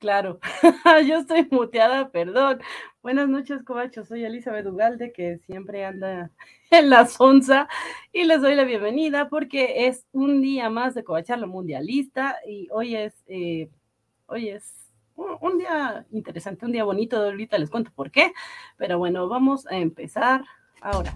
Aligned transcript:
Claro, 0.00 0.40
yo 1.06 1.18
estoy 1.18 1.46
muteada, 1.50 2.08
perdón. 2.08 2.62
Buenas 3.02 3.28
noches, 3.28 3.62
Covacho. 3.62 4.02
Soy 4.02 4.24
Elizabeth 4.24 4.66
Ugalde, 4.66 5.12
que 5.12 5.36
siempre 5.40 5.84
anda 5.84 6.30
en 6.70 6.88
la 6.88 7.04
sonza, 7.04 7.68
y 8.10 8.24
les 8.24 8.40
doy 8.40 8.54
la 8.54 8.64
bienvenida 8.64 9.28
porque 9.28 9.88
es 9.88 10.06
un 10.12 10.40
día 10.40 10.70
más 10.70 10.94
de 10.94 11.04
Covacharlo 11.04 11.46
Mundialista 11.48 12.36
y 12.48 12.66
hoy 12.70 12.96
es, 12.96 13.12
eh, 13.26 13.68
hoy 14.24 14.48
es 14.48 14.88
un 15.16 15.58
día 15.58 16.06
interesante, 16.12 16.64
un 16.64 16.72
día 16.72 16.84
bonito. 16.84 17.18
Ahorita 17.18 17.58
les 17.58 17.68
cuento 17.68 17.90
por 17.94 18.10
qué, 18.10 18.32
pero 18.78 18.98
bueno, 18.98 19.28
vamos 19.28 19.66
a 19.66 19.76
empezar 19.76 20.44
ahora. 20.80 21.12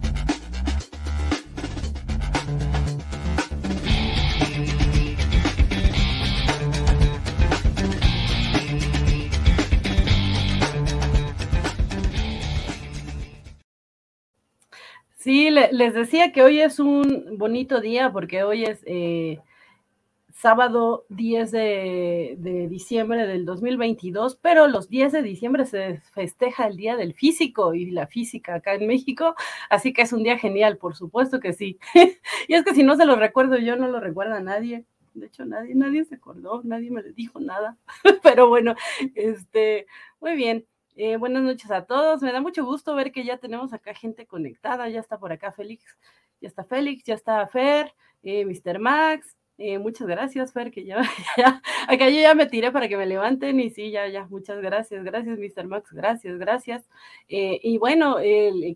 Sí, 15.25 15.49
les 15.49 15.93
decía 15.95 16.31
que 16.31 16.43
hoy 16.43 16.61
es 16.61 16.79
un 16.79 17.39
bonito 17.39 17.81
día 17.81 18.11
porque 18.11 18.43
hoy 18.43 18.63
es 18.63 18.83
eh, 18.85 19.39
sábado 20.31 21.07
10 21.09 21.49
de, 21.51 22.67
diciembre 22.69 23.25
del 23.25 23.43
2022, 23.43 24.35
pero 24.35 24.67
los 24.67 24.87
10 24.87 25.13
de 25.13 25.23
diciembre 25.23 25.65
se 25.65 25.99
festeja 26.13 26.67
el 26.67 26.77
Día 26.77 26.95
del 26.95 27.15
Físico 27.15 27.73
y 27.73 27.89
la 27.89 28.05
Física 28.05 28.53
acá 28.53 28.75
en 28.75 28.85
México, 28.85 29.33
así 29.71 29.93
que 29.93 30.03
es 30.03 30.13
un 30.13 30.21
día 30.21 30.37
genial, 30.37 30.77
por 30.77 30.95
supuesto 30.95 31.39
que 31.39 31.53
sí. 31.53 31.79
y 32.47 32.53
es 32.53 32.63
que 32.63 32.75
si 32.75 32.83
no 32.83 32.95
se 32.95 33.07
lo 33.07 33.15
recuerdo 33.15 33.57
yo, 33.57 33.75
no 33.77 33.87
lo 33.87 33.99
recuerda 33.99 34.39
nadie. 34.41 34.85
De 35.15 35.25
hecho, 35.25 35.43
nadie, 35.43 35.73
nadie 35.73 36.05
se 36.05 36.13
acordó, 36.13 36.61
nadie 36.63 36.91
me 36.91 37.01
dijo 37.01 37.39
nada. 37.39 37.77
pero 38.21 38.47
bueno, 38.47 38.75
este, 39.15 39.87
muy 40.21 40.35
bien. 40.35 40.67
Eh, 40.97 41.17
buenas 41.17 41.43
noches 41.43 41.69
a 41.71 41.85
todos. 41.85 42.21
Me 42.21 42.31
da 42.31 42.39
mucho 42.41 42.63
gusto 42.63 42.95
ver 42.95 43.11
que 43.11 43.25
ya 43.25 43.37
tenemos 43.37 43.73
acá 43.73 43.93
gente 43.93 44.25
conectada. 44.25 44.87
Ya 44.89 45.01
está 45.01 45.19
por 45.19 45.31
acá 45.33 45.51
Félix, 45.51 45.83
ya 46.39 46.47
está 46.47 46.63
Félix, 46.63 47.03
ya 47.03 47.15
está 47.15 47.45
Fer, 47.47 47.93
eh, 48.23 48.45
Mr. 48.45 48.79
Max. 48.79 49.35
Eh, 49.57 49.77
muchas 49.77 50.07
gracias, 50.07 50.53
Fer, 50.53 50.71
que 50.71 50.85
ya, 50.85 51.01
ya, 51.37 51.61
acá 51.87 52.09
yo 52.09 52.19
ya 52.21 52.33
me 52.35 52.45
tiré 52.45 52.71
para 52.71 52.87
que 52.89 52.97
me 52.97 53.05
levanten 53.05 53.59
y 53.59 53.69
sí, 53.69 53.91
ya, 53.91 54.07
ya, 54.07 54.25
muchas 54.27 54.61
gracias, 54.61 55.03
gracias, 55.03 55.37
Mr. 55.39 55.65
Max, 55.67 55.91
gracias, 55.93 56.37
gracias. 56.37 56.89
y 57.29 57.77
bueno, 57.77 58.17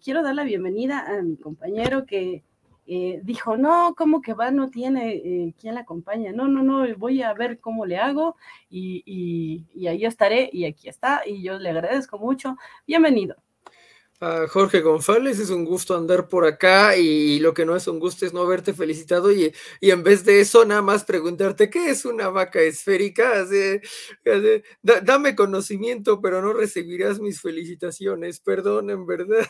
quiero 0.01 0.23
dar 0.23 0.35
la 0.35 0.43
bienvenida 0.43 1.05
a 1.05 1.21
mi 1.21 1.35
compañero 1.37 2.05
que 2.05 2.43
eh, 2.91 3.21
dijo, 3.23 3.55
no, 3.55 3.93
¿cómo 3.95 4.19
que 4.19 4.33
va? 4.33 4.49
No 4.49 4.71
tiene 4.71 5.13
eh, 5.13 5.53
quien 5.61 5.75
la 5.75 5.81
acompaña. 5.81 6.31
No, 6.31 6.47
no, 6.47 6.63
no, 6.63 6.87
voy 6.97 7.21
a 7.21 7.35
ver 7.35 7.59
cómo 7.59 7.85
le 7.85 7.99
hago 7.99 8.35
y, 8.67 9.63
ahí 9.87 10.05
estaré 10.05 10.49
y 10.51 10.65
aquí 10.65 10.89
está 10.89 11.21
y 11.23 11.43
yo 11.43 11.59
le 11.59 11.69
agradezco 11.69 12.17
mucho. 12.17 12.57
Bienvenido. 12.87 13.35
Jorge 14.49 14.81
González, 14.81 15.39
es 15.39 15.51
un 15.51 15.63
gusto 15.65 15.95
andar 15.95 16.27
por 16.27 16.45
acá 16.45 16.97
y 16.97 17.39
lo 17.39 17.53
que 17.53 17.63
no 17.63 17.75
es 17.75 17.87
un 17.87 17.99
gusto 17.99 18.25
es 18.25 18.33
no 18.33 18.41
haberte 18.41 18.73
felicitado 18.73 19.31
y, 19.31 19.53
en 19.81 20.03
vez 20.03 20.25
de 20.25 20.41
eso 20.41 20.65
nada 20.65 20.81
más 20.81 21.05
preguntarte 21.05 21.69
qué 21.69 21.91
es 21.91 22.05
una 22.05 22.29
vaca 22.29 22.59
esférica. 22.59 23.45
dame 24.81 25.35
conocimiento, 25.35 26.19
pero 26.21 26.41
no 26.41 26.53
recibirás 26.53 27.19
mis 27.19 27.39
felicitaciones, 27.39 28.39
perdón, 28.39 28.89
en 28.89 29.05
verdad. 29.05 29.47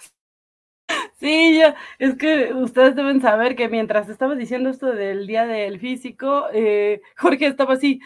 Sí, 1.20 1.60
yo, 1.60 1.74
es 2.00 2.16
que 2.16 2.54
ustedes 2.54 2.96
deben 2.96 3.20
saber 3.22 3.56
que 3.58 3.68
mientras 3.68 4.08
estaba 4.08 4.36
diciendo 4.36 4.70
esto 4.70 4.88
del 4.88 5.28
día 5.28 5.46
del 5.46 5.80
físico, 5.80 6.46
eh, 6.54 7.02
Jorge 7.18 7.48
estaba 7.48 7.74
así, 7.74 8.00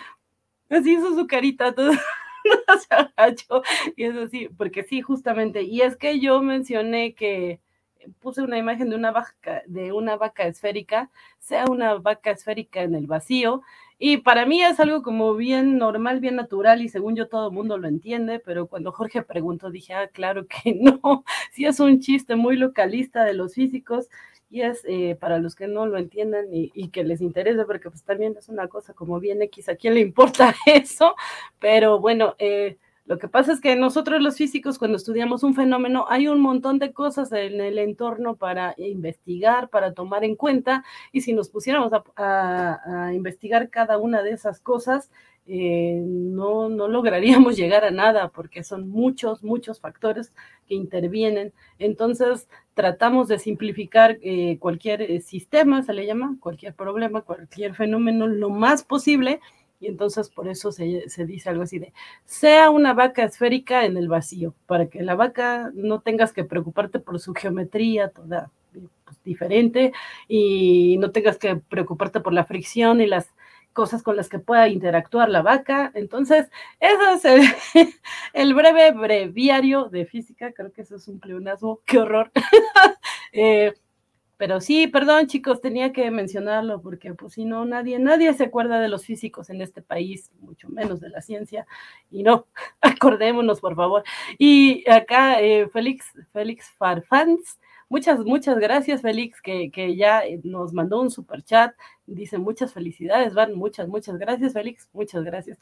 así 0.69 0.93
hizo 0.93 1.15
su 1.15 1.27
carita, 1.27 1.75
todo 1.75 1.91
se 2.89 2.95
agachó, 2.95 3.63
y 3.97 4.05
es 4.05 4.15
así, 4.17 4.49
porque 4.57 4.83
sí, 4.83 5.01
justamente, 5.01 5.63
y 5.63 5.81
es 5.81 5.97
que 5.97 6.19
yo 6.19 6.41
mencioné 6.41 7.15
que 7.15 7.61
puse 8.19 8.41
una 8.41 8.57
imagen 8.57 8.89
de 8.89 8.95
una 8.97 9.11
vaca, 9.11 9.63
de 9.67 9.93
una 9.93 10.17
vaca 10.17 10.45
esférica, 10.47 11.09
sea 11.39 11.65
una 11.67 11.95
vaca 11.95 12.31
esférica 12.31 12.83
en 12.83 12.95
el 12.95 13.07
vacío, 13.07 13.61
y 13.99 14.17
para 14.17 14.45
mí 14.45 14.61
es 14.63 14.79
algo 14.79 15.01
como 15.01 15.35
bien 15.35 15.77
normal, 15.77 16.19
bien 16.19 16.35
natural 16.35 16.81
y 16.81 16.89
según 16.89 17.15
yo 17.15 17.27
todo 17.27 17.47
el 17.47 17.53
mundo 17.53 17.77
lo 17.77 17.87
entiende, 17.87 18.39
pero 18.39 18.67
cuando 18.67 18.91
Jorge 18.91 19.21
preguntó 19.23 19.69
dije, 19.69 19.93
ah, 19.93 20.07
claro 20.07 20.45
que 20.47 20.73
no, 20.81 21.23
sí 21.51 21.65
es 21.65 21.79
un 21.79 21.99
chiste 21.99 22.35
muy 22.35 22.57
localista 22.57 23.23
de 23.23 23.33
los 23.33 23.53
físicos 23.53 24.09
y 24.49 24.61
es 24.61 24.83
eh, 24.87 25.17
para 25.19 25.39
los 25.39 25.55
que 25.55 25.67
no 25.67 25.87
lo 25.87 25.97
entiendan 25.97 26.45
y, 26.51 26.89
que 26.89 27.03
les 27.03 27.21
interese, 27.21 27.65
porque 27.65 27.89
pues 27.89 28.03
también 28.03 28.35
es 28.37 28.49
una 28.49 28.67
cosa 28.67 28.93
como 28.93 29.19
bien 29.19 29.41
X, 29.41 29.67
¿a 29.69 29.75
quién 29.75 29.95
le 29.95 30.01
importa 30.01 30.53
eso? 30.67 31.15
Pero 31.59 31.99
bueno, 31.99 32.35
eh, 32.37 32.77
lo 33.05 33.19
que 33.19 33.27
pasa 33.27 33.51
es 33.51 33.59
que 33.59 33.75
nosotros 33.75 34.21
los 34.21 34.37
físicos, 34.37 34.79
cuando 34.79 34.95
estudiamos 34.95 35.43
un 35.43 35.55
fenómeno, 35.55 36.05
hay 36.07 36.29
un 36.29 36.39
montón 36.39 36.79
de 36.79 36.93
cosas 36.93 37.33
en 37.33 37.59
el 37.59 37.77
entorno 37.77 38.37
para 38.37 38.75
investigar, 38.77 39.69
para 39.69 39.93
tomar 39.93 40.23
en 40.23 40.37
cuenta, 40.37 40.85
y 41.11 41.21
si 41.21 41.33
nos 41.33 41.49
pusiéramos 41.49 41.91
a, 42.15 43.11
investigar 43.13 43.69
cada 43.69 43.97
una 43.97 44.23
de 44.23 44.31
esas 44.31 44.61
cosas, 44.61 45.11
eh, 45.47 46.01
no, 46.05 46.69
no 46.69 46.87
lograríamos 46.87 47.57
llegar 47.57 47.83
a 47.83 47.91
nada, 47.91 48.29
porque 48.29 48.63
son 48.63 48.87
muchos, 48.87 49.43
muchos 49.43 49.81
factores 49.81 50.31
que 50.65 50.75
intervienen. 50.75 51.51
Entonces, 51.79 52.47
tratamos 52.73 53.27
de 53.27 53.37
simplificar 53.37 54.17
eh, 54.21 54.57
cualquier 54.59 55.01
eh, 55.01 55.19
sistema, 55.19 55.83
se 55.83 55.91
le 55.91 56.05
llama, 56.05 56.37
cualquier 56.39 56.73
problema, 56.73 57.21
cualquier 57.21 57.75
fenómeno, 57.75 58.27
lo 58.27 58.49
más 58.49 58.83
posible 58.83 59.41
y 59.83 59.87
entonces 59.87 60.29
por 60.29 60.47
eso 60.47 60.71
se, 60.71 61.03
dice 61.25 61.49
algo 61.49 61.63
así 61.63 61.77
de, 61.77 61.91
sea 62.23 62.69
una 62.69 62.93
vaca 62.93 63.25
esférica 63.25 63.85
en 63.85 63.97
el 63.97 64.07
vacío, 64.07 64.55
para 64.65 64.87
que 64.87 65.03
la 65.03 65.15
vaca 65.15 65.71
no 65.73 65.99
tengas 65.99 66.31
que 66.31 66.45
preocuparte 66.45 66.99
por 66.99 67.19
su 67.19 67.33
geometría 67.33 68.07
toda 68.07 68.49
pues, 68.71 69.21
diferente 69.25 69.91
y 70.29 70.97
no 70.99 71.11
tengas 71.11 71.37
que 71.37 71.57
preocuparte 71.57 72.21
por 72.21 72.31
la 72.31 72.45
fricción 72.45 73.01
y 73.01 73.07
las 73.07 73.27
cosas 73.73 74.03
con 74.03 74.15
las 74.15 74.29
que 74.29 74.39
pueda 74.39 74.69
interactuar 74.69 75.29
la 75.29 75.41
vaca. 75.41 75.91
Entonces, 75.95 76.49
eso 76.79 77.27
es 77.27 77.93
el, 78.33 78.53
breve 78.55 78.91
breviario 78.91 79.89
de 79.89 80.05
física, 80.05 80.53
creo 80.53 80.71
que 80.71 80.83
eso 80.83 80.95
es 80.95 81.09
un 81.09 81.19
pleonasmo, 81.19 81.81
qué 81.85 81.99
horror. 81.99 82.31
eh, 83.33 83.73
pero 84.37 84.59
sí, 84.61 84.87
perdón 84.87 85.27
chicos, 85.27 85.61
tenía 85.61 85.93
que 85.93 86.09
mencionarlo 86.09 86.81
porque 86.81 87.13
pues 87.13 87.33
si 87.33 87.45
no, 87.45 87.65
nadie, 87.65 87.99
nadie 87.99 88.33
se 88.33 88.45
acuerda 88.45 88.79
de 88.79 88.87
los 88.87 89.05
físicos 89.05 89.49
en 89.49 89.61
este 89.61 89.81
país, 89.81 90.31
mucho 90.41 90.69
menos 90.69 90.99
de 90.99 91.09
la 91.09 91.21
ciencia. 91.21 91.67
Y 92.09 92.23
no, 92.23 92.47
acordémonos 92.81 93.61
por 93.61 93.75
favor. 93.75 94.03
Y 94.37 94.89
acá 94.89 95.39
eh, 95.41 95.69
Félix, 95.69 96.13
Félix 96.31 96.71
Farfans, 96.77 97.59
muchas, 97.89 98.19
muchas 98.25 98.57
gracias 98.57 99.01
Félix, 99.01 99.41
que, 99.41 99.69
que 99.71 99.95
ya 99.95 100.25
eh, 100.25 100.41
nos 100.43 100.73
mandó 100.73 100.99
un 100.99 101.11
super 101.11 101.43
chat. 101.43 101.73
Dice 102.05 102.37
muchas 102.37 102.73
felicidades, 102.73 103.33
van, 103.33 103.53
muchas, 103.55 103.87
muchas 103.87 104.17
gracias 104.17 104.53
Félix, 104.53 104.89
muchas 104.93 105.23
gracias. 105.23 105.59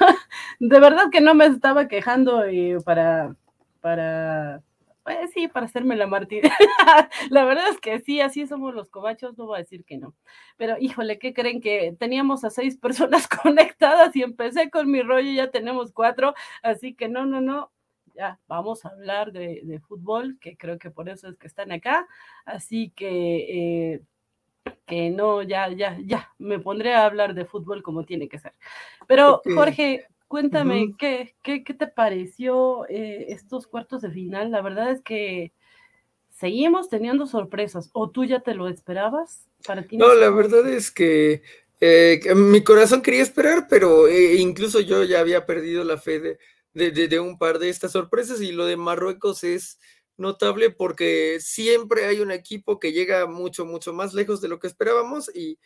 de 0.60 0.80
verdad 0.80 1.04
que 1.10 1.20
no 1.20 1.34
me 1.34 1.46
estaba 1.46 1.88
quejando 1.88 2.44
eh, 2.44 2.78
para, 2.84 3.36
para 3.80 4.62
pues 5.08 5.30
sí, 5.32 5.48
para 5.48 5.64
hacerme 5.64 5.96
la 5.96 6.06
mártir. 6.06 6.42
la 7.30 7.44
verdad 7.46 7.68
es 7.70 7.80
que 7.80 8.00
sí, 8.00 8.20
así 8.20 8.46
somos 8.46 8.74
los 8.74 8.90
cobachos, 8.90 9.38
no 9.38 9.46
voy 9.46 9.56
a 9.56 9.62
decir 9.62 9.84
que 9.84 9.96
no. 9.96 10.14
Pero 10.58 10.76
híjole, 10.78 11.18
¿qué 11.18 11.32
creen? 11.32 11.62
Que 11.62 11.96
teníamos 11.98 12.44
a 12.44 12.50
seis 12.50 12.76
personas 12.80 13.26
conectadas 13.26 14.14
y 14.16 14.22
empecé 14.22 14.70
con 14.70 14.90
mi 14.90 15.00
rollo, 15.00 15.32
ya 15.32 15.50
tenemos 15.50 15.92
cuatro, 15.92 16.34
así 16.62 16.94
que 16.94 17.08
no, 17.08 17.24
no, 17.24 17.40
no, 17.40 17.72
ya 18.14 18.38
vamos 18.48 18.84
a 18.84 18.90
hablar 18.90 19.32
de, 19.32 19.80
fútbol, 19.88 20.36
que 20.40 20.58
creo 20.58 20.78
que 20.78 20.90
por 20.90 21.08
eso 21.08 21.28
es 21.28 21.38
que 21.38 21.46
están 21.46 21.72
acá. 21.72 22.06
Así 22.44 22.90
que, 22.90 23.94
eh, 23.94 24.02
que 24.86 25.08
no, 25.08 25.42
ya, 25.42 25.70
ya, 25.70 25.96
ya, 26.04 26.34
me 26.38 26.58
pondré 26.58 26.94
a 26.94 27.06
hablar 27.06 27.32
de 27.32 27.46
fútbol 27.46 27.82
como 27.82 28.04
tiene 28.04 28.28
que 28.28 28.38
ser. 28.38 28.52
Pero 29.06 29.40
Jorge, 29.54 30.06
Cuéntame, 30.28 30.94
¿qué, 30.98 31.34
qué, 31.42 31.64
qué, 31.64 31.72
te 31.72 31.86
pareció 31.86 32.86
eh, 32.88 33.26
estos 33.30 33.66
cuartos 33.66 34.02
de 34.02 34.10
final? 34.10 34.50
La 34.50 34.60
verdad 34.60 34.90
es 34.90 35.00
que 35.00 35.52
seguimos 36.30 36.90
teniendo 36.90 37.26
sorpresas. 37.26 37.88
¿O 37.94 38.10
tú 38.10 38.26
ya 38.26 38.40
te 38.40 38.54
lo 38.54 38.68
esperabas? 38.68 39.46
Para 39.66 39.82
ti 39.82 39.96
no, 39.96 40.14
la 40.14 40.28
verdad 40.28 40.68
es 40.68 40.90
que 40.90 41.42
eh, 41.80 42.20
mi 42.36 42.62
corazón 42.62 43.00
quería 43.00 43.22
esperar, 43.22 43.66
pero 43.70 44.06
eh, 44.06 44.34
incluso 44.34 44.80
yo 44.80 45.02
ya 45.02 45.20
había 45.20 45.46
perdido 45.46 45.82
la 45.82 45.96
fe 45.96 46.20
de, 46.20 46.38
de, 46.74 47.08
de, 47.08 47.20
un 47.20 47.38
par 47.38 47.58
de 47.58 47.70
estas 47.70 47.92
sorpresas 47.92 48.42
y 48.42 48.52
lo 48.52 48.66
de 48.66 48.76
Marruecos 48.76 49.44
es 49.44 49.80
notable 50.18 50.70
porque 50.70 51.38
siempre 51.40 52.04
hay 52.04 52.20
un 52.20 52.32
equipo 52.32 52.78
que 52.78 52.92
llega 52.92 53.26
mucho, 53.26 53.64
mucho 53.64 53.94
más 53.94 54.12
lejos 54.12 54.40
de 54.42 54.48
lo 54.48 54.58
que 54.58 54.66
esperábamos 54.66 55.34
y 55.34 55.58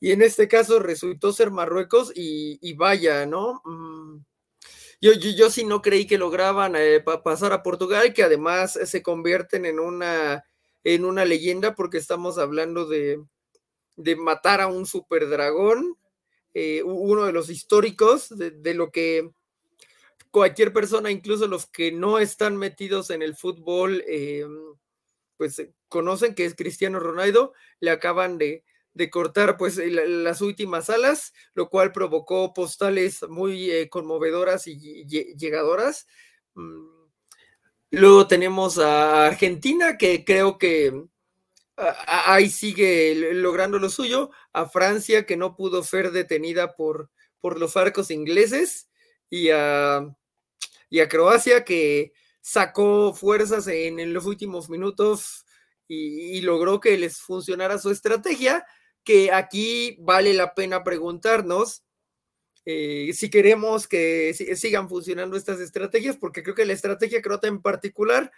y 0.00 0.12
en 0.12 0.22
este 0.22 0.48
caso 0.48 0.78
resultó 0.78 1.32
ser 1.32 1.50
Marruecos 1.50 2.10
y, 2.14 2.72
vaya, 2.72 3.26
¿no? 3.26 3.60
Mm, 3.66 4.24
yo, 5.02 5.12
yo, 5.12 5.50
sí 5.50 5.64
no 5.64 5.82
creí 5.82 6.06
que 6.06 6.18
lograban 6.18 6.74
eh, 6.74 7.00
pasar 7.22 7.52
a 7.52 7.62
Portugal, 7.62 8.14
que 8.14 8.22
además 8.22 8.78
se 8.84 9.02
convierten 9.02 9.66
en 9.66 9.78
una, 9.78 10.44
en 10.84 11.04
una 11.04 11.26
leyenda 11.26 11.74
porque 11.74 11.98
estamos 11.98 12.38
hablando 12.38 12.86
de, 12.86 13.22
matar 14.18 14.62
a 14.62 14.68
un 14.68 14.86
super 14.86 15.28
dragón, 15.28 15.96
eh, 16.54 16.82
uno 16.82 17.26
de 17.26 17.32
los 17.32 17.50
históricos 17.50 18.28
de, 18.30 18.74
lo 18.74 18.90
que 18.90 19.30
cualquier 20.30 20.72
persona, 20.72 21.10
incluso 21.10 21.46
los 21.46 21.66
que 21.66 21.92
no 21.92 22.18
están 22.18 22.56
metidos 22.56 23.10
en 23.10 23.20
el 23.20 23.36
fútbol, 23.36 24.02
eh, 24.08 24.46
pues 25.36 25.62
conocen 25.88 26.34
que 26.34 26.46
es 26.46 26.54
Cristiano 26.54 27.00
Ronaldo, 27.00 27.52
le 27.80 27.90
acaban 27.90 28.38
de, 28.38 28.64
cortar 29.08 29.56
pues 29.56 29.78
las 29.78 30.40
últimas 30.42 30.90
alas, 30.90 31.32
lo 31.54 31.70
cual 31.70 31.92
provocó 31.92 32.52
postales 32.52 33.22
muy 33.28 33.70
eh, 33.70 33.88
conmovedoras 33.88 34.66
y 34.66 35.06
llegadoras. 35.06 36.06
Mm, 36.54 37.08
luego 37.92 38.26
tenemos 38.26 38.78
a 38.78 39.26
Argentina, 39.26 39.96
que 39.96 40.24
creo 40.24 40.58
que 40.58 41.06
ahí 42.06 42.50
sigue 42.50 43.14
logrando 43.34 43.78
lo 43.78 43.88
suyo, 43.88 44.30
a 44.52 44.68
Francia, 44.68 45.24
que 45.24 45.36
no 45.36 45.56
pudo 45.56 45.82
ser 45.82 46.10
detenida 46.10 46.74
por, 46.74 47.10
por 47.40 47.58
los 47.58 47.76
arcos 47.76 48.10
ingleses, 48.10 48.90
y 49.30 49.50
a, 49.50 50.04
y 50.90 51.00
a 51.00 51.08
Croacia, 51.08 51.64
que 51.64 52.12
sacó 52.40 53.14
fuerzas 53.14 53.68
en, 53.68 54.12
los 54.12 54.26
últimos 54.26 54.68
minutos 54.68 55.46
y, 55.86 56.40
logró 56.42 56.80
que 56.80 56.96
les 56.98 57.18
funcionara 57.18 57.78
su 57.78 57.90
estrategia, 57.90 58.66
que 59.04 59.32
aquí 59.32 59.96
vale 60.00 60.34
la 60.34 60.54
pena 60.54 60.84
preguntarnos 60.84 61.84
eh, 62.66 63.12
si 63.14 63.30
queremos 63.30 63.88
que 63.88 64.34
sigan 64.34 64.88
funcionando 64.88 65.36
estas 65.36 65.60
estrategias, 65.60 66.16
porque 66.16 66.42
creo 66.42 66.54
que 66.54 66.66
la 66.66 66.74
estrategia 66.74 67.22
croata 67.22 67.48
en 67.48 67.62
particular 67.62 68.30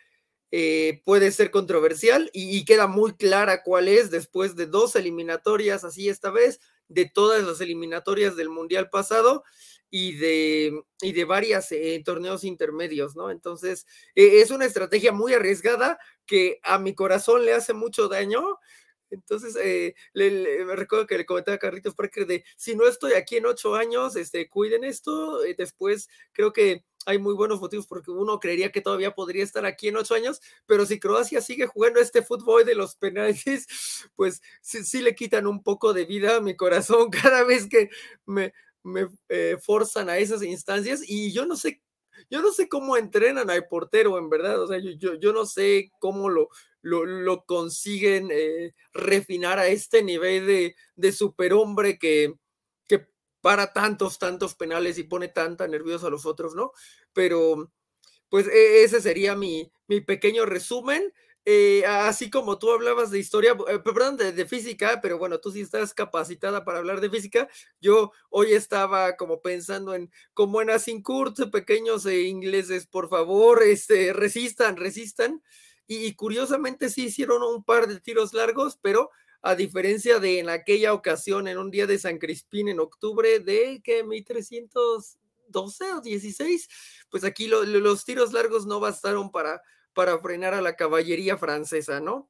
eh, 0.52 1.00
puede 1.04 1.32
ser 1.32 1.50
controversial 1.50 2.30
y, 2.32 2.64
queda 2.64 2.86
muy 2.86 3.14
clara 3.14 3.62
cuál 3.62 3.88
es 3.88 4.10
después 4.10 4.54
de 4.54 4.66
dos 4.66 4.96
eliminatorias, 4.96 5.82
así 5.84 6.08
esta 6.08 6.30
vez, 6.30 6.60
de 6.88 7.06
todas 7.06 7.42
las 7.42 7.60
eliminatorias 7.60 8.36
del 8.36 8.50
Mundial 8.50 8.90
pasado 8.90 9.44
y 9.90 10.12
de, 10.16 10.82
y 11.00 11.12
de 11.12 11.24
varias 11.24 11.72
eh, 11.72 12.00
torneos 12.04 12.44
intermedios, 12.44 13.16
¿no? 13.16 13.30
Entonces, 13.30 13.86
es 14.14 14.50
una 14.50 14.66
estrategia 14.66 15.12
muy 15.12 15.34
arriesgada 15.34 15.98
que 16.26 16.60
a 16.62 16.78
mi 16.78 16.94
corazón 16.94 17.44
le 17.44 17.54
hace 17.54 17.72
mucho 17.72 18.08
daño. 18.08 18.42
Entonces, 19.12 19.56
eh, 19.56 19.94
me 20.14 20.76
recuerdo 20.76 21.06
que 21.06 21.18
le 21.18 21.26
comentaba 21.26 21.56
a 21.56 21.58
Carlitos 21.58 21.94
Parker 21.94 22.26
de, 22.26 22.44
si 22.56 22.74
no 22.74 22.86
estoy 22.86 23.12
aquí 23.12 23.36
en 23.36 23.46
ocho 23.46 23.74
años, 23.74 24.16
este, 24.16 24.48
cuiden 24.48 24.84
esto. 24.84 25.40
después, 25.56 26.08
creo 26.32 26.52
que 26.52 26.84
hay 27.06 27.18
muy 27.18 27.34
buenos 27.34 27.60
motivos 27.60 27.86
porque 27.86 28.10
uno 28.10 28.38
creería 28.38 28.70
que 28.70 28.80
todavía 28.80 29.14
podría 29.14 29.44
estar 29.44 29.66
aquí 29.66 29.88
en 29.88 29.96
ocho 29.96 30.14
años, 30.14 30.40
pero 30.66 30.86
si 30.86 31.00
Croacia 31.00 31.40
sigue 31.40 31.66
jugando 31.66 32.00
este 32.00 32.22
fútbol 32.22 32.64
de 32.64 32.74
los 32.74 32.96
penaltis, 32.96 33.66
pues 34.16 34.40
sí, 34.60 34.84
sí 34.84 35.02
le 35.02 35.14
quitan 35.14 35.46
un 35.46 35.62
poco 35.62 35.92
de 35.92 36.04
vida 36.04 36.36
a 36.36 36.40
mi 36.40 36.56
corazón 36.56 37.10
cada 37.22 37.44
vez 37.44 37.68
que 37.68 37.90
me, 38.26 38.52
me 38.82 39.08
eh, 39.28 39.56
forzan 39.60 40.08
a 40.08 40.18
esas 40.18 40.42
instancias 40.42 41.02
y 41.06 41.32
yo 41.32 41.46
no 41.46 41.56
sé, 41.56 41.82
yo 42.30 42.42
no 42.42 42.52
sé 42.52 42.68
cómo 42.68 42.96
entrenan 42.96 43.50
al 43.50 43.66
portero, 43.66 44.18
en 44.18 44.28
verdad, 44.28 44.60
o 44.62 44.66
sea, 44.66 44.78
yo, 44.78 45.32
no 45.32 45.46
sé 45.46 45.92
cómo 45.98 46.28
lo, 46.30 47.44
consiguen 47.46 48.28
eh, 48.32 48.74
refinar 48.92 49.58
a 49.58 49.68
este 49.68 50.02
nivel 50.02 50.46
de, 50.46 50.76
de 50.96 51.12
superhombre 51.12 51.98
que, 51.98 52.34
para 53.40 53.72
tantos, 53.72 54.20
tantos 54.20 54.54
penales 54.54 54.98
y 54.98 55.02
pone 55.02 55.26
tanta 55.26 55.66
nerviosa 55.66 56.06
a 56.06 56.10
los 56.10 56.26
otros, 56.26 56.54
¿no? 56.54 56.70
Pero, 57.12 57.72
pues 58.28 58.46
e, 58.46 58.84
ese 58.84 59.00
sería 59.00 59.34
mi 59.34 59.70
pequeño 60.06 60.46
resumen. 60.46 61.12
Eh, 61.44 61.84
así 61.86 62.30
como 62.30 62.56
tú 62.58 62.70
hablabas 62.70 63.10
de 63.10 63.18
historia, 63.18 63.56
eh, 63.68 63.80
perdón, 63.80 64.16
de, 64.16 64.46
física, 64.46 65.00
pero 65.02 65.18
bueno, 65.18 65.40
tú 65.40 65.50
sí 65.50 65.60
estás 65.60 65.92
capacitada 65.92 66.64
para 66.64 66.78
hablar 66.78 67.00
de 67.00 67.10
física. 67.10 67.48
Yo 67.80 68.12
hoy 68.30 68.52
estaba 68.52 69.16
como 69.16 69.42
pensando 69.42 69.94
en, 69.94 70.10
como 70.34 70.62
en 70.62 70.70
Asincourt, 70.70 71.50
pequeños 71.50 72.06
e 72.06 72.22
ingleses, 72.22 72.86
por 72.86 73.08
favor, 73.08 73.62
este, 73.64 74.12
resistan, 74.12 74.76
resistan. 74.76 75.42
Y, 75.88 76.14
curiosamente 76.14 76.88
sí 76.88 77.06
hicieron 77.06 77.42
un 77.42 77.64
par 77.64 77.88
de 77.88 78.00
tiros 78.00 78.32
largos, 78.32 78.78
pero 78.80 79.10
a 79.42 79.56
diferencia 79.56 80.20
de 80.20 80.38
en 80.38 80.48
aquella 80.48 80.94
ocasión, 80.94 81.48
en 81.48 81.58
un 81.58 81.70
día 81.70 81.86
de 81.86 81.98
San 81.98 82.18
Crispín 82.18 82.68
en 82.68 82.78
octubre 82.78 83.40
de 83.40 83.82
que 83.82 84.04
1312 84.04 85.92
o 85.92 86.00
16, 86.00 86.68
pues 87.10 87.24
aquí 87.24 87.48
los 87.48 88.04
tiros 88.04 88.32
largos 88.32 88.64
no 88.66 88.78
bastaron 88.78 89.32
para 89.32 89.60
para 89.94 90.18
frenar 90.18 90.54
a 90.54 90.60
la 90.60 90.76
caballería 90.76 91.36
francesa, 91.36 92.00
¿no? 92.00 92.28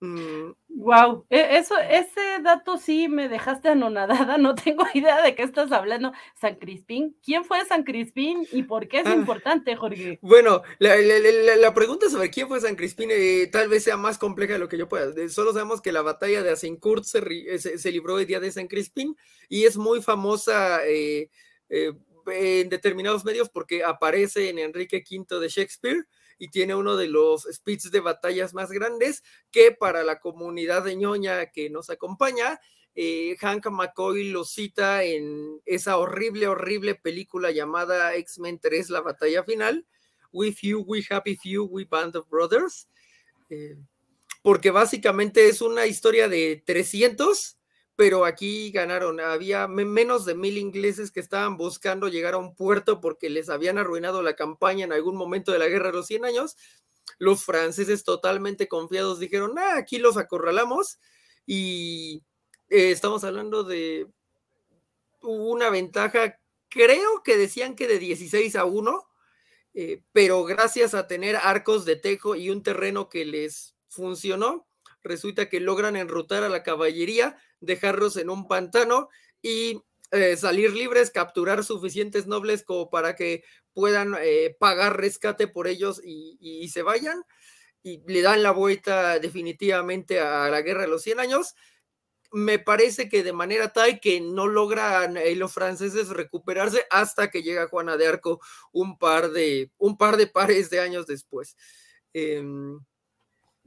Wow, 0.00 1.24
mm. 1.28 1.34
e, 1.34 1.58
eso, 1.58 1.76
ese 1.76 2.40
dato 2.42 2.78
sí 2.78 3.08
me 3.08 3.28
dejaste 3.28 3.68
anonadada, 3.68 4.38
no 4.38 4.54
tengo 4.54 4.84
idea 4.94 5.22
de 5.22 5.34
qué 5.34 5.42
estás 5.42 5.72
hablando. 5.72 6.12
San 6.40 6.54
Crispín, 6.56 7.16
¿quién 7.24 7.44
fue 7.44 7.64
San 7.64 7.82
Crispín 7.82 8.46
y 8.52 8.62
por 8.62 8.86
qué 8.86 9.00
es 9.00 9.06
ah. 9.06 9.14
importante, 9.14 9.74
Jorge? 9.74 10.18
Bueno, 10.22 10.62
la, 10.78 11.74
pregunta 11.74 12.08
sobre 12.08 12.30
quién 12.30 12.46
fue 12.48 12.60
San 12.60 12.76
Crispín 12.76 13.10
eh, 13.10 13.48
tal 13.50 13.68
vez 13.68 13.84
sea 13.84 13.96
más 13.96 14.18
compleja 14.18 14.52
de 14.52 14.58
lo 14.60 14.68
que 14.68 14.78
yo 14.78 14.88
pueda. 14.88 15.12
Solo 15.28 15.52
sabemos 15.52 15.80
que 15.80 15.92
la 15.92 16.02
batalla 16.02 16.42
de 16.42 16.50
Azincourt 16.50 17.04
se, 17.04 17.18
eh, 17.18 17.58
se, 17.58 17.92
libró 17.92 18.18
el 18.18 18.26
día 18.26 18.40
de 18.40 18.52
San 18.52 18.68
Crispín 18.68 19.16
y 19.48 19.64
es 19.64 19.76
muy 19.76 20.00
famosa 20.00 20.80
eh, 20.86 21.28
en 21.68 22.68
determinados 22.68 23.24
medios 23.24 23.48
porque 23.48 23.82
aparece 23.82 24.48
en 24.48 24.60
Enrique 24.60 25.04
V 25.08 25.40
de 25.40 25.48
Shakespeare 25.48 26.06
y 26.38 26.48
tiene 26.48 26.74
uno 26.74 26.96
de 26.96 27.08
los 27.08 27.46
speeds 27.50 27.90
de 27.90 28.00
batallas 28.00 28.54
más 28.54 28.70
grandes 28.70 29.22
que 29.50 29.72
para 29.72 30.04
la 30.04 30.20
comunidad 30.20 30.84
de 30.84 30.96
ñoña 30.96 31.50
que 31.50 31.68
nos 31.68 31.90
acompaña, 31.90 32.60
eh, 32.94 33.36
Hank 33.40 33.66
McCoy 33.66 34.30
lo 34.30 34.44
cita 34.44 35.04
en 35.04 35.60
esa 35.66 35.98
horrible, 35.98 36.48
horrible 36.48 36.94
película 36.94 37.50
llamada 37.50 38.14
X-Men 38.14 38.58
3, 38.58 38.90
la 38.90 39.00
batalla 39.00 39.44
final, 39.44 39.86
With 40.32 40.56
You, 40.62 40.80
We 40.80 41.04
Happy 41.08 41.36
Few, 41.36 41.64
We 41.64 41.84
Band 41.84 42.16
of 42.16 42.28
Brothers, 42.28 42.88
eh, 43.50 43.76
porque 44.42 44.70
básicamente 44.70 45.48
es 45.48 45.60
una 45.60 45.86
historia 45.86 46.28
de 46.28 46.62
300 46.64 47.57
pero 47.98 48.24
aquí 48.24 48.70
ganaron. 48.70 49.18
Había 49.18 49.66
menos 49.66 50.24
de 50.24 50.36
mil 50.36 50.56
ingleses 50.56 51.10
que 51.10 51.18
estaban 51.18 51.56
buscando 51.56 52.06
llegar 52.06 52.34
a 52.34 52.38
un 52.38 52.54
puerto 52.54 53.00
porque 53.00 53.28
les 53.28 53.48
habían 53.48 53.76
arruinado 53.76 54.22
la 54.22 54.36
campaña 54.36 54.84
en 54.84 54.92
algún 54.92 55.16
momento 55.16 55.50
de 55.50 55.58
la 55.58 55.66
guerra 55.66 55.88
de 55.88 55.94
los 55.94 56.06
100 56.06 56.24
años. 56.24 56.56
Los 57.18 57.44
franceses 57.44 58.04
totalmente 58.04 58.68
confiados 58.68 59.18
dijeron, 59.18 59.58
ah, 59.58 59.76
aquí 59.76 59.98
los 59.98 60.16
acorralamos 60.16 61.00
y 61.44 62.22
eh, 62.68 62.92
estamos 62.92 63.24
hablando 63.24 63.64
de 63.64 64.06
una 65.20 65.68
ventaja, 65.68 66.38
creo 66.68 67.24
que 67.24 67.36
decían 67.36 67.74
que 67.74 67.88
de 67.88 67.98
16 67.98 68.54
a 68.54 68.64
1, 68.64 69.08
eh, 69.74 70.04
pero 70.12 70.44
gracias 70.44 70.94
a 70.94 71.08
tener 71.08 71.34
arcos 71.34 71.84
de 71.84 71.96
tejo 71.96 72.36
y 72.36 72.50
un 72.50 72.62
terreno 72.62 73.08
que 73.08 73.24
les 73.24 73.74
funcionó, 73.88 74.67
resulta 75.02 75.48
que 75.48 75.60
logran 75.60 75.96
enrutar 75.96 76.42
a 76.42 76.48
la 76.48 76.62
caballería 76.62 77.36
dejarlos 77.60 78.16
en 78.16 78.30
un 78.30 78.46
pantano 78.48 79.08
y 79.42 79.82
eh, 80.10 80.36
salir 80.38 80.72
libres, 80.72 81.10
capturar 81.10 81.64
suficientes 81.64 82.26
nobles 82.26 82.62
como 82.64 82.88
para 82.88 83.14
que 83.14 83.44
puedan 83.74 84.16
eh, 84.20 84.56
pagar 84.58 84.96
rescate 84.96 85.48
por 85.48 85.68
ellos 85.68 86.00
y, 86.02 86.68
se 86.72 86.82
vayan. 86.82 87.22
Y 87.82 88.02
le 88.06 88.22
dan 88.22 88.42
la 88.42 88.50
vuelta 88.50 89.18
definitivamente 89.18 90.20
a 90.20 90.48
la 90.48 90.62
guerra 90.62 90.82
de 90.82 90.88
los 90.88 91.02
100 91.02 91.20
años. 91.20 91.54
Me 92.32 92.58
parece 92.58 93.08
que 93.08 93.22
de 93.22 93.32
manera 93.32 93.72
tal 93.72 94.00
que 94.00 94.20
no 94.20 94.46
logran 94.46 95.16
eh, 95.16 95.34
los 95.36 95.52
franceses 95.52 96.08
recuperarse 96.08 96.86
hasta 96.90 97.30
que 97.30 97.42
llega 97.42 97.68
Juana 97.68 97.96
de 97.96 98.06
Arco 98.06 98.40
un 98.72 98.98
par 98.98 99.30
de, 99.30 99.70
un 99.78 99.96
par 99.96 100.16
de 100.16 100.26
pares 100.26 100.70
de 100.70 100.80
años 100.80 101.06
después. 101.06 101.56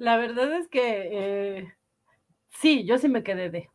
La 0.02 0.18
verdad 0.18 0.52
es 0.54 0.68
que 0.68 1.72
sí, 2.50 2.86
yo 2.86 2.98
sí 2.98 3.08
me 3.08 3.22
quedé 3.22 3.52
de 3.52 3.70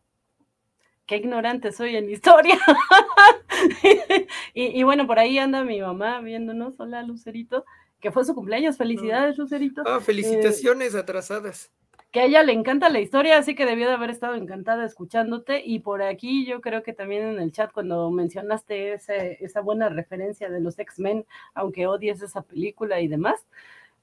qué 1.07 1.19
ignorante 1.19 1.71
soy 1.71 1.95
en 1.95 2.11
historia. 2.11 2.59
y, 4.53 4.83
bueno, 4.83 5.07
por 5.07 5.21
ahí 5.21 5.39
anda 5.39 5.63
mi 5.63 5.81
mamá 5.81 6.21
viéndonos, 6.21 6.81
hola 6.81 7.05
Lucerito, 7.05 7.65
que 8.01 8.11
fue 8.11 8.25
su 8.25 8.35
cumpleaños, 8.35 8.77
felicidades 8.77 9.39
Lucerito. 9.39 9.85
Ah, 9.87 10.01
felicitaciones 10.01 10.97
atrasadas. 10.97 11.71
Que 12.11 12.23
a 12.23 12.25
ella 12.25 12.43
le 12.43 12.55
encanta 12.55 12.89
la 12.89 12.99
historia, 12.99 13.39
así 13.39 13.55
que 13.55 13.65
debió 13.65 13.87
de 13.87 13.95
haber 13.95 14.11
estado 14.11 14.35
encantada 14.35 14.85
escuchándote. 14.85 15.63
Y 15.65 15.79
por 15.79 16.03
aquí 16.03 16.45
yo 16.45 16.61
creo 16.61 16.83
que 16.83 16.93
también 16.93 17.23
en 17.23 17.39
el 17.39 17.53
chat 17.53 17.71
cuando 17.71 18.11
mencionaste 18.11 18.95
esa 18.95 19.61
buena 19.61 19.91
referencia 19.91 20.51
de 20.51 20.61
los 20.61 20.77
X-Men, 20.77 21.25
aunque 21.55 21.87
odies 21.87 22.21
esa 22.21 22.43
película 22.43 23.01
y 23.01 23.07
demás, 23.07 23.47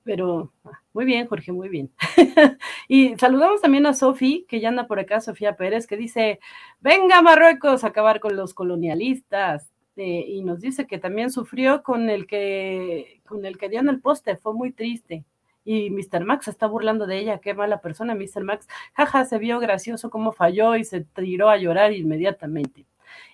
pero 0.03 0.51
ah, 0.65 0.81
muy 0.93 1.05
bien, 1.05 1.27
Jorge, 1.27 1.51
muy 1.51 1.69
bien. 1.69 1.91
y 2.88 3.15
saludamos 3.17 3.62
también 3.62 3.86
a 3.86 3.93
Sofi, 3.93 4.45
que 4.48 4.60
ya 4.60 4.69
anda 4.69 4.88
por 4.88 5.00
acá, 5.00 5.22
Sofía 5.22 5.55
Pérez, 5.55 5.88
que 5.88 5.98
dice, 5.98 6.39
venga 6.81 7.22
Marruecos 7.22 7.83
a 7.83 7.88
acabar 7.88 8.19
con 8.19 8.36
los 8.36 8.53
colonialistas. 8.53 9.69
Eh, 9.95 10.25
y 10.27 10.43
nos 10.43 10.60
dice 10.62 10.88
que 10.88 10.98
también 10.98 11.29
sufrió 11.31 11.83
con 11.83 12.10
el 12.10 12.25
que, 12.25 13.22
con 13.27 13.45
el 13.45 13.57
que 13.57 13.69
dio 13.69 13.79
en 13.79 13.89
el 13.89 14.01
poste, 14.01 14.38
fue 14.38 14.53
muy 14.53 14.72
triste. 14.72 15.24
Y 15.65 15.89
Mr. 15.91 16.25
Max 16.25 16.48
está 16.48 16.67
burlando 16.67 17.07
de 17.07 17.19
ella, 17.19 17.39
qué 17.39 17.53
mala 17.53 17.79
persona, 17.79 18.15
Mr. 18.15 18.43
Max. 18.43 18.67
Jaja, 18.93 19.25
se 19.25 19.38
vio 19.38 19.60
gracioso 19.60 20.10
cómo 20.10 20.31
falló 20.33 20.75
y 20.75 20.83
se 20.83 21.01
tiró 21.01 21.50
a 21.50 21.57
llorar 21.57 21.93
inmediatamente. 21.93 22.86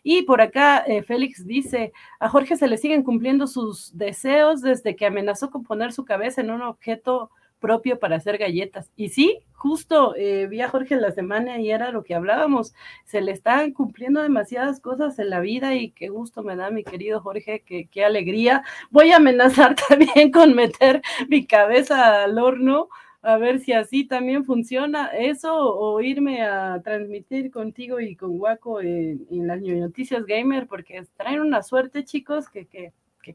Y 0.03 0.23
por 0.23 0.41
acá 0.41 0.83
eh, 0.85 1.01
Félix 1.03 1.45
dice, 1.45 1.91
a 2.19 2.29
Jorge 2.29 2.55
se 2.55 2.67
le 2.67 2.77
siguen 2.77 3.03
cumpliendo 3.03 3.47
sus 3.47 3.97
deseos 3.97 4.61
desde 4.61 4.95
que 4.95 5.05
amenazó 5.05 5.49
con 5.49 5.63
poner 5.63 5.91
su 5.91 6.05
cabeza 6.05 6.41
en 6.41 6.51
un 6.51 6.61
objeto 6.61 7.31
propio 7.59 7.99
para 7.99 8.15
hacer 8.15 8.37
galletas. 8.37 8.89
Y 8.95 9.09
sí, 9.09 9.39
justo 9.53 10.15
eh, 10.15 10.47
vi 10.47 10.61
a 10.61 10.69
Jorge 10.69 10.95
la 10.95 11.11
semana 11.11 11.59
y 11.59 11.71
era 11.71 11.91
lo 11.91 12.03
que 12.03 12.15
hablábamos. 12.15 12.73
Se 13.05 13.21
le 13.21 13.31
están 13.31 13.73
cumpliendo 13.73 14.21
demasiadas 14.21 14.79
cosas 14.79 15.19
en 15.19 15.29
la 15.29 15.39
vida 15.39 15.75
y 15.75 15.91
qué 15.91 16.09
gusto 16.09 16.41
me 16.43 16.55
da, 16.55 16.71
mi 16.71 16.83
querido 16.83 17.21
Jorge, 17.21 17.61
qué 17.61 18.05
alegría. 18.05 18.63
Voy 18.89 19.11
a 19.11 19.17
amenazar 19.17 19.75
también 19.89 20.31
con 20.31 20.55
meter 20.55 21.01
mi 21.27 21.45
cabeza 21.45 22.23
al 22.23 22.39
horno 22.39 22.89
a 23.21 23.37
ver 23.37 23.59
si 23.59 23.73
así 23.73 24.07
también 24.07 24.45
funciona 24.45 25.07
eso 25.07 25.53
o 25.53 25.99
irme 26.01 26.43
a 26.43 26.81
transmitir 26.81 27.51
contigo 27.51 27.99
y 27.99 28.15
con 28.15 28.39
Waco 28.39 28.81
en, 28.81 29.27
las 29.29 29.61
noticias 29.61 30.25
gamer 30.25 30.67
porque 30.67 31.05
traen 31.17 31.41
una 31.41 31.63
suerte 31.63 32.05
chicos 32.05 32.49
que 32.49 32.67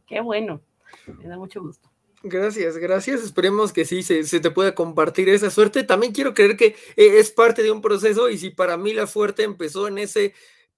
qué 0.06 0.20
bueno, 0.20 0.60
me 1.18 1.28
da 1.28 1.36
mucho 1.36 1.60
gusto. 1.62 1.88
Gracias, 2.26 2.78
gracias. 2.78 3.22
Esperemos 3.22 3.70
que 3.70 3.84
sí 3.84 4.02
se, 4.02 4.24
se, 4.24 4.40
te 4.40 4.50
pueda 4.50 4.74
compartir 4.74 5.28
esa 5.28 5.50
suerte. 5.50 5.84
También 5.84 6.14
quiero 6.14 6.32
creer 6.32 6.56
que 6.56 6.68
eh, 6.96 7.18
es 7.18 7.30
parte 7.30 7.62
de 7.62 7.70
un 7.70 7.82
proceso 7.82 8.30
y 8.30 8.38
si 8.38 8.48
para 8.48 8.78
mí 8.78 8.94
la 8.94 9.06
suerte 9.06 9.42
empezó 9.42 9.88
en 9.88 9.98
ese 9.98 10.32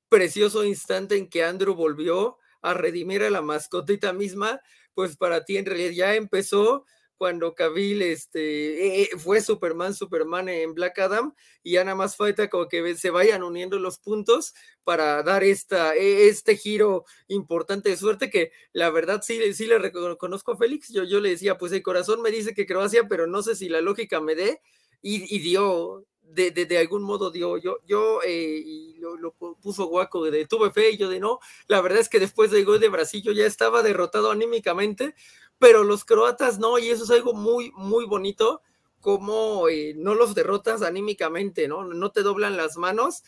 precioso 0.09 0.65
instante 0.65 1.17
en 1.17 1.29
que 1.29 1.45
Andrew 1.45 1.75
volvió 1.75 2.39
a 2.63 2.75
redimir 2.75 3.23
a 3.23 3.31
la 3.31 3.43
mascotita 3.43 4.13
misma, 4.13 4.61
pues 4.95 5.17
para 5.17 5.45
ti 5.45 5.57
en 5.57 5.67
realidad 5.67 5.93
ya 5.93 6.15
empezó 6.17 6.85
cuando 7.17 7.55
Cavill 7.55 8.03
este, 8.03 9.03
eh, 9.03 9.09
fue 9.19 9.41
Superman, 9.41 9.95
Superman 9.95 10.49
en 10.49 10.75
Black 10.75 10.99
Adam, 10.99 11.35
y 11.63 11.73
ya 11.73 11.85
nada 11.85 11.97
más 11.97 12.17
falta 12.17 12.49
como 12.49 12.69
que 12.69 12.95
se 12.97 13.11
vayan 13.11 13.43
uniendo 13.43 13.79
los 13.79 13.99
puntos 13.99 14.55
para 14.85 15.23
dar 15.23 15.45
esta, 15.45 15.95
e, 15.95 16.29
este 16.29 16.57
giro 16.57 17.05
importante 17.29 17.91
de 17.91 17.97
suerte 17.97 18.31
que 18.31 18.53
la 18.73 18.91
verdad 18.91 19.23
sí, 19.23 19.53
sí 19.55 19.67
le 19.67 19.79
reconozco 19.79 20.53
a 20.53 20.57
Félix, 20.57 20.93
yo, 20.93 21.05
yo 21.05 21.21
le 21.21 21.31
decía, 21.31 21.59
pues 21.59 21.73
el 21.73 21.83
corazón 21.83 22.23
me 22.23 22.31
dice 22.31 22.55
que 22.55 22.67
Croacia, 22.67 23.09
pero 23.09 23.27
no 23.27 23.43
sé 23.43 23.57
si 23.57 23.69
la 23.69 23.81
lógica 23.81 24.21
me 24.21 24.35
dé, 24.35 24.61
y, 25.03 25.39
dio, 25.39 26.05
de, 26.23 26.51
de, 26.51 26.79
algún 26.79 27.03
modo 27.03 27.31
dio, 27.31 27.59
yo, 27.59 27.79
yo 27.87 28.21
eh, 28.27 28.61
y 28.65 28.95
lo, 28.99 29.33
puso 29.61 29.87
guaco 29.87 30.25
de 30.25 30.47
tuve 30.47 30.71
fe 30.71 30.91
y 30.91 30.97
yo 30.97 31.09
de 31.09 31.21
no, 31.21 31.39
la 31.69 31.81
verdad 31.81 32.01
es 32.01 32.09
que 32.09 32.19
después 32.19 32.51
del 32.51 32.65
gol 32.65 32.81
de 32.81 32.89
Brasil 32.89 33.23
yo 33.23 33.33
ya 33.33 33.47
estaba 33.47 33.83
derrotado 33.83 34.31
anímicamente, 34.31 35.15
pero 35.59 35.85
los 35.85 36.05
croatas 36.05 36.59
no, 36.59 36.79
y 36.79 36.89
eso 36.89 37.05
es 37.05 37.11
algo 37.11 37.33
muy, 37.35 37.71
muy 37.73 38.05
bonito, 38.07 38.63
como 39.01 39.69
eh, 39.69 39.95
no 39.97 40.15
los 40.15 40.35
derrotas 40.35 40.83
anímicamente, 40.83 41.69
¿no? 41.69 41.85
No 41.85 42.11
te 42.11 42.23
doblan 42.23 42.57
las 42.57 42.77
manos, 42.77 43.23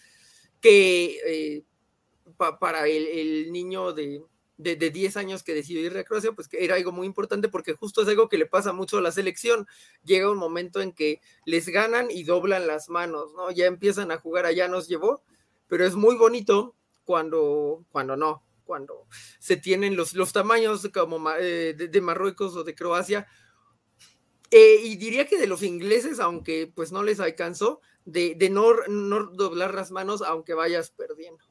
que 0.61 1.21
eh, 1.25 1.65
para 2.59 2.87
el, 2.89 3.53
niño 3.53 3.93
de, 3.93 4.23
de, 4.57 4.91
10 4.91 5.17
años 5.17 5.43
que 5.43 5.55
decidió 5.55 5.83
ir 5.83 5.97
a 5.97 6.05
Croacia, 6.05 6.33
pues 6.33 6.49
que 6.49 6.65
era 6.65 6.75
algo 6.75 6.93
muy 6.93 7.07
importante 7.07 7.49
porque 7.49 7.75
justo 7.75 8.03
es 8.03 8.09
algo 8.09 8.29
que 8.29 8.39
le 8.39 8.47
pasa 8.47 8.73
mucho 8.73 8.99
a 8.99 9.03
la 9.03 9.13
selección. 9.13 9.67
Llega 10.05 10.31
un 10.31 10.39
momento 10.39 10.81
en 10.81 10.93
que 10.93 11.21
les 11.45 11.69
ganan 11.69 12.11
y 12.11 12.25
doblan 12.25 12.67
las 12.67 12.89
manos, 12.89 13.33
¿no? 13.35 13.51
Ya 13.51 13.67
empiezan 13.67 14.11
a 14.11 14.19
jugar, 14.19 14.47
allá 14.47 14.69
nos 14.69 14.89
llevó, 14.89 15.23
pero 15.69 15.87
es 15.87 15.95
muy 15.95 16.17
bonito 16.17 16.75
cuando, 17.05 17.85
cuando 17.91 18.17
no, 18.17 18.43
cuando 18.69 19.09
se 19.41 19.57
tienen 19.57 19.97
los, 19.97 20.13
los 20.13 20.35
tamaños 20.35 20.87
como 20.93 21.31
eh, 21.41 21.73
de, 21.75 22.01
Marruecos 22.03 22.55
o 22.55 22.65
de 22.65 22.75
Croacia. 22.75 23.27
Eh, 24.51 24.81
y 24.85 24.97
diría 24.97 25.27
que 25.27 25.39
de 25.39 25.47
los 25.47 25.63
ingleses, 25.63 26.21
aunque 26.21 26.71
pues 26.73 26.93
no 26.93 27.03
les 27.03 27.19
alcanzó, 27.19 27.81
de, 28.05 28.37
no, 28.51 28.75
no 28.89 29.25
doblar 29.27 29.75
las 29.75 29.91
manos 29.91 30.23
aunque 30.23 30.53
vayas 30.53 30.91
perdiendo. 30.91 31.43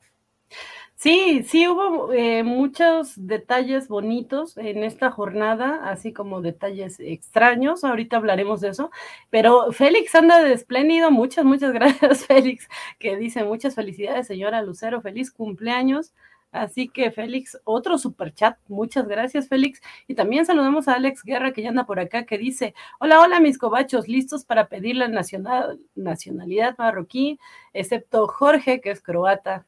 Sí, 0.95 1.43
sí 1.43 1.67
hubo 1.67 2.11
eh, 2.11 2.43
muchos 2.43 3.13
detalles 3.15 3.87
bonitos 3.87 4.57
en 4.57 4.83
esta 4.83 5.11
jornada, 5.11 5.87
así 5.89 6.11
como 6.11 6.41
detalles 6.41 6.99
extraños. 6.99 7.83
Ahorita 7.83 8.17
hablaremos 8.17 8.61
de 8.61 8.69
eso. 8.69 8.89
Pero 9.29 9.71
Félix 9.71 10.15
anda 10.15 10.41
de 10.43 10.53
espléndido. 10.53 11.11
Muchas, 11.11 11.45
muchas 11.45 11.71
gracias, 11.73 12.25
Félix, 12.25 12.67
que 12.99 13.15
dice 13.15 13.43
muchas 13.43 13.75
felicidades, 13.75 14.25
señora 14.25 14.63
Lucero. 14.63 15.01
Feliz 15.01 15.31
cumpleaños. 15.31 16.13
Así 16.51 16.87
que 16.87 17.11
Félix, 17.11 17.59
otro 17.65 17.97
super 17.97 18.33
chat. 18.33 18.57
Muchas 18.67 19.07
gracias, 19.07 19.47
Félix. 19.47 19.81
Y 20.07 20.15
también 20.15 20.45
saludamos 20.45 20.87
a 20.87 20.93
Alex 20.93 21.23
Guerra, 21.23 21.51
que 21.51 21.61
ya 21.61 21.69
anda 21.69 21.85
por 21.85 21.99
acá, 21.99 22.25
que 22.25 22.37
dice: 22.37 22.73
Hola, 22.99 23.21
hola, 23.21 23.39
mis 23.39 23.57
cobachos, 23.57 24.07
listos 24.07 24.45
para 24.45 24.67
pedir 24.67 24.95
la 24.95 25.07
nacionalidad 25.07 26.75
marroquí, 26.77 27.39
excepto 27.73 28.27
Jorge, 28.27 28.81
que 28.81 28.91
es 28.91 29.01
croata. 29.01 29.65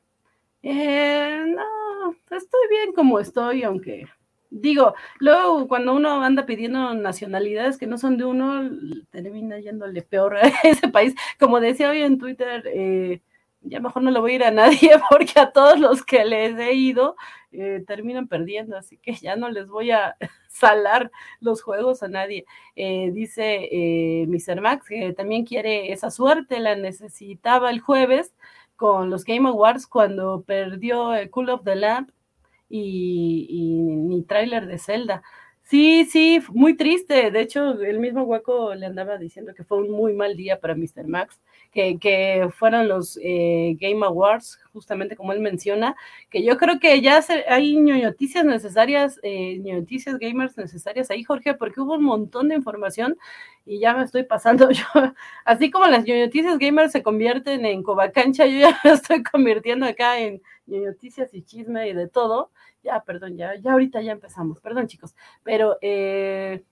Eh, 0.63 1.43
no, 1.47 2.11
estoy 2.35 2.61
bien 2.69 2.93
como 2.93 3.19
estoy, 3.19 3.63
aunque 3.63 4.07
digo, 4.49 4.93
luego 5.19 5.67
cuando 5.67 5.93
uno 5.93 6.21
anda 6.23 6.45
pidiendo 6.45 6.93
nacionalidades 6.95 7.77
que 7.77 7.87
no 7.87 7.97
son 7.97 8.17
de 8.17 8.25
uno, 8.25 8.69
termina 9.11 9.59
yéndole 9.59 10.01
peor 10.01 10.37
a 10.37 10.41
ese 10.63 10.87
país. 10.89 11.15
Como 11.39 11.59
decía 11.59 11.89
hoy 11.89 12.01
en 12.01 12.17
Twitter, 12.17 12.63
eh, 12.67 13.21
ya 13.61 13.79
mejor 13.79 14.03
no 14.03 14.11
le 14.11 14.19
voy 14.19 14.33
a 14.33 14.35
ir 14.35 14.43
a 14.43 14.51
nadie 14.51 14.91
porque 15.09 15.39
a 15.39 15.51
todos 15.51 15.79
los 15.79 16.03
que 16.03 16.23
les 16.25 16.57
he 16.57 16.73
ido 16.73 17.15
eh, 17.51 17.83
terminan 17.85 18.27
perdiendo, 18.27 18.77
así 18.77 18.97
que 18.97 19.13
ya 19.13 19.35
no 19.35 19.49
les 19.49 19.67
voy 19.67 19.91
a 19.91 20.15
salar 20.47 21.11
los 21.39 21.61
juegos 21.61 22.03
a 22.03 22.07
nadie. 22.07 22.45
Eh, 22.75 23.11
dice 23.11 23.67
eh, 23.71 24.27
Mr. 24.27 24.61
Max 24.61 24.87
que 24.87 25.13
también 25.13 25.45
quiere 25.45 25.91
esa 25.91 26.11
suerte, 26.11 26.59
la 26.59 26.75
necesitaba 26.75 27.71
el 27.71 27.79
jueves 27.79 28.33
con 28.75 29.09
los 29.09 29.25
Game 29.25 29.49
Awards 29.49 29.87
cuando 29.87 30.43
perdió 30.43 31.13
el 31.13 31.29
Cool 31.29 31.49
of 31.49 31.63
the 31.63 31.75
Lamp 31.75 32.11
y, 32.69 33.47
y 33.49 33.81
mi 33.81 34.23
tráiler 34.23 34.67
de 34.67 34.77
Zelda. 34.79 35.23
Sí, 35.69 36.05
sí, 36.05 36.41
muy 36.51 36.75
triste. 36.75 37.29
De 37.29 37.41
hecho, 37.41 37.79
el 37.81 37.99
mismo 37.99 38.23
Hueco 38.23 38.73
le 38.73 38.87
andaba 38.87 39.19
diciendo 39.19 39.53
que 39.53 39.63
fue 39.63 39.77
un 39.77 39.91
muy 39.91 40.13
mal 40.13 40.35
día 40.35 40.59
para 40.59 40.73
Mr. 40.73 41.07
Max, 41.07 41.39
que, 41.71 41.99
que 41.99 42.49
fueron 42.57 42.87
los 42.87 43.19
eh, 43.21 43.77
Game 43.79 44.03
Awards, 44.03 44.57
justamente 44.73 45.15
como 45.15 45.31
él 45.31 45.39
menciona, 45.41 45.95
que 46.31 46.43
yo 46.43 46.57
creo 46.57 46.79
que 46.79 46.99
ya 47.01 47.23
hay 47.47 47.75
noticias 47.75 48.45
necesarias, 48.45 49.19
eh, 49.21 49.59
noticias 49.63 50.17
gamers 50.17 50.57
necesarias 50.57 51.11
ahí, 51.11 51.23
Jorge, 51.23 51.53
porque 51.53 51.81
hubo 51.81 51.93
un 51.95 52.03
montón 52.03 52.49
de 52.49 52.55
información 52.55 53.15
y 53.69 53.79
ya 53.79 53.93
me 53.93 54.03
estoy 54.03 54.23
pasando 54.23 54.69
yo. 54.71 54.83
Así 55.45 55.69
como 55.69 55.85
las 55.85 56.05
noticias 56.05 56.57
gamers 56.57 56.91
se 56.91 57.03
convierten 57.03 57.65
en 57.65 57.83
cobacancha, 57.83 58.47
yo 58.47 58.59
ya 58.59 58.79
me 58.83 58.91
estoy 58.91 59.21
convirtiendo 59.23 59.85
acá 59.85 60.19
en 60.19 60.41
noticias 60.65 61.29
y 61.33 61.43
chisme 61.43 61.87
y 61.87 61.93
de 61.93 62.07
todo 62.07 62.51
ya, 62.83 63.03
perdón, 63.03 63.37
ya, 63.37 63.55
ya 63.55 63.73
ahorita 63.73 64.01
ya 64.01 64.13
empezamos, 64.13 64.59
perdón 64.61 64.87
chicos, 64.87 65.15
pero 65.43 65.77
eh, 65.81 66.63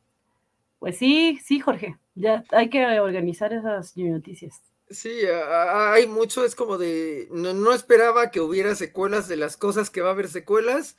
pues 0.80 0.98
sí, 0.98 1.40
sí, 1.44 1.60
Jorge, 1.60 1.98
ya 2.16 2.44
hay 2.52 2.70
que 2.70 3.00
organizar 3.00 3.54
esas 3.54 3.96
noticias. 3.98 4.62
Sí, 4.90 5.12
hay 5.52 6.08
mucho, 6.08 6.46
es 6.46 6.56
como 6.56 6.78
de, 6.78 7.28
no, 7.32 7.74
esperaba 7.74 8.32
que 8.32 8.40
hubiera 8.40 8.74
secuelas 8.74 9.28
de 9.28 9.36
las 9.36 9.58
cosas 9.58 9.90
que 9.90 10.02
va 10.02 10.10
a 10.10 10.14
haber 10.14 10.30
secuelas 10.30 10.98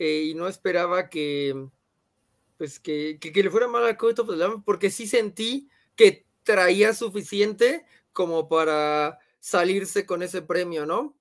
eh, 0.00 0.24
y 0.24 0.34
no 0.34 0.48
esperaba 0.48 1.08
que, 1.08 1.68
pues 2.58 2.78
que, 2.80 3.18
que, 3.20 3.42
le 3.42 3.50
fuera 3.50 3.68
mal 3.68 3.86
a 3.86 3.96
Code 3.96 4.20
of 4.20 4.28
the 4.28 4.62
porque 4.64 4.90
sí 4.90 5.06
sentí 5.06 5.70
que 5.96 6.26
traía 6.42 6.92
suficiente 6.92 7.86
como 8.12 8.48
para 8.48 9.18
salirse 9.40 10.04
con 10.04 10.22
ese 10.22 10.42
premio, 10.42 10.84
¿no? 10.84 11.16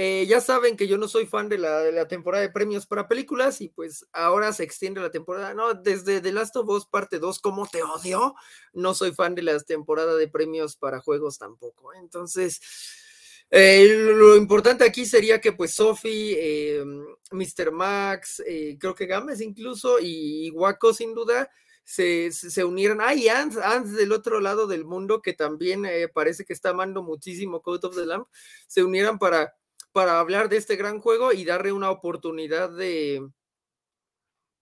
Eh, 0.00 0.26
ya 0.28 0.40
saben 0.40 0.76
que 0.76 0.86
yo 0.86 0.96
no 0.96 1.08
soy 1.08 1.26
fan 1.26 1.48
de 1.48 1.58
la, 1.58 2.06
temporada 2.06 2.42
de 2.42 2.50
premios 2.50 2.86
para 2.86 3.08
películas 3.08 3.60
y 3.60 3.68
pues 3.68 4.06
ahora 4.12 4.52
se 4.52 4.62
extiende 4.62 5.00
la 5.00 5.10
temporada, 5.10 5.54
no, 5.54 5.74
desde 5.74 6.20
The 6.20 6.32
Last 6.32 6.54
of 6.54 6.68
Us 6.68 6.86
parte 6.86 7.18
2, 7.18 7.40
¿cómo 7.40 7.66
te 7.66 7.82
odio? 7.82 8.36
No 8.72 8.94
soy 8.94 9.10
fan 9.10 9.34
de 9.34 9.42
la 9.42 9.58
temporada 9.58 10.14
de 10.14 10.28
premios 10.28 10.76
para 10.76 11.00
juegos 11.00 11.38
tampoco. 11.38 11.92
Entonces, 11.94 12.60
eh, 13.50 13.86
lo 14.14 14.36
importante 14.36 14.84
aquí 14.84 15.06
sería 15.06 15.40
que 15.40 15.52
pues 15.52 15.74
Sophie, 15.74 16.36
eh, 16.38 16.84
Mr. 17.30 17.72
Max, 17.72 18.42
creo 18.78 18.94
que 18.94 19.06
Gámez 19.06 19.40
incluso 19.40 19.98
y 20.00 20.50
Waco 20.50 20.92
sin 20.92 21.14
duda. 21.14 21.50
Se, 21.84 22.30
se, 22.32 22.64
unieran. 22.64 23.00
Ah, 23.00 23.14
y 23.14 23.28
Ants, 23.28 23.56
del 23.94 24.12
otro 24.12 24.40
lado 24.40 24.66
del 24.66 24.84
mundo, 24.84 25.22
que 25.22 25.32
también 25.32 25.86
parece 26.12 26.44
que 26.44 26.52
está 26.52 26.68
amando 26.68 27.02
muchísimo 27.02 27.62
Code 27.62 27.86
of 27.86 27.96
the 27.96 28.04
Lamp, 28.04 28.28
se 28.66 28.84
unieran 28.84 29.18
para 29.18 29.54
para 29.92 30.20
hablar 30.20 30.48
de 30.48 30.56
este 30.56 30.76
gran 30.76 31.00
juego 31.00 31.32
y 31.32 31.44
darle 31.44 31.72
una 31.72 31.90
oportunidad 31.90 32.70
de, 32.70 33.26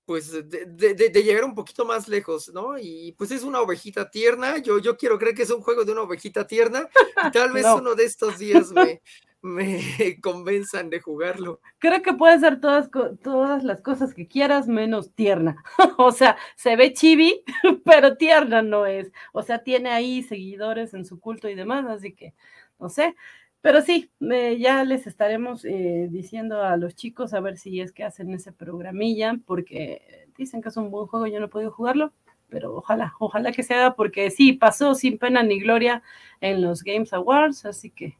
pues, 0.06 0.32
de, 0.32 1.22
llegar 1.22 1.44
un 1.44 1.54
poquito 1.54 1.84
más 1.84 2.08
lejos, 2.08 2.50
¿no? 2.54 2.78
Y 2.78 3.12
pues 3.18 3.32
es 3.32 3.42
una 3.42 3.60
ovejita 3.60 4.08
tierna, 4.08 4.58
yo, 4.58 4.78
yo 4.78 4.96
quiero 4.96 5.18
creer 5.18 5.34
que 5.34 5.42
es 5.42 5.50
un 5.50 5.60
juego 5.60 5.84
de 5.84 5.92
una 5.92 6.02
ovejita 6.02 6.46
tierna 6.46 6.88
y 7.26 7.30
tal 7.32 7.52
vez 7.52 7.66
uno 7.66 7.94
de 7.94 8.04
estos 8.04 8.38
días 8.38 8.70
me, 8.70 9.02
me 9.42 9.80
convenzan 10.22 10.90
de 10.90 11.00
jugarlo. 11.00 11.60
Creo 11.78 12.02
que 12.02 12.12
puede 12.12 12.38
ser 12.38 12.60
todas, 12.60 12.90
todas 13.22 13.64
las 13.64 13.80
cosas 13.80 14.14
que 14.14 14.26
quieras 14.28 14.68
menos 14.68 15.12
tierna. 15.12 15.56
o 15.98 16.12
sea, 16.12 16.36
se 16.56 16.76
ve 16.76 16.92
chibi, 16.92 17.42
pero 17.84 18.16
tierna 18.16 18.62
no 18.62 18.86
es. 18.86 19.10
O 19.32 19.42
sea, 19.42 19.62
tiene 19.62 19.90
ahí 19.90 20.22
seguidores 20.22 20.94
en 20.94 21.04
su 21.04 21.20
culto 21.20 21.48
y 21.48 21.54
demás, 21.54 21.84
así 21.86 22.14
que, 22.14 22.34
no 22.78 22.88
sé. 22.88 23.16
Pero 23.66 23.82
sí, 23.82 24.12
ya 24.60 24.84
les 24.84 25.08
estaremos 25.08 25.64
eh, 25.64 26.06
diciendo 26.08 26.62
a 26.62 26.76
los 26.76 26.94
chicos 26.94 27.34
a 27.34 27.40
ver 27.40 27.58
si 27.58 27.80
es 27.80 27.90
que 27.90 28.04
hacen 28.04 28.32
ese 28.32 28.52
programilla, 28.52 29.40
porque 29.44 30.28
dicen 30.38 30.62
que 30.62 30.68
es 30.68 30.76
un 30.76 30.92
buen 30.92 31.08
juego, 31.08 31.26
yo 31.26 31.40
no 31.40 31.46
he 31.46 31.48
podido 31.48 31.72
jugarlo, 31.72 32.12
pero 32.48 32.76
ojalá, 32.76 33.14
ojalá 33.18 33.50
que 33.50 33.64
se 33.64 33.74
haga, 33.74 33.96
porque 33.96 34.30
sí, 34.30 34.52
pasó 34.52 34.94
sin 34.94 35.18
pena 35.18 35.42
ni 35.42 35.58
gloria 35.58 36.04
en 36.40 36.62
los 36.62 36.84
Games 36.84 37.12
Awards, 37.12 37.66
así 37.66 37.90
que, 37.90 38.16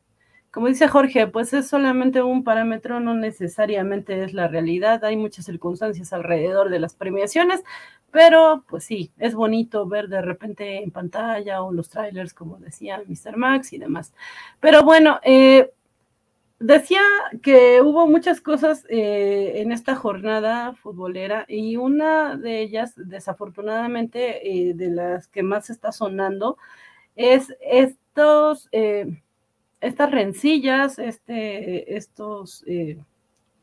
como 0.51 0.67
dice 0.67 0.89
Jorge, 0.89 1.29
pues 1.29 1.53
es 1.53 1.69
solamente 1.69 2.25
un 2.25 2.43
parámetro, 2.43 2.99
no 2.99 3.15
necesariamente 3.15 4.25
es 4.25 4.35
la 4.35 4.49
realidad, 4.49 5.05
hay 5.05 5.17
muchas 5.17 5.45
circunstancias 5.45 6.13
alrededor 6.13 6.71
de 6.71 6.81
las 6.81 6.97
premiaciones, 6.97 7.63
pero 8.11 8.65
pues 8.69 8.85
sí, 8.85 9.13
es 9.19 9.35
bonito 9.35 9.87
ver 9.87 10.09
de 10.09 10.23
repente 10.23 10.83
en 10.83 10.91
pantalla 10.91 11.63
o 11.63 11.73
los 11.73 11.89
trailers, 11.91 12.33
como 12.33 12.59
decía 12.59 13.03
Mr. 13.07 13.37
Max 13.37 13.73
y 13.73 13.79
demás. 13.79 14.15
Pero 14.61 14.83
bueno, 14.83 15.21
eh, 15.23 15.71
decía 16.59 17.03
que 17.43 17.83
hubo 17.83 18.07
muchas 18.07 18.41
cosas 18.41 18.87
eh, 18.89 19.55
en 19.57 19.73
esta 19.73 19.95
jornada 19.97 20.75
futbolera 20.75 21.45
y 21.49 21.77
una 21.77 22.37
de 22.37 22.61
ellas, 22.61 22.95
desafortunadamente, 22.97 24.69
eh, 24.71 24.75
de 24.75 24.91
las 24.91 25.29
que 25.29 25.43
más 25.43 25.71
está 25.71 25.93
sonando, 25.93 26.57
es 27.17 27.55
estos, 27.61 28.69
estas 29.81 30.11
rencillas, 30.11 30.99
este, 30.99 31.97
estos 31.97 32.65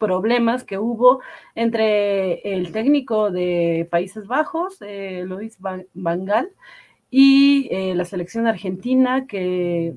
problemas 0.03 0.65
que 0.65 0.77
hubo 0.77 1.22
entre 1.55 2.41
el 2.53 2.74
técnico 2.74 3.31
de 3.31 3.88
Países 3.89 4.27
Bajos, 4.27 4.77
eh, 4.81 5.24
Luis 5.25 5.57
Van, 5.62 5.86
Gaal, 6.25 6.50
y 7.10 7.69
eh, 7.72 7.95
la 7.95 8.03
selección 8.03 8.45
argentina 8.48 9.25
que, 9.27 9.93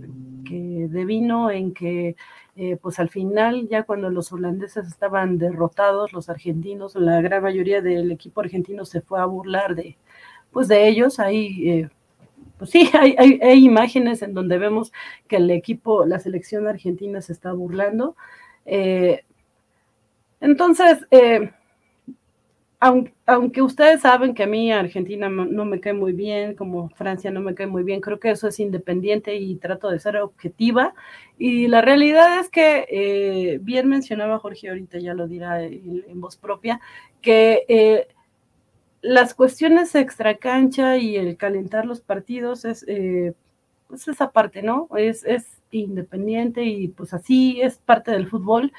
que 0.48 0.86
devino 0.88 1.50
en 1.50 1.74
que 1.74 2.14
eh, 2.54 2.76
pues 2.80 2.98
al 3.00 3.08
final 3.08 3.68
ya 3.68 3.82
cuando 3.82 4.10
los 4.10 4.32
holandeses 4.32 4.86
estaban 4.86 5.38
derrotados, 5.38 6.12
los 6.12 6.28
argentinos, 6.28 6.94
la 6.94 7.20
gran 7.20 7.42
mayoría 7.42 7.82
del 7.82 8.12
equipo 8.12 8.40
argentino 8.42 8.84
se 8.84 9.00
fue 9.00 9.20
a 9.20 9.26
burlar 9.26 9.74
de 9.74 9.96
pues 10.52 10.68
de 10.68 10.88
ellos, 10.88 11.18
ahí 11.18 11.88
pues 12.58 12.70
sí, 12.70 12.88
hay, 12.94 13.16
hay, 13.18 13.40
hay, 13.42 13.64
imágenes 13.64 14.22
en 14.22 14.34
donde 14.34 14.58
vemos 14.58 14.92
que 15.28 15.36
el 15.36 15.50
equipo, 15.50 16.06
la 16.06 16.20
selección 16.20 16.66
argentina 16.68 17.20
se 17.20 17.32
está 17.32 17.52
burlando. 17.52 18.16
Eh, 20.40 20.46
entonces, 20.46 21.06
eh, 21.10 21.50
aunque, 22.78 23.62
ustedes 23.62 24.02
saben 24.02 24.34
que 24.34 24.42
a 24.42 24.46
mí 24.46 24.70
Argentina 24.70 25.28
no 25.28 25.64
me 25.64 25.80
cae 25.80 25.94
muy 25.94 26.12
bien, 26.12 26.54
como 26.54 26.90
Francia 26.90 27.30
no 27.30 27.40
me 27.40 27.54
cae 27.54 27.66
muy 27.66 27.82
bien, 27.82 28.00
creo 28.00 28.20
que 28.20 28.30
eso 28.30 28.48
es 28.48 28.60
independiente 28.60 29.34
y 29.36 29.56
trato 29.56 29.90
de 29.90 29.98
ser 29.98 30.18
objetiva. 30.18 30.94
Y 31.38 31.68
la 31.68 31.80
realidad 31.80 32.38
es 32.38 32.50
que, 32.50 32.86
eh, 32.90 33.58
bien 33.62 33.88
mencionaba 33.88 34.38
Jorge, 34.38 34.68
ahorita 34.68 34.98
ya 34.98 35.14
lo 35.14 35.26
dirá 35.26 35.62
en, 35.64 36.20
voz 36.20 36.36
propia, 36.36 36.80
que 37.22 37.64
eh, 37.68 38.08
las 39.02 39.34
cuestiones 39.34 39.94
extra 39.94 40.36
cancha 40.36 40.98
y 40.98 41.16
el 41.16 41.36
calentar 41.36 41.86
los 41.86 42.00
partidos 42.00 42.64
es, 42.64 42.84
pues 43.88 44.08
esa 44.08 44.30
parte, 44.32 44.62
¿no? 44.62 44.88
Es, 44.96 45.24
es 45.24 45.46
independiente 45.70 46.64
y 46.64 46.88
pues 46.88 47.14
así 47.14 47.60
es 47.60 47.78
parte 47.78 48.10
del 48.12 48.28
fútbol 48.28 48.72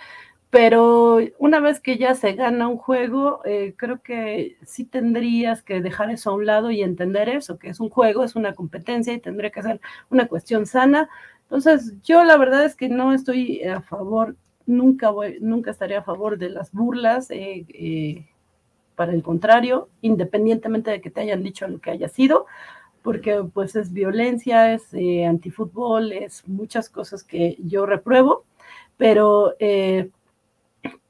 pero 0.49 1.19
una 1.39 1.59
vez 1.59 1.81
que 1.81 1.97
ya 1.97 2.15
se 2.15 2.33
gana 2.33 2.67
un 2.69 2.77
juego, 2.77 3.41
eh, 3.43 3.73
creo 3.75 4.01
que 4.01 4.55
sí 4.65 4.85
tendrías 4.85 5.61
que 5.61 5.81
dejar 5.81 6.09
eso 6.09 6.29
a 6.29 6.35
un 6.35 6.45
lado 6.45 6.71
y 6.71 6.81
entender 6.81 7.27
eso, 7.27 7.59
que 7.59 7.69
es 7.69 7.79
un 7.81 7.89
juego, 7.89 8.23
es 8.23 8.35
una 8.35 8.55
competencia 8.55 9.13
y 9.13 9.19
tendría 9.19 9.49
que 9.51 9.61
ser 9.61 9.81
una 10.09 10.27
cuestión 10.27 10.65
sana. 10.65 11.09
Entonces, 11.43 11.93
yo 12.03 12.23
la 12.23 12.37
verdad 12.37 12.63
es 12.65 12.75
que 12.75 12.87
no 12.87 13.13
estoy 13.13 13.61
a 13.63 13.81
favor, 13.81 14.35
nunca 14.65 15.09
voy, 15.09 15.37
nunca 15.41 15.71
estaría 15.71 15.99
a 15.99 16.03
favor 16.03 16.37
de 16.37 16.49
las 16.49 16.71
burlas, 16.71 17.29
eh, 17.29 17.65
eh, 17.73 18.25
para 18.95 19.11
el 19.13 19.23
contrario, 19.23 19.89
independientemente 20.01 20.91
de 20.91 21.01
que 21.01 21.11
te 21.11 21.21
hayan 21.21 21.43
dicho 21.43 21.67
lo 21.67 21.79
que 21.79 21.91
haya 21.91 22.07
sido, 22.07 22.45
porque 23.03 23.43
pues 23.53 23.75
es 23.75 23.93
violencia, 23.93 24.73
es 24.73 24.93
antifútbol, 25.27 26.13
es 26.13 26.47
muchas 26.47 26.89
cosas 26.89 27.23
que 27.23 27.57
yo 27.63 27.85
repruebo, 27.85 28.43
pero 28.97 29.53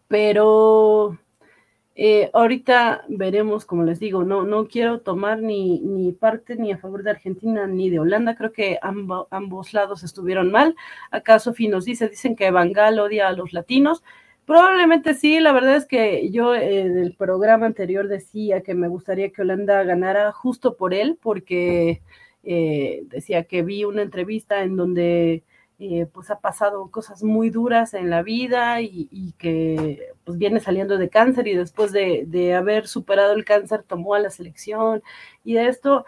pero 0.08 1.17
eh, 2.00 2.30
ahorita 2.34 3.06
veremos, 3.10 3.65
como 3.65 3.84
les 3.84 4.00
digo, 4.00 4.24
no, 4.24 4.43
no 4.43 4.67
quiero 4.67 5.00
tomar 5.02 5.39
ni, 5.41 5.80
ni 5.80 6.12
parte 6.12 6.56
ni 6.56 6.72
a 6.72 6.78
favor 6.78 7.02
de 7.02 7.10
Argentina 7.10 7.65
ni 7.65 7.89
de 7.89 8.00
Holanda, 8.00 8.36
creo 8.36 8.54
que 8.54 8.78
ambos 8.82 9.74
lados 9.74 10.04
estuvieron 10.04 10.52
mal. 10.52 10.76
Acá 11.10 11.39
Sofi 11.39 11.67
nos 11.67 11.86
dice, 11.86 12.08
dicen 12.08 12.36
que 12.36 12.52
Bangal 12.52 13.00
odia 13.00 13.28
a 13.28 13.32
los 13.34 13.52
latinos. 13.52 14.04
Probablemente 14.46 15.13
sí, 15.15 15.39
la 15.39 15.52
verdad 15.52 15.76
es 15.76 15.88
que 15.88 16.30
yo 16.30 16.56
en 16.56 16.98
el 17.00 17.15
programa 17.15 17.65
anterior 17.65 18.08
decía 18.08 18.62
que 18.62 18.76
me 18.76 18.88
gustaría 18.88 19.32
que 19.32 19.41
Holanda 19.41 19.84
ganara 19.84 20.32
justo 20.32 20.78
por 20.78 20.93
él, 20.93 21.17
porque 21.22 22.02
eh, 22.43 23.04
decía 23.08 23.43
que 23.46 23.63
vi 23.63 23.84
una 23.84 24.04
entrevista 24.04 24.63
en 24.63 24.78
donde 24.78 25.43
eh, 25.80 26.08
pues 26.12 26.32
ha 26.32 26.40
pasado 26.40 26.90
cosas 26.90 27.22
muy 27.22 27.52
duras 27.52 27.94
en 27.94 28.10
la 28.10 28.24
vida 28.24 28.82
y, 28.82 29.36
que 29.38 30.10
pues 30.24 30.40
viene 30.40 30.60
saliendo 30.60 30.98
de 30.98 31.10
cáncer 31.10 31.48
y 31.48 31.54
después 31.56 31.92
de, 31.92 32.56
haber 32.56 32.88
superado 32.88 33.34
el 33.34 33.46
cáncer 33.46 33.84
tomó 33.84 34.16
a 34.16 34.20
la 34.20 34.32
selección 34.32 35.04
y 35.44 35.54
de 35.54 35.68
esto 35.68 36.04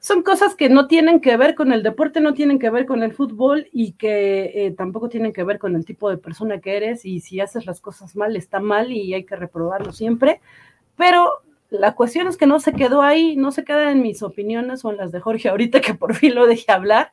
son 0.00 0.24
cosas 0.24 0.56
que 0.56 0.68
no 0.68 0.88
tienen 0.88 1.20
que 1.20 1.36
ver 1.36 1.54
con 1.54 1.72
el 1.72 1.84
deporte, 1.84 2.20
no 2.20 2.34
tienen 2.34 2.58
que 2.58 2.68
ver 2.70 2.84
con 2.84 3.04
el 3.04 3.12
fútbol 3.12 3.68
y 3.72 3.92
que 3.92 4.66
eh, 4.66 4.74
tampoco 4.76 5.08
tienen 5.08 5.32
que 5.32 5.44
ver 5.44 5.60
con 5.60 5.76
el 5.76 5.84
tipo 5.84 6.10
de 6.10 6.18
persona 6.18 6.60
que 6.60 6.76
eres 6.76 7.04
y 7.04 7.20
si 7.20 7.38
haces 7.40 7.64
las 7.64 7.80
cosas 7.80 8.16
mal 8.16 8.34
está 8.34 8.58
mal 8.58 8.90
y 8.90 9.14
hay 9.14 9.24
que 9.24 9.36
reprobarlo 9.36 9.92
siempre, 9.92 10.40
pero 10.96 11.30
la 11.70 11.94
cuestión 11.94 12.26
es 12.26 12.36
que 12.36 12.46
no 12.46 12.58
se 12.58 12.72
quedó 12.72 13.02
ahí, 13.02 13.36
no 13.36 13.52
se 13.52 13.64
queda 13.64 13.92
en 13.92 14.02
mis 14.02 14.22
opiniones 14.24 14.84
o 14.84 14.90
en 14.90 14.96
las 14.96 15.12
de 15.12 15.20
Jorge 15.20 15.48
ahorita 15.48 15.80
que 15.80 15.94
por 15.94 16.14
fin 16.14 16.34
lo 16.34 16.46
dejé 16.46 16.72
hablar, 16.72 17.10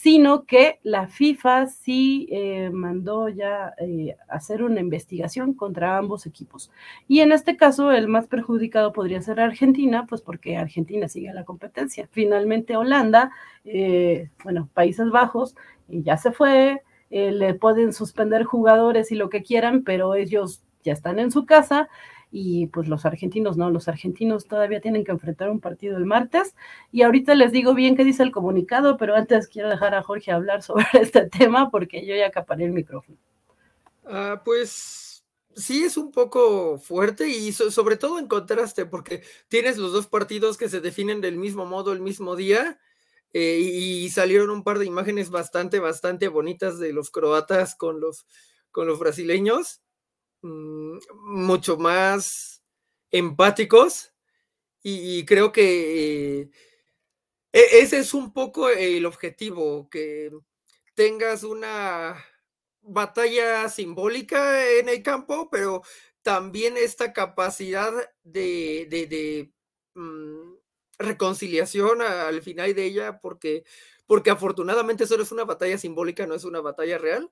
sino 0.00 0.44
que 0.44 0.78
la 0.84 1.08
FIFA 1.08 1.66
sí 1.66 2.28
eh, 2.30 2.70
mandó 2.72 3.28
ya 3.28 3.74
eh, 3.78 4.14
hacer 4.28 4.62
una 4.62 4.78
investigación 4.78 5.54
contra 5.54 5.98
ambos 5.98 6.24
equipos. 6.24 6.70
Y 7.08 7.18
en 7.18 7.32
este 7.32 7.56
caso, 7.56 7.90
el 7.90 8.06
más 8.06 8.28
perjudicado 8.28 8.92
podría 8.92 9.20
ser 9.22 9.40
Argentina, 9.40 10.06
pues 10.08 10.22
porque 10.22 10.56
Argentina 10.56 11.08
sigue 11.08 11.34
la 11.34 11.44
competencia. 11.44 12.08
Finalmente, 12.12 12.76
Holanda, 12.76 13.32
eh, 13.64 14.30
bueno, 14.44 14.68
Países 14.72 15.10
Bajos, 15.10 15.56
ya 15.88 16.16
se 16.16 16.30
fue, 16.30 16.80
le 17.10 17.54
pueden 17.54 17.92
suspender 17.92 18.44
jugadores 18.44 19.10
y 19.10 19.16
lo 19.16 19.28
que 19.28 19.42
quieran, 19.42 19.82
pero 19.82 20.14
ellos 20.14 20.62
ya 20.84 20.92
están 20.92 21.18
en 21.18 21.32
su 21.32 21.44
casa 21.44 21.88
y 22.30 22.66
pues 22.66 22.88
los 22.88 23.06
argentinos 23.06 23.56
no, 23.56 23.70
los 23.70 23.88
argentinos 23.88 24.46
todavía 24.46 24.80
tienen 24.80 25.04
que 25.04 25.12
enfrentar 25.12 25.50
un 25.50 25.60
partido 25.60 25.96
el 25.96 26.04
martes 26.04 26.54
y 26.92 27.02
ahorita 27.02 27.34
les 27.34 27.52
digo 27.52 27.74
bien 27.74 27.96
qué 27.96 28.04
dice 28.04 28.22
el 28.22 28.32
comunicado, 28.32 28.96
pero 28.96 29.14
antes 29.14 29.48
quiero 29.48 29.68
dejar 29.68 29.94
a 29.94 30.02
Jorge 30.02 30.32
hablar 30.32 30.62
sobre 30.64 30.86
este 31.00 31.28
tema 31.28 31.70
porque 31.70 32.06
yo 32.06 32.14
ya 32.14 32.26
acaparé 32.26 32.64
el 32.64 32.72
micrófono. 32.72 33.16
Ah, 34.04 34.42
pues 34.44 35.24
sí 35.54 35.84
es 35.84 35.96
un 35.96 36.12
poco 36.12 36.78
fuerte 36.78 37.28
y 37.28 37.52
sobre 37.52 37.96
todo 37.96 38.18
en 38.18 38.28
contraste 38.28 38.86
porque 38.86 39.22
tienes 39.48 39.76
los 39.76 39.92
dos 39.92 40.06
partidos 40.06 40.56
que 40.56 40.68
se 40.68 40.80
definen 40.80 41.20
del 41.20 41.36
mismo 41.36 41.66
modo 41.66 41.92
el 41.92 42.00
mismo 42.00 42.36
día 42.36 42.78
eh, 43.32 43.58
y 43.58 44.08
salieron 44.10 44.50
un 44.50 44.62
par 44.62 44.78
de 44.78 44.86
imágenes 44.86 45.30
bastante, 45.30 45.80
bastante 45.80 46.28
bonitas 46.28 46.78
de 46.78 46.92
los 46.92 47.10
croatas 47.10 47.74
con 47.74 48.00
los, 48.00 48.26
con 48.70 48.86
los 48.86 48.98
brasileños 48.98 49.82
Mm, 50.42 50.98
mucho 51.24 51.76
más 51.78 52.62
empáticos 53.10 54.12
y, 54.82 55.24
creo 55.26 55.52
que 55.52 56.42
eh, 56.42 56.50
e, 57.52 57.80
ese 57.80 57.98
es 57.98 58.14
un 58.14 58.32
poco 58.32 58.68
el 58.70 59.06
objetivo, 59.06 59.88
que 59.90 60.30
tengas 60.94 61.44
una 61.44 62.24
batalla 62.82 63.68
simbólica 63.68 64.68
en 64.70 64.88
el 64.88 65.02
campo, 65.02 65.48
pero 65.50 65.82
también 66.22 66.76
esta 66.76 67.12
capacidad 67.12 67.92
de, 68.24 69.50
mm, 69.94 70.54
reconciliación 70.98 72.02
al 72.02 72.42
final 72.42 72.74
de 72.74 72.84
ella, 72.86 73.20
porque, 73.20 73.64
porque 74.06 74.30
afortunadamente 74.30 75.06
solo 75.06 75.22
es 75.24 75.32
una 75.32 75.44
batalla 75.44 75.78
simbólica, 75.78 76.26
no 76.26 76.34
es 76.34 76.44
una 76.44 76.60
batalla 76.60 76.98
real. 76.98 77.30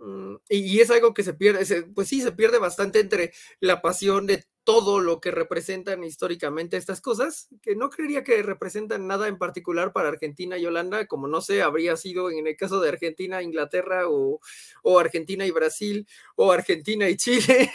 Mm, 0.00 0.36
y 0.48 0.80
es 0.80 0.90
algo 0.90 1.12
que 1.12 1.22
se 1.22 1.34
pierde, 1.34 1.82
pues 1.94 2.08
sí, 2.08 2.22
se 2.22 2.32
pierde 2.32 2.58
bastante 2.58 3.00
entre 3.00 3.32
la 3.60 3.82
pasión 3.82 4.26
de 4.26 4.46
todo 4.64 4.98
lo 5.00 5.20
que 5.20 5.30
representan 5.30 6.04
históricamente 6.04 6.78
estas 6.78 7.02
cosas, 7.02 7.48
que 7.60 7.76
no 7.76 7.90
creería 7.90 8.24
que 8.24 8.42
representan 8.42 9.06
nada 9.06 9.28
en 9.28 9.36
particular 9.36 9.92
para 9.92 10.08
Argentina 10.08 10.56
y 10.56 10.64
Holanda, 10.64 11.06
como 11.06 11.28
no 11.28 11.42
sé, 11.42 11.60
habría 11.60 11.96
sido 11.96 12.30
en 12.30 12.46
el 12.46 12.56
caso 12.56 12.80
de 12.80 12.88
Argentina, 12.88 13.42
Inglaterra, 13.42 14.04
o, 14.08 14.40
Argentina 14.98 15.44
y 15.46 15.50
Brasil, 15.50 16.06
o 16.34 16.50
Argentina 16.50 17.08
y 17.10 17.16
Chile, 17.16 17.70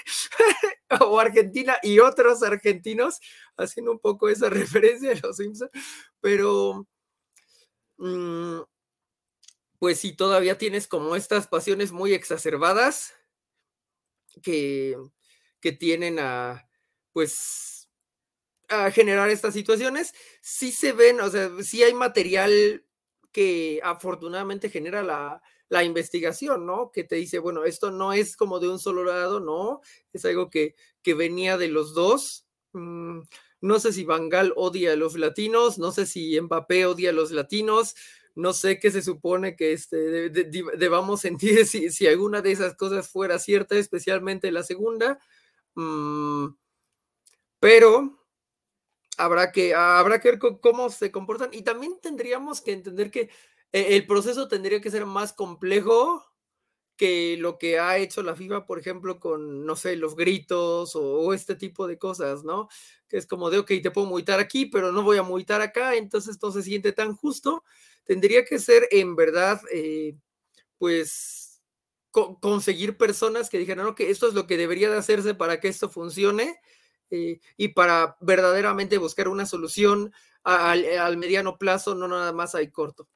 o 1.01 1.19
Argentina 1.19 1.77
y 1.83 1.99
otros 1.99 2.41
argentinos, 2.41 3.19
haciendo 3.55 3.91
un 3.91 3.99
poco 3.99 4.29
esa 4.29 4.49
referencia 4.49 5.09
de 5.09 5.19
los 5.21 5.37
Simpsons, 5.37 5.71
pero... 6.21 6.87
Mm, 7.97 8.61
pues 9.79 9.99
sí, 9.99 10.13
todavía 10.13 10.57
tienes 10.57 10.87
como 10.87 11.15
estas 11.15 11.47
pasiones 11.47 11.91
muy 11.91 12.13
exacerbadas 12.13 13.13
que, 14.41 14.97
que 15.59 15.71
tienen 15.71 16.19
a, 16.19 16.67
pues, 17.13 17.89
a 18.69 18.91
generar 18.91 19.29
estas 19.29 19.53
situaciones. 19.53 20.13
Sí 20.41 20.71
se 20.71 20.93
ven, 20.93 21.21
o 21.21 21.29
sea, 21.29 21.51
sí 21.63 21.83
hay 21.83 21.93
material 21.93 22.85
que 23.31 23.81
afortunadamente 23.83 24.69
genera 24.69 25.03
la, 25.03 25.41
la 25.69 25.83
investigación, 25.83 26.65
¿no? 26.65 26.91
Que 26.91 27.03
te 27.03 27.15
dice, 27.17 27.39
bueno, 27.39 27.65
esto 27.65 27.91
no 27.91 28.13
es 28.13 28.37
como 28.37 28.59
de 28.59 28.69
un 28.69 28.79
solo 28.79 29.03
lado, 29.03 29.39
no, 29.39 29.81
es 30.13 30.25
algo 30.25 30.49
que, 30.49 30.75
que 31.01 31.13
venía 31.13 31.57
de 31.57 31.67
los 31.69 31.93
dos. 31.93 32.45
Mm, 32.73 33.21
no 33.61 33.79
sé 33.79 33.93
si 33.93 34.05
Bangal 34.05 34.53
odia 34.55 34.93
a 34.93 34.95
los 34.95 35.17
latinos, 35.17 35.77
no 35.79 35.91
sé 35.91 36.05
si 36.05 36.39
Mbappé 36.39 36.85
odia 36.85 37.09
a 37.09 37.13
los 37.13 37.31
latinos, 37.31 37.95
no 38.35 38.53
sé 38.53 38.79
qué 38.79 38.91
se 38.91 39.01
supone 39.01 39.55
que 39.55 39.73
este, 39.73 40.29
debamos 40.29 41.21
sentir 41.21 41.65
si, 41.65 41.89
si, 41.89 42.07
alguna 42.07 42.41
de 42.41 42.51
esas 42.51 42.75
cosas 42.75 43.09
fuera 43.09 43.39
cierta, 43.39 43.75
especialmente 43.75 44.51
la 44.51 44.63
segunda. 44.63 45.19
Mm, 45.75 46.47
pero 47.59 48.19
habrá 49.17 49.51
que, 49.51 49.73
habrá 49.73 50.19
que 50.19 50.31
ver 50.31 50.39
cómo 50.61 50.89
se 50.89 51.11
comportan 51.11 51.49
y 51.53 51.63
también 51.63 51.99
tendríamos 52.01 52.61
que 52.61 52.73
entender 52.73 53.11
que 53.11 53.29
e, 53.71 53.95
el 53.95 54.05
proceso 54.05 54.47
tendría 54.47 54.81
que 54.81 54.91
ser 54.91 55.05
más 55.05 55.33
complejo 55.33 56.23
que 56.97 57.37
lo 57.37 57.57
que 57.57 57.79
ha 57.79 57.97
hecho 57.97 58.23
la 58.23 58.35
FIFA, 58.35 58.65
por 58.65 58.79
ejemplo, 58.79 59.19
con, 59.19 59.65
no 59.65 59.75
sé, 59.75 59.95
los 59.97 60.15
gritos 60.15 60.95
o, 60.95 61.33
este 61.33 61.55
tipo 61.55 61.87
de 61.87 61.97
cosas, 61.97 62.43
¿no? 62.43 62.69
Que 63.09 63.17
es 63.17 63.27
como 63.27 63.49
de, 63.49 63.59
ok, 63.59 63.67
te 63.83 63.91
puedo 63.91 64.07
multar 64.07 64.39
aquí, 64.39 64.65
pero 64.65 64.91
no 64.91 65.03
voy 65.03 65.17
a 65.17 65.23
multar 65.23 65.61
acá, 65.61 65.95
entonces 65.95 66.37
no 66.41 66.51
se 66.51 66.63
siente 66.63 66.93
tan 66.93 67.15
justo. 67.15 67.63
Tendría 68.05 68.45
que 68.45 68.59
ser 68.59 68.87
en 68.91 69.15
verdad, 69.15 69.61
eh, 69.71 70.15
pues, 70.77 71.61
conseguir 72.11 72.97
personas 72.97 73.49
que 73.49 73.57
dijeran, 73.57 73.85
no, 73.85 73.95
que 73.95 74.09
esto 74.09 74.27
es 74.27 74.33
lo 74.33 74.47
que 74.47 74.57
debería 74.57 74.89
de 74.89 74.97
hacerse 74.97 75.35
para 75.35 75.59
que 75.59 75.67
esto 75.67 75.89
funcione 75.89 76.59
eh, 77.11 77.39
y 77.57 77.69
para 77.69 78.15
verdaderamente 78.21 78.97
buscar 78.97 79.27
una 79.27 79.45
solución 79.45 80.13
al 80.43 81.17
mediano 81.17 81.57
plazo, 81.57 81.95
no 81.95 82.07
nada 82.07 82.31
más 82.31 82.53
hay 82.55 82.69
corto. 82.69 83.07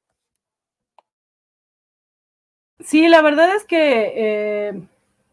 Sí, 2.79 3.07
la 3.09 3.21
verdad 3.21 3.55
es 3.55 3.65
que, 3.65 4.13
eh, 4.15 4.81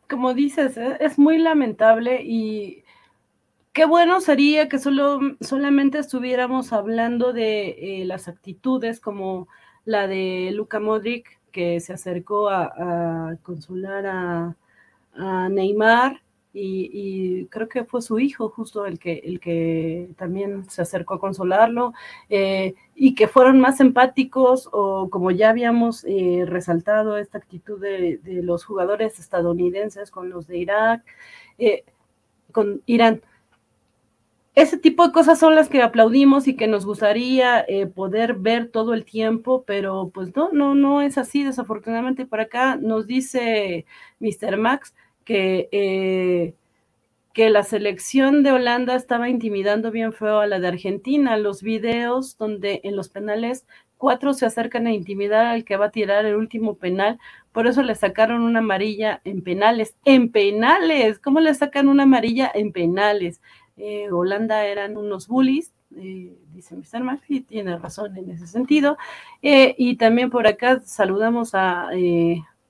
como 0.08 0.34
dices, 0.34 0.76
e, 0.76 0.96
es 1.00 1.16
muy 1.18 1.38
lamentable 1.38 2.20
y 2.22 2.84
qué 3.76 3.84
bueno 3.84 4.22
sería 4.22 4.70
que 4.70 4.78
solo, 4.78 5.20
solamente 5.42 5.98
estuviéramos 5.98 6.72
hablando 6.72 7.34
de 7.34 8.00
eh, 8.00 8.04
las 8.06 8.26
actitudes 8.26 9.00
como 9.00 9.48
la 9.84 10.06
de 10.06 10.50
Luka 10.54 10.80
Modric, 10.80 11.38
que 11.52 11.78
se 11.80 11.92
acercó 11.92 12.48
a, 12.48 13.36
consolar 13.42 14.06
a, 14.06 14.56
a 15.12 15.50
Neymar 15.50 16.22
y, 16.54 17.44
creo 17.48 17.68
que 17.68 17.84
fue 17.84 18.00
su 18.00 18.18
hijo 18.18 18.48
justo 18.48 18.86
el 18.86 18.98
que, 18.98 19.20
el 19.22 19.40
que 19.40 20.08
también 20.16 20.70
se 20.70 20.80
acercó 20.80 21.12
a 21.12 21.20
consolarlo 21.20 21.92
eh, 22.30 22.74
y 22.94 23.14
que 23.14 23.28
fueron 23.28 23.60
más 23.60 23.80
empáticos 23.80 24.70
o 24.72 25.10
como 25.10 25.30
ya 25.32 25.50
habíamos 25.50 26.02
eh, 26.08 26.44
resaltado 26.46 27.18
esta 27.18 27.36
actitud 27.36 27.78
de, 27.78 28.20
los 28.42 28.64
jugadores 28.64 29.18
estadounidenses 29.18 30.10
con 30.10 30.30
los 30.30 30.46
de 30.46 30.56
Irak, 30.56 31.04
con 32.52 32.80
Irán. 32.86 33.20
Ese 34.56 34.78
tipo 34.78 35.06
de 35.06 35.12
cosas 35.12 35.38
son 35.38 35.54
las 35.54 35.68
que 35.68 35.82
aplaudimos 35.82 36.48
y 36.48 36.56
que 36.56 36.66
nos 36.66 36.86
gustaría 36.86 37.66
poder 37.94 38.34
ver 38.34 38.70
todo 38.70 38.94
el 38.94 39.04
tiempo, 39.04 39.64
pero 39.66 40.10
pues 40.14 40.34
no, 40.34 40.50
no, 40.50 40.74
no 40.74 41.02
es 41.02 41.18
así, 41.18 41.44
desafortunadamente 41.44 42.24
por 42.24 42.40
acá 42.40 42.76
nos 42.76 43.06
dice 43.06 43.84
Mr. 44.18 44.56
Max 44.56 44.94
que, 45.26 45.68
eh, 45.72 46.54
que 47.34 47.50
la 47.50 47.64
selección 47.64 48.42
de 48.42 48.52
Holanda 48.52 48.96
estaba 48.96 49.28
intimidando 49.28 49.90
bien 49.90 50.12
feo 50.14 50.40
a 50.40 50.46
la 50.46 50.60
de 50.60 50.68
Argentina. 50.68 51.36
Los 51.36 51.62
videos 51.62 52.38
donde 52.38 52.80
en 52.84 52.96
los 52.96 53.10
penales 53.10 53.66
cuatro 53.98 54.34
se 54.34 54.46
acercan 54.46 54.86
a 54.86 54.92
intimidar 54.94 55.46
al 55.46 55.64
que 55.64 55.76
va 55.76 55.86
a 55.86 55.90
tirar 55.90 56.24
el 56.26 56.36
último 56.36 56.76
penal, 56.76 57.18
por 57.52 57.66
eso 57.66 57.82
le 57.82 57.94
sacaron 57.94 58.42
una 58.42 58.60
amarilla 58.60 59.20
en 59.24 59.42
penales. 59.42 59.96
En 60.04 60.30
penales, 60.32 61.18
¿cómo 61.18 61.40
le 61.40 61.54
sacan 61.54 61.88
una 61.88 62.04
amarilla 62.04 62.50
en 62.54 62.72
penales? 62.72 63.40
Eh, 63.76 64.10
Holanda 64.10 64.64
eran 64.64 64.96
unos 64.96 65.28
bullies, 65.28 65.72
eh, 65.96 66.36
dice 66.52 66.74
Mr. 66.76 67.02
Murphy, 67.04 67.40
tiene 67.42 67.76
razón 67.78 68.16
en 68.16 68.30
ese 68.30 68.46
sentido. 68.46 68.96
y 69.42 69.96
también 69.96 70.30
por 70.30 70.46
acá 70.46 70.80
saludamos 70.84 71.54
a, 71.54 71.90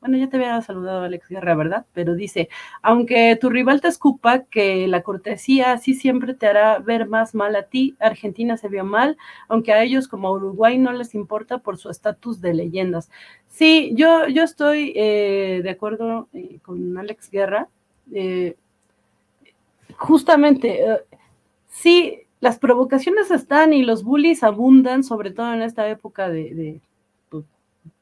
bueno, 0.07 0.19
ya 0.19 0.29
te 0.29 0.37
había 0.37 0.61
saludado 0.62 1.03
Alex 1.03 1.29
Guerra, 1.29 1.55
¿verdad? 1.55 1.87
Pero 1.92 2.14
dice, 2.14 2.49
aunque 2.83 3.37
tu 3.40 3.51
rival 3.51 3.81
te 3.81 3.88
escupa, 3.88 4.45
que 4.45 4.87
la 4.87 5.03
cortesía 5.03 5.73
así 5.73 5.95
siempre 5.95 6.35
te 6.35 6.47
hará 6.47 6.79
ver 6.79 7.07
más 7.09 7.35
mal 7.35 7.57
a 7.57 7.64
ti, 7.64 7.97
Argentina 7.99 8.57
se 8.57 8.69
vio 8.69 8.85
mal, 8.85 9.16
aunque 9.49 9.73
a 9.73 9.83
ellos 9.83 10.07
como 10.07 10.29
a 10.29 10.33
Uruguay 10.33 10.79
no 10.79 10.92
les 10.92 11.14
importa 11.14 11.59
por 11.59 11.79
su 11.79 11.90
estatus 11.90 12.40
de 12.40 12.55
leyendas. 12.55 13.11
Sí, 13.49 13.92
yo, 13.97 14.29
yo 14.29 14.42
estoy 14.45 14.92
eh, 14.95 15.61
de 15.62 15.71
acuerdo 15.71 16.29
eh, 16.33 16.59
con 16.62 16.97
Alex 16.99 17.31
Guerra. 17.31 17.69
Eh, 18.12 18.57
justamente, 19.98 20.85
sí, 21.68 22.20
las 22.40 22.59
provocaciones 22.59 23.30
están 23.30 23.72
y 23.72 23.82
los 23.82 24.04
bullies 24.04 24.42
abundan, 24.42 25.02
sobre 25.04 25.30
todo 25.30 25.52
en 25.52 25.62
esta 25.62 25.88
época 25.88 26.28
de 26.28 26.80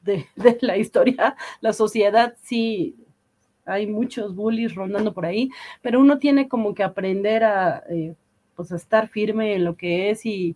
de, 0.05 0.27
la 0.61 0.77
historia, 0.77 1.35
la 1.61 1.73
sociedad 1.73 2.35
sí 2.41 2.95
hay 3.65 3.87
muchos 3.87 4.35
bullies 4.35 4.75
rondando 4.75 5.13
por 5.13 5.25
ahí, 5.25 5.49
pero 5.81 5.99
uno 5.99 6.19
tiene 6.19 6.47
como 6.47 6.75
que 6.75 6.83
aprender 6.83 7.43
a 7.43 7.83
eh, 7.89 8.13
pues 8.55 8.71
estar 8.71 9.07
firme 9.07 9.55
en 9.55 9.65
lo 9.65 9.75
que 9.75 10.11
es 10.11 10.23
y 10.25 10.55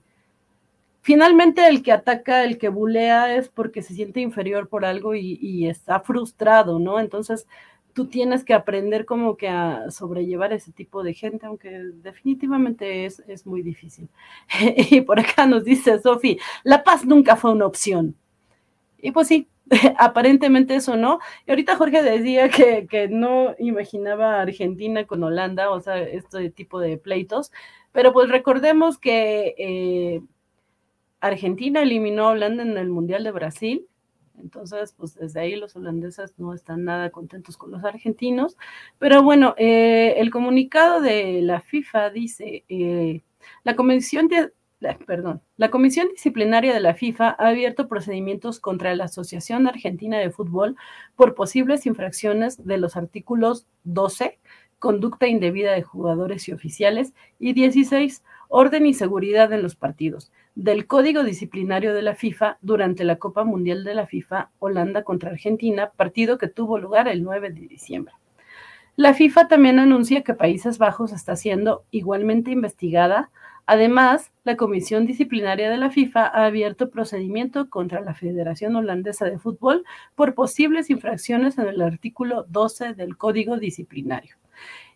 finalmente 1.02 1.68
el 1.68 1.82
que 1.82 1.92
ataca, 1.92 2.44
el 2.44 2.60
que 2.60 2.70
bulea 2.70 3.36
es 3.36 3.50
porque 3.50 3.82
se 3.82 3.96
siente 3.96 4.22
inferior 4.22 4.70
por 4.70 4.86
algo 4.86 5.16
y, 5.16 5.68
está 5.68 6.00
frustrado, 6.02 6.78
¿no? 6.78 7.00
Entonces 7.00 7.48
tú 8.00 8.08
tienes 8.08 8.46
que 8.46 8.54
aprender 8.54 9.06
como 9.06 9.36
que 9.36 9.50
a 9.50 9.92
sobrellevar 9.92 10.54
ese 10.54 10.72
tipo 10.72 11.04
de 11.04 11.14
gente, 11.14 11.46
aunque 11.46 11.70
definitivamente 11.96 13.04
es, 13.04 13.20
es 13.28 13.46
muy 13.46 13.62
difícil. 13.62 14.08
y 14.90 15.02
por 15.02 15.20
acá 15.20 15.46
nos 15.46 15.66
dice 15.66 16.00
Sofi, 16.00 16.40
la 16.64 16.86
paz 16.86 17.04
nunca 17.06 17.36
fue 17.36 17.52
una 17.52 17.66
opción. 17.66 18.16
Y 19.02 19.12
pues 19.12 19.28
sí, 19.28 19.50
aparentemente 19.98 20.76
eso 20.76 20.96
no. 20.96 21.20
Y 21.46 21.52
ahorita 21.52 21.76
Jorge 21.76 22.02
decía 22.02 22.48
que, 22.48 23.10
no 23.12 23.54
imaginaba 23.60 24.40
Argentina 24.40 25.06
con 25.06 25.22
Holanda, 25.22 25.70
o 25.70 25.82
sea, 25.82 26.00
este 26.00 26.50
tipo 26.52 26.80
de 26.80 26.98
pleitos, 26.98 27.52
pero 27.92 28.14
pues 28.14 28.30
recordemos 28.30 28.98
que 28.98 29.56
eh, 29.58 30.22
Argentina 31.20 31.82
eliminó 31.82 32.30
a 32.30 32.32
Holanda 32.32 32.64
en 32.64 32.78
el 32.78 32.88
Mundial 32.88 33.26
de 33.26 33.32
Brasil. 33.32 33.89
Entonces, 34.42 34.94
pues 34.98 35.16
desde 35.16 35.40
ahí 35.40 35.56
los 35.56 35.76
holandeses 35.76 36.34
no 36.38 36.54
están 36.54 36.86
nada 36.86 37.10
contentos 37.10 37.58
con 37.58 37.72
los 37.72 37.84
argentinos. 37.84 38.58
Pero 38.98 39.24
bueno, 39.24 39.56
eh, 39.58 40.16
el 40.18 40.32
comunicado 40.32 41.02
de 41.02 41.42
la 41.42 41.62
FIFA 41.62 42.10
dice, 42.10 42.64
eh, 42.70 43.22
la 43.64 43.74
de, 43.74 44.52
perdón, 45.06 45.42
la 45.58 45.70
Comisión 45.70 46.08
Disciplinaria 46.10 46.74
de 46.74 46.80
la 46.80 46.94
FIFA 46.94 47.36
ha 47.38 47.50
abierto 47.50 47.88
procedimientos 47.88 48.60
contra 48.60 48.96
la 48.96 49.06
Asociación 49.06 49.68
Argentina 49.68 50.18
de 50.18 50.30
Fútbol 50.30 50.76
por 51.16 51.36
posibles 51.36 51.86
infracciones 51.86 52.66
de 52.66 52.78
los 52.78 52.96
artículos 52.96 53.68
12, 53.84 54.40
conducta 54.80 55.28
indebida 55.28 55.74
de 55.74 55.84
jugadores 55.84 56.48
y 56.48 56.54
oficiales, 56.54 57.14
y 57.40 57.54
16, 57.54 58.24
orden 58.50 58.86
y 58.86 58.94
seguridad 58.94 59.54
en 59.54 59.64
los 59.64 59.76
partidos, 59.76 60.34
del 60.56 60.86
Código 60.86 61.24
Disciplinario 61.24 61.94
de 61.94 62.02
la 62.02 62.16
FIFA 62.16 62.58
durante 62.62 63.06
la 63.06 63.16
Copa 63.16 63.46
Mundial 63.46 63.86
de 63.86 63.96
la 63.96 64.06
FIFA 64.06 64.50
Holanda 64.60 65.04
contra 65.04 65.32
Argentina, 65.32 65.92
partido 65.96 66.38
que 66.38 66.50
tuvo 66.50 66.78
lugar 66.78 67.08
el 67.08 67.24
9 67.24 67.52
de 67.52 67.68
diciembre. 67.68 68.14
La 68.98 69.14
FIFA 69.14 69.48
también 69.48 69.80
anuncia 69.80 70.24
que 70.24 70.34
Países 70.34 70.78
Bajos 70.78 71.14
está 71.14 71.38
siendo 71.38 71.86
igualmente 71.92 72.52
investigada 72.52 73.30
Además, 73.72 74.32
la 74.46 74.58
Comisión 74.58 75.06
Disciplinaria 75.06 75.70
de 75.70 75.78
la 75.78 75.92
FIFA 75.92 76.26
ha 76.26 76.46
abierto 76.48 76.90
procedimiento 76.90 77.70
contra 77.70 78.02
la 78.02 78.16
Federación 78.16 78.76
Holandesa 78.76 79.26
de 79.26 79.38
Fútbol 79.38 79.86
por 80.16 80.34
posibles 80.34 80.90
infracciones 80.90 81.60
en 81.60 81.68
el 81.68 81.80
artículo 81.84 82.48
12 82.50 82.96
del 82.96 83.16
Código 83.16 83.58
Disciplinario. 83.58 84.38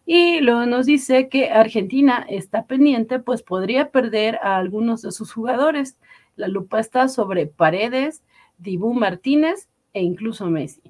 Y 0.06 0.42
luego 0.42 0.66
nos 0.66 0.86
dice 0.86 1.30
que 1.30 1.50
Argentina 1.50 2.26
está 2.28 2.66
pendiente, 2.66 3.20
pues 3.20 3.42
podría 3.42 3.90
perder 3.90 4.40
a 4.44 4.58
algunos 4.58 5.02
de 5.02 5.12
sus 5.12 5.32
jugadores. 5.32 5.98
La 6.36 6.48
lupa 6.48 6.80
está 6.80 7.08
sobre 7.08 7.46
Paredes, 7.46 8.22
Dibú 8.58 8.94
Martínez 8.94 9.68
e 9.94 10.02
incluso 10.02 10.48
Messi. 10.48 10.82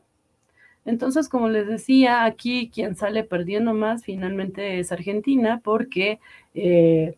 Entonces, 0.85 1.29
como 1.29 1.47
les 1.47 1.67
decía, 1.67 2.25
aquí 2.25 2.69
quien 2.73 2.95
sale 2.95 3.23
perdiendo 3.23 3.73
más 3.73 4.03
finalmente 4.03 4.79
es 4.79 4.91
Argentina 4.91 5.61
porque... 5.63 6.19
Eh, 6.55 7.15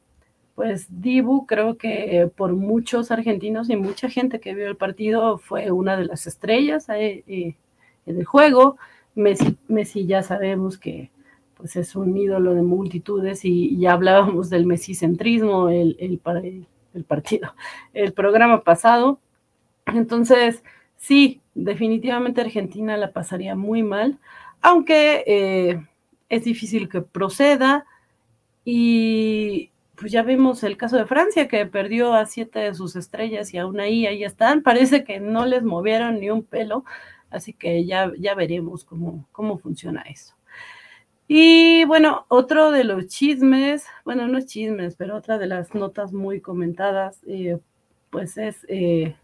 pues 0.56 0.88
Dibu 0.90 1.46
creo 1.46 1.78
que 1.78 2.30
por 2.36 2.54
muchos 2.54 3.12
argentinos 3.12 3.70
y 3.70 3.76
mucha 3.76 4.10
gente 4.10 4.40
que 4.40 4.56
vio 4.56 4.68
el 4.68 4.78
partido 4.78 5.38
fue 5.38 5.70
una 5.72 5.98
de 5.98 6.06
las 6.06 6.28
estrellas 6.28 6.88
eh, 6.90 7.24
eh, 7.28 7.56
en 8.06 8.18
el 8.18 8.26
juego. 8.26 8.78
Messi, 9.16 9.58
Messi 9.68 10.06
ya 10.06 10.24
sabemos 10.24 10.78
que 10.78 11.10
pues 11.56 11.76
es 11.76 11.96
un 11.96 12.16
ídolo 12.18 12.54
de 12.54 12.62
multitudes 12.62 13.46
y 13.46 13.78
ya 13.78 13.94
hablábamos 13.94 14.50
del 14.50 14.66
mesicentrismo 14.66 15.70
el, 15.70 15.96
el, 16.00 17.04
partido, 17.04 17.54
el 17.94 18.14
programa 18.14 18.64
pasado. 18.64 19.20
Entonces, 19.86 20.64
sí, 20.98 21.42
definitivamente 21.54 22.42
Argentina 22.42 22.98
la 22.98 23.12
pasaría 23.12 23.56
muy 23.56 23.84
mal, 23.84 24.20
aunque 24.62 25.24
eh, 25.28 25.86
es 26.30 26.44
difícil 26.44 26.90
que 26.90 27.02
proceda 27.02 27.86
y 28.64 29.72
pues 29.96 30.12
ya 30.12 30.24
vimos 30.24 30.64
el 30.64 30.78
caso 30.78 30.98
de 30.98 31.06
Francia 31.06 31.48
que 31.48 31.66
perdió 31.66 32.14
a 32.14 32.26
siete 32.26 32.60
de 32.60 32.74
sus 32.74 32.96
estrellas 32.96 33.54
y 33.54 33.58
aún 33.58 33.80
ahí, 33.80 34.06
ahí 34.08 34.24
están, 34.24 34.62
parece 34.62 35.04
que 35.04 35.20
no 35.20 35.46
les 35.46 35.64
movieron 35.64 36.20
ni 36.20 36.30
un 36.30 36.44
pelo, 36.44 36.84
así 37.30 37.54
que 37.54 37.86
ya, 37.86 38.12
ya 38.20 38.36
veremos 38.36 38.84
cómo, 38.84 39.28
cómo 39.32 39.58
funciona 39.58 40.02
eso. 40.02 40.35
Y 41.28 41.86
bueno, 41.86 42.26
otro 42.30 42.72
de 42.72 42.84
los 42.84 43.08
chismes, 43.08 43.86
bueno, 44.04 44.28
no 44.28 44.38
es 44.38 44.46
chismes, 44.46 44.96
pero 44.96 45.16
otra 45.16 45.40
de 45.40 45.48
las 45.48 45.74
notas 45.74 46.14
muy 46.14 46.40
comentadas, 46.40 47.20
eh, 47.28 47.58
pues 48.12 48.38
es 48.38 48.64
eh, 48.70 49.16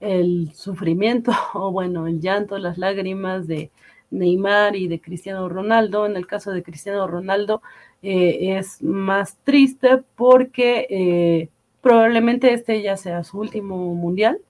el 0.00 0.52
sufrimiento, 0.54 1.32
o 1.54 1.70
bueno, 1.72 2.06
el 2.08 2.20
llanto, 2.20 2.58
las 2.58 2.78
lágrimas 2.78 3.46
de 3.46 3.70
Neymar 4.10 4.74
y 4.76 4.88
de 4.88 5.00
Cristiano 5.00 5.48
Ronaldo. 5.48 6.06
En 6.06 6.16
el 6.16 6.26
caso 6.26 6.50
de 6.52 6.62
Cristiano 6.64 7.06
Ronaldo 7.06 7.62
eh, 8.02 8.58
es 8.58 8.82
más 8.82 9.36
triste 9.44 10.02
porque 10.16 11.48
probablemente 11.82 12.52
este 12.52 12.82
ya 12.82 12.96
sea 12.96 13.22
su 13.24 13.38
último 13.38 13.94
mundial. 13.94 14.40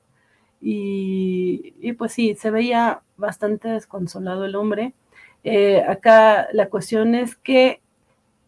Y, 0.61 1.75
y 1.81 1.93
pues 1.93 2.13
sí, 2.13 2.35
se 2.35 2.51
veía 2.51 3.03
bastante 3.17 3.69
desconsolado 3.69 4.45
el 4.45 4.57
hombre 4.57 4.95
eh, 5.51 5.83
acá 5.83 6.49
la 6.53 6.69
cuestión 6.69 7.15
es 7.15 7.35
que 7.37 7.81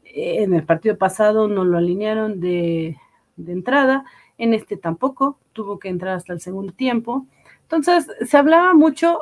eh, 0.04 0.42
en 0.42 0.52
el 0.52 0.64
partido 0.64 0.98
pasado 0.98 1.48
no 1.48 1.64
lo 1.64 1.78
alinearon 1.78 2.40
de, 2.40 2.98
entrada, 3.46 4.04
en 4.36 4.52
este 4.52 4.76
tampoco, 4.76 5.38
tuvo 5.54 5.78
que 5.78 5.88
entrar 5.88 6.16
hasta 6.16 6.34
el 6.34 6.40
segundo 6.40 6.74
tiempo. 6.74 7.26
Entonces, 7.62 8.06
se 8.26 8.36
hablaba 8.36 8.74
mucho, 8.74 9.18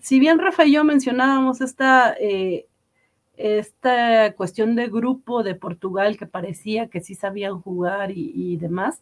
si 0.00 0.18
bien 0.18 0.40
Rafa 0.40 0.64
y 0.64 0.72
yo 0.72 0.82
mencionábamos 0.82 1.60
esta, 1.60 2.16
eh, 2.18 2.66
esta 3.36 4.32
cuestión 4.32 4.74
de 4.74 4.88
grupo 4.88 5.44
de 5.44 5.54
Portugal 5.54 6.16
que 6.16 6.26
parecía 6.26 6.88
que 6.88 7.00
sí 7.00 7.14
sabían 7.14 7.60
jugar 7.60 8.10
y 8.10 8.56
demás, 8.56 9.00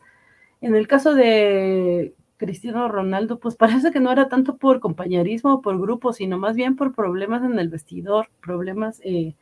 en 0.60 0.74
el 0.74 0.86
caso 0.86 1.14
de 1.14 2.14
Cristiano 2.40 2.88
Ronaldo, 2.88 3.38
pues 3.38 3.54
parece 3.64 3.92
que 3.92 4.00
no 4.00 4.10
era 4.10 4.28
tanto 4.28 4.56
por 4.56 4.80
compañerismo 4.80 5.54
o 5.54 5.62
por 5.62 5.78
grupo, 5.78 6.12
sino 6.14 6.38
más 6.38 6.56
bien 6.56 6.74
por 6.74 6.94
problemas 6.94 7.44
en 7.44 7.58
el 7.58 7.68
vestidor, 7.68 8.28
problemas 8.42 9.00
eh, 9.04 9.34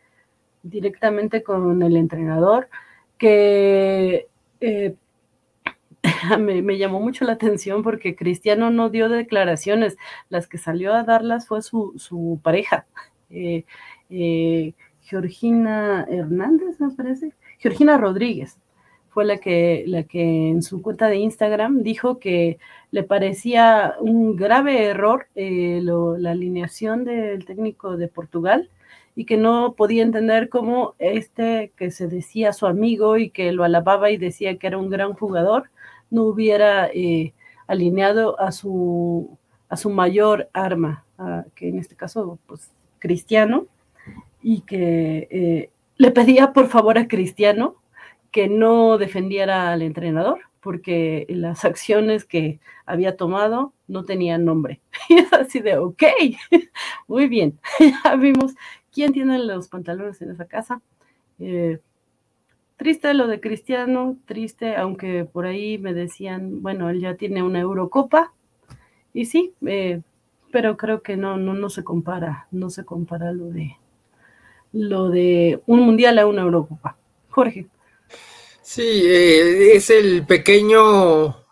directamente 0.65 1.45
con 1.45 1.81
el 1.83 1.97
entrenador, 1.97 2.69
que 3.17 4.27
eh, 4.61 4.97
me, 6.41 6.79
llamó 6.79 7.01
mucho 7.01 7.25
la 7.25 7.35
atención 7.35 7.85
porque 7.85 8.17
Cristiano 8.17 8.71
no 8.71 8.91
dio 8.91 9.09
declaraciones, 9.09 9.97
las 10.29 10.49
que 10.49 10.59
salió 10.59 10.93
a 10.93 11.05
darlas 11.05 11.47
fue 11.47 11.63
su, 11.63 12.41
pareja, 12.43 12.87
eh, 13.31 14.75
Georgina 15.03 16.05
Hernández, 16.11 16.81
me 16.81 16.91
parece, 16.91 17.33
Georgina 17.59 17.97
Rodríguez 17.97 18.59
fue 19.19 19.25
la 19.25 19.39
que, 19.39 19.83
la 19.89 20.05
que 20.05 20.49
en 20.49 20.63
su 20.63 20.81
cuenta 20.81 21.09
de 21.09 21.17
Instagram 21.17 21.83
dijo 21.83 22.21
que 22.21 22.61
le 22.93 23.03
parecía 23.03 23.97
un 23.99 24.37
grave 24.37 24.85
error 24.85 25.27
eh, 25.35 25.81
la 25.83 26.31
alineación 26.31 27.03
del 27.03 27.45
técnico 27.45 27.97
de 27.97 28.07
Portugal 28.07 28.71
y 29.17 29.25
que 29.25 29.37
no 29.37 29.75
podía 29.77 30.05
entender 30.05 30.49
cómo 30.49 30.95
este 31.01 31.73
que 31.77 31.91
se 31.91 32.07
decía 32.07 32.53
su 32.53 32.69
amigo 32.69 33.17
y 33.17 33.31
que 33.31 33.51
lo 33.51 33.65
alababa 33.65 34.13
y 34.13 34.19
decía 34.19 34.57
que 34.57 34.69
era 34.69 34.79
un 34.79 34.89
gran 34.89 35.15
jugador, 35.15 35.69
no 36.13 36.23
hubiera 36.23 36.87
eh, 36.87 37.33
alineado 37.67 38.39
a 38.39 38.53
su, 38.53 39.37
a 39.69 39.77
su 39.77 39.91
mayor 39.91 40.49
arma, 40.53 41.03
que 41.57 41.71
en 41.71 41.81
este 41.81 41.97
caso, 41.97 42.39
pues, 42.47 42.71
Cristiano, 43.01 43.67
y 44.45 44.61
que 44.61 45.27
eh, 45.29 45.71
le 45.97 46.11
pedía 46.13 46.53
por 46.53 46.69
favor 46.69 46.99
a 46.99 47.09
Cristiano 47.09 47.75
que 48.31 48.49
no 48.49 48.99
defendiera 48.99 49.73
al 49.73 49.83
entrenador, 49.83 50.41
porque 50.61 51.27
las 51.29 51.65
acciones 51.65 52.25
que 52.25 52.61
había 52.87 53.17
tomado 53.17 53.73
no 53.87 54.05
tenían 54.05 54.45
nombre. 54.45 54.81
Y 55.09 55.19
es 55.19 55.33
así 55.33 55.61
de, 55.61 55.79
ok, 55.79 56.03
muy 57.09 57.29
bien, 57.29 57.59
ya 58.05 58.17
vimos 58.17 58.55
quién 58.93 59.13
tiene 59.13 59.39
los 59.39 59.69
pantalones 59.69 60.21
en 60.23 60.31
esa 60.31 60.47
casa. 60.47 60.81
Eh, 61.39 61.79
triste 62.77 63.15
lo 63.15 63.27
de 63.27 63.41
Cristiano, 63.41 64.17
triste, 64.27 64.77
aunque 64.77 65.25
por 65.25 65.47
ahí 65.47 65.79
me 65.79 65.95
decían, 65.95 66.63
bueno, 66.63 66.91
él 66.91 67.01
ya 67.01 67.15
tiene 67.15 67.43
una 67.43 67.61
Eurocopa, 67.61 68.33
y 69.15 69.25
sí, 69.25 69.55
eh, 69.67 70.03
pero 70.53 70.77
creo 70.77 71.03
que 71.03 71.17
no, 71.17 71.37
no, 71.37 71.55
no 71.55 71.71
se 71.71 71.85
compara, 71.85 72.47
no 72.51 72.71
se 72.71 72.85
compara 72.85 73.33
lo 73.33 73.47
de 73.47 73.77
lo 74.73 75.09
de 75.09 75.63
un 75.67 75.81
mundial 75.81 76.19
a 76.19 76.27
una 76.27 76.43
Eurocopa. 76.43 76.97
Jorge. 77.31 77.67
Sí, 78.63 78.83
eh, 79.07 79.77
es 79.77 79.89
el 79.91 80.27
pequeño 80.27 81.47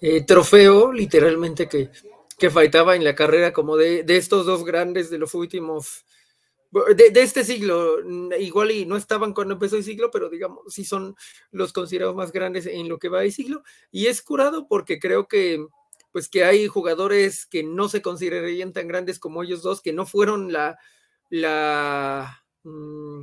eh, 0.00 0.24
trofeo, 0.24 0.92
literalmente, 0.92 1.68
que, 1.68 1.90
que 2.38 2.50
faltaba 2.50 2.96
en 2.96 3.04
la 3.04 3.14
carrera, 3.14 3.52
como 3.52 3.76
de, 3.76 4.04
estos 4.08 4.46
dos 4.46 4.64
grandes 4.64 5.10
de 5.10 5.18
los 5.18 5.34
últimos, 5.34 6.04
de, 6.70 7.10
este 7.20 7.44
siglo, 7.44 7.98
igual 8.38 8.70
y 8.70 8.86
no 8.86 8.96
estaban 8.96 9.32
cuando 9.32 9.54
empezó 9.54 9.76
el 9.76 9.84
siglo, 9.84 10.10
pero 10.12 10.28
digamos, 10.28 10.60
sí 10.72 10.84
son 10.84 11.16
los 11.50 11.72
considerados 11.72 12.14
más 12.14 12.30
grandes 12.30 12.66
en 12.66 12.88
lo 12.88 12.98
que 12.98 13.08
va 13.08 13.24
el 13.24 13.32
siglo, 13.32 13.62
y 13.90 14.06
es 14.06 14.22
curado 14.22 14.68
porque 14.68 14.98
creo 14.98 15.26
que, 15.26 15.66
pues 16.12 16.28
que 16.28 16.44
hay 16.44 16.66
jugadores 16.68 17.46
que 17.46 17.62
no 17.62 17.88
se 17.88 18.02
considerarían 18.02 18.72
tan 18.72 18.88
grandes 18.88 19.18
como 19.18 19.42
ellos 19.42 19.62
dos, 19.62 19.80
que 19.80 19.92
no 19.92 20.06
fueron 20.06 20.52
la, 20.52 20.78
la, 21.30 22.44
mm, 22.64 23.22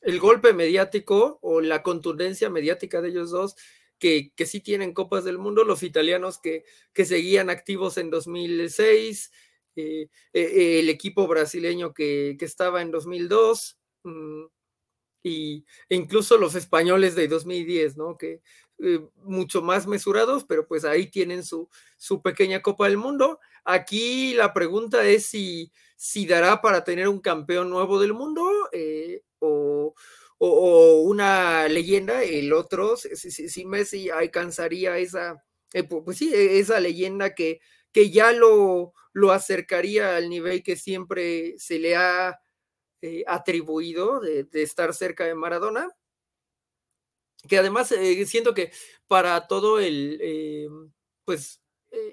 el 0.00 0.18
golpe 0.20 0.52
mediático 0.52 1.38
o 1.42 1.60
la 1.60 1.82
contundencia 1.82 2.50
mediática 2.50 3.00
de 3.00 3.10
ellos 3.10 3.30
dos, 3.30 3.56
que, 3.98 4.32
que 4.34 4.46
sí 4.46 4.60
tienen 4.60 4.94
Copas 4.94 5.24
del 5.24 5.38
Mundo, 5.38 5.64
los 5.64 5.82
italianos 5.82 6.38
que, 6.38 6.64
que 6.92 7.04
seguían 7.04 7.50
activos 7.50 7.98
en 7.98 8.10
2006, 8.10 9.30
eh, 9.76 10.08
eh, 10.32 10.80
el 10.80 10.88
equipo 10.88 11.26
brasileño 11.28 11.92
que, 11.92 12.36
que, 12.38 12.44
estaba 12.44 12.82
en 12.82 12.90
2002, 12.90 13.78
mm, 14.04 14.44
y, 15.22 15.66
e 15.88 15.96
incluso 15.96 16.38
los 16.38 16.54
españoles 16.54 17.14
de 17.14 17.28
2010, 17.28 17.96
¿no? 17.96 18.16
Que 18.16 18.40
eh, 18.82 19.00
mucho 19.16 19.60
más 19.62 19.86
mesurados, 19.86 20.44
pero 20.44 20.66
pues 20.66 20.84
ahí 20.84 21.08
tienen 21.08 21.44
su, 21.44 21.68
su 21.98 22.22
pequeña 22.22 22.62
Copa 22.62 22.86
del 22.86 22.96
Mundo. 22.96 23.38
Aquí 23.64 24.32
la 24.34 24.54
pregunta 24.54 25.06
es 25.06 25.26
si, 25.26 25.70
si 26.02 26.24
dará 26.24 26.62
para 26.62 26.82
tener 26.82 27.08
un 27.08 27.20
campeón 27.20 27.68
nuevo 27.68 28.00
del 28.00 28.14
mundo 28.14 28.48
o, 30.38 31.02
una 31.02 31.68
leyenda, 31.68 32.22
el 32.22 32.54
otro, 32.54 32.96
si, 32.96 33.66
Messi 33.66 34.08
alcanzaría 34.08 34.96
esa, 34.96 35.44
eh, 35.74 35.82
pues 35.82 36.16
sí, 36.16 36.32
e, 36.34 36.58
esa 36.58 36.80
leyenda 36.80 37.34
que, 37.34 37.60
que 37.92 38.10
ya 38.10 38.32
lo, 38.32 38.94
lo 39.12 39.30
acercaría 39.30 40.16
al 40.16 40.30
nivel 40.30 40.62
que 40.62 40.76
siempre 40.76 41.58
se 41.58 41.78
le 41.78 41.96
ha 41.96 42.40
eh, 43.02 43.22
atribuido 43.26 44.20
de, 44.20 44.48
estar 44.54 44.94
cerca 44.94 45.26
de 45.26 45.34
Maradona. 45.34 45.86
Que 47.46 47.58
además 47.58 47.92
eh, 47.92 48.24
siento 48.24 48.54
que 48.54 48.72
para 49.06 49.46
todo 49.46 49.78
el, 49.78 50.90
pues, 51.26 51.60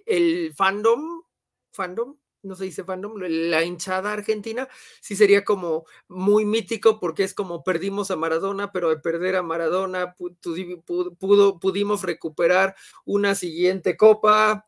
el 0.06 0.54
fandom, 0.54 1.24
fandom, 1.72 2.18
no 2.48 2.56
se 2.56 2.66
dice 2.66 2.84
fandom, 2.84 3.18
la 3.18 3.64
hinchada 3.64 4.14
argentina, 4.14 4.68
sí 5.02 5.16
sería 5.16 5.44
como 5.44 5.86
muy 6.08 6.46
mítico 6.46 7.00
porque 7.00 7.24
es 7.24 7.34
como 7.34 7.64
perdimos 7.64 8.12
a 8.12 8.16
Maradona, 8.16 8.72
pero 8.72 8.90
al 8.90 9.02
perder 9.02 9.36
a 9.36 9.44
Maradona 9.44 10.16
pudo, 10.16 11.60
pudimos 11.60 12.02
recuperar 12.04 12.76
una 13.06 13.36
siguiente 13.36 13.98
copa. 13.98 14.68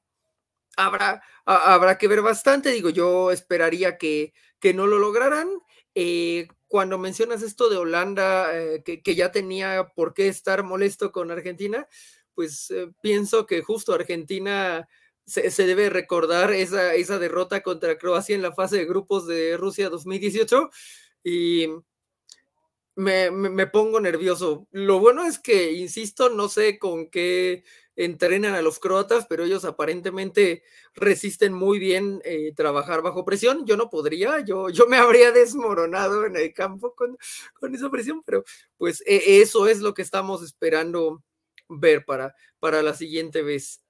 Habrá, 0.78 1.22
habrá 1.46 1.98
que 1.98 2.08
ver 2.08 2.22
bastante, 2.22 2.72
digo, 2.72 2.90
yo 2.90 3.32
esperaría 3.32 3.98
que, 3.98 4.34
que 4.60 4.74
no 4.74 4.88
lo 4.88 5.00
lograran. 5.00 5.50
Eh, 5.96 6.48
cuando 6.68 6.98
mencionas 7.00 7.42
esto 7.42 7.70
de 7.70 7.78
Holanda, 7.78 8.58
eh, 8.58 8.84
que, 8.84 9.16
ya 9.16 9.32
tenía 9.32 9.92
por 9.96 10.14
qué 10.14 10.28
estar 10.28 10.64
molesto 10.64 11.12
con 11.12 11.32
Argentina, 11.32 11.88
pues 12.36 12.70
eh, 12.72 12.92
pienso 13.02 13.46
que 13.46 13.64
justo 13.64 13.94
Argentina 13.94 14.88
se, 15.30 15.66
debe 15.66 15.90
recordar 15.90 16.52
esa, 16.54 16.96
esa 16.96 17.20
derrota 17.20 17.62
contra 17.62 17.98
Croacia 17.98 18.36
en 18.36 18.42
la 18.42 18.54
fase 18.54 18.78
de 18.78 18.86
grupos 18.86 19.28
de 19.28 19.56
Rusia 19.58 19.90
2018 19.90 20.70
y, 21.24 21.68
me, 23.00 23.32
me, 23.32 23.66
pongo 23.66 24.02
nervioso. 24.02 24.68
Lo 24.72 25.00
bueno 25.00 25.24
es 25.24 25.40
que, 25.40 25.72
insisto, 25.72 26.30
no 26.30 26.50
sé 26.50 26.78
con 26.78 27.10
qué 27.10 27.64
entrenan 27.96 28.56
a 28.56 28.62
los 28.62 28.80
croatas, 28.80 29.26
pero 29.26 29.46
ellos 29.46 29.64
aparentemente 29.64 30.64
resisten 30.96 31.54
muy 31.54 31.80
bien 31.80 32.22
eh, 32.26 32.54
trabajar 32.56 33.02
bajo 33.02 33.24
presión. 33.24 33.66
Yo 33.66 33.78
no 33.78 33.90
podría, 33.90 34.42
yo, 34.42 34.70
yo 34.70 34.86
me 34.88 34.98
habría 34.98 35.32
desmoronado 35.32 36.26
en 36.26 36.36
el 36.36 36.54
campo 36.54 36.94
con, 36.94 37.18
con 37.54 37.74
esa 37.74 37.90
presión, 37.90 38.22
pero 38.26 38.44
pues 38.78 39.02
e, 39.06 39.42
eso 39.42 39.68
es 39.68 39.80
lo 39.80 39.94
que 39.94 40.02
estamos 40.02 40.44
esperando 40.44 41.24
ver 41.70 42.04
para, 42.04 42.36
para 42.60 42.84
la 42.84 42.94
siguiente 42.94 43.44
vez. 43.44 43.82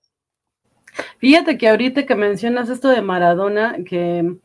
Fíjate 1.19 1.57
que 1.57 1.69
ahorita 1.69 2.05
que 2.05 2.15
mencionas 2.15 2.69
esto 2.69 2.89
de 2.89 3.01
Maradona, 3.01 3.77
que 3.85 4.35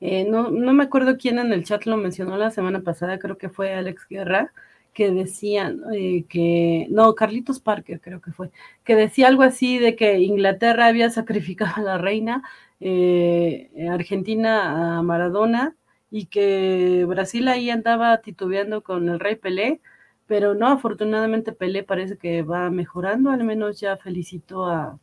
eh, 0.00 0.24
no, 0.28 0.50
no, 0.50 0.72
me 0.72 0.84
acuerdo 0.84 1.16
quién 1.16 1.38
en 1.38 1.52
el 1.52 1.64
chat 1.64 1.84
lo 1.86 1.96
mencionó 1.96 2.36
la 2.36 2.50
semana 2.50 2.80
pasada, 2.80 3.18
creo 3.18 3.38
que 3.38 3.48
fue 3.48 3.74
Alex 3.74 4.06
Guerra, 4.08 4.52
que 4.94 5.10
decía 5.10 5.74
eh, 5.94 6.24
que, 6.28 6.86
no, 6.90 7.14
Carlitos 7.14 7.60
Parker 7.60 8.00
creo 8.00 8.20
que 8.20 8.32
fue, 8.32 8.50
que 8.84 8.96
decía 8.96 9.28
algo 9.28 9.42
así 9.42 9.78
de 9.78 9.96
que 9.96 10.18
Inglaterra 10.20 10.86
había 10.86 11.10
sacrificado 11.10 11.74
a 11.76 11.82
la 11.82 11.98
reina, 11.98 12.42
eh, 12.80 13.70
Argentina 13.90 14.98
a 14.98 15.02
Maradona, 15.02 15.76
y 16.10 16.26
que 16.26 17.04
Brasil 17.08 17.48
ahí 17.48 17.70
andaba 17.70 18.18
titubeando 18.22 18.82
con 18.82 19.08
el 19.08 19.20
rey 19.20 19.36
Pelé, 19.36 19.80
pero 20.26 20.54
no, 20.54 20.68
afortunadamente 20.68 21.52
Pelé 21.52 21.82
parece 21.84 22.16
que 22.18 22.42
va 22.42 22.70
mejorando, 22.70 23.30
al 23.30 23.44
menos 23.44 23.80
ya 23.80 23.96
felicitó 23.96 24.66
a, 24.66 24.98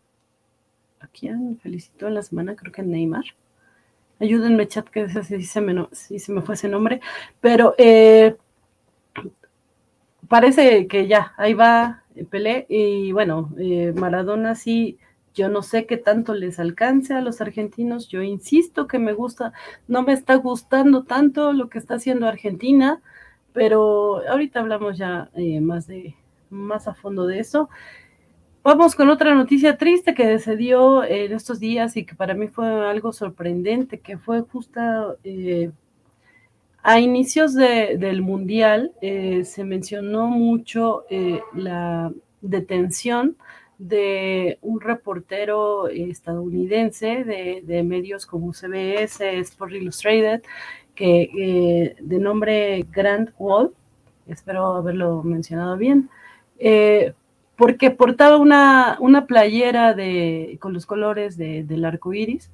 ¿a 0.99 1.07
quién 1.07 1.59
felicitó 1.61 2.07
en 2.07 2.15
la 2.15 2.23
semana? 2.23 2.55
Creo 2.55 2.71
que 2.71 2.83
Neymar. 2.83 3.25
Ayúdenme, 4.19 4.67
chat, 4.67 4.87
que 4.89 5.07
si 5.23 5.43
se 5.43 5.61
me, 5.61 5.87
si 5.91 6.19
se 6.19 6.31
me 6.31 6.41
fue 6.41 6.55
ese 6.55 6.69
nombre. 6.69 7.01
Pero 7.41 7.75
eh, 7.77 8.35
parece 10.27 10.87
que 10.87 11.07
ya, 11.07 11.33
ahí 11.37 11.53
va 11.53 12.03
Pelé. 12.29 12.65
Y 12.69 13.11
bueno, 13.11 13.49
eh, 13.57 13.93
Maradona 13.95 14.55
sí, 14.55 14.97
yo 15.33 15.49
no 15.49 15.61
sé 15.61 15.85
qué 15.85 15.97
tanto 15.97 16.33
les 16.33 16.59
alcance 16.59 17.13
a 17.13 17.21
los 17.21 17.41
argentinos. 17.41 18.07
Yo 18.09 18.21
insisto 18.21 18.87
que 18.87 18.99
me 18.99 19.13
gusta, 19.13 19.53
no 19.87 20.03
me 20.03 20.13
está 20.13 20.35
gustando 20.35 21.03
tanto 21.03 21.53
lo 21.53 21.69
que 21.69 21.79
está 21.79 21.95
haciendo 21.95 22.27
Argentina, 22.27 23.01
pero 23.53 24.27
ahorita 24.27 24.59
hablamos 24.59 24.97
ya 24.97 25.29
eh, 25.35 25.61
más 25.61 25.87
de 25.87 26.15
más 26.49 26.87
a 26.87 26.93
fondo 26.93 27.27
de 27.27 27.39
eso. 27.39 27.69
Vamos 28.61 28.93
con 28.93 29.09
otra 29.09 29.33
noticia 29.35 29.77
triste 29.77 30.13
que 30.13 30.37
se 30.37 30.57
dio 30.57 31.05
en 31.05 31.31
estos 31.31 31.61
días 31.61 31.95
y 31.95 32.03
que 32.03 32.13
para 32.13 32.33
mí 32.33 32.49
fue 32.49 32.67
algo 32.89 33.13
sorprendente, 33.13 33.99
que 34.01 34.17
fue 34.17 34.41
justo 34.41 35.17
eh, 35.23 35.71
a 36.83 36.99
inicios 36.99 37.53
del 37.53 38.21
Mundial, 38.21 38.91
eh, 39.01 39.45
se 39.45 39.63
mencionó 39.63 40.27
mucho 40.27 41.05
eh, 41.09 41.41
la 41.53 42.11
detención 42.41 43.37
de 43.77 44.57
un 44.61 44.81
reportero 44.81 45.87
estadounidense 45.87 47.23
de, 47.23 47.83
medios 47.83 48.25
como 48.25 48.51
CBS, 48.51 49.39
Sport 49.39 49.71
Illustrated, 49.71 50.43
que 50.95 51.95
de 51.97 52.19
nombre 52.19 52.85
Grant 52.91 53.29
Wall, 53.39 53.71
espero 54.27 54.75
haberlo 54.75 55.23
mencionado 55.23 55.77
bien, 55.77 56.09
porque 57.59 57.91
portaba 57.91 58.37
una, 58.37 58.95
una 59.01 59.25
playera 59.25 59.93
de, 59.93 60.57
con 60.61 60.71
los 60.71 60.85
colores 60.85 61.35
de, 61.35 61.65
del 61.65 61.83
arco 61.83 62.13
iris, 62.13 62.49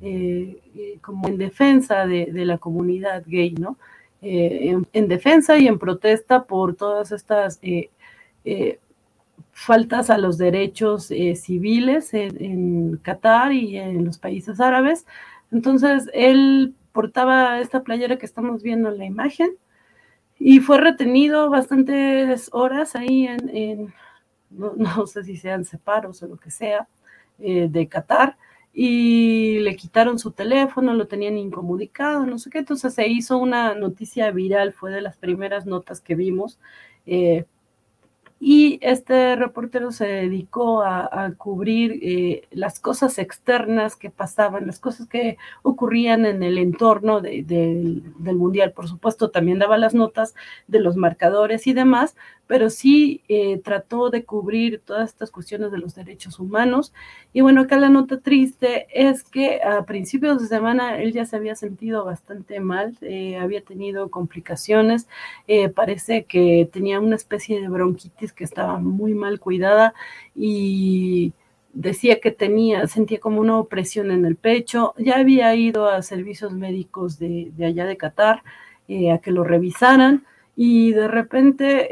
eh, 0.00 0.56
eh, 0.74 0.98
como 1.02 1.28
en 1.28 1.36
defensa 1.36 2.06
de, 2.06 2.32
la 2.32 2.56
comunidad 2.56 3.22
gay, 3.26 3.52
¿no? 3.52 3.76
Eh, 4.22 4.74
en, 4.94 5.08
defensa 5.08 5.58
y 5.58 5.68
en 5.68 5.78
protesta 5.78 6.44
por 6.44 6.74
todas 6.74 7.12
estas 7.12 7.60
faltas 9.52 10.08
a 10.08 10.16
los 10.16 10.38
derechos 10.38 11.12
civiles 11.34 12.14
en, 12.14 12.96
Qatar 13.02 13.52
y 13.52 13.76
en 13.76 14.06
los 14.06 14.16
países 14.16 14.58
árabes. 14.58 15.04
Entonces, 15.52 16.08
él 16.14 16.72
portaba 16.92 17.60
esta 17.60 17.82
playera 17.82 18.16
que 18.16 18.24
estamos 18.24 18.62
viendo 18.62 18.88
en 18.88 18.96
la 18.96 19.04
imagen 19.04 19.50
y 20.38 20.60
fue 20.60 20.78
retenido 20.78 21.50
bastantes 21.50 22.48
horas 22.54 22.96
ahí 22.96 23.26
en 23.26 23.92
no, 24.76 25.06
sé 25.06 25.24
si 25.24 25.36
sean 25.36 25.64
separos 25.64 26.22
o 26.22 26.26
lo 26.28 26.36
que 26.36 26.50
sea, 26.50 26.88
eh, 27.38 27.68
de 27.70 27.88
Qatar, 27.88 28.36
y 28.72 29.58
le 29.60 29.76
quitaron 29.76 30.18
su 30.18 30.32
teléfono, 30.32 30.94
lo 30.94 31.06
tenían 31.06 31.38
incomunicado, 31.38 32.26
no 32.26 32.38
sé 32.38 32.50
qué, 32.50 32.58
entonces 32.58 32.94
se 32.94 33.08
hizo 33.08 33.38
una 33.38 33.74
noticia 33.74 34.30
viral, 34.30 34.72
fue 34.72 34.90
de 34.90 35.00
las 35.00 35.16
primeras 35.16 35.66
notas 35.66 36.00
que 36.00 36.14
vimos, 36.14 36.58
eh, 37.06 37.46
y 38.38 38.78
este 38.82 39.34
reportero 39.34 39.92
se 39.92 40.06
dedicó 40.06 40.82
a, 40.82 41.32
cubrir 41.38 41.98
eh, 42.02 42.42
las 42.50 42.80
cosas 42.80 43.18
externas 43.18 43.96
que 43.96 44.10
pasaban, 44.10 44.66
las 44.66 44.78
cosas 44.78 45.08
que 45.08 45.38
ocurrían 45.62 46.26
en 46.26 46.42
el 46.42 46.58
entorno 46.58 47.22
del 47.22 48.02
Mundial. 48.20 48.72
Por 48.72 48.88
supuesto, 48.88 49.30
también 49.30 49.58
daba 49.58 49.78
las 49.78 49.94
notas 49.94 50.34
de 50.68 50.80
los 50.80 50.96
marcadores 50.96 51.66
y 51.66 51.72
demás, 51.72 52.14
pero 52.46 52.70
sí 52.70 53.22
eh, 53.28 53.58
trató 53.58 54.10
de 54.10 54.24
cubrir 54.24 54.80
todas 54.84 55.10
estas 55.10 55.30
cuestiones 55.30 55.72
de 55.72 55.78
los 55.78 55.94
derechos 55.94 56.38
humanos. 56.38 56.92
Y 57.32 57.40
bueno, 57.40 57.62
acá 57.62 57.76
la 57.76 57.88
nota 57.88 58.20
triste 58.20 58.86
es 58.92 59.24
que 59.24 59.60
a 59.62 59.84
principios 59.84 60.40
de 60.40 60.48
semana 60.48 60.98
él 60.98 61.12
ya 61.12 61.24
se 61.24 61.36
había 61.36 61.56
sentido 61.56 62.04
bastante 62.04 62.60
mal, 62.60 62.96
eh, 63.00 63.36
había 63.38 63.62
tenido 63.62 64.10
complicaciones, 64.10 65.08
eh, 65.48 65.68
parece 65.68 66.24
que 66.24 66.68
tenía 66.72 67.00
una 67.00 67.16
especie 67.16 67.60
de 67.60 67.68
bronquitis 67.68 68.32
que 68.32 68.44
estaba 68.44 68.78
muy 68.78 69.14
mal 69.14 69.40
cuidada 69.40 69.94
y 70.34 71.32
decía 71.72 72.20
que 72.20 72.30
tenía, 72.30 72.86
sentía 72.86 73.18
como 73.20 73.40
una 73.40 73.58
opresión 73.58 74.10
en 74.10 74.24
el 74.24 74.36
pecho, 74.36 74.94
ya 74.98 75.16
había 75.18 75.54
ido 75.54 75.88
a 75.88 76.02
servicios 76.02 76.52
médicos 76.52 77.18
de, 77.18 77.50
de 77.56 77.66
allá 77.66 77.86
de 77.86 77.96
Qatar 77.96 78.42
a 79.12 79.18
que 79.18 79.32
lo 79.32 79.42
revisaran 79.42 80.24
y 80.56 80.92
de 80.92 81.06
repente, 81.08 81.88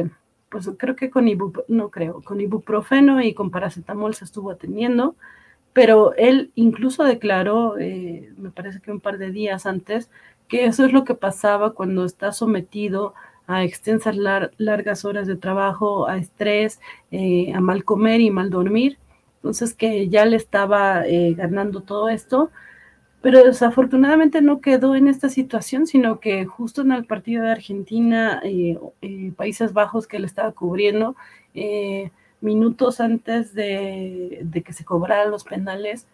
eh, 0.00 0.08
pues 0.48 0.70
creo 0.78 0.94
que 0.96 1.10
con 1.10 1.26
no 1.68 1.90
creo, 1.90 2.22
con 2.22 2.40
ibuprofeno 2.40 3.20
y 3.20 3.34
con 3.34 3.50
paracetamol 3.50 4.14
se 4.14 4.24
estuvo 4.24 4.52
atendiendo, 4.52 5.16
pero 5.72 6.14
él 6.14 6.52
incluso 6.54 7.02
declaró, 7.04 7.76
eh, 7.78 8.32
me 8.38 8.50
parece 8.50 8.80
que 8.80 8.92
un 8.92 9.00
par 9.00 9.18
de 9.18 9.32
días 9.32 9.66
antes, 9.66 10.10
que 10.48 10.66
eso 10.66 10.84
es 10.84 10.92
lo 10.92 11.04
que 11.04 11.14
pasaba 11.14 11.74
cuando 11.74 12.04
está 12.04 12.32
sometido 12.32 13.14
a 13.48 13.64
extensas 13.64 14.16
largas 14.16 15.04
horas 15.04 15.26
de 15.26 15.36
trabajo, 15.36 16.06
a 16.08 16.16
estrés, 16.18 16.80
eh, 17.10 17.52
a 17.54 17.60
mal 17.60 17.84
comer 17.84 18.20
y 18.20 18.30
mal 18.30 18.50
dormir. 18.50 18.98
Entonces 19.36 19.74
que 19.74 20.08
ya 20.08 20.24
le 20.24 20.36
estaba 20.36 21.02
ganando 21.36 21.82
todo 21.82 22.08
esto 22.08 22.50
pero 23.24 23.42
desafortunadamente 23.42 24.42
no 24.42 24.60
quedó 24.60 24.94
en 24.94 25.08
esta 25.08 25.30
situación, 25.30 25.86
sino 25.86 26.20
que 26.20 26.44
justo 26.44 26.82
en 26.82 26.92
el 26.92 27.06
partido 27.06 27.42
de 27.42 27.52
Argentina, 27.52 28.42
eh, 28.44 28.78
eh, 29.00 29.32
Países 29.34 29.72
Bajos 29.72 30.06
que 30.06 30.18
le 30.18 30.26
estaba 30.26 30.52
cubriendo, 30.52 31.16
eh, 31.54 32.10
minutos 32.42 33.00
antes 33.00 33.54
de, 33.54 34.46
que 34.62 34.74
se 34.74 34.84
cobraran 34.84 35.30
los 35.30 35.44
penales, 35.44 36.06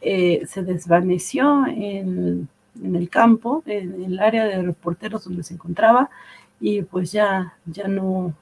se 0.00 0.62
desvaneció 0.64 1.66
en, 1.68 2.48
en, 2.82 2.96
el 2.96 3.08
campo, 3.08 3.62
en 3.66 4.02
el 4.02 4.18
área 4.18 4.44
de 4.44 4.60
reporteros 4.60 5.22
donde 5.22 5.44
se 5.44 5.54
encontraba, 5.54 6.10
y 6.58 6.82
pues 6.82 7.12
ya, 7.12 7.54
ya 7.64 7.86
no, 7.86 8.34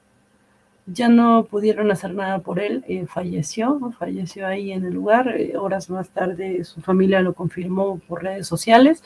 ya 0.93 1.09
no 1.09 1.45
pudieron 1.45 1.91
hacer 1.91 2.13
nada 2.13 2.39
por 2.39 2.59
él, 2.59 2.83
eh, 2.87 3.05
falleció, 3.07 3.79
falleció 3.97 4.47
ahí 4.47 4.71
en 4.71 4.85
el 4.85 4.93
lugar, 4.93 5.35
eh, 5.37 5.57
horas 5.57 5.89
más 5.89 6.09
tarde 6.09 6.63
su 6.63 6.81
familia 6.81 7.21
lo 7.21 7.33
confirmó 7.33 7.99
por 8.07 8.23
redes 8.23 8.47
sociales. 8.47 9.03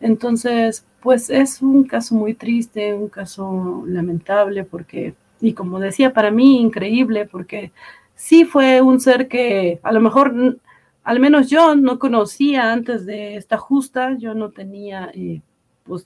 Entonces, 0.00 0.84
pues 1.00 1.30
es 1.30 1.62
un 1.62 1.84
caso 1.84 2.14
muy 2.14 2.34
triste, 2.34 2.94
un 2.94 3.08
caso 3.08 3.84
lamentable, 3.86 4.64
porque, 4.64 5.14
y 5.40 5.54
como 5.54 5.80
decía, 5.80 6.12
para 6.12 6.30
mí 6.30 6.60
increíble, 6.60 7.26
porque 7.26 7.72
sí 8.14 8.44
fue 8.44 8.80
un 8.80 9.00
ser 9.00 9.28
que 9.28 9.80
a 9.82 9.92
lo 9.92 10.00
mejor, 10.00 10.58
al 11.04 11.20
menos 11.20 11.48
yo 11.48 11.74
no 11.74 11.98
conocía 11.98 12.72
antes 12.72 13.06
de 13.06 13.36
esta 13.36 13.58
justa, 13.58 14.16
yo 14.18 14.34
no 14.34 14.50
tenía 14.50 15.10
eh, 15.14 15.40
pues, 15.84 16.04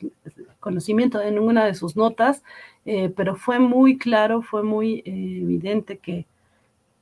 conocimiento 0.60 1.18
de 1.18 1.32
ninguna 1.32 1.64
de 1.66 1.74
sus 1.74 1.96
notas, 1.96 2.42
eh, 2.84 3.12
pero 3.14 3.36
fue 3.36 3.58
muy 3.58 3.98
claro, 3.98 4.42
fue 4.42 4.62
muy 4.62 5.02
eh, 5.04 5.40
evidente 5.42 5.98
que, 5.98 6.26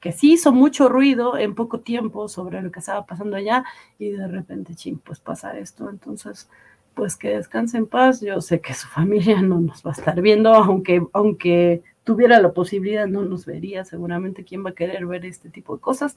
que 0.01 0.13
sí 0.13 0.33
hizo 0.33 0.53
mucho 0.53 0.89
ruido 0.89 1.39
en 1.39 1.55
poco 1.55 1.81
tiempo 1.81 2.29
sobre 2.29 2.61
lo 2.63 2.71
que 2.71 2.81
estaba 2.81 3.07
pasando 3.07 3.37
allá 3.37 3.65
y 3.99 4.11
de 4.11 4.27
repente, 4.29 4.75
ching, 4.75 4.99
pues 4.99 5.21
pasa 5.21 5.59
esto. 5.59 5.89
Entonces, 5.91 6.49
pues 6.95 7.17
que 7.17 7.31
descanse 7.31 7.79
en 7.79 7.87
paz. 7.87 8.21
Yo 8.21 8.41
sé 8.41 8.61
que 8.61 8.75
su 8.75 8.89
familia 8.99 9.41
no 9.43 9.61
nos 9.61 9.85
va 9.85 9.91
a 9.91 9.95
estar 9.95 10.21
viendo, 10.21 10.53
aunque, 10.53 11.03
aunque 11.13 11.83
tuviera 12.05 12.41
la 12.41 12.53
posibilidad, 12.53 13.07
no 13.07 13.23
nos 13.23 13.47
vería. 13.47 13.85
Seguramente 13.85 14.45
quién 14.45 14.65
va 14.65 14.71
a 14.71 14.75
querer 14.75 15.07
ver 15.07 15.25
este 15.25 15.51
tipo 15.51 15.77
de 15.77 15.81
cosas 15.81 16.17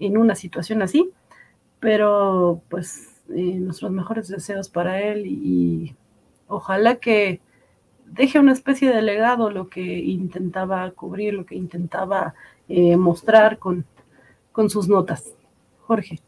en 0.00 0.16
una 0.16 0.34
situación 0.34 0.82
así. 0.82 1.10
Pero 1.80 2.62
pues 2.68 3.22
eh, 3.28 3.58
nuestros 3.60 3.90
mejores 3.90 4.28
deseos 4.28 4.68
para 4.68 5.00
él 5.02 5.26
y 5.26 5.94
ojalá 6.46 6.96
que 6.96 7.40
deje 8.14 8.38
una 8.38 8.52
especie 8.52 8.90
de 8.90 9.02
legado 9.02 9.50
lo 9.50 9.68
que 9.68 9.80
intentaba 9.82 10.90
cubrir, 10.92 11.34
lo 11.34 11.44
que 11.44 11.54
intentaba 11.54 12.34
eh, 12.68 12.96
mostrar 12.96 13.58
con, 13.58 13.84
con 14.52 14.70
sus 14.70 14.88
notas. 14.88 15.24
Jorge. 15.82 16.20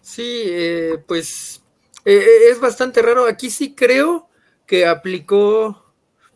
Sí, 0.00 0.42
eh, 0.46 1.02
pues 1.06 1.62
es 2.04 2.60
bastante 2.60 3.02
raro. 3.02 3.26
Aquí 3.26 3.50
sí 3.50 3.74
creo 3.74 4.28
que 4.66 4.86
aplicó 4.86 5.84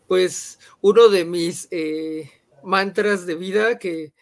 pues 0.07 0.59
uno 0.81 1.09
de 1.09 1.25
mis 1.25 1.67
mantras 2.63 3.25
de 3.25 3.35
vida 3.35 3.79
que 3.79 4.13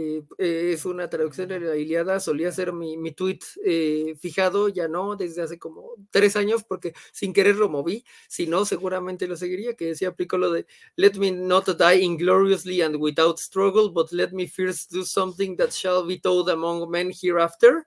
eh, 0.00 0.22
eh, 0.38 0.70
es 0.74 0.84
una 0.84 1.10
traducción 1.10 1.48
de 1.48 1.58
la 1.58 1.76
Iliada, 1.76 2.20
solía 2.20 2.52
ser 2.52 2.72
mi, 2.72 2.96
mi 2.96 3.10
tweet 3.10 3.40
eh, 3.64 4.14
fijado, 4.20 4.68
ya 4.68 4.86
no, 4.86 5.16
desde 5.16 5.42
hace 5.42 5.58
como 5.58 5.96
tres 6.12 6.36
años, 6.36 6.62
porque 6.62 6.94
sin 7.10 7.32
querer 7.32 7.56
lo 7.56 7.68
moví, 7.68 8.04
si 8.28 8.46
no, 8.46 8.64
seguramente 8.64 9.26
lo 9.26 9.36
seguiría, 9.36 9.74
que 9.74 9.86
decía, 9.86 10.10
aplico 10.10 10.38
lo 10.38 10.52
de, 10.52 10.66
let 10.94 11.14
me 11.14 11.32
not 11.32 11.66
die 11.76 12.00
ingloriously 12.00 12.80
and 12.80 12.94
without 12.94 13.40
struggle, 13.40 13.90
but 13.90 14.12
let 14.12 14.30
me 14.30 14.46
first 14.46 14.92
do 14.92 15.04
something 15.04 15.56
that 15.56 15.70
shall 15.72 16.06
be 16.06 16.20
told 16.20 16.48
among 16.48 16.88
men 16.88 17.10
hereafter. 17.10 17.84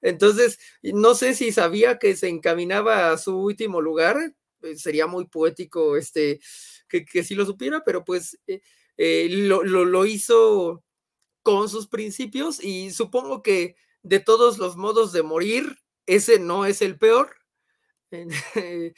Entonces, 0.00 0.58
no 0.82 1.14
sé 1.14 1.34
si 1.34 1.52
sabía 1.52 1.98
que 1.98 2.16
se 2.16 2.28
encaminaba 2.28 3.12
a 3.12 3.18
su 3.18 3.36
último 3.36 3.82
lugar, 3.82 4.16
sería 4.76 5.06
muy 5.06 5.26
poético 5.26 5.98
este, 5.98 6.40
que, 6.88 7.04
que 7.04 7.22
si 7.22 7.34
lo 7.34 7.44
supiera, 7.44 7.84
pero 7.84 8.02
pues 8.02 8.38
lo, 8.96 9.62
lo, 9.62 9.84
lo 9.84 10.06
hizo 10.06 10.82
con 11.42 11.68
sus 11.68 11.86
principios 11.86 12.62
y 12.62 12.90
supongo 12.90 13.42
que 13.42 13.76
de 14.02 14.20
todos 14.20 14.58
los 14.58 14.76
modos 14.76 15.12
de 15.12 15.22
morir, 15.22 15.78
ese 16.06 16.38
no 16.38 16.64
es 16.66 16.82
el 16.82 16.98
peor, 16.98 17.36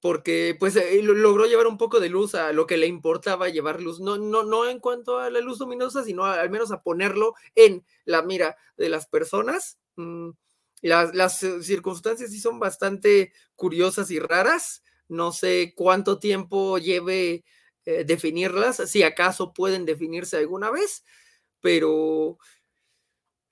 porque 0.00 0.56
pues 0.58 0.76
eh, 0.76 1.02
logró 1.02 1.46
llevar 1.46 1.66
un 1.66 1.78
poco 1.78 1.98
de 1.98 2.10
luz 2.10 2.34
a 2.34 2.52
lo 2.52 2.66
que 2.66 2.76
le 2.76 2.86
importaba 2.86 3.48
llevar 3.48 3.80
luz, 3.80 4.00
no, 4.00 4.18
no, 4.18 4.44
no 4.44 4.68
en 4.68 4.78
cuanto 4.78 5.18
a 5.18 5.30
la 5.30 5.40
luz 5.40 5.58
luminosa, 5.60 6.04
sino 6.04 6.24
al 6.24 6.50
menos 6.50 6.72
a 6.72 6.82
ponerlo 6.82 7.34
en 7.54 7.84
la 8.04 8.22
mira 8.22 8.56
de 8.76 8.90
las 8.90 9.06
personas. 9.06 9.78
Mm, 9.96 10.30
las, 10.82 11.14
las 11.14 11.38
circunstancias 11.38 12.30
sí 12.30 12.38
son 12.38 12.58
bastante 12.58 13.32
curiosas 13.56 14.10
y 14.10 14.18
raras. 14.18 14.82
No 15.08 15.32
sé 15.32 15.72
cuánto 15.74 16.18
tiempo 16.18 16.76
lleve 16.78 17.44
eh, 17.86 18.04
definirlas, 18.04 18.76
si 18.90 19.02
acaso 19.02 19.52
pueden 19.52 19.84
definirse 19.84 20.38
alguna 20.38 20.70
vez, 20.70 21.04
pero 21.64 22.36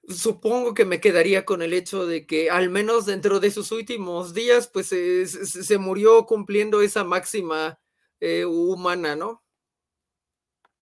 supongo 0.06 0.74
que 0.74 0.84
me 0.84 1.00
quedaría 1.00 1.46
con 1.46 1.62
el 1.62 1.72
hecho 1.72 2.04
de 2.06 2.26
que 2.26 2.50
al 2.50 2.68
menos 2.68 3.06
dentro 3.06 3.40
de 3.40 3.50
sus 3.50 3.72
últimos 3.72 4.34
días, 4.34 4.68
pues 4.68 4.88
se, 4.88 5.78
murió 5.78 6.26
cumpliendo 6.26 6.82
esa 6.82 7.04
máxima 7.04 7.78
eh, 8.20 8.44
humana, 8.44 9.16
¿no? 9.16 9.42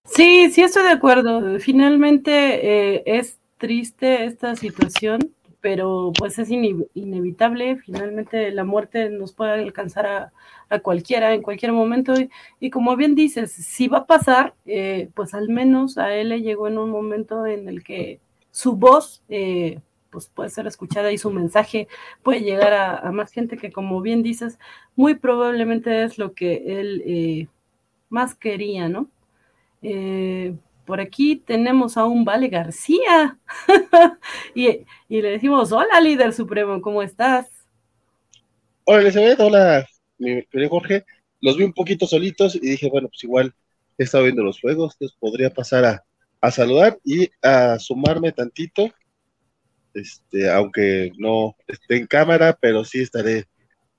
Sí, 0.03 0.51
sí 0.51 0.61
estoy 0.61 0.83
de 0.83 0.89
acuerdo. 0.89 1.57
Finalmente 1.61 2.95
eh, 2.95 3.03
es 3.05 3.39
triste 3.57 4.25
esta 4.25 4.57
situación, 4.57 5.33
pero 5.61 6.11
pues 6.17 6.39
es 6.39 6.49
inevitable. 6.49 7.77
Finalmente 7.77 8.51
la 8.51 8.63
muerte 8.63 9.09
nos 9.09 9.33
puede 9.33 9.53
alcanzar 9.53 10.05
a, 10.07 10.33
a 10.71 10.79
cualquiera 10.79 11.33
en 11.33 11.41
cualquier 11.41 11.73
momento. 11.73 12.13
Y, 12.59 12.69
como 12.71 12.95
bien 12.95 13.13
dices, 13.13 13.51
si 13.51 13.87
va 13.87 13.99
a 13.99 14.05
pasar, 14.05 14.55
eh, 14.65 15.09
pues 15.13 15.33
al 15.33 15.49
menos 15.49 15.97
a 15.97 16.15
él 16.15 16.29
le 16.29 16.41
llegó 16.41 16.67
en 16.67 16.77
un 16.77 16.89
momento 16.89 17.45
en 17.45 17.67
el 17.67 17.83
que 17.83 18.19
su 18.51 18.75
voz 18.75 19.21
eh, 19.29 19.79
pues 20.09 20.27
puede 20.27 20.49
ser 20.49 20.67
escuchada 20.67 21.11
y 21.11 21.17
su 21.17 21.29
mensaje 21.29 21.87
puede 22.23 22.41
llegar 22.41 22.73
a, 22.73 23.11
más 23.11 23.31
gente 23.31 23.57
que 23.57 23.71
como 23.71 24.01
bien 24.01 24.23
dices, 24.23 24.59
muy 24.95 25.15
probablemente 25.15 26.03
es 26.03 26.17
lo 26.17 26.33
que 26.33 26.79
él 26.79 27.03
eh, 27.05 27.47
más 28.09 28.35
quería, 28.35 28.89
¿no? 28.89 29.07
Por 30.85 30.99
aquí 30.99 31.35
tenemos 31.35 31.97
a 31.97 32.05
un 32.05 32.25
Vale 32.25 32.47
García 32.47 33.37
y, 34.55 34.85
le 35.09 35.29
decimos, 35.29 35.71
hola 35.71 36.01
líder 36.01 36.33
supremo, 36.33 36.81
¿cómo 36.81 37.01
estás? 37.01 37.47
Hola 38.85 39.01
Elizabeth, 39.01 39.39
hola 39.39 39.87
mi 40.17 40.43
querido 40.45 40.69
Jorge, 40.69 41.05
los 41.39 41.57
vi 41.57 41.63
un 41.63 41.73
poquito 41.73 42.05
solitos 42.05 42.55
y 42.55 42.59
dije, 42.59 42.89
bueno, 42.89 43.07
pues 43.07 43.23
igual 43.23 43.53
he 43.97 44.03
estado 44.03 44.25
viendo 44.25 44.43
los 44.43 44.59
juegos, 44.59 44.93
entonces 44.93 45.17
podría 45.19 45.49
pasar 45.49 45.85
a, 45.85 46.03
a 46.41 46.51
saludar 46.51 46.97
y 47.03 47.29
a 47.41 47.79
sumarme 47.79 48.31
tantito, 48.31 48.91
este, 49.93 50.49
aunque 50.49 51.11
no 51.17 51.55
esté 51.67 51.97
en 51.97 52.07
cámara, 52.07 52.57
pero 52.59 52.83
sí 52.85 53.01
estaré 53.01 53.45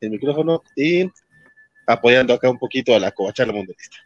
en 0.00 0.12
micrófono 0.12 0.62
y 0.76 1.10
apoyando 1.86 2.34
acá 2.34 2.50
un 2.50 2.58
poquito 2.58 2.94
a 2.94 3.00
la 3.00 3.12
covacharla 3.12 3.52
mundialista. 3.52 3.98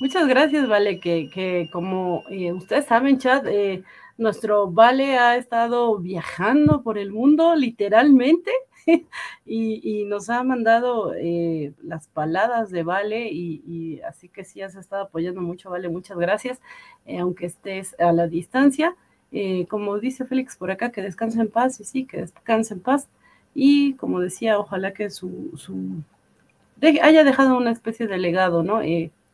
Muchas 0.00 0.26
gracias, 0.26 0.68
Vale, 0.68 1.00
que, 1.00 1.28
que 1.30 1.68
como 1.72 2.24
eh, 2.30 2.52
ustedes 2.52 2.86
saben, 2.86 3.18
chat, 3.18 3.46
eh, 3.46 3.82
nuestro 4.18 4.70
Vale 4.70 5.16
ha 5.18 5.36
estado 5.36 5.96
viajando 5.98 6.82
por 6.82 6.98
el 6.98 7.12
mundo 7.12 7.54
literalmente 7.54 8.50
y, 9.46 10.04
nos 10.06 10.30
ha 10.30 10.42
mandado 10.42 11.14
eh, 11.14 11.72
las 11.82 12.08
paladas 12.08 12.70
de 12.70 12.82
Vale 12.82 13.28
y, 13.30 14.00
así 14.02 14.28
que 14.28 14.44
sí 14.44 14.62
has 14.62 14.74
estado 14.74 15.04
apoyando 15.04 15.40
mucho, 15.40 15.70
Vale, 15.70 15.88
muchas 15.88 16.18
gracias, 16.18 16.60
eh, 17.06 17.18
aunque 17.18 17.46
estés 17.46 17.98
a 18.00 18.12
la 18.12 18.26
distancia. 18.26 18.96
Eh, 19.30 19.66
como 19.68 19.98
dice 19.98 20.24
Félix 20.24 20.56
por 20.56 20.70
acá, 20.70 20.90
que 20.90 21.02
descanse 21.02 21.40
en 21.40 21.50
paz 21.50 21.80
y 21.80 21.84
sí, 21.84 22.06
que 22.06 22.18
descanse 22.18 22.74
en 22.74 22.80
paz. 22.80 23.08
Y 23.54 23.94
como 23.94 24.20
decía, 24.20 24.58
ojalá 24.58 24.92
que 24.92 25.10
su, 25.10 25.52
su 25.56 26.02
haya 27.02 27.24
dejado 27.24 27.56
una 27.56 27.72
especie 27.72 28.06
de 28.06 28.18
legado, 28.18 28.62
¿no? 28.62 28.82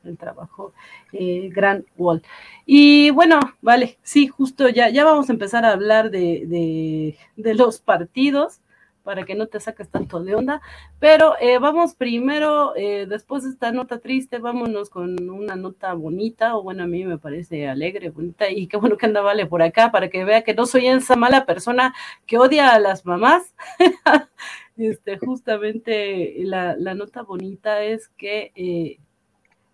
El 0.07 0.17
trabajo 0.17 0.73
Gran 1.13 1.85
Wall. 1.97 2.23
Y 2.67 3.11
bueno, 3.11 3.41
vale, 3.61 3.99
sí, 4.03 4.27
justo 4.27 4.69
ya, 4.69 4.89
ya 4.89 5.05
vamos 5.05 5.29
a 5.29 5.33
empezar 5.33 5.65
a 5.65 5.73
hablar 5.73 6.11
de, 6.11 7.17
de, 7.37 7.55
los 7.55 7.79
partidos 7.81 8.61
para 9.03 9.25
que 9.25 9.35
no 9.35 9.47
te 9.47 9.61
saques 9.61 9.89
tanto 9.91 10.25
de 10.25 10.35
onda. 10.35 10.63
Pero 10.99 11.35
eh, 11.41 11.59
vamos 11.59 11.95
primero, 11.95 12.75
eh, 12.75 13.07
después 13.07 13.45
de 13.45 13.51
esta 13.51 13.71
nota 13.71 13.99
triste, 13.99 14.39
vámonos 14.39 14.89
con 14.89 15.29
una 15.31 15.57
nota 15.57 15.93
bonita, 15.93 16.57
o 16.57 16.63
bueno, 16.63 16.85
a 16.85 16.87
mí 16.87 17.05
me 17.05 17.19
parece 17.19 17.69
alegre, 17.69 18.11
bonita, 18.11 18.51
y 18.51 18.67
qué 18.67 18.79
bueno 18.79 18.97
que 18.97 19.07
anda 19.07 19.21
Vale 19.21 19.47
por 19.47 19.63
acá, 19.63 19.93
para 19.93 20.09
que 20.09 20.25
vea 20.25 20.43
que 20.43 20.55
no 20.55 20.67
soy 20.67 20.87
esa 20.87 21.17
mala 21.17 21.45
persona 21.47 21.95
que 22.27 22.39
odia 22.39 22.71
a 22.75 22.79
las 22.79 23.05
mamás. 23.05 23.55
este, 24.77 25.19
justamente 25.19 26.35
la, 26.45 26.75
nota 26.95 27.23
bonita 27.23 27.83
es 27.83 28.09
que 28.09 28.53
eh, 28.55 28.99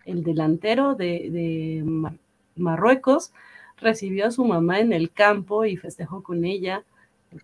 el 0.05 0.23
delantero 0.23 0.95
de, 0.95 1.29
de 1.29 2.09
Marruecos 2.55 3.31
recibió 3.77 4.27
a 4.27 4.31
su 4.31 4.45
mamá 4.45 4.79
en 4.79 4.93
el 4.93 5.11
campo 5.11 5.65
y 5.65 5.77
festejó 5.77 6.23
con 6.23 6.45
ella 6.45 6.83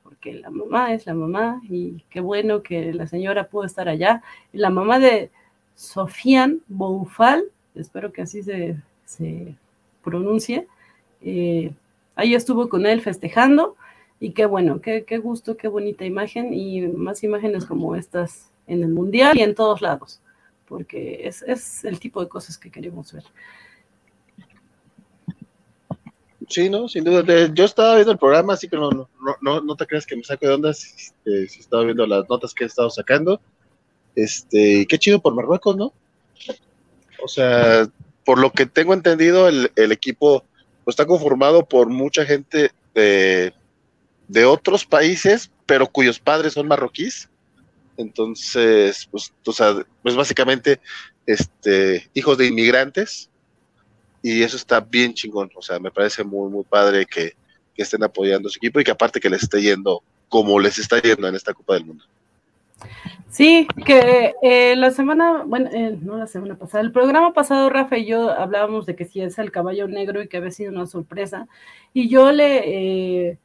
porque 0.03 0.33
la 0.33 0.49
mamá 0.49 0.93
es 0.93 1.05
la 1.05 1.13
mamá 1.13 1.61
y 1.69 2.03
qué 2.09 2.19
bueno 2.19 2.61
que 2.61 2.93
la 2.93 3.07
señora 3.07 3.47
pudo 3.47 3.65
estar 3.65 3.87
allá. 3.87 4.21
La 4.51 4.69
mamá 4.69 4.99
de 4.99 5.29
Sofian 5.75 6.61
Boufal, 6.67 7.45
espero 7.75 8.11
que 8.11 8.23
así 8.23 8.43
se, 8.43 8.75
se 9.05 9.55
pronuncie, 10.03 10.67
eh, 11.21 11.71
ahí 12.15 12.35
estuvo 12.35 12.67
con 12.67 12.85
él 12.85 13.01
festejando 13.01 13.75
y 14.19 14.31
qué 14.31 14.45
bueno, 14.45 14.81
qué, 14.81 15.05
qué 15.05 15.19
gusto, 15.19 15.55
qué 15.55 15.67
bonita 15.67 16.03
imagen 16.05 16.53
y 16.53 16.81
más 16.81 17.23
imágenes 17.23 17.65
como 17.65 17.95
estas 17.95 18.49
en 18.67 18.83
el 18.83 18.89
mundial 18.89 19.37
y 19.37 19.43
en 19.43 19.55
todos 19.55 19.81
lados, 19.81 20.19
porque 20.67 21.27
es, 21.27 21.41
es 21.43 21.83
el 21.85 21.99
tipo 21.99 22.21
de 22.21 22.29
cosas 22.29 22.57
que 22.57 22.69
queremos 22.69 23.13
ver. 23.13 23.23
Sí, 26.49 26.69
no, 26.69 26.87
sin 26.87 27.03
duda. 27.03 27.23
Yo 27.53 27.65
estaba 27.65 27.95
viendo 27.95 28.11
el 28.11 28.17
programa, 28.17 28.53
así 28.53 28.69
que 28.69 28.77
no, 28.77 28.89
no, 28.89 29.09
no, 29.41 29.61
no 29.61 29.75
te 29.75 29.85
creas 29.85 30.05
que 30.05 30.15
me 30.15 30.23
saco 30.23 30.47
de 30.47 30.53
onda 30.53 30.73
si, 30.73 30.89
este, 30.95 31.49
si, 31.49 31.59
estaba 31.59 31.83
viendo 31.83 32.05
las 32.07 32.27
notas 32.29 32.53
que 32.53 32.63
he 32.63 32.67
estado 32.67 32.89
sacando. 32.89 33.41
Este, 34.15 34.85
qué 34.87 34.97
chido 34.97 35.21
por 35.21 35.35
Marruecos, 35.35 35.75
¿no? 35.75 35.93
O 37.21 37.27
sea, 37.27 37.89
por 38.23 38.39
lo 38.39 38.51
que 38.51 38.65
tengo 38.65 38.93
entendido, 38.93 39.47
el, 39.49 39.71
el 39.75 39.91
equipo 39.91 40.43
pues, 40.85 40.93
está 40.93 41.05
conformado 41.05 41.65
por 41.65 41.89
mucha 41.89 42.25
gente 42.25 42.71
de, 42.93 43.53
de 44.27 44.45
otros 44.45 44.85
países, 44.85 45.51
pero 45.65 45.87
cuyos 45.87 46.19
padres 46.19 46.53
son 46.53 46.67
marroquíes. 46.67 47.29
Entonces, 47.97 49.07
pues, 49.09 49.33
o 49.45 49.51
sea, 49.51 49.75
pues 50.03 50.15
básicamente, 50.15 50.79
este, 51.25 52.09
hijos 52.13 52.37
de 52.37 52.47
inmigrantes 52.47 53.29
y 54.21 54.43
eso 54.43 54.55
está 54.55 54.79
bien 54.79 55.13
chingón. 55.13 55.49
O 55.55 55.61
sea, 55.61 55.79
me 55.79 55.91
parece 55.91 56.23
muy, 56.23 56.49
muy 56.49 56.63
padre 56.63 57.05
que, 57.05 57.33
estén 57.75 58.03
apoyando 58.03 58.49
su 58.49 58.57
equipo 58.57 58.79
y 58.79 58.83
que 58.83 58.89
aparte 58.89 59.19
que 59.19 59.29
les 59.29 59.43
esté 59.43 59.61
yendo 59.61 60.01
como 60.29 60.59
les 60.59 60.79
está 60.79 60.99
yendo 60.99 61.27
en 61.27 61.35
esta 61.35 61.53
Copa 61.53 61.75
del 61.75 61.85
Mundo. 61.85 62.03
Sí, 63.29 63.67
que 63.85 64.33
eh, 64.41 64.75
la 64.75 64.89
semana, 64.89 65.43
bueno, 65.45 65.69
eh, 65.71 65.95
no 66.01 66.17
la 66.17 66.25
semana 66.25 66.55
pasada, 66.55 66.83
el 66.83 66.91
programa 66.91 67.33
pasado, 67.33 67.69
Rafa 67.69 67.99
y 67.99 68.07
yo 68.07 68.31
hablábamos 68.31 68.87
de 68.87 68.95
que 68.95 69.05
si 69.05 69.21
es 69.21 69.37
el 69.37 69.51
caballo 69.51 69.87
negro 69.87 70.23
y 70.23 70.27
que 70.27 70.37
había 70.37 70.49
sido 70.49 70.71
una 70.71 70.87
sorpresa, 70.87 71.47
y 71.93 72.09
yo 72.09 72.31
le, 72.31 73.27
eh, 73.29 73.37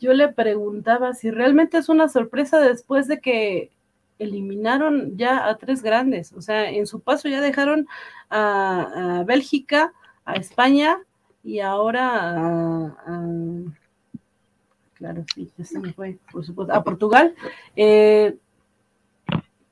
yo 0.00 0.14
le 0.14 0.28
preguntaba 0.32 1.14
si 1.14 1.30
realmente 1.30 1.78
es 1.78 1.88
una 1.88 2.08
sorpresa 2.08 2.58
después 2.58 3.06
de 3.06 3.20
que 3.20 3.70
eliminaron 4.18 5.16
ya 5.16 5.46
a 5.46 5.56
tres 5.56 5.82
grandes, 5.82 6.32
o 6.32 6.40
sea, 6.40 6.70
en 6.70 6.86
su 6.86 7.00
paso 7.00 7.28
ya 7.28 7.40
dejaron 7.40 7.86
a, 8.30 9.24
Bélgica, 9.26 9.92
a 10.24 10.34
España 10.34 10.98
y 11.44 11.60
ahora 11.60 12.94
a, 13.06 13.22
claro, 14.94 15.24
sí, 15.34 15.50
ya 15.56 15.64
se 15.64 15.78
me 15.78 15.92
fue, 15.92 16.18
por 16.32 16.44
supuesto, 16.44 16.74
a 16.74 16.82
Portugal. 16.82 17.34
Eh, 17.76 18.36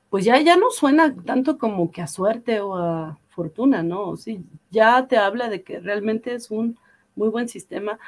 pues 0.09 0.23
ya, 0.23 0.39
ya 0.39 0.55
no 0.55 0.69
suena 0.71 1.13
tanto 1.13 1.57
como 1.57 1.91
que 1.91 2.01
a 2.01 2.07
suerte 2.07 2.61
o 2.61 2.75
a 2.77 3.17
fortuna, 3.29 3.83
¿no? 3.83 4.15
Sí, 4.15 4.45
ya 4.71 5.07
te 5.07 5.17
habla 5.17 5.49
de 5.49 5.61
que 5.61 5.79
realmente 5.79 6.33
es 6.33 6.51
un 6.51 6.77
muy 7.15 7.27
buen 7.29 7.49
sistema. 7.49 7.99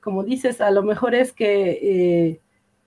Como 0.00 0.22
dices, 0.22 0.60
a 0.60 0.70
lo 0.70 0.82
mejor 0.84 1.14
es 1.14 1.32
que 1.32 1.70
eh, 1.82 2.40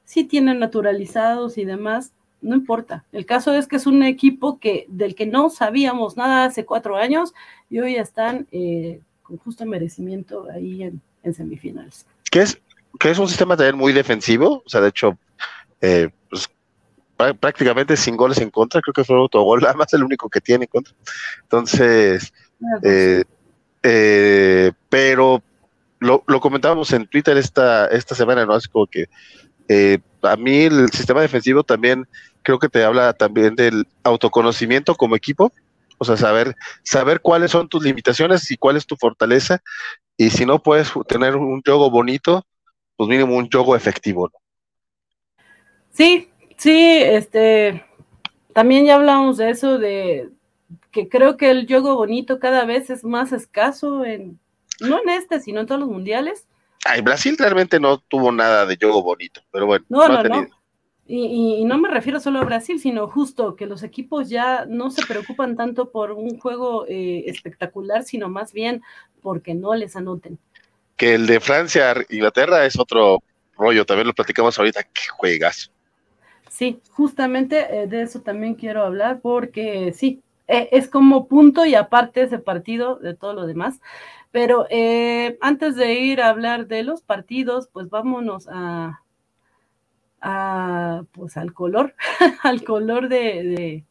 sí 0.05 0.23
tienen 0.23 0.59
naturalizados 0.59 1.57
y 1.57 1.65
demás, 1.65 2.13
no 2.41 2.55
importa. 2.55 3.03
El 3.11 3.25
caso 3.25 3.53
es 3.53 3.67
que 3.67 3.75
es 3.75 3.85
un 3.85 4.03
equipo 4.03 4.59
que 4.59 4.85
del 4.87 5.15
que 5.15 5.25
no 5.25 5.49
sabíamos 5.49 6.17
nada 6.17 6.45
hace 6.45 6.65
cuatro 6.65 6.97
años 6.97 7.33
y 7.69 7.79
hoy 7.79 7.95
están 7.95 8.47
eh, 8.51 9.01
con 9.23 9.37
justo 9.37 9.65
merecimiento 9.65 10.47
ahí 10.51 10.83
en, 10.83 11.01
semifinales. 11.33 12.05
¿Qué 12.31 12.41
es, 12.41 12.59
que 12.99 13.11
es 13.11 13.19
un 13.19 13.27
sistema 13.27 13.55
también 13.55 13.77
muy 13.77 13.93
defensivo, 13.93 14.63
o 14.65 14.69
sea, 14.69 14.81
de 14.81 14.89
hecho, 14.89 15.17
eh, 15.81 16.09
pues, 16.29 16.49
prácticamente 17.39 17.95
sin 17.95 18.15
goles 18.15 18.39
en 18.39 18.49
contra, 18.49 18.81
creo 18.81 18.93
que 18.93 19.03
fue 19.03 19.15
autogol, 19.15 19.61
más 19.77 19.93
el 19.93 20.03
único 20.03 20.29
que 20.29 20.41
tiene 20.41 20.65
en 20.65 20.69
contra. 20.69 20.93
Entonces, 21.43 22.33
eh, 22.83 23.23
eh, 23.83 24.71
pero 24.89 25.41
lo, 25.99 26.23
lo, 26.27 26.39
comentábamos 26.39 26.91
en 26.93 27.05
Twitter 27.07 27.37
esta, 27.37 27.87
esta 27.87 28.15
semana, 28.15 28.45
¿no? 28.45 28.55
Es 28.55 28.67
como 28.67 28.87
que 28.87 29.07
eh, 29.69 29.99
a 30.23 30.35
mí 30.35 30.63
el 30.63 30.89
sistema 30.91 31.21
defensivo 31.21 31.63
también 31.63 32.07
creo 32.43 32.59
que 32.59 32.69
te 32.69 32.83
habla 32.83 33.13
también 33.13 33.55
del 33.55 33.87
autoconocimiento 34.03 34.95
como 34.95 35.15
equipo, 35.15 35.51
o 35.97 36.05
sea, 36.05 36.17
saber, 36.17 36.55
saber 36.83 37.21
cuáles 37.21 37.51
son 37.51 37.67
tus 37.67 37.83
limitaciones 37.83 38.49
y 38.51 38.57
cuál 38.57 38.77
es 38.77 38.85
tu 38.85 38.95
fortaleza, 38.95 39.61
y 40.17 40.29
si 40.29 40.45
no 40.45 40.61
puedes 40.61 40.91
tener 41.07 41.35
un 41.35 41.61
juego 41.61 41.89
bonito, 41.89 42.45
pues 42.95 43.09
mínimo 43.09 43.35
un 43.35 43.49
juego 43.49 43.75
efectivo, 43.75 44.29
¿no? 44.31 44.39
Sí, 45.91 46.29
Sí, 46.59 46.97
este, 47.01 47.85
también 48.53 48.85
ya 48.85 48.95
hablamos 48.95 49.37
de 49.37 49.49
eso, 49.49 49.77
de 49.77 50.29
que 50.91 51.07
creo 51.07 51.37
que 51.37 51.49
el 51.51 51.65
juego 51.65 51.95
bonito 51.95 52.37
cada 52.37 52.65
vez 52.65 52.89
es 52.89 53.05
más 53.05 53.31
escaso, 53.31 54.03
en, 54.03 54.37
no 54.81 55.01
en 55.01 55.07
este, 55.07 55.39
sino 55.39 55.61
en 55.61 55.67
todos 55.67 55.79
los 55.79 55.89
mundiales. 55.89 56.45
Ay, 56.83 56.99
Brasil 56.99 57.37
realmente 57.39 57.79
no 57.79 57.99
tuvo 57.99 58.33
nada 58.33 58.65
de 58.65 58.75
juego 58.75 59.01
bonito, 59.01 59.39
pero 59.51 59.67
bueno. 59.67 59.85
No, 59.87 60.05
no, 60.09 60.21
no. 60.21 60.47
Y, 61.11 61.65
no 61.65 61.79
me 61.79 61.89
refiero 61.89 62.19
solo 62.19 62.39
a 62.39 62.43
Brasil, 62.45 62.79
sino 62.79 63.07
justo 63.07 63.55
que 63.55 63.65
los 63.65 63.81
equipos 63.81 64.29
ya 64.29 64.65
no 64.67 64.91
se 64.91 65.03
preocupan 65.07 65.55
tanto 65.55 65.89
por 65.89 66.11
un 66.11 66.37
juego 66.37 66.85
eh, 66.87 67.23
espectacular, 67.25 68.03
sino 68.03 68.29
más 68.29 68.53
bien 68.53 68.83
porque 69.23 69.55
no 69.55 69.73
les 69.73 69.95
anoten. 69.95 70.37
Que 70.95 71.15
el 71.15 71.25
de 71.25 71.39
Francia, 71.39 71.95
Inglaterra 72.09 72.63
es 72.63 72.77
otro 72.77 73.23
rollo, 73.57 73.85
también 73.85 74.05
lo 74.05 74.13
platicamos 74.13 74.59
ahorita, 74.59 74.83
qué 74.83 75.07
juegas. 75.17 75.71
Sí, 76.47 76.79
justamente 76.91 77.67
eh, 77.71 77.87
de 77.87 78.03
eso 78.03 78.21
también 78.21 78.53
quiero 78.53 78.83
hablar 78.83 79.19
porque 79.21 79.93
sí, 79.95 80.21
eh, 80.47 80.69
es 80.71 80.87
como 80.89 81.27
punto 81.27 81.65
y 81.65 81.73
aparte 81.73 82.21
ese 82.21 82.37
partido 82.39 82.97
de 82.97 83.15
todo 83.15 83.33
lo 83.33 83.47
demás. 83.47 83.79
Pero 84.31 84.67
eh, 84.69 85.37
antes 85.41 85.75
de 85.75 85.93
ir 85.93 86.21
a 86.21 86.29
hablar 86.29 86.67
de 86.67 86.83
los 86.83 87.01
partidos, 87.01 87.67
pues 87.71 87.89
vámonos 87.89 88.47
a, 88.51 89.01
a 90.21 91.03
pues 91.11 91.37
al 91.37 91.53
color, 91.53 91.93
al 92.43 92.63
color 92.63 93.09
de, 93.09 93.83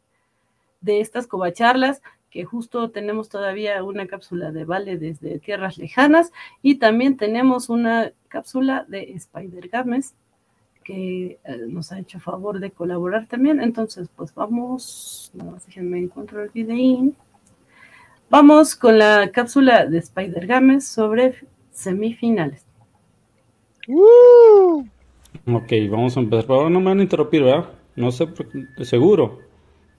de, 0.81 0.99
estas 0.99 1.27
covacharlas, 1.27 2.01
que 2.29 2.45
justo 2.45 2.89
tenemos 2.91 3.29
todavía 3.29 3.83
una 3.83 4.07
cápsula 4.07 4.51
de 4.51 4.65
Vale 4.65 4.97
desde 4.97 5.39
tierras 5.39 5.77
lejanas 5.77 6.31
y 6.61 6.75
también 6.75 7.17
tenemos 7.17 7.69
una 7.69 8.11
cápsula 8.27 8.85
de 8.87 9.13
Spider 9.13 9.67
Games 9.69 10.13
que 10.83 11.39
eh, 11.43 11.57
nos 11.67 11.91
ha 11.91 11.99
hecho 11.99 12.19
favor 12.19 12.59
de 12.59 12.71
colaborar 12.71 13.27
también. 13.27 13.61
Entonces, 13.61 14.09
pues 14.15 14.33
vamos, 14.33 15.31
no, 15.33 15.57
déjenme 15.65 15.99
encontrar 15.99 16.45
el 16.45 16.49
videín. 16.49 17.15
Vamos 18.29 18.75
con 18.75 18.97
la 18.97 19.31
cápsula 19.31 19.85
de 19.85 19.99
Spider 19.99 20.47
Games 20.47 20.87
sobre 20.87 21.35
semifinales. 21.71 22.63
Ok, 25.47 25.71
vamos 25.89 26.17
a 26.17 26.19
empezar. 26.19 26.45
Pero 26.45 26.69
no 26.69 26.79
me 26.79 26.87
van 26.87 26.99
a 26.99 27.03
interrumpir, 27.03 27.43
¿verdad? 27.43 27.69
No 27.95 28.11
sé, 28.11 28.27
seguro. 28.81 29.39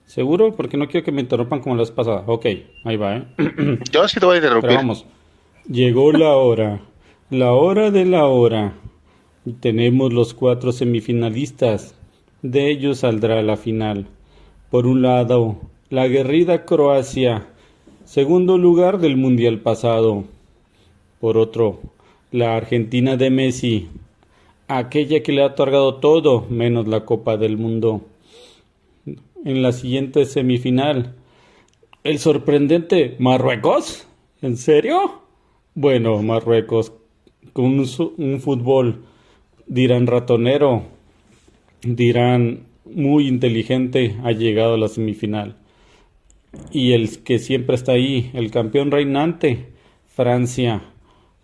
Seguro, 0.05 0.53
porque 0.55 0.77
no 0.77 0.87
quiero 0.87 1.05
que 1.05 1.11
me 1.11 1.21
interrumpan 1.21 1.61
como 1.61 1.75
la 1.75 1.81
vez 1.81 1.91
pasada. 1.91 2.23
Ok, 2.27 2.45
ahí 2.83 2.97
va, 2.97 3.17
¿eh? 3.17 3.27
Yo 3.91 4.07
sí 4.07 4.19
te 4.19 4.25
voy 4.25 4.35
a 4.35 4.37
interrumpir. 4.39 4.73
vamos. 4.73 5.05
Llegó 5.69 6.11
la 6.11 6.35
hora. 6.35 6.81
La 7.29 7.53
hora 7.53 7.91
de 7.91 8.05
la 8.05 8.25
hora. 8.25 8.73
Tenemos 9.59 10.11
los 10.13 10.33
cuatro 10.33 10.71
semifinalistas. 10.71 11.95
De 12.41 12.69
ellos 12.71 12.99
saldrá 12.99 13.41
la 13.41 13.55
final. 13.55 14.07
Por 14.69 14.87
un 14.87 15.01
lado, 15.01 15.57
la 15.89 16.07
guerrida 16.07 16.65
Croacia, 16.65 17.47
segundo 18.05 18.57
lugar 18.57 18.99
del 18.99 19.17
Mundial 19.17 19.59
pasado. 19.59 20.23
Por 21.19 21.37
otro, 21.37 21.81
la 22.31 22.55
Argentina 22.55 23.17
de 23.17 23.29
Messi, 23.29 23.89
aquella 24.77 25.21
que 25.21 25.31
le 25.31 25.41
ha 25.41 25.47
otorgado 25.47 25.95
todo 25.95 26.45
menos 26.49 26.87
la 26.87 27.05
Copa 27.05 27.37
del 27.37 27.57
Mundo. 27.57 28.01
En 29.43 29.61
la 29.61 29.71
siguiente 29.71 30.25
semifinal, 30.25 31.15
el 32.03 32.19
sorprendente 32.19 33.15
Marruecos. 33.19 34.07
¿En 34.41 34.57
serio? 34.57 35.21
Bueno, 35.73 36.21
Marruecos, 36.21 36.93
con 37.53 37.79
un, 37.79 38.39
fútbol 38.39 39.05
dirán 39.67 40.07
ratonero, 40.07 40.83
dirán 41.83 42.65
muy 42.85 43.27
inteligente, 43.27 44.17
ha 44.23 44.31
llegado 44.31 44.75
a 44.75 44.77
la 44.77 44.87
semifinal. 44.87 45.57
Y 46.71 46.93
el 46.93 47.23
que 47.23 47.39
siempre 47.39 47.75
está 47.75 47.93
ahí, 47.93 48.31
el 48.33 48.51
campeón 48.51 48.91
reinante, 48.91 49.67
Francia. 50.07 50.83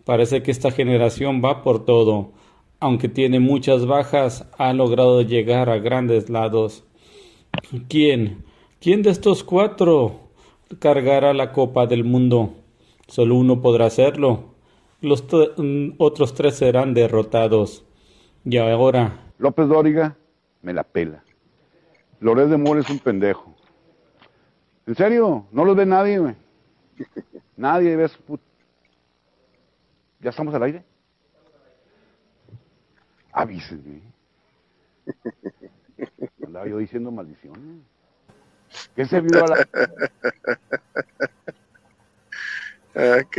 Parece 0.06 0.44
que 0.44 0.52
esta 0.52 0.72
generación 0.72 1.42
va 1.44 1.64
por 1.64 1.86
todo. 1.86 2.32
Aunque 2.80 3.10
tiene 3.10 3.40
muchas 3.40 3.88
bajas, 3.88 4.48
ha 4.58 4.72
logrado 4.74 5.22
llegar 5.24 5.70
a 5.70 5.80
grandes 5.80 6.30
lados. 6.30 6.84
¿Quién? 7.90 8.46
¿Quién 8.80 9.02
de 9.02 9.10
estos 9.10 9.44
cuatro 9.44 10.20
cargará 10.80 11.34
la 11.34 11.52
Copa 11.52 11.88
del 11.88 12.04
Mundo? 12.04 12.54
Solo 13.08 13.36
uno 13.36 13.62
podrá 13.62 13.88
hacerlo. 13.88 14.54
Los 15.02 15.26
mm, 15.58 15.94
otros 15.98 16.36
tres 16.36 16.56
serán 16.56 16.94
derrotados. 16.94 17.84
Y 18.46 18.58
ahora. 18.58 19.32
López 19.40 19.68
Dóriga 19.68 20.16
me 20.62 20.74
la 20.74 20.84
pela. 20.84 21.24
Loret 22.20 22.48
de 22.48 22.58
Mora 22.58 22.82
es 22.82 22.90
un 22.90 23.00
pendejo. 23.00 23.56
¿En 24.86 24.96
serio? 24.96 25.46
No 25.52 25.66
lo 25.66 25.74
ve 25.74 25.86
nadie. 25.86 26.36
Nadie 27.58 27.96
ve 27.96 28.08
su 28.08 28.22
put... 28.22 28.42
¿Ya 30.22 30.30
estamos 30.30 30.54
al 30.54 30.64
aire? 30.64 30.84
Avísenme. 33.38 34.02
Andaba 36.44 36.68
yo 36.68 36.80
diciendo 36.80 37.12
maldiciones. 37.12 37.84
¿Qué 38.96 39.06
se 39.06 39.22
vio 39.22 39.44
a 39.44 39.48
la... 39.48 39.68
Ok. 43.22 43.38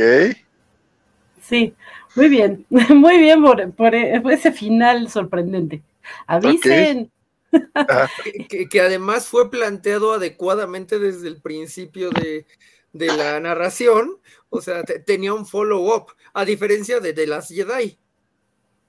Sí, 1.41 1.75
muy 2.15 2.29
bien, 2.29 2.65
muy 2.69 3.17
bien 3.17 3.43
por, 3.75 3.93
ese 3.95 4.53
final 4.53 5.09
sorprendente. 5.09 5.83
Avisen. 6.27 7.11
que, 8.69 8.81
además 8.81 9.27
fue 9.27 9.51
planteado 9.51 10.13
adecuadamente 10.13 10.97
desde 10.99 11.27
el 11.27 11.41
principio 11.41 12.09
de, 12.11 12.45
la 12.93 13.39
narración, 13.39 14.17
o 14.49 14.61
sea, 14.61 14.83
tenía 14.83 15.33
un 15.33 15.45
follow-up, 15.45 16.13
a 16.33 16.45
diferencia 16.45 17.01
de, 17.01 17.11
de 17.11 17.27
las 17.27 17.49
Jedi. 17.49 17.97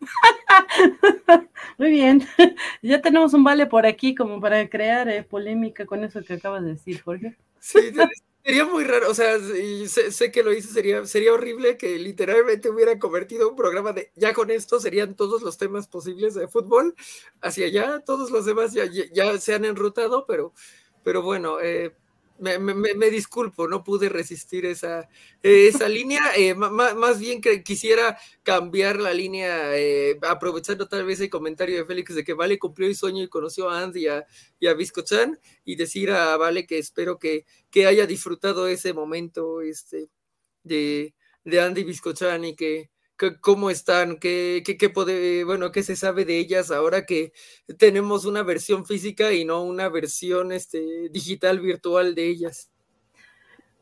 Muy 1.79 1.91
bien, 1.91 2.27
ya 2.83 3.01
tenemos 3.01 3.35
un 3.35 3.45
vale 3.45 3.67
por 3.67 3.87
aquí 3.87 4.15
como 4.15 4.41
para 4.41 4.69
crear 4.69 5.09
eh, 5.09 5.23
polémica 5.23 5.87
con 5.87 6.05
eso 6.05 6.23
que 6.23 6.35
acabas 6.35 6.65
de 6.65 6.73
decir, 6.73 7.03
Jorge. 7.03 7.37
Sí, 7.59 7.79
Sería 8.43 8.65
muy 8.65 8.85
raro, 8.85 9.11
o 9.11 9.15
sea, 9.15 9.37
sé, 9.39 10.33
que 10.33 10.43
lo 10.43 10.53
hice, 10.53 10.73
sería, 10.73 11.05
sería 11.05 11.35
horrible 11.35 11.77
que 11.77 11.99
literalmente 11.99 12.71
hubiera 12.71 12.99
convertido 12.99 13.51
un 13.51 13.55
programa 13.55 13.93
de 13.93 14.11
ya 14.17 14.33
con 14.33 14.51
esto 14.51 14.81
serían 14.81 15.15
todos 15.15 15.43
los 15.43 15.59
temas 15.59 15.89
posibles 15.89 16.33
de 16.35 16.49
fútbol, 16.49 16.95
hacia 17.43 17.67
allá, 17.67 18.01
todos 18.01 18.31
los 18.31 18.47
demás 18.47 18.73
ya, 18.73 18.85
ya 19.13 19.39
se 19.39 19.55
han 19.55 19.67
enrutado, 19.67 20.25
pero, 20.27 20.55
pero 21.05 21.21
bueno, 21.23 21.61
eh, 21.61 21.93
me, 22.41 22.59
me, 22.59 22.95
me, 22.95 23.11
disculpo, 23.11 23.69
no 23.69 23.85
pude 23.85 24.09
resistir 24.09 24.67
esa, 24.67 25.09
esa 25.43 25.89
línea. 25.89 26.23
Eh, 26.37 26.55
más, 26.55 27.19
bien 27.19 27.41
que 27.41 27.63
quisiera 27.63 28.19
cambiar 28.43 28.99
la 28.99 29.13
línea, 29.13 29.77
eh, 29.77 30.19
aprovechando 30.23 30.89
tal 30.89 31.05
vez 31.05 31.21
el 31.21 31.31
comentario 31.31 31.77
de 31.77 31.85
Félix 31.85 32.15
de 32.15 32.25
que 32.25 32.35
Vale 32.35 32.59
cumplió 32.59 32.89
el 32.89 32.97
sueño 32.97 33.23
y 33.23 33.29
conoció 33.29 33.69
a 33.69 33.83
Andy 33.83 34.01
y 34.01 34.09
a, 34.09 34.27
y 34.59 34.67
a 34.67 34.77
Chan, 35.05 35.39
y 35.65 35.77
decir 35.77 36.11
a 36.11 36.37
Vale 36.37 36.67
que 36.67 36.79
espero 36.79 37.19
que, 37.19 37.45
que 37.71 37.87
haya 37.87 38.07
disfrutado 38.07 38.67
ese 38.67 38.93
momento 38.93 39.61
este, 39.61 40.09
de, 40.63 41.15
de 41.45 41.61
Andy 41.61 41.85
Biscochan 41.85 42.45
y 42.45 42.57
que, 42.57 42.91
cómo 43.41 43.71
están, 43.71 44.19
qué, 44.19 44.63
qué, 44.65 44.77
qué 44.77 45.45
bueno, 45.45 45.73
qué 45.73 45.83
se 45.83 45.97
sabe 45.97 46.25
de 46.25 46.39
ellas 46.39 46.71
ahora 46.71 47.07
que 47.07 47.33
tenemos 47.79 48.25
una 48.25 48.43
versión 48.43 48.87
física 48.87 49.33
y 49.33 49.45
no 49.45 49.63
una 49.63 49.89
versión 49.89 50.53
este, 50.53 51.09
digital 51.11 51.61
virtual 51.61 52.15
de 52.15 52.29
ellas. 52.29 52.71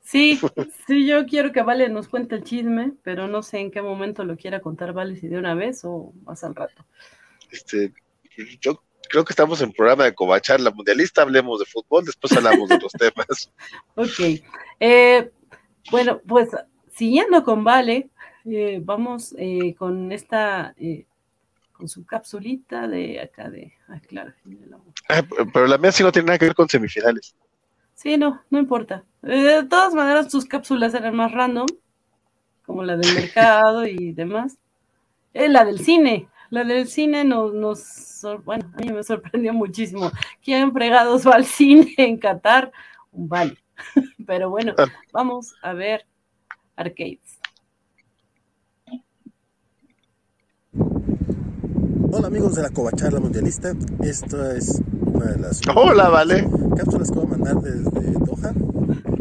Sí, 0.03 0.41
sí, 0.87 1.07
yo 1.07 1.27
quiero 1.27 1.53
que 1.53 1.63
Vale 1.63 1.89
nos 1.91 2.09
cuente 2.09 2.35
el 2.35 2.43
chisme, 2.43 2.95
pero 3.03 3.29
no 3.29 3.43
sé 3.43 3.59
en 3.59 3.71
qué 3.71 3.83
momento 3.83 4.25
lo 4.25 4.37
quiera 4.37 4.61
contar 4.61 4.95
Vale, 4.95 5.17
si 5.17 5.29
de 5.29 5.37
una 5.37 5.55
vez 5.55 5.85
o 5.85 6.13
más 6.25 6.43
al 6.45 6.55
rato. 6.55 6.87
Este, 7.51 7.93
yo 8.61 8.83
creo 9.11 9.25
que 9.25 9.33
estamos 9.33 9.61
en 9.61 9.73
programa 9.73 10.05
de 10.05 10.15
Cobachar, 10.15 10.61
la 10.61 10.71
mundialista, 10.71 11.23
hablemos 11.23 11.61
de 11.61 11.67
fútbol, 11.67 12.05
después 12.05 12.33
hablamos 12.33 12.69
de 12.69 12.77
otros 12.77 12.93
temas. 12.93 13.53
Ok, 13.97 14.41
eh, 14.81 15.31
bueno, 15.91 16.21
pues 16.27 16.49
siguiendo 16.95 17.45
con 17.45 17.63
Vale, 17.65 18.09
eh, 18.51 18.81
vamos 18.83 19.35
eh, 19.39 19.75
con 19.77 20.13
esta, 20.13 20.75
eh, 20.79 21.07
con 21.73 21.89
su 21.89 22.05
capsulita 22.05 22.89
de 22.89 23.21
acá 23.21 23.51
de, 23.51 23.73
ah, 23.89 24.01
claro. 24.07 24.33
Ah, 25.09 25.23
pero 25.53 25.67
la 25.67 25.79
mía 25.79 25.93
sí 25.93 26.03
no 26.03 26.13
tiene 26.13 26.27
nada 26.27 26.39
que 26.39 26.47
ver 26.47 26.55
con 26.55 26.69
semifinales. 26.69 27.35
Sí, 27.95 28.17
no, 28.17 28.43
no 28.51 28.59
importa. 28.59 29.05
de 29.23 29.65
todas 29.65 29.95
maneras, 29.95 30.31
sus 30.31 30.45
cápsulas 30.45 30.95
eran 30.95 31.17
más 31.17 31.33
random, 31.33 31.67
como 32.65 32.85
la 32.85 32.97
del 32.97 33.15
mercado 33.15 33.87
y 33.87 34.13
demás. 34.13 34.57
la 35.35 35.65
del 35.65 35.81
cine, 35.81 36.29
la 36.51 36.65
del 36.65 36.87
cine 36.89 37.25
nos, 37.25 37.53
nos, 37.55 38.27
bueno, 38.45 38.71
a 38.75 38.81
mí 38.81 38.93
me 38.93 39.03
sorprendió 39.03 39.53
muchísimo. 39.53 40.11
¿Quién 40.43 40.73
fregados 40.73 41.27
va 41.27 41.35
al 41.35 41.45
cine 41.45 41.95
en 41.97 42.19
Qatar? 42.19 42.73
Un 43.13 43.29
vale. 43.29 43.57
Pero 44.27 44.51
bueno, 44.51 44.75
vamos 45.13 45.55
a 45.63 45.73
ver 45.73 46.07
arcades. 46.77 47.38
Hola 52.11 52.29
amigos 52.29 52.55
de 52.55 52.63
la 52.63 52.71
Covacharla 52.71 53.21
Mundialista, 53.21 53.75
esta 54.01 54.57
es 54.57 54.81
una 55.13 55.27
de 55.27 55.39
las 55.39 55.61
Hola, 55.77 56.09
vale. 56.09 56.49
cápsulas 56.75 57.11
que 57.11 57.19
voy 57.19 57.27
a 57.27 57.29
mandar 57.29 57.61
desde 57.61 58.13
Doha. 58.13 58.55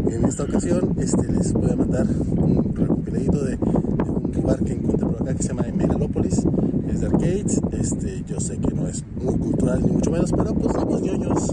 En 0.10 0.26
esta 0.26 0.44
ocasión 0.44 0.96
este, 0.98 1.32
les 1.32 1.52
voy 1.52 1.70
a 1.70 1.76
mandar 1.76 2.08
un 2.08 2.74
recopiladito 2.74 3.44
de, 3.44 3.56
un 3.58 4.32
lugar 4.34 4.64
que 4.64 4.72
encontré 4.72 5.06
por 5.06 5.22
acá 5.22 5.36
que 5.36 5.44
se 5.44 5.50
llama 5.50 5.64
Megalópolis, 5.76 6.44
es 6.88 7.02
de 7.02 7.08
arcades. 7.08 7.62
Este, 7.72 8.24
yo 8.26 8.40
sé 8.40 8.58
que 8.58 8.74
no 8.74 8.88
es 8.88 9.04
muy 9.22 9.36
cultural 9.38 9.82
ni 9.86 9.92
mucho 9.92 10.10
menos, 10.10 10.32
pero 10.32 10.54
pues 10.54 10.74
somos 10.74 11.02
ñoños 11.02 11.50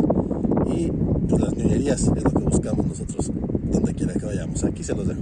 y 0.66 0.92
pues 1.28 1.42
las 1.42 1.52
ñoñerías 1.56 2.12
es 2.16 2.22
lo 2.22 2.30
que 2.30 2.44
buscamos 2.44 2.86
nosotros 2.86 3.32
donde 3.72 3.92
quiera 3.94 4.14
que 4.14 4.26
vayamos. 4.26 4.62
Aquí 4.62 4.84
se 4.84 4.94
los 4.94 5.08
dejo. 5.08 5.20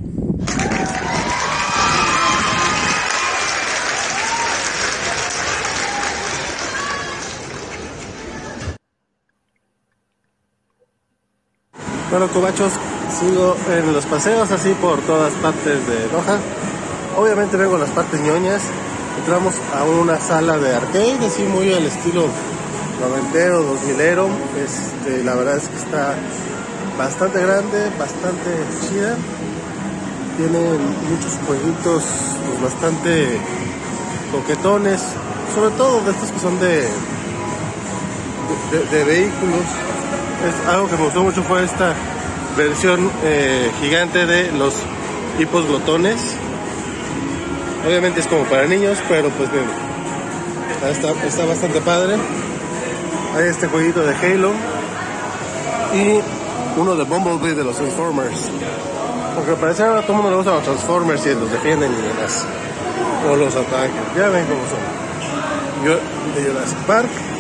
Bueno, 12.12 12.28
cobachos, 12.28 12.74
sigo 13.18 13.56
en 13.74 13.90
los 13.94 14.04
paseos 14.04 14.50
así 14.50 14.74
por 14.74 15.00
todas 15.00 15.32
partes 15.32 15.86
de 15.86 16.08
Doha. 16.08 16.38
Obviamente 17.16 17.56
vengo 17.56 17.76
a 17.76 17.78
las 17.78 17.88
partes 17.88 18.20
ñoñas. 18.20 18.60
Entramos 19.20 19.54
a 19.74 19.84
una 19.84 20.20
sala 20.20 20.58
de 20.58 20.76
arcade, 20.76 21.24
así 21.24 21.42
muy 21.44 21.72
al 21.72 21.86
estilo 21.86 22.26
noventero, 23.00 23.62
dos 23.62 23.82
milero. 23.84 24.28
Este, 24.62 25.24
la 25.24 25.36
verdad 25.36 25.56
es 25.56 25.68
que 25.68 25.76
está 25.76 26.14
bastante 26.98 27.40
grande, 27.40 27.90
bastante 27.98 28.50
chida. 28.82 29.16
Tiene 30.36 30.60
muchos 31.08 31.38
jueguitos 31.46 32.04
pues, 32.46 32.72
bastante 32.74 33.38
coquetones, 34.32 35.00
sobre 35.54 35.70
todo 35.78 36.02
de 36.02 36.10
estos 36.10 36.30
que 36.30 36.40
son 36.40 36.60
de, 36.60 36.88
de 38.90 39.04
vehículos 39.04 39.64
algo 40.68 40.88
que 40.88 40.96
me 40.96 41.04
gustó 41.04 41.22
mucho 41.22 41.42
fue 41.42 41.64
esta 41.64 41.94
versión 42.56 43.10
eh, 43.24 43.70
gigante 43.80 44.26
de 44.26 44.52
los 44.52 44.74
hipos 45.38 45.66
glotones. 45.66 46.36
Obviamente 47.86 48.20
es 48.20 48.26
como 48.26 48.44
para 48.44 48.66
niños, 48.66 48.98
pero 49.08 49.28
pues 49.30 49.50
bien, 49.50 49.64
está, 50.90 51.44
bastante 51.44 51.80
padre. 51.80 52.16
Hay 53.36 53.44
este 53.48 53.66
jueguito 53.66 54.02
de 54.02 54.14
Halo 54.14 54.52
y 55.94 56.20
uno 56.78 56.94
de 56.94 57.04
Bumblebee 57.04 57.54
de 57.54 57.64
los 57.64 57.76
Transformers. 57.76 58.50
Porque 59.34 59.52
parece 59.54 59.82
ahora 59.82 60.02
todo 60.02 60.12
el 60.12 60.22
mundo 60.22 60.30
le 60.30 60.36
gusta 60.36 60.52
los 60.52 60.64
Transformers 60.64 61.26
y 61.26 61.34
los 61.34 61.50
defienden 61.50 61.90
y 61.92 62.02
demás. 62.02 62.44
O 63.30 63.36
los 63.36 63.54
atacan. 63.54 63.90
Ya 64.16 64.28
ven 64.28 64.44
cómo 64.44 64.62
son. 64.68 65.84
Yo 65.84 65.94
de 66.34 66.50
Jurassic 66.50 66.78
Park 66.86 67.31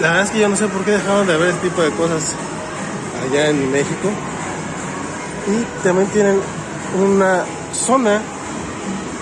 la 0.00 0.08
verdad 0.08 0.22
es 0.24 0.30
que 0.30 0.40
yo 0.40 0.48
no 0.48 0.56
sé 0.56 0.68
por 0.68 0.84
qué 0.84 0.92
dejaron 0.92 1.26
de 1.26 1.34
haber 1.34 1.50
este 1.50 1.68
tipo 1.68 1.82
de 1.82 1.90
cosas 1.90 2.34
allá 3.24 3.50
en 3.50 3.72
México. 3.72 4.10
Y 5.48 5.84
también 5.84 6.08
tienen 6.08 6.40
una 6.98 7.44
zona 7.72 8.20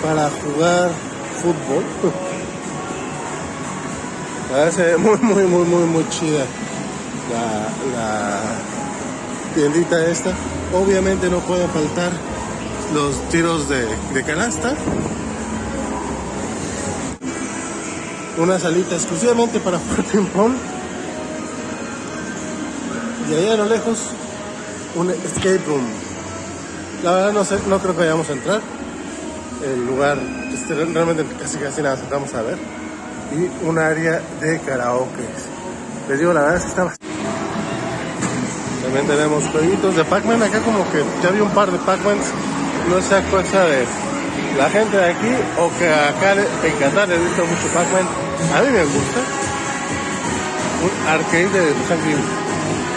para 0.01 0.29
jugar 0.29 0.91
fútbol. 1.41 1.83
La 4.51 4.57
verdad 4.57 4.73
se 4.73 4.97
muy, 4.97 5.17
muy, 5.17 5.43
muy, 5.43 5.65
muy, 5.65 5.83
muy 5.85 6.09
chida 6.09 6.45
la, 7.31 7.97
la 7.97 8.41
tiendita 9.55 10.05
esta. 10.05 10.31
Obviamente 10.73 11.29
no 11.29 11.39
pueden 11.39 11.69
faltar 11.69 12.11
los 12.93 13.27
tiros 13.29 13.67
de, 13.67 13.87
de 14.13 14.23
canasta. 14.23 14.75
Una 18.37 18.59
salita 18.59 18.95
exclusivamente 18.95 19.59
para 19.59 19.77
jugar 19.79 20.03
ping 20.05 20.25
pong. 20.27 20.53
Y 23.29 23.33
allá 23.33 23.53
a 23.53 23.57
lo 23.57 23.65
lejos, 23.65 23.99
un 24.95 25.09
escape 25.09 25.61
room. 25.65 25.83
La 27.03 27.11
verdad 27.11 27.33
no 27.33 27.45
sé, 27.45 27.57
no 27.67 27.79
creo 27.79 27.93
que 27.93 28.01
vayamos 28.01 28.29
a 28.29 28.33
entrar. 28.33 28.61
El 29.63 29.85
lugar, 29.87 30.19
este, 30.53 30.75
realmente 30.75 31.25
casi 31.39 31.57
casi 31.57 31.81
nada 31.81 31.97
sentamos 31.97 32.33
a 32.33 32.41
ver. 32.41 32.57
Y 33.31 33.65
un 33.65 33.79
área 33.79 34.21
de 34.41 34.59
karaoke. 34.59 35.25
Les 36.09 36.19
digo, 36.19 36.33
la 36.33 36.41
verdad 36.41 36.57
es 36.57 36.63
que 36.63 36.69
está 36.69 36.93
También 38.83 39.07
tenemos 39.07 39.43
jueguitos 39.45 39.95
de 39.95 40.05
Pac-Man. 40.05 40.43
Acá 40.43 40.59
como 40.59 40.89
que 40.91 41.03
ya 41.23 41.31
vi 41.31 41.39
un 41.39 41.49
par 41.49 41.71
de 41.71 41.79
Pac-Mans. 41.79 42.25
No 42.89 43.01
sé 43.01 43.23
cosa 43.31 43.63
de 43.63 43.85
la 44.57 44.69
gente 44.69 44.97
de 44.97 45.05
aquí 45.05 45.33
o 45.57 45.69
que 45.77 45.87
acá 45.87 46.33
en 46.33 46.73
Qatar 46.79 47.07
les 47.07 47.19
gusta 47.19 47.43
mucho 47.43 47.67
Pac-Man. 47.73 48.07
A 48.55 48.61
mí 48.61 48.69
me 48.71 48.83
gusta. 48.83 49.19
Un 50.85 51.07
arcade 51.07 51.49
de 51.49 51.61
Angry, 51.93 52.15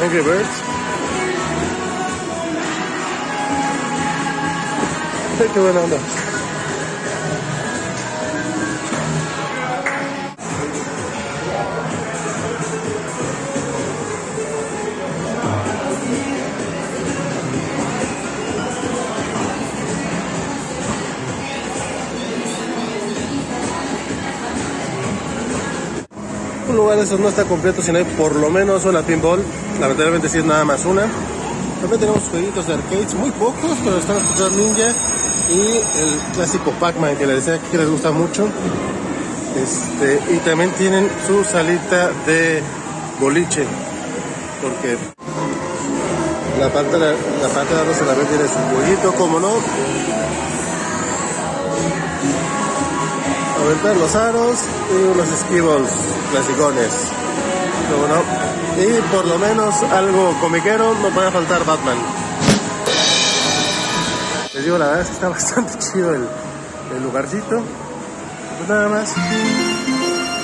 Angry 0.04 0.20
Birds. 0.20 0.56
Qué 5.54 5.60
buena 5.60 5.80
onda. 5.80 5.98
Lugar 26.98 27.12
eso 27.14 27.18
no 27.18 27.28
está 27.28 27.44
completo, 27.44 27.82
sino 27.82 27.98
hay 27.98 28.04
por 28.04 28.34
lo 28.34 28.50
menos 28.50 28.84
una 28.84 29.02
pinball. 29.02 29.42
Lamentablemente 29.80 30.28
sí 30.28 30.38
es 30.38 30.44
nada 30.44 30.64
más 30.64 30.84
una. 30.84 31.02
También 31.80 32.00
tenemos 32.00 32.22
jueguitos 32.30 32.66
de 32.66 32.74
arcades, 32.74 33.14
muy 33.14 33.30
pocos, 33.30 33.76
pero 33.84 33.98
están 33.98 34.16
los 34.16 34.52
Ninja 34.52 34.92
y 35.48 35.76
el 35.76 36.34
clásico 36.34 36.72
Pac-Man 36.72 37.16
que 37.16 37.26
les 37.26 37.46
decía 37.46 37.60
que 37.70 37.78
les 37.78 37.88
gusta 37.88 38.10
mucho. 38.10 38.48
Este, 39.56 40.20
y 40.32 40.38
también 40.38 40.70
tienen 40.72 41.08
su 41.26 41.44
salita 41.44 42.10
de 42.26 42.62
boliche, 43.20 43.64
porque 44.62 44.96
la 46.60 46.68
parte, 46.68 46.98
la, 46.98 47.10
la 47.10 47.48
parte 47.48 47.74
de 47.74 48.06
también 48.06 48.28
tiene 48.28 48.44
su 48.48 48.76
jueguito, 48.76 49.12
como 49.14 49.40
no. 49.40 49.52
Los 53.68 54.14
aros 54.14 54.60
y 54.90 55.02
unos 55.08 55.28
esquivos 55.28 55.82
clasicones. 56.30 56.88
Y 58.78 59.14
por 59.14 59.26
lo 59.26 59.38
menos 59.38 59.82
algo 59.82 60.32
comiquero 60.40 60.94
no 60.94 61.10
puede 61.10 61.30
faltar 61.30 61.66
Batman. 61.66 61.98
Les 64.54 64.64
digo, 64.64 64.78
la 64.78 64.86
verdad 64.86 65.02
es 65.02 65.08
que 65.08 65.12
está 65.12 65.28
bastante 65.28 65.78
chido 65.80 66.14
el, 66.14 66.26
el 66.96 67.02
lugarcito. 67.02 67.60
Pues 68.56 68.68
nada 68.70 68.88
más. 68.88 69.12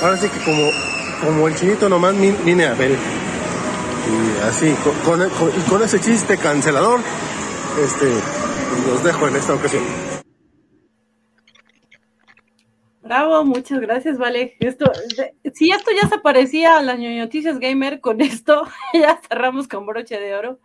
Ahora 0.03 0.19
sí 0.19 0.29
que 0.29 0.45
como, 0.45 0.71
como 1.25 1.49
el 1.49 1.55
chinito 1.57 1.89
nomás 1.89 2.15
vine 2.19 2.67
a 2.67 2.75
ver. 2.75 2.91
Y 2.91 4.47
así, 4.47 4.77
con, 4.85 5.19
con, 5.29 5.49
y 5.49 5.63
con 5.71 5.83
ese 5.83 5.99
chiste 5.99 6.37
cancelador, 6.37 7.01
este, 7.83 8.07
los 8.87 9.03
dejo 9.03 9.29
en 9.29 9.37
esta 9.37 9.55
ocasión. 9.55 10.04
Bravo, 13.05 13.45
muchas 13.45 13.81
gracias, 13.81 14.17
Vale. 14.17 14.57
Esto, 14.61 14.91
si 15.55 15.71
esto 15.71 15.91
ya 16.01 16.09
se 16.09 16.19
parecía 16.19 16.79
a 16.79 16.83
las 16.83 16.99
noticias 16.99 17.59
gamer, 17.59 18.01
con 18.01 18.21
esto 18.23 18.63
ya 18.95 19.21
cerramos 19.29 19.69
con 19.69 19.85
broche 19.87 20.19
de 20.19 20.35
oro. 20.35 20.59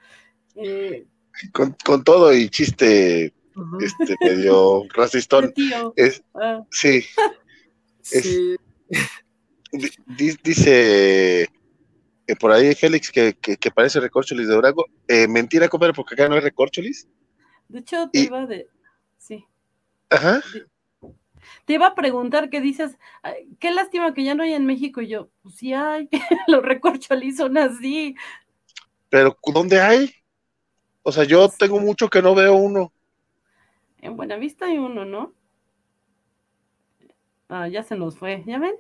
Eh, 0.56 1.06
con, 1.52 1.76
con, 1.86 2.04
todo 2.04 2.34
y 2.34 2.50
chiste 2.50 3.34
uh 3.56 3.60
-huh. 3.60 3.84
este 3.84 4.16
medio 4.22 4.84
racistón. 4.94 5.54
Es, 5.96 6.24
ah. 6.34 6.64
Sí. 6.72 7.04
Es, 8.12 8.24
Sí. 8.24 8.56
dice 10.44 11.44
eh, 11.44 12.36
por 12.40 12.52
ahí 12.52 12.74
Félix 12.74 13.12
que, 13.12 13.34
que, 13.36 13.58
que 13.58 13.72
parece 13.72 14.00
recorcholis 14.00 14.48
de 14.48 14.56
Durango. 14.56 14.86
Eh, 15.08 15.28
mentira, 15.28 15.68
compadre, 15.68 15.94
porque 15.94 16.16
acá 16.16 16.28
no 16.30 16.36
hay 16.36 16.42
recorcholis. 16.42 17.08
De 17.68 17.80
hecho, 17.80 18.10
te 18.12 18.20
Y- 18.20 18.24
iba 18.24 18.46
de. 18.46 18.68
Sí. 19.18 19.46
Ajá. 20.10 20.42
Te 21.66 21.74
iba 21.74 21.88
a 21.88 21.96
preguntar 21.96 22.50
qué 22.50 22.62
dices. 22.62 22.98
"Ay, 23.22 23.48
Qué 23.60 23.72
lástima 23.72 24.14
que 24.14 24.24
ya 24.24 24.36
no 24.36 24.44
hay 24.44 24.54
en 24.54 24.66
México. 24.66 25.02
Y 25.02 25.08
yo, 25.08 25.30
pues 25.42 25.56
sí 25.56 25.74
hay. 25.74 26.10
Los 26.48 26.64
recorcholis 26.64 27.38
son 27.38 27.58
así. 27.58 28.16
Pero 29.10 29.38
¿dónde 29.54 29.82
hay? 29.82 30.14
O 31.04 31.12
sea, 31.12 31.24
yo 31.24 31.50
tengo 31.50 31.80
mucho 31.80 32.10
que 32.10 32.22
no 32.22 32.36
veo 32.36 32.56
uno. 32.56 32.92
En 34.02 34.16
Buenavista 34.16 34.66
hay 34.66 34.78
uno, 34.78 35.06
¿no? 35.06 35.34
Ah, 37.50 37.68
ya 37.68 37.84
se 37.84 37.96
nos 37.96 38.18
fue, 38.18 38.44
¿ya 38.46 38.60
ven? 38.60 38.76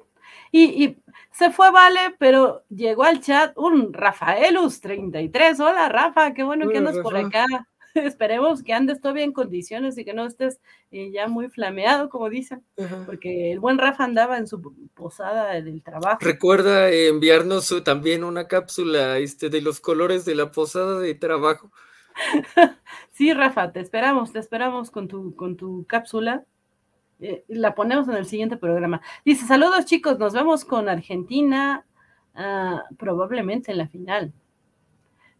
Y, 0.51 0.84
y 0.86 0.97
se 1.32 1.51
fue, 1.51 1.72
vale, 1.72 2.16
pero 2.20 2.64
llegó 2.70 3.03
al 3.03 3.20
chat 3.20 3.57
un 3.57 3.91
Rafaelus33. 3.93 5.60
Hola, 5.60 5.89
Rafa, 5.89 6.34
qué 6.34 6.43
bueno 6.43 6.70
que 6.70 6.78
andas 6.78 6.97
por 6.99 7.18
acá. 7.18 7.45
Esperemos 7.95 8.63
que 8.63 8.73
andes 8.73 9.01
todavía 9.01 9.23
en 9.23 9.33
condiciones 9.33 9.97
y 9.97 10.05
que 10.05 10.13
no 10.13 10.25
estés 10.25 10.59
eh, 10.91 11.11
ya 11.11 11.27
muy 11.27 11.49
flameado, 11.49 12.09
como 12.09 12.29
dicen, 12.29 12.63
Ajá. 12.77 13.03
porque 13.05 13.51
el 13.51 13.59
buen 13.59 13.77
Rafa 13.77 14.03
andaba 14.03 14.37
en 14.37 14.47
su 14.47 14.61
posada 14.93 15.53
del 15.61 15.81
trabajo. 15.81 16.19
Recuerda 16.21 16.89
enviarnos 16.91 17.73
también 17.83 18.23
una 18.23 18.47
cápsula 18.47 19.17
este, 19.17 19.49
de 19.49 19.61
los 19.61 19.79
colores 19.79 20.25
de 20.25 20.35
la 20.35 20.51
posada 20.51 20.99
de 20.99 21.15
trabajo. 21.15 21.71
Sí, 23.11 23.33
Rafa, 23.33 23.73
te 23.73 23.81
esperamos, 23.81 24.31
te 24.31 24.39
esperamos 24.39 24.91
con 24.91 25.09
tu, 25.09 25.35
con 25.35 25.57
tu 25.57 25.85
cápsula. 25.85 26.45
Eh, 27.19 27.43
la 27.49 27.75
ponemos 27.75 28.07
en 28.07 28.15
el 28.15 28.25
siguiente 28.25 28.55
programa. 28.55 29.01
Dice, 29.25 29.45
saludos 29.45 29.85
chicos, 29.85 30.19
nos 30.19 30.33
vemos 30.33 30.63
con 30.63 30.87
Argentina 30.87 31.85
ah, 32.33 32.83
probablemente 32.97 33.71
en 33.71 33.77
la 33.77 33.89
final. 33.89 34.33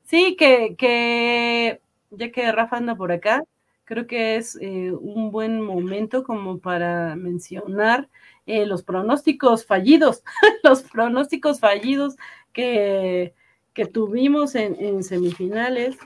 Sí, 0.04 0.36
que, 0.36 0.76
que 0.78 1.82
ya 2.12 2.32
que 2.32 2.52
Rafa 2.52 2.78
anda 2.78 2.96
por 2.96 3.12
acá, 3.12 3.44
creo 3.90 4.06
que 4.06 4.36
es 4.36 4.56
eh, 4.62 4.92
un 4.92 5.32
buen 5.32 5.62
momento 5.62 6.24
como 6.24 6.60
para 6.60 7.16
mencionar 7.16 8.08
eh, 8.46 8.68
los 8.68 8.84
pronósticos 8.84 9.66
fallidos, 9.66 10.24
los 10.64 10.84
pronósticos 10.84 11.60
fallidos 11.60 12.16
que, 12.54 13.34
que 13.74 13.88
tuvimos 13.88 14.54
en, 14.54 15.04
semifinales, 15.04 15.98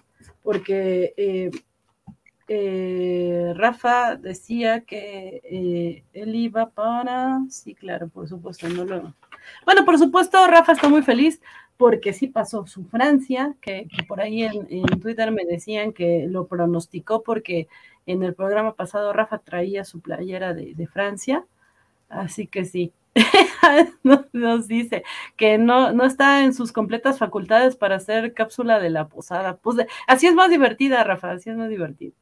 porque 0.41 1.13
eh, 2.47 3.53
Rafa 3.55 4.15
decía 4.15 4.85
que 4.85 6.03
él 6.13 6.35
iba 6.35 6.69
para, 6.69 7.39
sí, 7.49 7.75
claro, 7.75 8.07
por 8.07 8.29
supuesto, 8.29 8.69
no 8.69 8.85
lo... 8.85 9.13
Bueno, 9.65 9.83
por 9.83 9.97
supuesto, 9.97 10.47
Rafa 10.47 10.71
está 10.71 10.87
muy 10.87 11.01
feliz 11.01 11.41
porque 11.77 12.13
sí 12.13 12.27
pasó 12.27 12.67
su 12.67 12.85
Francia, 12.85 13.55
que, 13.61 13.87
que 13.95 14.03
por 14.03 14.21
ahí 14.21 14.43
en, 14.43 14.67
en 14.69 14.85
Twitter 15.01 15.31
me 15.31 15.45
decían 15.45 15.93
que 15.93 16.27
lo 16.29 16.47
pronosticó 16.47 17.23
porque 17.23 17.67
en 18.05 18.23
el 18.23 18.33
programa 18.35 18.75
pasado 18.75 19.13
Rafa 19.13 19.39
traía 19.39 19.83
su 19.85 20.01
playera 20.01 20.53
de, 20.53 20.73
de 20.75 20.87
Francia, 20.87 21.45
así 22.09 22.47
que 22.47 22.65
sí. 22.65 22.93
nos, 24.03 24.21
nos 24.33 24.67
dice 24.67 25.03
que 25.37 25.57
no, 25.57 25.91
no 25.93 26.05
está 26.05 26.43
en 26.43 26.53
sus 26.53 26.71
completas 26.71 27.19
facultades 27.19 27.75
para 27.75 27.95
hacer 27.97 28.33
cápsula 28.33 28.79
de 28.79 28.89
la 28.89 29.07
posada. 29.07 29.57
Pues 29.57 29.77
de- 29.77 29.87
así 30.07 30.27
es 30.27 30.33
más 30.35 30.49
divertida, 30.49 31.03
Rafa, 31.03 31.31
así 31.31 31.49
es 31.49 31.57
más 31.57 31.69
divertida. 31.69 32.13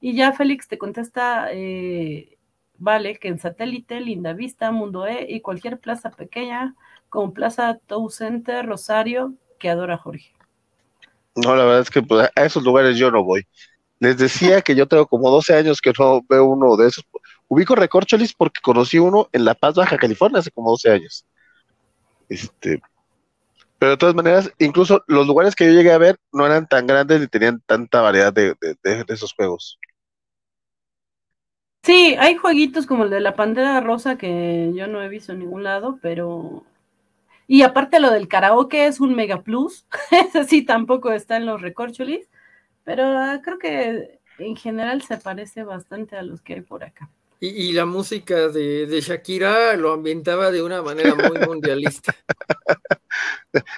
Y 0.00 0.14
ya 0.14 0.32
Félix 0.32 0.68
te 0.68 0.78
contesta, 0.78 1.48
eh, 1.52 2.36
vale, 2.78 3.16
que 3.18 3.28
en 3.28 3.38
satélite, 3.38 4.00
Linda 4.00 4.32
Vista, 4.34 4.70
Mundo 4.70 5.06
E 5.06 5.26
y 5.30 5.40
cualquier 5.40 5.78
plaza 5.80 6.10
pequeña, 6.10 6.74
como 7.14 7.32
Plaza 7.32 7.78
Tow 7.86 8.10
Center, 8.10 8.66
Rosario, 8.66 9.34
que 9.58 9.70
adora 9.70 9.96
Jorge. 9.98 10.34
No, 11.36 11.56
la 11.56 11.64
verdad 11.64 11.80
es 11.82 11.90
que 11.90 12.02
pues, 12.02 12.30
a 12.36 12.44
esos 12.44 12.62
lugares 12.62 12.96
yo 12.96 13.10
no 13.10 13.24
voy. 13.24 13.46
Les 14.00 14.18
decía 14.18 14.62
que 14.62 14.76
yo 14.76 14.86
tengo 14.88 15.06
como 15.06 15.30
12 15.30 15.54
años 15.56 15.80
que 15.80 15.92
no 15.98 16.22
veo 16.28 16.44
uno 16.46 16.76
de 16.76 16.88
esos. 16.88 17.04
Ubico 17.48 17.74
Recorcholis 17.76 18.34
porque 18.34 18.60
conocí 18.62 18.98
uno 18.98 19.28
en 19.32 19.44
La 19.44 19.54
Paz, 19.54 19.74
Baja 19.76 19.98
California, 19.98 20.40
hace 20.40 20.50
como 20.52 20.70
12 20.72 20.90
años. 20.92 21.26
Este, 22.28 22.80
pero 23.78 23.92
de 23.92 23.98
todas 23.98 24.14
maneras, 24.14 24.52
incluso 24.58 25.04
los 25.08 25.26
lugares 25.26 25.54
que 25.56 25.66
yo 25.66 25.72
llegué 25.72 25.92
a 25.92 25.98
ver 25.98 26.18
no 26.32 26.46
eran 26.46 26.68
tan 26.68 26.86
grandes 26.86 27.20
ni 27.20 27.28
tenían 27.28 27.62
tanta 27.66 28.00
variedad 28.02 28.32
de, 28.32 28.54
de- 28.60 28.76
de- 28.82 29.04
de 29.04 29.14
esos 29.14 29.34
juegos. 29.34 29.78
Sí, 31.84 32.16
hay 32.18 32.34
jueguitos 32.36 32.86
como 32.86 33.04
el 33.04 33.10
de 33.10 33.20
la 33.20 33.36
Pantera 33.36 33.80
Rosa 33.80 34.16
que 34.18 34.72
yo 34.74 34.86
no 34.88 35.02
he 35.02 35.08
visto 35.08 35.32
en 35.32 35.40
ningún 35.40 35.62
lado, 35.64 35.98
pero... 36.02 36.64
Y 37.46 37.62
aparte 37.62 38.00
lo 38.00 38.10
del 38.10 38.28
karaoke 38.28 38.86
es 38.86 39.00
un 39.00 39.14
mega 39.14 39.42
plus, 39.42 39.86
ese 40.10 40.44
sí 40.44 40.62
tampoco 40.62 41.12
está 41.12 41.36
en 41.36 41.46
los 41.46 41.60
recorcholis, 41.60 42.28
pero 42.84 43.04
ah, 43.04 43.40
creo 43.42 43.58
que 43.58 44.20
en 44.38 44.56
general 44.56 45.02
se 45.02 45.18
parece 45.18 45.62
bastante 45.62 46.16
a 46.16 46.22
los 46.22 46.40
que 46.40 46.54
hay 46.54 46.60
por 46.62 46.84
acá. 46.84 47.10
Y, 47.40 47.48
y 47.48 47.72
la 47.72 47.84
música 47.84 48.48
de, 48.48 48.86
de 48.86 49.00
Shakira 49.00 49.76
lo 49.76 49.92
ambientaba 49.92 50.50
de 50.50 50.62
una 50.62 50.82
manera 50.82 51.14
muy 51.14 51.38
mundialista. 51.46 52.14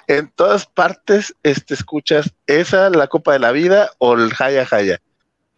En 0.07 0.31
todas 0.31 0.65
partes 0.65 1.35
este, 1.43 1.73
escuchas 1.73 2.33
esa, 2.47 2.89
La 2.89 3.07
Copa 3.07 3.33
de 3.33 3.39
la 3.39 3.51
Vida 3.51 3.91
o 3.99 4.15
el 4.15 4.33
Jaya 4.33 4.65
Jaya. 4.65 5.01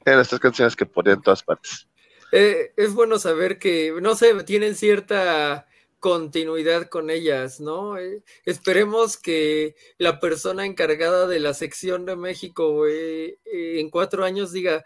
Eran 0.05 0.19
las 0.19 0.29
tres 0.29 0.41
canciones 0.41 0.75
que 0.75 0.85
ponían 0.85 1.17
en 1.17 1.21
todas 1.21 1.43
partes. 1.43 1.87
Eh, 2.31 2.73
es 2.77 2.93
bueno 2.93 3.17
saber 3.17 3.59
que, 3.59 3.93
no 4.01 4.15
sé, 4.15 4.43
tienen 4.43 4.75
cierta 4.75 5.67
continuidad 5.99 6.87
con 6.87 7.09
ellas, 7.09 7.59
¿no? 7.59 7.97
Eh, 7.97 8.23
esperemos 8.45 9.17
que 9.17 9.75
la 9.97 10.19
persona 10.19 10.65
encargada 10.65 11.27
de 11.27 11.39
la 11.39 11.53
sección 11.53 12.05
de 12.05 12.15
México 12.15 12.87
eh, 12.87 13.37
eh, 13.45 13.79
en 13.79 13.89
cuatro 13.89 14.23
años 14.23 14.51
diga, 14.51 14.85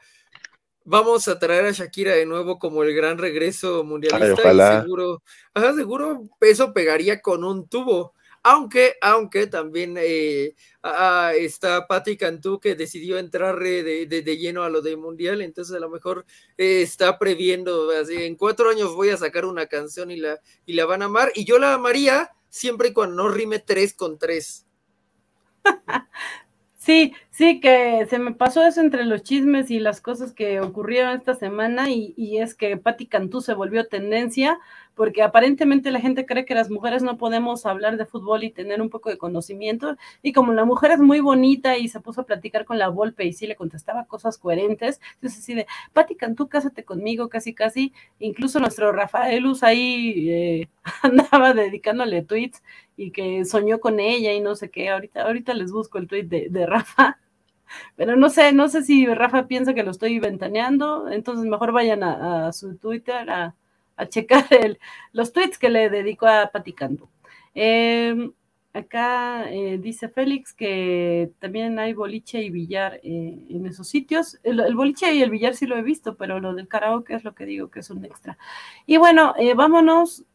vamos 0.84 1.28
a 1.28 1.40
traer 1.40 1.66
a 1.66 1.72
Shakira 1.72 2.14
de 2.14 2.26
nuevo 2.26 2.60
como 2.60 2.84
el 2.84 2.94
gran 2.96 3.18
regreso 3.18 3.84
mundialista 3.84 4.26
Ay, 4.26 4.32
y 4.32 4.34
ojalá. 4.34 4.82
seguro, 4.82 5.24
ajá, 5.54 5.74
seguro 5.74 6.24
eso 6.42 6.74
pegaría 6.74 7.22
con 7.22 7.44
un 7.44 7.68
tubo. 7.68 8.14
Aunque, 8.46 8.96
aunque 9.02 9.48
también 9.48 9.96
eh, 9.98 10.56
ah, 10.84 11.32
está 11.36 11.88
Patti 11.88 12.18
Cantú 12.18 12.60
que 12.60 12.76
decidió 12.76 13.18
entrar 13.18 13.58
de, 13.58 14.06
de- 14.06 14.22
de 14.22 14.38
lleno 14.38 14.64
a 14.64 14.70
lo 14.70 14.82
del 14.82 14.98
mundial, 14.98 15.42
entonces 15.42 15.74
a 15.76 15.80
lo 15.80 15.90
mejor 15.90 16.26
eh, 16.58 16.82
está 16.82 17.18
previendo, 17.18 17.90
así, 17.92 18.16
en 18.24 18.36
cuatro 18.36 18.70
años 18.70 18.96
voy 18.96 19.10
a 19.10 19.18
sacar 19.18 19.46
una 19.46 19.68
canción 19.68 20.12
y 20.12 20.18
la, 20.18 20.40
y 20.66 20.74
la 20.74 20.86
van 20.86 21.02
a 21.04 21.06
amar, 21.06 21.32
y 21.36 21.46
yo 21.46 21.58
la 21.58 21.74
amaría 21.76 22.32
siempre 22.50 22.90
y 22.90 22.94
cuando 22.94 23.16
no 23.24 23.30
rime 23.30 23.60
tres 23.60 23.94
con 23.94 24.18
tres. 24.20 24.66
Sí, 26.78 27.14
sí, 27.32 27.62
que 27.62 28.06
se 28.10 28.20
me 28.20 28.34
pasó 28.34 28.62
eso 28.66 28.82
entre 28.82 29.06
los 29.06 29.24
chismes 29.24 29.72
y 29.72 29.80
las 29.80 30.02
cosas 30.02 30.34
que 30.34 30.60
ocurrieron 30.60 31.16
esta 31.16 31.34
semana 31.34 31.90
y, 31.90 32.14
y 32.18 32.40
es 32.40 32.56
que 32.56 32.76
Patti 32.76 33.08
Cantú 33.08 33.40
se 33.42 33.54
volvió 33.54 33.88
tendencia 33.88 34.60
porque 34.96 35.24
aparentemente 35.24 35.92
la 35.92 36.00
gente 36.00 36.26
cree 36.26 36.46
que 36.46 36.56
las 36.56 36.70
mujeres 36.70 37.04
no 37.04 37.18
podemos 37.18 37.66
hablar 37.66 37.98
de 37.98 38.06
fútbol 38.06 38.44
y 38.44 38.52
tener 38.52 38.82
un 38.82 38.90
poco 38.90 39.10
de 39.10 39.18
conocimiento 39.18 39.98
y 40.22 40.34
como 40.34 40.54
la 40.54 40.66
mujer 40.66 40.92
es 40.92 41.00
muy 41.00 41.20
bonita 41.20 41.78
y 41.78 41.88
se 41.88 42.00
puso 42.00 42.22
a 42.22 42.26
platicar 42.26 42.66
con 42.66 42.78
la 42.78 42.90
Volpe 42.90 43.26
y 43.26 43.34
sí 43.34 43.48
le 43.48 43.56
contestaba 43.56 44.06
cosas 44.06 44.38
coherentes, 44.38 45.02
entonces 45.16 45.40
así 45.40 45.54
de, 45.54 45.68
Patti 45.94 46.16
Cantú, 46.16 46.48
cásate 46.48 46.84
conmigo, 46.84 47.30
casi 47.30 47.54
casi, 47.54 47.94
incluso 48.20 48.60
nuestro 48.60 48.92
Rafaelus 48.92 49.64
ahí 49.64 50.30
eh, 50.30 50.70
andaba 51.02 51.54
dedicándole 51.54 52.24
tweets 52.24 52.62
y 52.98 53.12
que 53.12 53.46
soñó 53.46 53.80
con 53.80 54.00
ella 54.00 54.34
y 54.34 54.42
no 54.42 54.56
sé 54.56 54.70
qué. 54.70 54.90
Ahorita, 54.90 55.24
ahorita 55.24 55.54
les 55.54 55.72
busco 55.72 55.98
el 55.98 56.08
tweet 56.08 56.24
de, 56.24 56.48
de 56.50 56.66
Rafa. 56.66 57.20
Pero 57.96 58.16
no 58.16 58.30
sé, 58.30 58.54
no 58.54 58.68
sé 58.70 58.84
si 58.84 59.06
Rafa 59.08 59.48
piensa 59.48 59.74
que 59.74 59.84
lo 59.84 59.92
estoy 59.92 60.20
ventaneando. 60.20 61.10
Entonces 61.10 61.46
mejor 61.46 61.72
vayan 61.72 62.04
a, 62.04 62.48
a 62.48 62.54
su 62.54 62.78
Twitter 62.78 63.30
a, 63.30 63.56
a 63.96 64.08
checar 64.08 64.46
el, 64.52 64.80
los 65.12 65.34
tweets 65.34 65.58
que 65.58 65.70
le 65.70 65.90
dedicó 65.90 66.28
a 66.28 66.50
Pati 66.52 66.74
Canto. 66.74 67.10
Eh, 67.56 68.32
acá 68.74 69.52
eh, 69.52 69.78
dice 69.78 70.10
Félix 70.10 70.54
que 70.54 71.32
también 71.40 71.78
hay 71.78 71.94
boliche 71.94 72.42
y 72.42 72.50
billar 72.50 73.00
eh, 73.04 73.46
en 73.50 73.66
esos 73.68 73.88
sitios. 73.88 74.40
El, 74.44 74.76
boliche 74.76 75.14
y 75.14 75.22
el 75.22 75.30
billar 75.30 75.56
sí 75.56 75.68
lo 75.68 75.78
he 75.78 75.84
visto, 75.84 76.16
pero 76.16 76.40
lo 76.40 76.54
del 76.54 76.68
karaoke 76.68 77.14
es 77.14 77.24
lo 77.24 77.36
que 77.36 77.46
digo 77.46 77.70
que 77.70 77.80
es 77.82 77.90
un 77.90 78.04
extra. 78.04 78.38
Y 78.86 78.98
bueno, 78.98 79.36
eh, 79.38 79.54
vámonos, 79.54 80.26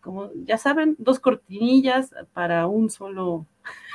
como 0.00 0.30
ya 0.44 0.58
saben, 0.58 0.96
dos 0.98 1.20
cortinillas 1.20 2.10
para 2.32 2.66
un 2.66 2.90
solo, 2.90 3.46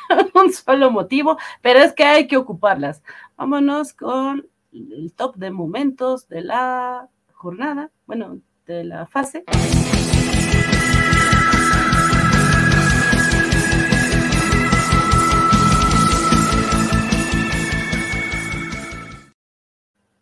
un 0.34 0.53
solo 0.53 0.91
motivo, 0.91 1.38
pero 1.61 1.80
es 1.80 1.93
que 1.93 2.05
hay 2.05 2.28
que 2.28 2.38
ocuparlas. 2.38 3.03
Vámonos 3.36 3.93
con 3.93 4.47
el 4.74 5.13
top 5.13 5.36
de 5.36 5.51
momentos 5.51 6.30
de 6.30 6.41
la 6.41 7.09
jornada, 7.34 7.91
bueno, 8.07 8.39
de 8.66 8.84
la 8.84 9.05
fase. 9.05 9.43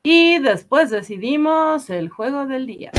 Y 0.04 0.40
después 0.40 0.90
decidimos 0.90 1.90
el 1.90 2.10
juego 2.10 2.46
del 2.46 2.66
día. 2.66 2.92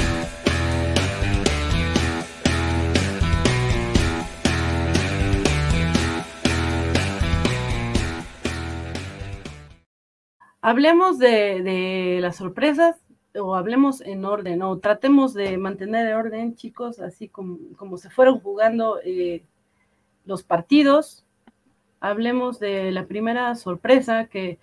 Hablemos 10.63 11.19
de, 11.19 12.19
las 12.21 12.37
sorpresas 12.37 12.97
o 13.39 13.55
hablemos 13.55 14.01
en 14.01 14.25
orden 14.25 14.63
o 14.63 14.79
tratemos 14.79 15.35
de 15.35 15.57
mantener 15.59 16.09
el 16.09 16.15
orden, 16.15 16.57
chicos, 16.57 17.01
así 17.01 17.29
como, 17.29 17.59
como 17.77 17.97
se 17.97 18.11
fueron 18.11 18.41
jugando 18.41 18.99
eh, 19.05 19.43
los 20.25 20.43
partidos. 20.43 21.25
Hablemos 22.01 22.59
de 22.59 22.91
la 22.93 23.07
primera 23.07 23.55
sorpresa 23.55 24.27
que 24.27 24.59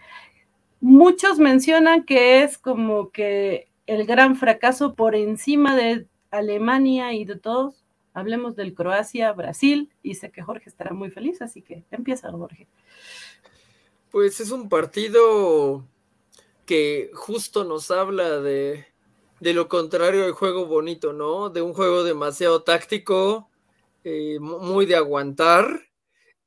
Muchos 0.80 1.40
mencionan 1.40 2.04
que 2.04 2.44
es 2.44 2.58
como 2.58 3.10
que 3.10 3.68
el 3.88 4.06
gran 4.06 4.36
fracaso 4.36 4.94
por 4.94 5.16
encima 5.16 5.76
de 5.76 6.06
Alemania 6.30 7.14
y 7.14 7.26
de 7.26 7.36
todos. 7.36 7.84
Hablemos 8.14 8.56
del 8.56 8.76
Croacia-Brasil 8.76 9.92
y 10.04 10.16
sé 10.16 10.32
que 10.32 10.44
Jorge 10.44 10.70
estará 10.70 10.94
muy 10.94 11.10
feliz, 11.10 11.42
así 11.42 11.62
que 11.62 11.84
empieza 11.90 12.32
Jorge. 12.32 12.68
Pues 14.12 14.40
es 14.40 14.52
un 14.52 14.70
partido 14.70 15.84
que 16.68 17.10
justo 17.16 17.64
nos 17.64 17.90
habla 17.90 18.40
de, 18.42 18.86
de 19.40 19.54
lo 19.54 19.68
contrario 19.68 20.22
del 20.22 20.34
juego 20.34 20.68
bonito, 20.68 21.14
¿no? 21.14 21.50
De 21.50 21.64
un 21.64 21.74
juego 21.74 22.04
demasiado 22.04 22.62
táctico, 22.62 23.50
eh, 24.04 24.38
muy 24.40 24.86
de 24.86 24.96
aguantar 24.96 25.88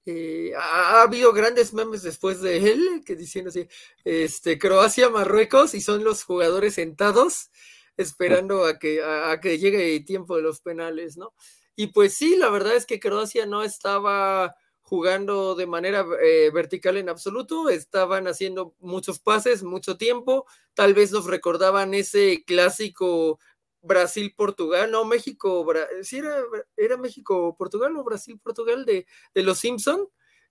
eh, 0.06 0.52
ha, 0.56 1.02
habido 1.02 1.32
grandes 1.32 1.74
memes 1.74 2.02
después 2.02 2.40
de 2.40 2.72
él 2.72 3.02
que 3.04 3.16
diciendo 3.16 3.50
así, 3.50 3.68
este, 4.04 4.58
Croacia, 4.58 5.10
Marruecos 5.10 5.74
y 5.74 5.80
son 5.80 6.04
los 6.04 6.24
jugadores 6.24 6.74
sentados 6.74 7.50
esperando 7.96 8.64
a 8.64 8.78
que, 8.78 9.02
a, 9.04 9.38
que 9.40 9.58
llegue 9.58 9.94
el 9.94 10.04
tiempo 10.06 10.36
de 10.36 10.42
los 10.42 10.60
penales, 10.60 11.16
¿no? 11.18 11.34
Y 11.76 11.88
pues 11.88 12.14
sí, 12.14 12.36
la 12.36 12.48
verdad 12.50 12.76
es 12.76 12.86
que 12.86 12.98
Croacia 12.98 13.46
no 13.46 13.62
estaba 13.62 14.56
jugando 14.90 15.54
de 15.54 15.68
manera 15.68 16.04
eh, 16.20 16.50
vertical 16.52 16.96
en 16.96 17.08
absoluto, 17.08 17.68
estaban 17.68 18.26
haciendo 18.26 18.74
muchos 18.80 19.20
pases, 19.20 19.62
mucho 19.62 19.96
tiempo, 19.96 20.46
tal 20.74 20.94
vez 20.94 21.12
nos 21.12 21.26
recordaban 21.26 21.94
ese 21.94 22.42
clásico 22.44 23.38
Brasil-Portugal, 23.82 24.90
no, 24.90 25.04
México, 25.04 25.64
sí 26.02 26.18
era, 26.18 26.42
era 26.76 26.96
México-Portugal 26.96 27.96
o 27.96 28.02
Brasil-Portugal 28.02 28.84
de, 28.84 29.06
de, 29.32 29.42
los 29.44 29.60
Simpson, 29.60 30.08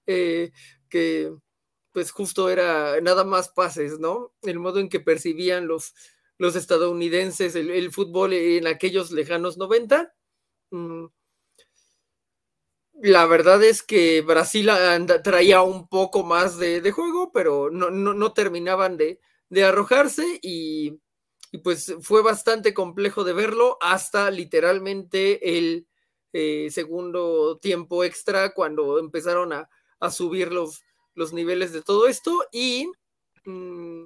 eh, 0.08 0.52
que 0.88 1.34
pues 1.92 2.12
justo 2.12 2.50
era 2.50 3.02
nada 3.02 3.26
más 3.26 3.50
pases, 3.50 4.00
¿no? 4.00 4.34
El 4.44 4.58
modo 4.58 4.80
en 4.80 4.88
que 4.88 5.02
percibían 5.02 5.68
los, 5.68 5.94
los 6.38 6.56
estadounidenses 6.56 7.56
el, 7.56 7.92
fútbol 7.92 8.32
en 8.32 8.68
aquellos 8.68 9.12
lejanos 9.12 9.58
90. 9.58 10.16
Mm, 10.72 11.08
la 13.02 13.26
verdad 13.26 13.64
es 13.64 13.84
que 13.84 14.22
Brasil 14.22 14.70
traía 15.24 15.62
un 15.62 15.88
poco 15.88 16.24
más 16.24 16.58
de, 16.58 16.91
juego, 16.91 17.32
pero 17.32 17.70
no, 17.70 17.89
no, 17.89 18.34
terminaban 18.34 18.97
de, 18.97 19.20
de 19.50 19.64
arrojarse 19.64 20.39
y 20.41 21.00
pues 21.64 21.95
fue 22.02 22.22
bastante 22.22 22.74
complejo 22.74 23.24
de 23.24 23.34
verlo 23.34 23.78
hasta 23.82 24.30
literalmente 24.30 25.58
el 25.58 25.88
eh, 26.34 26.68
segundo 26.70 27.58
tiempo 27.58 28.04
extra 28.04 28.54
cuando 28.54 29.00
empezaron 29.00 29.54
a, 29.54 29.70
subir 30.12 30.52
los, 30.52 30.84
los, 31.16 31.34
niveles 31.34 31.74
de 31.74 31.82
todo 31.82 32.08
esto 32.08 32.45
y 32.52 32.89
mm, 33.45 34.06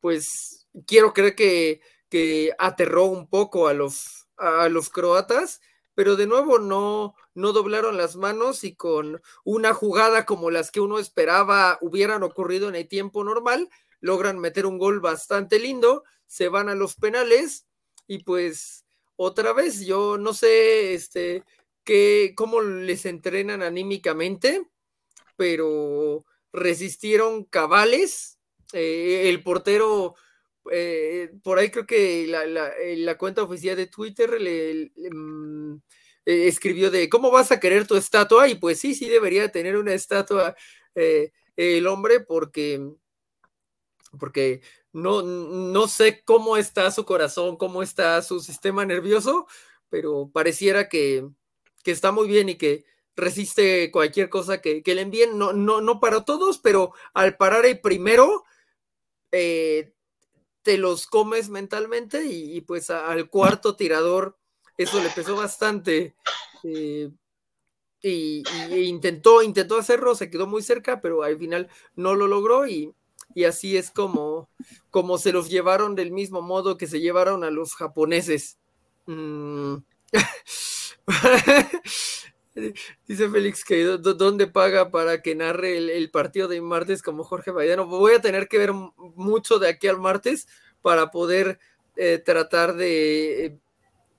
pues 0.00 0.68
quiero 0.86 1.12
creer 1.12 1.34
que, 1.34 1.80
que, 2.08 2.52
aterró 2.58 3.04
un 3.04 3.28
poco 3.28 3.68
a 3.68 3.74
los, 3.74 4.28
a 4.36 4.68
los 4.68 4.88
croatas, 4.88 5.60
pero 5.94 6.16
de 6.16 6.26
nuevo 6.26 6.58
no, 6.58 7.14
no 7.36 7.52
doblaron 7.52 7.96
las 7.96 8.16
manos 8.16 8.64
y 8.64 8.74
con 8.74 9.22
una 9.44 9.74
jugada 9.74 10.26
como 10.26 10.50
las 10.50 10.70
que 10.70 10.80
uno 10.80 10.98
esperaba 10.98 11.78
hubieran 11.80 12.22
ocurrido 12.22 12.68
en 12.68 12.74
el 12.74 12.88
tiempo 12.88 13.22
normal, 13.22 13.68
logran 14.00 14.38
meter 14.38 14.66
un 14.66 14.78
gol 14.78 15.00
bastante 15.00 15.58
lindo 15.60 16.02
se 16.26 16.48
van 16.48 16.68
a 16.68 16.74
los 16.74 16.96
penales 16.96 17.66
y 18.06 18.22
pues 18.24 18.84
otra 19.16 19.52
vez 19.52 19.86
yo 19.86 20.18
no 20.18 20.34
sé 20.34 20.94
este 20.94 21.44
qué 21.84 22.34
cómo 22.36 22.60
les 22.60 23.06
entrenan 23.06 23.62
anímicamente, 23.62 24.68
pero 25.36 26.24
resistieron 26.52 27.44
cabales. 27.44 28.38
Eh, 28.72 29.28
el 29.28 29.42
portero 29.42 30.16
eh, 30.72 31.30
por 31.44 31.58
ahí 31.58 31.70
creo 31.70 31.86
que 31.86 32.26
la, 32.26 32.44
la, 32.44 33.18
cuenta 33.18 33.44
oficial 33.44 33.76
de 33.76 33.86
Twitter 33.86 34.40
le, 34.40 34.90
mm, 34.96 35.76
eh, 36.26 36.48
escribió 36.48 36.90
de 36.90 37.08
cómo 37.08 37.30
vas 37.30 37.50
a 37.52 37.60
querer 37.60 37.86
tu 37.86 37.96
estatua 37.96 38.48
y 38.48 38.56
pues 38.56 38.78
sí, 38.78 38.94
sí 38.94 39.08
debería 39.08 39.50
tener 39.50 39.76
una 39.76 39.94
estatua 39.94 40.54
el 41.56 41.86
hombre 41.86 42.20
porque 42.20 42.80
porque 44.18 44.62
no, 44.92 45.22
no 45.22 45.88
sé 45.88 46.22
cómo 46.24 46.56
está 46.56 46.90
su 46.90 47.04
corazón, 47.04 47.56
cómo 47.56 47.82
está 47.82 48.22
su 48.22 48.40
sistema 48.40 48.84
nervioso, 48.84 49.46
pero 49.88 50.30
pareciera 50.32 50.88
que, 50.88 51.28
está 51.84 52.10
muy 52.10 52.26
bien 52.26 52.48
y 52.48 52.56
que 52.56 52.84
resiste 53.14 53.90
cualquier 53.92 54.28
cosa 54.28 54.60
que, 54.60 54.82
le 54.84 55.00
envíen, 55.00 55.38
no, 55.38 55.52
no, 55.52 55.80
no 55.80 56.00
para 56.00 56.24
todos, 56.24 56.58
pero 56.58 56.92
al 57.14 57.36
parar 57.36 57.64
el 57.66 57.80
primero, 57.80 58.44
eh, 59.32 59.92
te 60.62 60.78
los 60.78 61.06
comes 61.06 61.48
mentalmente 61.48 62.24
y, 62.24 62.60
pues 62.62 62.90
al 62.90 63.28
cuarto 63.30 63.76
tirador 63.76 64.38
eso 64.76 65.02
le 65.02 65.10
pesó 65.10 65.36
bastante. 65.36 66.14
Eh, 66.64 67.10
y, 68.02 68.42
intentó, 68.88 69.42
intentó 69.42 69.78
hacerlo, 69.78 70.14
se 70.14 70.30
quedó 70.30 70.46
muy 70.46 70.62
cerca, 70.62 71.00
pero 71.00 71.22
al 71.22 71.38
final 71.38 71.68
no 71.94 72.14
lo 72.14 72.28
logró 72.28 72.66
y, 72.66 72.92
y 73.34 73.44
así 73.44 73.76
es 73.76 73.90
como, 73.90 74.48
como 74.90 75.18
se 75.18 75.32
los 75.32 75.48
llevaron 75.48 75.94
del 75.94 76.12
mismo 76.12 76.42
modo 76.42 76.76
que 76.76 76.86
se 76.86 77.00
llevaron 77.00 77.42
a 77.42 77.50
los 77.50 77.74
japoneses. 77.74 78.58
Mm. 79.06 79.76
Dice 83.06 83.28
Félix 83.28 83.64
que 83.64 83.84
dónde 83.84 84.46
paga 84.46 84.90
para 84.90 85.20
que 85.20 85.34
narre 85.34 85.76
el, 85.76 86.10
partido 86.10 86.48
de 86.48 86.62
martes 86.62 87.02
como 87.02 87.24
Jorge 87.24 87.50
Baidano. 87.50 87.86
Voy 87.86 88.14
a 88.14 88.20
tener 88.20 88.48
que 88.48 88.58
ver 88.58 88.72
mucho 88.72 89.58
de 89.58 89.68
aquí 89.68 89.88
al 89.88 89.98
martes 89.98 90.48
para 90.80 91.10
poder 91.10 91.58
eh, 91.96 92.22
tratar 92.24 92.74
de 92.74 93.58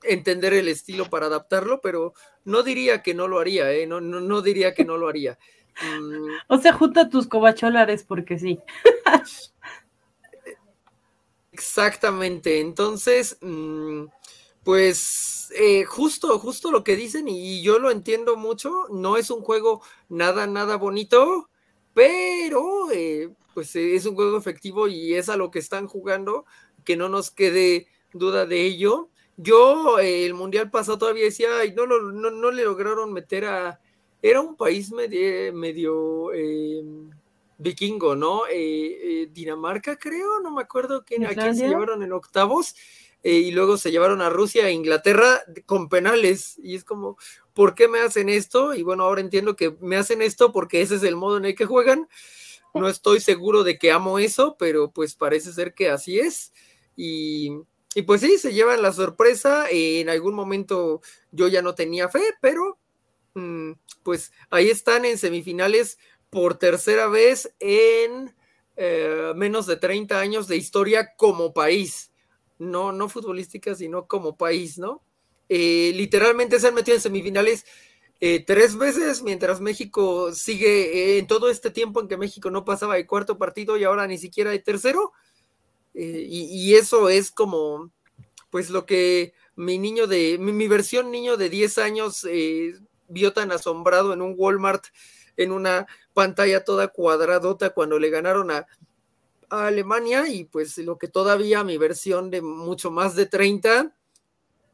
entender 0.04 0.54
el 0.54 0.68
estilo 0.68 1.10
para 1.10 1.28
adaptarlo, 1.28 1.82
pero 1.82 2.14
no 2.46 2.64
diría 2.64 3.02
que 3.02 3.14
no 3.14 3.28
lo 3.28 3.40
haría, 3.40 3.72
¿eh? 3.74 3.88
no, 3.88 4.02
no, 4.02 4.20
no 4.22 4.42
diría 4.42 4.74
que 4.74 4.86
no 4.86 4.98
lo 4.98 5.08
haría. 5.08 5.38
Mm. 5.82 6.28
O 6.48 6.58
sea, 6.58 6.74
junta 6.74 7.10
tus 7.10 7.28
cobacholares 7.28 8.04
porque 8.04 8.40
sí. 8.40 8.60
Exactamente. 11.52 12.60
Entonces, 12.60 13.38
mm, 13.42 14.06
pues 14.64 15.50
eh, 15.56 15.86
justo, 15.86 16.38
justo 16.40 16.72
lo 16.72 16.84
que 16.84 16.96
dicen, 16.96 17.28
y 17.28 17.62
yo 17.62 17.80
lo 17.80 17.90
entiendo 17.92 18.36
mucho, 18.38 18.72
no 18.92 19.18
es 19.18 19.30
un 19.32 19.42
juego 19.42 19.82
nada, 20.10 20.46
nada 20.48 20.76
bonito, 20.78 21.50
pero 21.94 22.92
eh, 22.92 23.30
pues 23.54 23.76
es 23.76 24.06
un 24.06 24.16
juego 24.16 24.38
efectivo 24.38 24.88
y 24.88 25.16
es 25.16 25.30
a 25.30 25.38
lo 25.38 25.50
que 25.52 25.60
están 25.60 25.88
jugando, 25.88 26.46
que 26.84 26.96
no 26.98 27.10
nos 27.10 27.32
quede 27.32 27.88
duda 28.14 28.46
de 28.46 28.62
ello. 28.62 29.10
Yo 29.38 30.00
eh, 30.00 30.26
el 30.26 30.34
mundial 30.34 30.72
pasado 30.72 30.98
todavía 30.98 31.26
decía, 31.26 31.60
ay, 31.60 31.72
no, 31.74 31.86
no, 31.86 32.32
no 32.32 32.52
le 32.52 32.64
lograron 32.64 33.14
meter 33.14 33.46
a, 33.46 33.80
era 34.20 34.42
un 34.42 34.58
país 34.58 34.92
medio, 34.92 35.54
medio 35.54 36.34
em, 36.34 37.12
vikingo, 37.60 38.16
¿no? 38.16 38.48
Eh, 38.48 39.22
eh, 39.22 39.30
Dinamarca, 39.32 39.96
creo, 39.96 40.40
no 40.42 40.50
me 40.50 40.64
acuerdo 40.64 41.06
quién, 41.06 41.26
a 41.28 41.36
quién 41.36 41.56
se 41.56 41.68
llevaron 41.68 42.02
en 42.02 42.14
octavos. 42.14 42.76
y 43.24 43.52
luego 43.52 43.78
se 43.78 43.92
llevaron 43.92 44.22
a 44.22 44.30
Rusia 44.30 44.68
e 44.68 44.74
Inglaterra 44.74 45.44
con 45.68 45.88
penales. 45.88 46.58
Y 46.64 46.76
es 46.76 46.84
como, 46.84 47.18
¿por 47.54 47.76
qué 47.76 47.88
me 47.88 48.00
hacen 48.00 48.30
esto? 48.30 48.74
Y 48.74 48.82
bueno, 48.82 49.04
ahora 49.04 49.22
entiendo 49.22 49.56
que 49.56 49.76
me 49.82 49.98
hacen 49.98 50.24
esto 50.24 50.52
porque 50.52 50.82
ese 50.82 50.96
es 50.96 51.04
el 51.04 51.16
modo 51.16 51.38
en 51.38 51.46
el 51.46 51.56
que 51.56 51.66
juegan. 51.66 52.08
No 52.74 52.88
estoy 52.88 53.20
seguro 53.20 53.64
de 53.64 53.78
que 53.78 53.92
amo 53.92 54.18
eso, 54.18 54.56
pero 54.58 54.90
pues 54.92 55.16
parece 55.16 55.52
ser 55.54 55.76
que 55.76 55.90
así 55.90 56.20
es. 56.20 56.54
Y, 56.96 57.52
y 57.98 58.04
pues 58.04 58.22
sí, 58.22 58.38
se 58.38 58.54
llevan 58.54 58.84
la 58.84 58.94
sorpresa. 58.94 59.66
En 59.72 60.08
algún 60.08 60.36
momento 60.36 61.02
yo 61.32 61.48
ya 61.48 61.64
no 61.64 61.74
tenía 61.74 62.10
fe, 62.10 62.22
pero 62.40 62.78
mm, 63.34 63.72
pues 64.04 64.32
ahí 64.52 64.70
están 64.70 65.04
en 65.04 65.18
semifinales 65.18 65.98
por 66.30 66.60
tercera 66.60 67.08
vez 67.08 67.56
en 67.60 68.36
eh, 68.76 69.34
menos 69.36 69.66
de 69.66 69.78
30 69.78 70.20
años 70.20 70.48
de 70.48 70.58
historia 70.58 71.16
como 71.16 71.56
país. 71.56 72.12
No, 72.60 72.92
no 72.92 73.10
futbolística, 73.10 73.74
sino 73.74 74.06
como 74.06 74.38
país, 74.38 74.78
¿no? 74.78 75.02
Eh, 75.50 75.92
literalmente 75.96 76.60
se 76.60 76.68
han 76.68 76.76
metido 76.76 76.98
en 76.98 77.02
semifinales 77.02 77.66
eh, 78.20 78.44
tres 78.46 78.78
veces, 78.78 79.24
mientras 79.24 79.60
México 79.60 80.32
sigue 80.34 81.18
en 81.18 81.26
todo 81.26 81.50
este 81.50 81.72
tiempo 81.72 82.00
en 82.00 82.08
que 82.08 82.18
México 82.18 82.52
no 82.52 82.64
pasaba 82.64 82.96
el 83.00 83.08
cuarto 83.08 83.40
partido 83.40 83.76
y 83.76 83.86
ahora 83.86 84.06
ni 84.06 84.20
siquiera 84.20 84.54
el 84.54 84.62
tercero. 84.62 85.14
Eh, 86.00 86.28
y, 86.30 86.76
eso 86.76 87.10
es 87.10 87.32
como, 87.32 87.92
pues 88.52 88.70
lo 88.70 88.86
que 88.86 89.34
mi 89.56 89.80
niño 89.80 90.06
de, 90.06 90.38
mi, 90.38 90.68
versión 90.68 91.10
niño 91.10 91.38
de 91.38 91.50
10 91.50 91.80
años 91.80 92.24
eh, 92.30 92.76
vio 93.08 93.34
tan 93.34 93.52
asombrado 93.52 94.14
en 94.14 94.22
un 94.22 94.36
Walmart, 94.38 94.86
en 95.38 95.52
una 95.52 95.88
pantalla 96.14 96.64
toda 96.64 96.90
cuadradota 96.90 97.72
cuando 97.72 97.98
le 97.98 98.12
ganaron 98.12 98.52
a, 98.52 98.68
a 99.50 99.66
Alemania 99.66 100.28
y 100.28 100.46
pues 100.46 100.78
lo 100.78 101.00
que 101.00 101.08
todavía 101.08 101.64
mi 101.64 101.80
versión 101.80 102.30
de 102.30 102.44
mucho 102.44 102.92
más 102.92 103.16
de 103.16 103.26
30 103.26 103.97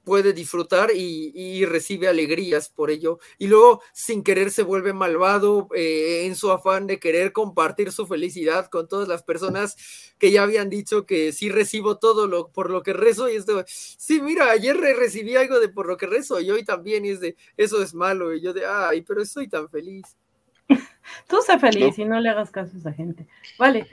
puede 0.04 0.34
disfrutar 0.34 0.92
y, 0.94 1.66
recibe 1.66 2.08
alegrías 2.08 2.70
por 2.70 2.92
ello. 2.92 3.20
Y 3.38 3.48
luego, 3.48 3.82
sin 3.94 4.24
querer, 4.24 4.52
se 4.52 4.64
vuelve 4.64 4.94
malvado 4.94 5.70
eh, 5.76 6.26
en 6.26 6.36
su 6.36 6.52
afán 6.52 6.88
de 6.88 7.00
querer 7.00 7.32
compartir 7.32 7.92
su 7.92 8.06
felicidad 8.06 8.68
con 8.68 8.88
todas 8.88 9.08
las 9.08 9.24
personas 9.24 10.14
que 10.18 10.32
ya 10.32 10.44
habían 10.44 10.70
dicho 10.70 11.06
que 11.06 11.32
sí 11.32 11.50
recibo 11.50 11.98
todo 11.98 12.28
lo 12.28 12.50
por 12.50 12.70
lo 12.70 12.84
que 12.84 12.94
rezo. 12.94 13.30
Y 13.30 13.36
esto, 13.36 13.64
sí, 13.68 14.22
mira, 14.22 14.52
ayer 14.52 14.78
recibí 14.78 15.36
algo 15.36 15.60
de 15.60 15.70
por 15.70 15.88
lo 15.88 15.98
que 15.98 16.06
rezo 16.06 16.40
y 16.40 16.52
hoy 16.52 16.64
también. 16.64 17.06
Y 17.06 17.10
es 17.10 17.20
de, 17.20 17.36
eso 17.58 17.82
es 17.82 17.94
malo. 17.94 18.34
Y 18.34 18.42
yo 18.42 18.54
de, 18.54 18.66
ay, 18.66 19.02
pero 19.02 19.22
estoy 19.22 19.48
tan 19.48 19.70
feliz. 19.70 20.04
Tú 21.28 21.38
sé 21.46 21.58
feliz 21.60 21.98
y 21.98 22.06
no 22.06 22.20
le 22.20 22.30
hagas 22.30 22.52
caso 22.52 22.72
a 22.76 22.80
esa 22.80 22.94
gente. 22.94 23.28
Vale. 23.58 23.88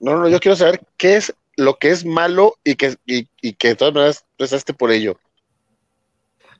No, 0.00 0.18
no, 0.18 0.28
yo 0.28 0.40
quiero 0.40 0.56
saber 0.56 0.80
qué 0.96 1.16
es 1.16 1.32
lo 1.56 1.78
que 1.78 1.90
es 1.90 2.04
malo 2.04 2.56
y 2.64 2.76
que, 2.76 2.96
y, 3.06 3.52
que 3.54 3.68
de 3.68 3.76
todas 3.76 3.94
maneras 3.94 4.24
rezaste 4.38 4.74
por 4.74 4.90
ello. 4.90 5.18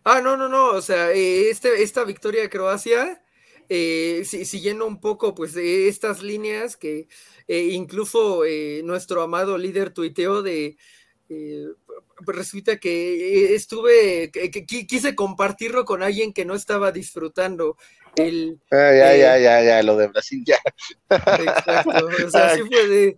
Ah, 0.04 0.20
no, 0.20 0.36
no, 0.36 0.48
no, 0.48 0.70
o 0.70 0.82
sea, 0.82 1.12
eh, 1.12 1.50
este, 1.50 1.82
esta 1.82 2.04
victoria 2.04 2.42
de 2.42 2.50
Croacia, 2.50 3.22
eh, 3.68 4.24
siguiendo 4.24 4.86
un 4.86 5.00
poco, 5.00 5.34
pues, 5.34 5.56
estas 5.56 6.22
líneas 6.22 6.76
que 6.76 7.06
eh, 7.46 7.68
incluso 7.72 8.42
nuestro 8.82 9.22
amado 9.22 9.56
líder 9.58 9.90
tuiteó 9.90 10.42
de, 10.42 10.76
resulta 12.26 12.78
que 12.78 13.54
estuve, 13.54 14.30
que, 14.30 14.66
quise 14.66 15.14
compartirlo 15.14 15.84
con 15.84 16.02
alguien 16.02 16.32
que 16.32 16.44
no 16.44 16.54
estaba 16.54 16.90
disfrutando. 16.92 17.76
El, 18.16 18.60
ah, 18.70 18.92
ya, 18.92 19.16
ya, 19.16 19.38
ya, 19.38 19.62
ya, 19.62 19.82
lo 19.82 19.96
de 19.96 20.08
Brasil, 20.08 20.42
ya. 20.44 20.58
Exacto, 21.08 22.08
o 22.26 22.30
sea, 22.30 22.54
sí 22.56 22.62
fue 22.62 22.88
de... 22.88 23.16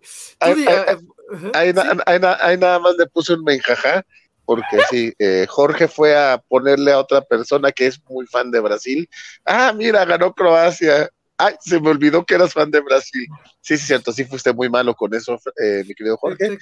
Ahí, 1.54 1.72
nada 1.72 2.78
más 2.78 2.96
le 2.96 3.06
puse 3.06 3.34
un 3.34 3.44
menjaja, 3.44 4.04
porque 4.44 4.78
sí, 4.90 5.12
eh, 5.18 5.46
Jorge 5.48 5.88
fue 5.88 6.16
a 6.16 6.38
ponerle 6.38 6.92
a 6.92 6.98
otra 6.98 7.22
persona 7.22 7.72
que 7.72 7.86
es 7.86 8.02
muy 8.08 8.26
fan 8.26 8.50
de 8.50 8.60
Brasil. 8.60 9.08
Ah, 9.44 9.72
mira, 9.74 10.04
ganó 10.04 10.34
Croacia. 10.34 11.08
Ay, 11.36 11.54
se 11.60 11.80
me 11.80 11.90
olvidó 11.90 12.24
que 12.24 12.34
eras 12.34 12.52
fan 12.52 12.70
de 12.70 12.80
Brasil. 12.80 13.26
Sí, 13.60 13.76
sí, 13.76 13.86
cierto, 13.86 14.12
sí 14.12 14.24
fuiste 14.24 14.52
muy 14.52 14.68
malo 14.68 14.94
con 14.94 15.14
eso, 15.14 15.38
eh, 15.60 15.82
mi 15.86 15.94
querido 15.94 16.16
Jorge. 16.16 16.58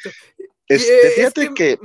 Este, 0.68 1.10
fíjate 1.16 1.52
que... 1.54 1.78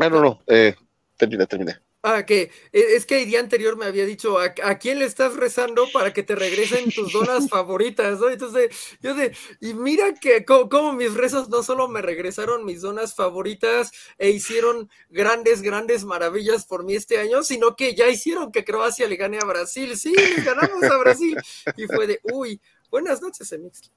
Ah, 0.00 0.08
no, 0.08 0.20
no, 0.20 0.42
eh, 0.46 0.74
termina, 1.16 1.46
termina. 1.46 1.80
Ah, 2.02 2.24
que 2.24 2.52
e, 2.72 2.94
es 2.94 3.06
que 3.06 3.22
el 3.22 3.26
día 3.26 3.40
anterior 3.40 3.76
me 3.76 3.84
había 3.86 4.06
dicho 4.06 4.38
a, 4.38 4.78
quién 4.78 5.00
le 5.00 5.04
estás 5.04 5.34
rezando 5.34 5.90
para 5.92 6.12
que 6.12 6.22
te 6.22 6.36
regresen 6.36 6.92
tus 6.92 7.12
donas 7.12 7.48
favoritas, 7.50 8.20
¿no? 8.20 8.28
Entonces, 8.28 8.70
yo 9.00 9.14
de, 9.14 9.36
y 9.60 9.74
mira 9.74 10.14
que 10.14 10.44
como, 10.44 10.92
mis 10.92 11.14
rezos 11.14 11.48
no 11.48 11.64
solo 11.64 11.88
me 11.88 12.00
regresaron 12.00 12.64
mis 12.64 12.82
donas 12.82 13.16
favoritas 13.16 13.90
e 14.16 14.30
hicieron 14.30 14.88
grandes, 15.10 15.60
grandes 15.60 16.04
maravillas 16.04 16.66
por 16.66 16.84
mí 16.84 16.94
este 16.94 17.18
año, 17.18 17.42
sino 17.42 17.74
que 17.74 17.96
ya 17.96 18.08
hicieron 18.08 18.52
que 18.52 18.64
Croacia 18.64 19.08
le 19.08 19.16
gane 19.16 19.38
a 19.38 19.44
Brasil. 19.44 19.96
Sí, 19.96 20.12
le 20.14 20.42
ganamos 20.42 20.84
a 20.84 20.96
Brasil. 20.98 21.36
Y 21.76 21.86
fue 21.86 22.06
de, 22.06 22.20
uy, 22.22 22.60
buenas 22.90 23.20
noches, 23.20 23.50
Emix. 23.52 23.90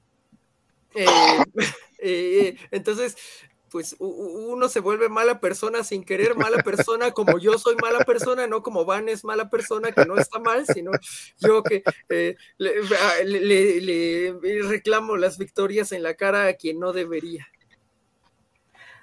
Eh, 2.03 2.47
eh, 2.47 2.57
entonces, 2.71 3.15
pues 3.71 3.95
uno 3.99 4.67
se 4.67 4.81
vuelve 4.81 5.07
mala 5.07 5.39
persona 5.39 5.81
sin 5.85 6.03
querer, 6.03 6.35
mala 6.35 6.61
persona 6.61 7.11
como 7.11 7.39
yo 7.39 7.57
soy 7.57 7.77
mala 7.81 7.99
persona, 7.99 8.45
no 8.45 8.61
como 8.61 8.83
Van 8.83 9.07
es 9.07 9.23
mala 9.23 9.49
persona 9.49 9.93
que 9.93 10.05
no 10.05 10.17
está 10.17 10.39
mal, 10.39 10.65
sino 10.67 10.91
yo 11.39 11.63
que 11.63 11.81
eh, 12.09 12.35
ah, 12.59 13.13
le, 13.23 14.35
reclamo 14.67 15.15
las 15.15 15.37
victorias 15.37 15.93
en 15.93 16.03
la 16.03 16.15
cara 16.15 16.47
a 16.47 16.53
quien 16.53 16.81
no 16.81 16.91
debería. 16.91 17.47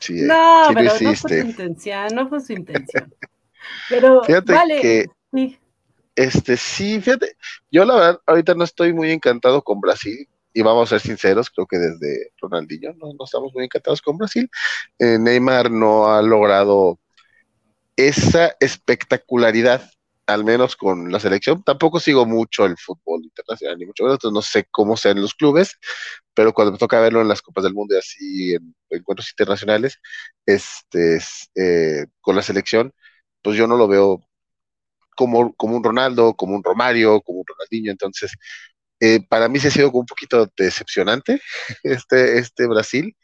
Sí, 0.01 0.21
no, 0.21 0.69
pero 0.75 0.83
no 0.83 0.91
fue 0.91 1.16
su 1.16 1.35
intención, 1.35 2.14
no 2.14 2.29
fue 2.29 2.41
su 2.41 2.53
intención. 2.53 3.14
Pero 3.89 4.23
fíjate 4.25 4.53
vale, 4.53 4.81
que, 4.83 5.07
sí. 5.33 5.59
este 6.14 6.59
sí, 6.59 7.01
fíjate, 7.01 7.37
yo 7.71 7.87
la 7.87 7.95
verdad 7.95 8.21
ahorita 8.27 8.55
no 8.55 8.64
estoy 8.64 8.93
muy 8.93 9.11
encantado 9.12 9.62
con 9.62 9.81
Brasil 9.81 10.29
y 10.59 10.63
vamos 10.63 10.89
a 10.89 10.99
ser 10.99 11.01
sinceros, 11.01 11.51
creo 11.51 11.69
que 11.69 11.79
desde 11.79 12.33
Ronaldinho 12.41 12.93
no, 12.95 13.25
estamos 13.25 13.55
muy 13.55 13.63
encantados 13.63 14.03
con 14.03 14.19
Brasil. 14.19 14.51
Eh, 14.99 15.17
Neymar 15.17 15.71
no 15.71 16.13
ha 16.13 16.21
logrado 16.21 16.99
esa 17.95 18.57
espectacularidad, 18.59 19.89
al 20.27 20.43
menos 20.43 20.75
con 20.75 21.13
la 21.13 21.21
selección. 21.21 21.63
Tampoco 21.63 22.01
sigo 22.01 22.27
mucho 22.27 22.65
el 22.65 22.77
fútbol 22.77 23.23
internacional, 23.23 23.79
ni 23.79 23.87
mucho 23.87 24.03
menos, 24.03 24.19
no 24.33 24.43
sé 24.43 24.67
cómo 24.69 24.97
sean 24.97 25.23
los 25.23 25.33
clubes, 25.33 25.79
pero 26.35 26.53
cuando 26.53 26.73
me 26.73 26.79
toca 26.79 26.99
verlo 26.99 27.21
en 27.21 27.29
las 27.29 27.41
Copas 27.41 27.63
del 27.63 27.75
Mundo 27.75 27.95
y 27.95 27.99
así 27.99 28.55
en 28.55 28.75
encuentros 28.91 29.31
internacionales, 29.31 30.01
este, 30.45 31.21
eh, 31.55 32.07
con 32.21 32.35
la 32.35 32.43
selección, 32.43 32.93
pues 33.43 33.57
yo 33.57 33.69
no 33.69 33.77
lo 33.77 33.87
veo 33.87 34.29
como, 35.19 35.53
como 35.55 35.77
un 35.77 35.85
Ronaldo, 35.85 36.35
como 36.35 36.57
un 36.57 36.65
Romario, 36.65 37.21
como 37.21 37.41
un 37.41 37.45
Ronaldinho, 37.47 37.93
entonces 37.93 38.33
eh, 39.01 39.21
para 39.29 39.49
mí 39.49 39.59
se 39.61 39.69
ha 39.69 39.71
sido 39.71 39.91
un 39.93 40.07
poquito 40.07 40.51
decepcionante 40.57 41.41
este, 41.83 42.39
este 42.39 42.67
Brasil 42.67 43.17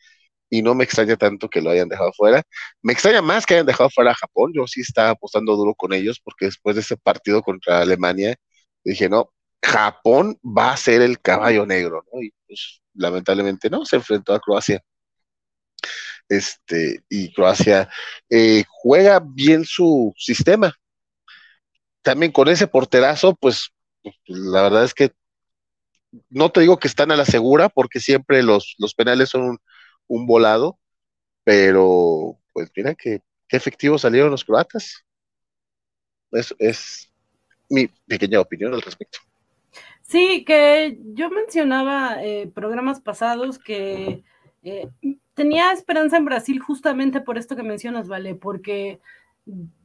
y 0.51 0.63
no 0.63 0.75
me 0.75 0.85
extraña 0.85 1.17
tanto 1.17 1.49
que 1.49 1.61
lo 1.61 1.71
hayan 1.71 1.89
dejado 1.89 2.13
fuera. 2.13 2.43
Me 2.83 2.93
extraña 2.93 3.23
más 3.23 3.47
que 3.47 3.55
hayan 3.55 3.67
dejado 3.67 3.91
fuera 3.91 4.13
a 4.13 4.15
Japón. 4.15 4.53
Yo 4.55 4.67
sí 4.67 4.83
estaba 4.83 5.11
apostando 5.11 5.57
duro 5.57 5.75
con 5.75 5.93
ellos 5.93 6.21
porque 6.23 6.47
después 6.47 6.77
de 6.77 6.83
ese 6.83 6.97
partido 6.97 7.43
contra 7.43 7.81
Alemania 7.81 8.37
dije, 8.85 9.09
no, 9.09 9.33
Japón 9.63 10.39
va 10.45 10.73
a 10.73 10.77
ser 10.77 11.03
el 11.03 11.21
caballo 11.21 11.67
negro, 11.67 12.05
¿no? 12.13 12.23
Y 12.23 12.33
pues 12.47 12.83
lamentablemente 12.95 13.71
no, 13.71 13.85
se 13.85 13.97
enfrentó 13.97 14.35
a 14.35 14.41
Croacia. 14.41 14.81
Este, 16.29 17.03
y 17.09 17.33
Croacia 17.33 17.89
eh, 18.31 18.65
juega 18.69 19.21
bien 19.21 19.65
su 19.65 20.13
sistema. 20.17 20.75
También 22.03 22.33
con 22.33 22.49
ese 22.49 22.67
porterazo, 22.67 23.35
pues 23.35 23.71
la 24.27 24.63
verdad 24.63 24.85
es 24.85 24.95
que 24.95 25.13
no 26.31 26.51
te 26.51 26.61
digo 26.61 26.79
que 26.79 26.89
están 26.89 27.11
a 27.11 27.17
la 27.17 27.25
segura, 27.25 27.69
porque 27.69 28.01
siempre 28.01 28.43
los, 28.43 28.75
los 28.79 28.95
penales 28.95 29.31
son 29.31 29.59
un, 30.07 30.27
volado, 30.27 30.79
pero 31.45 32.39
pues 32.53 32.71
mira 32.77 32.95
que, 32.95 33.21
qué 33.49 33.57
efectivos 33.57 34.03
salieron 34.03 34.31
los 34.31 34.45
croatas. 34.45 35.05
Es, 36.31 36.55
es 36.59 37.13
mi 37.69 37.89
pequeña 38.07 38.41
opinión 38.41 38.75
al 38.75 38.83
respecto. 38.83 39.19
Sí, 40.03 40.45
que 40.45 40.99
yo 41.15 41.31
mencionaba 41.31 42.23
eh, 42.23 42.51
programas 42.55 43.01
pasados 43.01 43.59
que 43.59 44.23
eh, 44.63 44.89
tenía 45.35 45.73
esperanza 45.73 46.19
en 46.19 46.27
Brasil 46.27 46.61
justamente 46.61 47.21
por 47.21 47.39
esto 47.39 47.57
que 47.57 47.63
mencionas, 47.63 48.09
¿vale? 48.09 48.35
Porque 48.35 49.01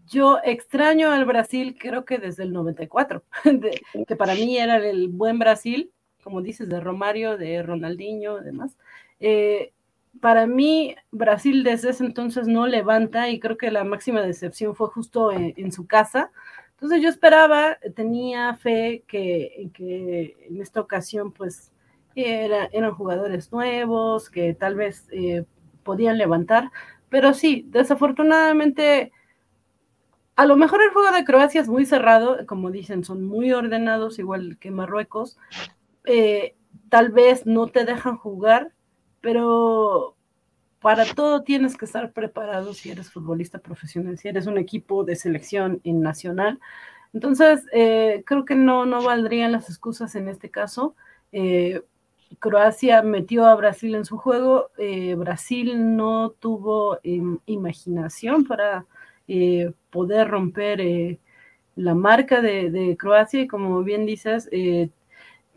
yo 0.07 0.39
extraño 0.43 1.11
al 1.11 1.25
Brasil, 1.25 1.77
creo 1.79 2.03
que 2.03 2.17
desde 2.17 2.43
el 2.43 2.51
94, 2.51 3.23
que 4.07 4.15
para 4.15 4.35
mí 4.35 4.57
era 4.57 4.77
el 4.77 5.07
buen 5.07 5.39
Brasil, 5.39 5.91
como 6.29 6.43
dices, 6.43 6.69
de 6.69 6.79
Romario, 6.79 7.37
de 7.37 7.63
Ronaldinho, 7.63 8.39
demás. 8.39 8.77
Eh, 9.19 9.73
para 10.21 10.45
mí, 10.45 10.95
Brasil 11.11 11.63
desde 11.63 11.89
ese 11.89 12.05
entonces 12.05 12.47
no 12.47 12.67
levanta 12.67 13.29
y 13.29 13.39
creo 13.39 13.57
que 13.57 13.71
la 13.71 13.83
máxima 13.83 14.21
decepción 14.21 14.75
fue 14.75 14.89
justo 14.89 15.31
en, 15.31 15.71
su 15.71 15.87
casa. 15.87 16.31
Entonces 16.71 17.01
yo 17.01 17.09
esperaba, 17.09 17.77
tenía 17.95 18.55
fe 18.55 19.03
que, 19.07 19.69
que 19.73 20.37
en 20.47 20.61
esta 20.61 20.81
ocasión 20.81 21.31
pues 21.31 21.71
eran 22.15 22.91
jugadores 22.91 23.51
nuevos, 23.51 24.29
que 24.29 24.53
tal 24.53 24.75
vez 24.75 25.07
eh, 25.11 25.45
podían 25.83 26.17
levantar, 26.17 26.71
pero 27.09 27.33
sí, 27.33 27.65
desafortunadamente, 27.69 29.11
a 30.35 30.45
lo 30.45 30.55
mejor 30.55 30.81
el 30.81 30.91
juego 30.91 31.11
de 31.11 31.25
Croacia 31.25 31.59
es 31.59 31.67
muy 31.67 31.85
cerrado, 31.85 32.45
como 32.45 32.71
dicen, 32.71 33.03
son 33.03 33.25
muy 33.25 33.51
ordenados, 33.51 34.19
igual 34.19 34.57
que 34.59 34.71
Marruecos. 34.71 35.37
Eh, 36.05 36.55
tal 36.89 37.09
vez 37.09 37.45
no 37.45 37.67
te 37.67 37.85
dejan 37.85 38.17
jugar, 38.17 38.71
pero 39.21 40.15
para 40.81 41.05
todo 41.05 41.43
tienes 41.43 41.77
que 41.77 41.85
estar 41.85 42.13
preparado 42.13 42.73
si 42.73 42.89
eres 42.89 43.11
futbolista 43.11 43.59
profesional, 43.59 44.17
si 44.17 44.29
eres 44.29 44.47
un 44.47 44.57
equipo 44.57 45.03
de 45.03 45.15
selección 45.15 45.81
en 45.83 46.01
nacional. 46.01 46.59
Entonces, 47.13 47.65
eh, 47.73 48.23
creo 48.25 48.45
que 48.45 48.55
no, 48.55 48.85
no 48.85 49.03
valdrían 49.03 49.51
las 49.51 49.69
excusas 49.69 50.15
en 50.15 50.29
este 50.29 50.49
caso. 50.49 50.95
Eh, 51.31 51.81
Croacia 52.39 53.01
metió 53.01 53.45
a 53.45 53.55
Brasil 53.55 53.95
en 53.95 54.05
su 54.05 54.17
juego. 54.17 54.69
Brasil 55.17 55.95
no 55.97 56.29
tuvo 56.31 56.99
em, 57.03 57.39
imaginación 57.47 58.45
para 58.45 58.85
poder 59.89 60.27
romper 60.27 61.19
la 61.75 61.95
marca 61.95 62.41
de, 62.41 62.69
de, 62.71 62.97
Croacia 62.97 63.41
y 63.41 63.47
como 63.47 63.83
bien 63.83 64.05
dices, 64.05 64.49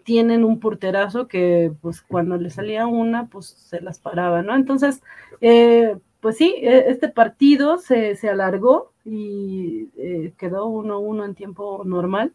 tienen 0.05 0.44
un 0.44 0.61
porterazo 0.61 1.28
que 1.28 1.72
pues 1.80 2.03
cuando 2.03 2.36
le 2.36 2.50
salía 2.50 2.86
una, 2.86 3.26
pues 3.26 3.46
se 3.46 3.80
las 3.80 3.98
paraba, 3.98 4.42
¿no? 4.42 4.55
Entonces, 4.55 5.03
eh, 5.40 5.96
pues 6.20 6.36
sí, 6.36 6.55
e, 6.59 6.90
este 6.90 7.09
partido 7.09 7.78
se, 7.78 8.16
alargó 8.28 8.92
y 9.05 9.88
eh, 9.96 10.32
quedó 10.38 10.68
1-1 10.68 11.24
en 11.24 11.34
tiempo 11.34 11.82
normal. 11.84 12.32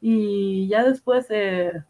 Y 0.00 0.68
ya 0.68 0.84
después 0.84 1.26
eh, 1.30 1.82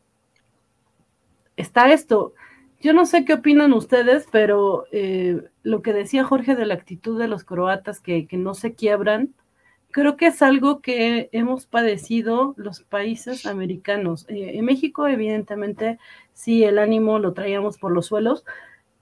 está 1.56 1.92
esto. 1.92 2.34
Yo 2.80 2.92
no 2.92 3.06
sé 3.06 3.24
qué 3.24 3.34
opinan 3.34 3.72
ustedes, 3.72 4.28
pero 4.30 4.84
lo 5.62 5.82
que 5.82 5.92
decía 5.92 6.24
Jorge 6.24 6.54
de 6.54 6.64
la 6.64 6.74
actitud 6.74 7.18
de 7.18 7.26
los 7.28 7.44
croatas 7.44 8.00
que, 8.00 8.26
que 8.26 8.36
no 8.36 8.54
se 8.54 8.74
quiebran, 8.74 9.34
creo 9.90 10.16
que 10.16 10.26
es 10.26 10.42
algo 10.42 10.80
que 10.80 11.28
hemos 11.32 11.66
padecido 11.66 12.54
los 12.56 12.80
países 12.80 13.46
americanos. 13.46 14.26
Eh, 14.28 14.52
en 14.54 14.64
México, 14.64 15.06
evidentemente, 15.06 15.98
sí, 16.34 16.64
el 16.64 16.78
ánimo 16.78 17.18
lo 17.18 17.32
traíamos 17.32 17.78
por 17.78 17.92
los 17.92 18.06
suelos, 18.06 18.44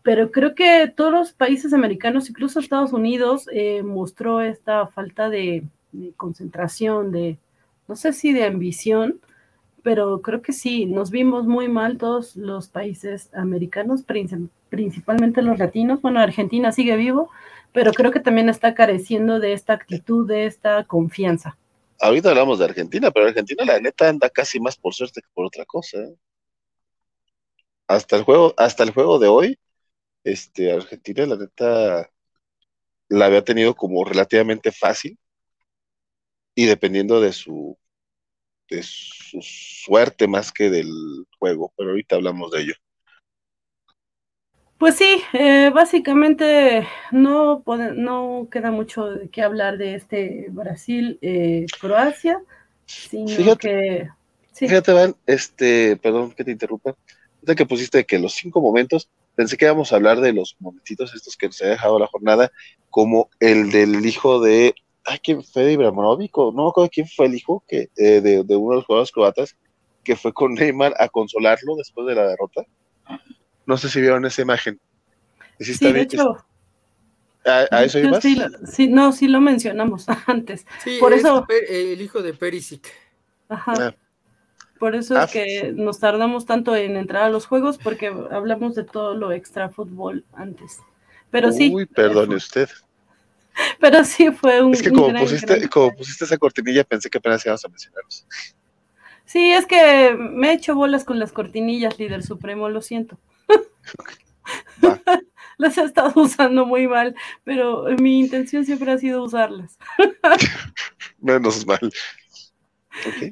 pero 0.03 0.31
creo 0.31 0.55
que 0.55 0.93
todos 0.95 1.13
los 1.13 1.33
países 1.33 1.73
americanos, 1.73 2.31
incluso 2.31 2.61
Estados 2.61 2.93
Unidos, 2.93 3.49
eh, 3.53 3.83
mostró 3.83 4.41
esta 4.41 4.87
falta 4.87 5.29
de, 5.29 5.65
concentración, 6.17 7.11
de, 7.11 7.39
no 7.89 7.97
sé 7.97 8.13
si 8.13 8.33
de 8.33 8.45
ambición, 8.45 9.21
pero 9.83 10.21
creo 10.21 10.43
que 10.43 10.53
sí, 10.53 10.87
nos 10.87 11.11
vimos 11.11 11.47
muy 11.47 11.69
mal 11.69 11.99
todos 11.99 12.37
los 12.37 12.69
países 12.69 13.31
americanos, 13.35 14.05
principalmente 14.69 15.43
los 15.43 15.59
latinos. 15.59 16.03
Bueno, 16.03 16.21
Argentina 16.21 16.73
sigue 16.73 16.97
vivo, 16.97 17.31
pero 17.77 17.93
creo 17.93 18.11
que 18.11 18.21
también 18.21 18.49
está 18.49 18.73
careciendo 18.73 19.39
de 19.39 19.53
esta 19.53 19.75
actitud, 19.75 20.27
de 20.27 20.47
esta 20.47 20.85
confianza. 20.85 21.59
Ahorita 22.01 22.31
hablamos 22.31 22.59
de 22.59 22.65
Argentina, 22.65 23.11
pero 23.11 23.27
Argentina 23.27 23.67
la 23.67 23.79
neta 23.79 24.09
anda 24.09 24.31
casi 24.31 24.59
más 24.59 24.79
por 24.79 24.95
suerte 24.95 25.21
que 25.21 25.29
por 25.35 25.45
otra 25.45 25.67
cosa. 25.67 25.99
¿eh? 25.99 26.17
Hasta 27.87 28.17
el 28.17 28.23
juego, 28.23 28.55
hasta 28.57 28.83
el 28.83 28.93
juego 28.93 29.19
de 29.19 29.29
hoy, 29.29 29.59
este, 30.25 30.73
Argentina 30.73 31.27
la 31.27 31.37
neta 31.37 32.11
la 33.11 33.27
había 33.27 33.45
tenido 33.45 33.75
como 33.75 34.07
relativamente 34.07 34.73
fácil 34.73 35.19
y 36.55 36.65
dependiendo 36.65 37.21
de 37.21 37.35
su 37.35 37.77
de 38.71 38.83
su 38.83 39.43
suerte 39.43 40.27
más 40.27 40.51
que 40.51 40.71
del 40.71 41.27
juego, 41.39 41.75
pero 41.77 41.91
ahorita 41.91 42.17
hablamos 42.17 42.51
de 42.53 42.63
ello. 42.63 42.75
Pues 44.79 44.97
sí, 44.97 45.23
eh, 45.33 45.71
básicamente 45.75 46.87
no, 47.11 47.63
no 47.95 48.49
queda 48.51 48.71
mucho 48.71 49.07
de 49.07 49.29
qué 49.31 49.43
hablar 49.43 49.79
de 49.79 49.95
este 49.95 50.47
Brasil-Croacia, 50.51 52.33
eh, 52.35 52.85
sino 52.85 53.29
fíjate, 53.29 53.69
que... 53.69 54.09
Fíjate, 54.53 54.93
Van, 54.93 55.17
este, 55.27 55.97
perdón 55.97 56.33
que 56.33 56.45
te 56.45 56.51
interrumpa, 56.51 56.95
de 57.41 57.55
que 57.55 57.65
pusiste 57.65 58.05
que 58.05 58.19
los 58.19 58.35
cinco 58.35 58.61
momentos, 58.61 59.09
pensé 59.35 59.57
que 59.57 59.65
íbamos 59.65 59.93
a 59.93 59.97
hablar 59.97 60.21
de 60.21 60.35
los 60.35 60.57
momentitos 60.61 61.15
estos 61.15 61.37
que 61.37 61.51
se 61.53 61.65
ha 61.65 61.71
dejado 61.71 61.99
la 61.99 62.09
jornada, 62.09 62.53
como 62.91 63.31
el 63.41 63.71
del 63.71 64.05
hijo 64.05 64.41
de, 64.41 64.75
ay, 65.07 65.19
¿quién 65.23 65.43
fue 65.43 65.65
de 65.65 65.73
Ibrahimovic? 65.73 66.37
No 66.37 66.53
me 66.53 66.69
acuerdo 66.69 66.91
quién 66.93 67.07
fue 67.09 67.27
el 67.27 67.35
hijo 67.35 67.65
que, 67.67 67.89
eh, 67.97 68.21
de, 68.21 68.45
de 68.45 68.57
uno 68.57 68.73
de 68.73 68.77
los 68.77 68.85
jugadores 68.85 69.11
croatas, 69.11 69.57
que 70.05 70.17
fue 70.17 70.35
con 70.35 70.53
Neymar 70.53 70.95
a 70.99 71.09
consolarlo 71.09 71.77
después 71.77 72.07
de 72.07 72.15
la 72.15 72.29
derrota. 72.29 72.63
No 73.67 73.77
sé 73.77 73.89
si 73.89 74.01
vieron 74.01 74.25
esa 74.25 74.43
imagen. 74.43 74.81
Sí, 75.59 75.93
de 75.93 76.01
hecho. 76.01 76.37
¿A, 77.45 77.85
eso 77.85 77.99
ibas? 77.99 78.23
Sí, 78.23 78.89
no, 78.89 79.13
sí 79.13 79.29
lo 79.29 79.41
mencionamos 79.41 80.07
antes. 80.27 80.67
Por 81.01 81.13
eso. 81.13 81.47
El 81.69 82.01
hijo 82.01 82.23
de 82.23 82.33
Perisic. 82.33 82.93
Ajá. 83.49 83.75
Ah. 83.79 83.95
Por 84.79 84.95
eso 84.95 85.15
es 85.15 85.21
ah, 85.21 85.27
que 85.33 85.73
nos 85.75 86.01
tardamos 86.01 86.45
tanto 86.45 86.77
en 86.77 86.97
entrar 86.97 87.25
a 87.25 87.31
los 87.31 87.47
juegos, 87.47 87.79
porque 87.79 88.09
hablamos 88.09 88.75
de 88.75 88.85
todo 88.85 89.15
lo 89.15 89.33
extra 89.33 89.71
fútbol 89.71 90.25
antes. 90.35 90.81
Pero 91.31 91.51
sí. 91.51 91.73
Uy, 91.75 91.87
perdone 91.87 92.35
usted. 92.35 92.69
Pero 93.81 94.05
sí 94.05 94.31
fue 94.33 94.63
un. 94.63 94.75
Es 94.75 94.83
que 94.83 94.91
como, 94.91 95.13
pusiste, 95.19 95.69
como 95.69 95.95
pusiste 95.95 96.25
esa 96.25 96.37
cortinilla, 96.37 96.85
pensé 96.85 97.09
que 97.09 97.19
apenas 97.19 97.45
íbamos 97.47 97.65
a 97.65 97.69
mencionarlos. 97.69 98.27
Sí, 99.25 99.51
es 99.51 99.67
que 99.67 100.15
me 100.15 100.51
he 100.51 100.53
hecho 100.53 100.75
bolas 100.75 101.05
con 101.05 101.19
las 101.19 101.33
cortinillas, 101.33 101.99
líder 101.99 102.23
supremo, 102.23 102.69
lo 102.69 102.83
siento. 102.83 103.19
las 105.59 105.79
he 105.79 105.85
estado 105.85 106.13
usando 106.21 106.67
muy 106.67 106.87
mal, 106.87 107.15
pero 107.45 107.85
mi 108.01 108.21
intención 108.21 108.65
siempre 108.65 108.91
ha 108.93 108.99
sido 108.99 109.23
usarlas. 109.23 109.79
Menos 111.21 111.67
mal. 111.67 111.91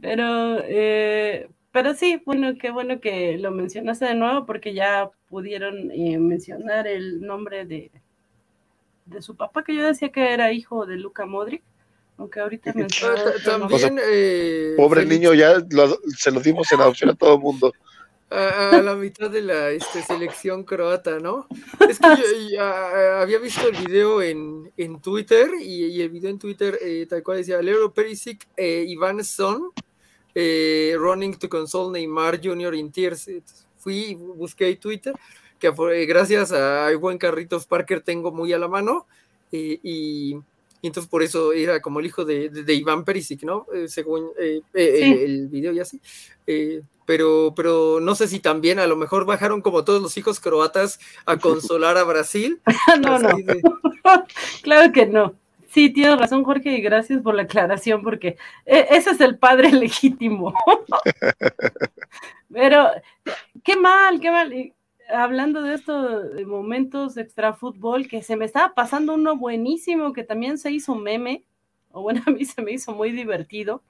Pero, 0.03 0.59
eh, 0.65 1.49
pero 1.73 1.95
sí, 1.95 2.21
bueno, 2.25 2.55
qué 2.59 2.71
bueno 2.71 3.01
que 3.01 3.39
lo 3.39 3.51
mencionaste 3.51 4.07
de 4.07 4.15
nuevo 4.15 4.47
porque 4.47 4.75
ya 4.75 5.11
pudieron 5.29 5.91
eh, 5.91 6.19
mencionar 6.19 6.87
el 6.87 7.21
nombre 7.23 7.65
de, 7.65 7.91
de 9.07 9.23
su 9.23 9.37
papá, 9.37 9.65
que 9.65 9.75
yo 9.75 9.85
decía 9.85 10.11
que 10.11 10.33
era 10.33 10.53
hijo 10.53 10.87
de 10.87 10.97
Luca 10.97 11.27
Modric. 11.27 11.63
Aunque 12.17 12.39
ahorita 12.39 12.73
También, 12.73 13.99
eh, 14.01 14.75
pobre 14.77 15.05
niño, 15.05 15.35
ya 15.35 15.57
se 16.17 16.31
lo 16.31 16.39
dimos 16.39 16.71
en 16.71 16.81
adopción 16.81 17.11
a 17.11 17.15
todo 17.15 17.35
el 17.35 17.41
mundo 17.41 17.73
a, 18.35 18.83
la 18.83 18.95
mitad 18.95 19.31
de 19.31 19.43
la 19.43 19.71
este, 19.71 20.03
selección 20.03 20.65
croata, 20.65 21.19
¿no? 21.21 21.47
Es 21.89 21.99
que 21.99 22.09
yo 22.53 22.63
había 22.63 23.39
visto 23.39 23.69
el 23.69 23.77
video 23.77 24.23
en, 24.23 24.73
en 24.77 25.01
Twitter 25.01 25.51
y, 25.61 26.01
el 26.01 26.11
video 26.11 26.31
en 26.31 26.39
Twitter 26.39 26.79
eh, 26.83 27.07
tal 27.09 27.23
cual 27.23 27.39
decía 27.39 27.63
Leo 27.63 27.93
Perisic, 27.93 28.47
eh, 28.57 28.85
Iván 28.89 29.23
Son, 29.25 29.71
eh, 30.35 30.95
running 30.99 31.35
to 31.35 31.49
console 31.49 31.93
Neymar 31.93 32.41
Jr. 32.43 32.75
in 32.75 32.91
tears. 32.91 33.31
Fui, 33.79 34.15
busqué 34.15 34.75
Twitter, 34.77 35.15
que 35.59 35.71
gracias 36.07 36.53
a 36.53 36.91
buen 36.97 37.19
Carritos 37.19 37.67
Parker 37.67 38.01
tengo 38.01 38.33
muy 38.33 38.53
a 38.53 38.59
la 38.59 38.69
mano 38.69 39.07
y 39.53 40.37
y 40.85 40.89
entonces 40.89 41.09
por 41.09 41.23
eso 41.23 41.55
era 41.55 41.81
como 41.81 41.99
el 41.99 42.05
hijo 42.05 42.27
de, 42.27 42.51
Iván 42.69 43.07
Perisic, 43.07 43.43
¿no? 43.43 43.65
Eh, 43.75 43.89
según 43.89 44.29
eh, 44.39 44.61
eh, 44.75 45.25
el, 45.25 45.49
video 45.49 45.73
y 45.73 45.81
así. 45.81 45.99
pero, 47.07 47.55
pero 47.57 48.01
no 48.01 48.15
sé 48.15 48.29
si 48.29 48.39
también 48.39 48.79
a 48.79 48.87
lo 48.87 48.95
mejor 48.95 49.25
bajaron 49.25 49.63
como 49.63 49.83
todos 49.83 50.03
los 50.03 50.15
hijos 50.19 50.41
croatas 50.41 51.01
a 51.25 51.39
consolar 51.39 51.97
a 51.97 52.05
Brasil. 52.05 52.61
no, 53.01 53.19
no. 53.19 53.31
claro 54.63 54.93
que 54.93 55.07
no. 55.07 55.35
Sí, 55.71 55.89
tienes 55.89 56.19
razón, 56.19 56.45
Jorge, 56.45 56.77
y 56.77 56.83
gracias 56.83 57.23
por 57.23 57.35
la 57.35 57.45
aclaración, 57.45 58.03
porque 58.03 58.37
ese 58.67 59.13
es 59.13 59.23
el 59.23 59.39
padre 59.39 59.73
legítimo. 59.73 60.53
Pero, 62.53 62.91
qué 63.63 63.75
mal, 63.75 64.21
qué 64.21 64.31
mal 64.31 64.75
hablando 65.13 65.63
de 65.63 65.75
estos 65.75 66.43
momentos 66.47 67.15
de 67.15 67.23
extra 67.23 67.55
fútbol, 67.55 68.09
que 68.09 68.23
se 68.23 68.37
me 68.37 68.45
estaba 68.45 68.75
pasando 68.75 69.15
uno 69.15 69.37
buenísimo 69.37 70.13
que 70.13 70.25
también 70.25 70.59
se 70.59 70.71
hizo 70.71 70.95
meme, 70.95 71.45
o 71.91 72.03
bueno, 72.03 72.23
a 72.27 72.31
mí 72.31 72.45
se 72.45 72.63
me 72.63 72.73
hizo 72.73 72.95
muy 72.95 73.13
divertido. 73.13 73.83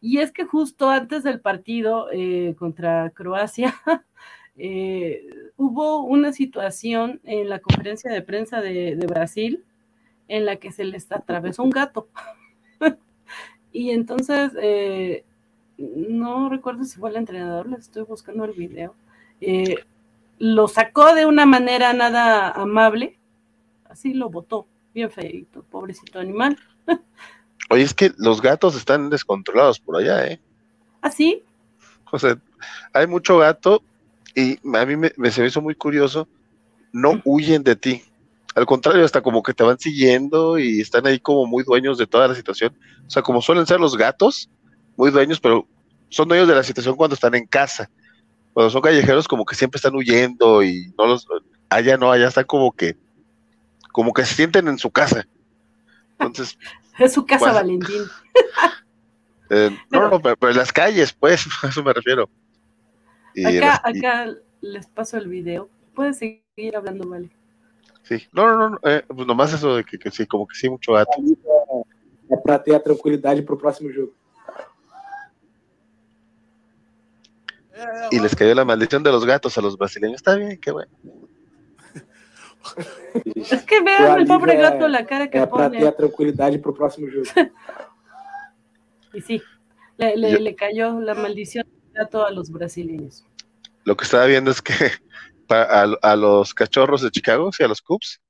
Y 0.00 0.18
es 0.18 0.32
que 0.32 0.44
justo 0.44 0.90
antes 0.90 1.22
del 1.22 1.40
partido 1.40 2.08
eh, 2.12 2.56
contra 2.58 3.10
Croacia, 3.10 3.74
eh, 4.56 5.28
hubo 5.56 6.02
una 6.02 6.32
situación 6.32 7.20
en 7.24 7.48
la 7.48 7.60
conferencia 7.60 8.10
de 8.10 8.22
prensa 8.22 8.60
de, 8.60 8.96
Brasil 9.06 9.64
en 10.28 10.44
la 10.44 10.56
que 10.56 10.72
se 10.72 10.84
les 10.84 11.10
atravesó 11.12 11.62
un 11.62 11.70
gato. 11.70 12.08
y 13.72 13.90
entonces, 13.90 14.52
eh, 14.60 15.24
no 15.78 16.48
recuerdo 16.48 16.84
si 16.84 16.98
fue 16.98 17.10
el 17.10 17.16
entrenador, 17.16 17.68
les 17.68 17.80
estoy 17.80 18.02
buscando 18.02 18.44
el 18.44 18.52
video 18.52 18.94
lo 20.42 20.66
sacó 20.66 21.14
de 21.14 21.24
una 21.24 21.46
manera 21.46 21.92
nada 21.92 22.50
amable, 22.50 23.16
así 23.88 24.12
lo 24.12 24.28
botó, 24.28 24.66
bien 24.92 25.08
feito, 25.08 25.62
pobrecito 25.62 26.18
animal. 26.18 26.58
Oye, 27.70 27.84
es 27.84 27.94
que 27.94 28.12
los 28.16 28.42
gatos 28.42 28.74
están 28.74 29.08
descontrolados 29.08 29.78
por 29.78 29.98
allá, 29.98 30.26
¿eh? 30.26 30.40
¿Ah, 31.00 31.12
sí? 31.12 31.44
O 32.10 32.18
sea, 32.18 32.36
hay 32.92 33.06
mucho 33.06 33.38
gato 33.38 33.84
y 34.34 34.58
a 34.76 34.84
mí 34.84 34.96
me, 34.96 35.30
se 35.30 35.42
me 35.42 35.46
hizo 35.46 35.62
muy 35.62 35.76
curioso, 35.76 36.26
no 36.92 37.22
huyen 37.24 37.62
de 37.62 37.76
ti. 37.76 38.02
Al 38.56 38.66
contrario, 38.66 39.04
hasta 39.04 39.22
como 39.22 39.44
que 39.44 39.54
te 39.54 39.62
van 39.62 39.78
siguiendo 39.78 40.58
y 40.58 40.80
están 40.80 41.06
ahí 41.06 41.20
como 41.20 41.46
muy 41.46 41.62
dueños 41.62 41.98
de 41.98 42.08
toda 42.08 42.26
la 42.26 42.34
situación. 42.34 42.76
O 43.06 43.10
sea, 43.10 43.22
como 43.22 43.40
suelen 43.42 43.64
ser 43.64 43.78
los 43.78 43.96
gatos, 43.96 44.50
muy 44.96 45.12
dueños, 45.12 45.38
pero 45.38 45.68
son 46.08 46.26
dueños 46.26 46.48
de 46.48 46.56
la 46.56 46.64
situación 46.64 46.96
cuando 46.96 47.14
están 47.14 47.36
en 47.36 47.46
casa. 47.46 47.88
Cuando 48.52 48.70
son 48.70 48.82
callejeros, 48.82 49.28
como 49.28 49.44
que 49.44 49.54
siempre 49.54 49.78
están 49.78 49.94
huyendo 49.94 50.62
y 50.62 50.92
no 50.98 51.06
los. 51.06 51.26
Allá 51.68 51.96
no, 51.96 52.10
allá 52.10 52.28
están 52.28 52.44
como 52.44 52.72
que. 52.72 52.96
Como 53.92 54.12
que 54.12 54.24
se 54.24 54.34
sienten 54.34 54.68
en 54.68 54.78
su 54.78 54.90
casa. 54.90 55.26
Entonces. 56.18 56.58
Es 56.98 57.14
su 57.14 57.24
casa, 57.24 57.52
Valentín. 57.52 58.04
Eh, 59.54 59.68
no, 59.90 60.08
no, 60.08 60.18
pero, 60.18 60.50
en 60.50 60.56
las 60.56 60.72
calles, 60.72 61.12
pues, 61.12 61.46
a 61.62 61.68
eso 61.68 61.84
me 61.84 61.92
refiero. 61.92 62.30
acá, 63.44 63.82
acá 63.84 64.34
les 64.62 64.86
paso 64.86 65.18
el 65.18 65.28
video. 65.28 65.68
Puedes 65.94 66.16
seguir 66.16 66.74
hablando, 66.74 67.06
Vale. 67.06 67.28
Sí, 68.02 68.26
no, 68.32 68.46
no, 68.48 68.70
no, 68.70 68.78
é, 68.82 69.04
nomás 69.26 69.52
eso 69.52 69.76
de 69.76 69.84
que, 69.84 69.98
que 69.98 70.10
sí, 70.10 70.26
como 70.26 70.46
que 70.46 70.56
sí, 70.56 70.68
mucho 70.68 70.92
gato. 70.94 71.12
Para 72.44 72.62
ter 72.62 72.74
a 72.74 72.80
tranquilidade 72.80 73.42
para 73.42 73.54
o 73.54 73.58
próximo 73.58 73.90
jogo. 73.94 74.14
Y 78.10 78.20
les 78.20 78.34
cayó 78.34 78.54
la 78.54 78.64
maldición 78.64 79.02
de 79.02 79.10
los 79.10 79.24
gatos 79.24 79.56
a 79.58 79.60
los 79.60 79.76
brasileños. 79.76 80.16
Está 80.16 80.36
bien, 80.36 80.58
qué 80.60 80.70
bueno. 80.70 80.90
Es 83.34 83.64
que 83.64 83.80
vean 83.82 84.20
el 84.20 84.26
pobre 84.26 84.56
gato 84.56 84.88
la 84.88 85.04
cara 85.04 85.28
que 85.28 85.38
é 85.38 85.46
pone. 85.46 85.68
para 85.68 85.70
ter 85.70 85.86
a 85.88 85.92
tranquilidade 85.92 86.58
para 86.58 86.70
o 86.70 86.74
próximo 86.74 87.08
jogo. 87.10 87.24
y 89.14 89.20
sí, 89.20 89.42
le, 89.96 90.16
le, 90.16 90.32
Yo, 90.32 90.38
le 90.38 90.54
cayó 90.54 91.00
la 91.00 91.14
maldición 91.14 91.66
del 91.66 91.92
gato 91.92 92.24
a 92.24 92.30
los 92.30 92.50
brasileños. 92.50 93.24
Lo 93.84 93.96
que 93.96 94.04
estaba 94.04 94.26
viendo 94.26 94.50
es 94.50 94.62
que 94.62 94.72
a, 95.48 95.82
a, 96.02 96.16
los 96.16 96.54
cachorros 96.54 97.02
de 97.02 97.10
Chicago, 97.10 97.50
y 97.58 97.62
a 97.62 97.68
los 97.68 97.82
Cubs, 97.82 98.20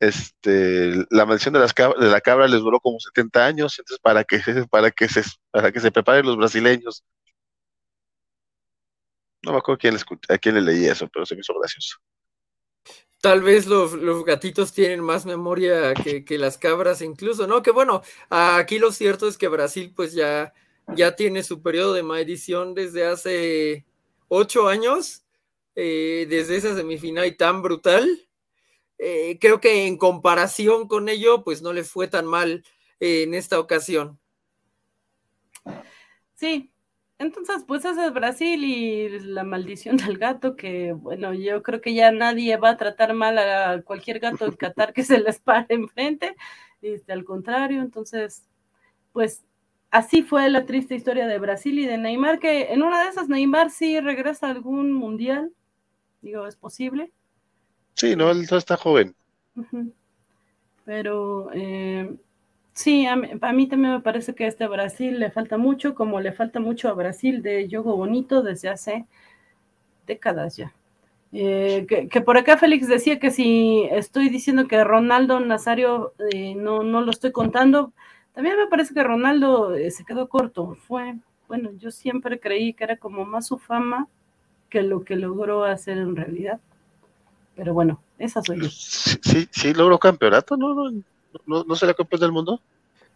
este, 0.00 0.94
la 1.10 1.26
maldición 1.26 1.54
de, 1.54 1.60
las 1.60 1.74
cabra, 1.74 1.98
de 1.98 2.10
la 2.10 2.20
cabra 2.20 2.46
les 2.46 2.60
duró 2.60 2.78
como 2.80 3.00
70 3.00 3.44
años, 3.44 3.78
entonces 3.78 4.00
para 4.00 4.24
que, 4.24 4.38
para 4.70 4.90
que, 4.90 5.08
se, 5.08 5.22
para 5.50 5.72
que 5.72 5.80
se 5.80 5.90
preparen 5.90 6.26
los 6.26 6.36
brasileños. 6.36 7.04
No 9.42 9.52
me 9.52 9.58
acuerdo 9.58 9.78
quién 9.78 9.94
le 9.94 9.98
escuché, 9.98 10.32
a 10.32 10.38
quién 10.38 10.54
le 10.56 10.62
leí 10.62 10.86
eso, 10.86 11.08
pero 11.08 11.24
se 11.24 11.34
me 11.34 11.40
hizo 11.40 11.54
gracioso. 11.58 11.98
Tal 13.20 13.42
vez 13.42 13.66
los, 13.66 13.94
los 13.94 14.24
gatitos 14.24 14.72
tienen 14.72 15.00
más 15.00 15.26
memoria 15.26 15.92
que, 15.94 16.24
que, 16.24 16.38
las 16.38 16.56
cabras 16.56 17.02
incluso, 17.02 17.46
¿no? 17.46 17.62
Que 17.62 17.72
bueno, 17.72 18.02
aquí 18.30 18.78
lo 18.78 18.92
cierto 18.92 19.26
es 19.26 19.36
que 19.36 19.48
Brasil 19.48 19.92
pues 19.94 20.12
ya, 20.12 20.52
ya 20.94 21.16
tiene 21.16 21.42
su 21.42 21.60
periodo 21.60 21.94
de 21.94 22.04
maldición 22.04 22.74
desde 22.74 23.06
hace 23.06 23.84
ocho 24.28 24.68
años 24.68 25.24
eh, 25.80 26.26
desde 26.28 26.56
esa 26.56 26.74
semifinal 26.74 27.36
tan 27.36 27.62
brutal. 27.62 28.28
Eh, 28.98 29.38
creo 29.40 29.60
que 29.60 29.86
en 29.86 29.96
comparación 29.96 30.88
con 30.88 31.08
ello, 31.08 31.44
pues 31.44 31.62
no 31.62 31.72
le 31.72 31.84
fue 31.84 32.08
tan 32.08 32.26
mal 32.26 32.64
eh, 32.98 33.22
en 33.22 33.32
esta 33.32 33.60
ocasión. 33.60 34.18
Sí, 36.34 36.72
entonces 37.18 37.64
pues 37.66 37.84
ese 37.84 38.06
es 38.06 38.12
Brasil 38.12 38.64
y 38.64 39.08
la 39.20 39.44
maldición 39.44 39.96
del 39.96 40.18
gato, 40.18 40.56
que 40.56 40.92
bueno, 40.92 41.34
yo 41.34 41.62
creo 41.62 41.80
que 41.80 41.94
ya 41.94 42.10
nadie 42.12 42.56
va 42.56 42.70
a 42.70 42.76
tratar 42.76 43.14
mal 43.14 43.38
a 43.38 43.82
cualquier 43.82 44.18
gato 44.20 44.44
en 44.46 44.52
Qatar 44.52 44.92
que 44.92 45.04
se 45.04 45.18
les 45.20 45.38
pare 45.40 45.66
enfrente, 45.70 46.36
este, 46.82 47.12
al 47.12 47.24
contrario, 47.24 47.80
entonces 47.82 48.44
pues 49.12 49.44
así 49.90 50.22
fue 50.22 50.48
la 50.50 50.66
triste 50.66 50.94
historia 50.94 51.26
de 51.26 51.38
Brasil 51.38 51.78
y 51.78 51.86
de 51.86 51.98
Neymar, 51.98 52.38
que 52.38 52.72
en 52.72 52.82
una 52.82 53.02
de 53.02 53.10
esas 53.10 53.28
Neymar 53.28 53.70
sí 53.70 53.98
regresa 54.00 54.46
a 54.46 54.50
algún 54.50 54.92
mundial, 54.92 55.52
Digo, 56.20 56.46
¿es 56.46 56.56
posible? 56.56 57.12
Sí, 57.94 58.16
no, 58.16 58.30
él 58.30 58.46
está 58.50 58.76
joven. 58.76 59.14
Uh 59.54 59.62
-huh. 59.62 59.92
Pero 60.84 61.50
eh, 61.52 62.16
sí, 62.78 63.06
a 63.06 63.16
mí, 63.16 63.28
a 63.32 63.38
también 63.40 63.92
me 63.92 64.00
parece 64.00 64.34
que 64.34 64.44
a 64.44 64.48
este 64.48 64.66
Brasil 64.68 65.18
le 65.18 65.30
falta 65.30 65.58
mucho, 65.58 65.94
como 65.94 66.20
le 66.20 66.32
falta 66.32 66.60
mucho 66.60 66.88
a 66.88 66.94
Brasil 66.94 67.42
de 67.42 67.68
juego 67.68 67.96
bonito 67.96 68.42
desde 68.42 68.68
hace 68.68 69.06
décadas 70.06 70.56
ya. 70.56 70.72
Eh, 71.32 71.84
que, 71.88 72.08
que, 72.08 72.20
por 72.22 72.38
acá 72.38 72.56
Félix 72.56 72.88
decía 72.88 73.18
que 73.18 73.30
si 73.30 73.82
estoy 73.90 74.30
diciendo 74.30 74.66
que 74.66 74.82
Ronaldo 74.82 75.40
Nazario 75.40 76.14
eh, 76.32 76.54
no, 76.54 76.82
no 76.82 77.02
lo 77.02 77.10
estoy 77.10 77.32
contando, 77.32 77.92
también 78.32 78.56
me 78.56 78.68
parece 78.68 78.94
que 78.94 79.02
Ronaldo 79.02 79.74
eh, 79.74 79.90
se 79.90 80.04
quedó 80.04 80.28
corto. 80.28 80.76
Fue, 80.86 81.16
bueno, 81.48 81.70
yo 81.78 81.90
siempre 81.90 82.38
creí 82.38 82.72
que 82.72 82.84
era 82.84 82.96
como 82.96 83.24
más 83.26 83.48
su 83.48 83.58
fama 83.58 84.06
que 84.70 84.82
lo 84.82 85.04
que 85.04 85.16
logró 85.16 85.64
hacer 85.64 85.98
en 85.98 86.14
realidad. 86.14 86.60
Pero 87.56 87.74
bueno, 87.74 88.00
esa 88.18 88.40
soy 88.40 88.62
yo. 88.62 88.68
Sí, 88.70 89.18
sí, 89.20 89.48
sí 89.50 89.74
logró 89.74 89.98
campeonato, 89.98 90.56
¿no? 90.56 90.72
¿No, 90.74 91.02
no, 91.46 91.64
no 91.64 91.76
será 91.76 91.94
campeón 91.94 92.20
del 92.20 92.32
mundo? 92.32 92.60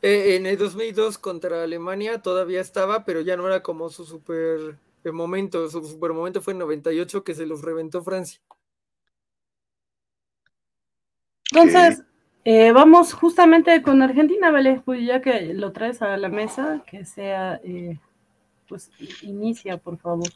Eh, 0.02 0.36
en 0.36 0.46
el 0.46 0.58
2002 0.58 1.16
contra 1.18 1.62
Alemania 1.62 2.20
todavía 2.20 2.60
estaba, 2.60 3.04
pero 3.04 3.20
ya 3.20 3.36
no 3.36 3.46
era 3.46 3.62
como 3.62 3.88
su 3.88 4.04
super 4.04 4.76
momento. 5.04 5.68
Su 5.70 5.84
super 5.84 6.12
momento 6.12 6.42
fue 6.42 6.52
en 6.52 6.58
98 6.60 7.24
que 7.24 7.34
se 7.34 7.46
los 7.46 7.62
reventó 7.62 8.02
Francia. 8.02 8.40
Entonces, 11.52 12.02
eh, 12.44 12.72
vamos 12.72 13.12
justamente 13.12 13.82
con 13.82 14.02
Argentina, 14.02 14.50
¿vale? 14.50 14.82
Pues 14.84 15.06
ya 15.06 15.20
que 15.20 15.54
lo 15.54 15.72
traes 15.72 16.02
a 16.02 16.16
la 16.16 16.28
mesa, 16.28 16.82
que 16.86 17.04
sea, 17.04 17.60
eh, 17.62 17.98
pues 18.68 18.90
inicia, 19.22 19.76
por 19.76 19.98
favor. 19.98 20.28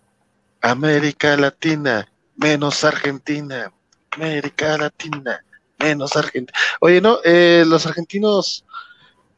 América 0.61 1.37
Latina, 1.37 2.07
menos 2.37 2.85
Argentina. 2.85 3.73
América 4.13 4.79
Latina, 4.79 5.45
menos 5.79 6.17
Argentina. 6.17 6.59
Oye, 6.81 7.01
no, 7.01 7.19
eh, 7.25 7.65
los 7.67 7.87
argentinos, 7.87 8.65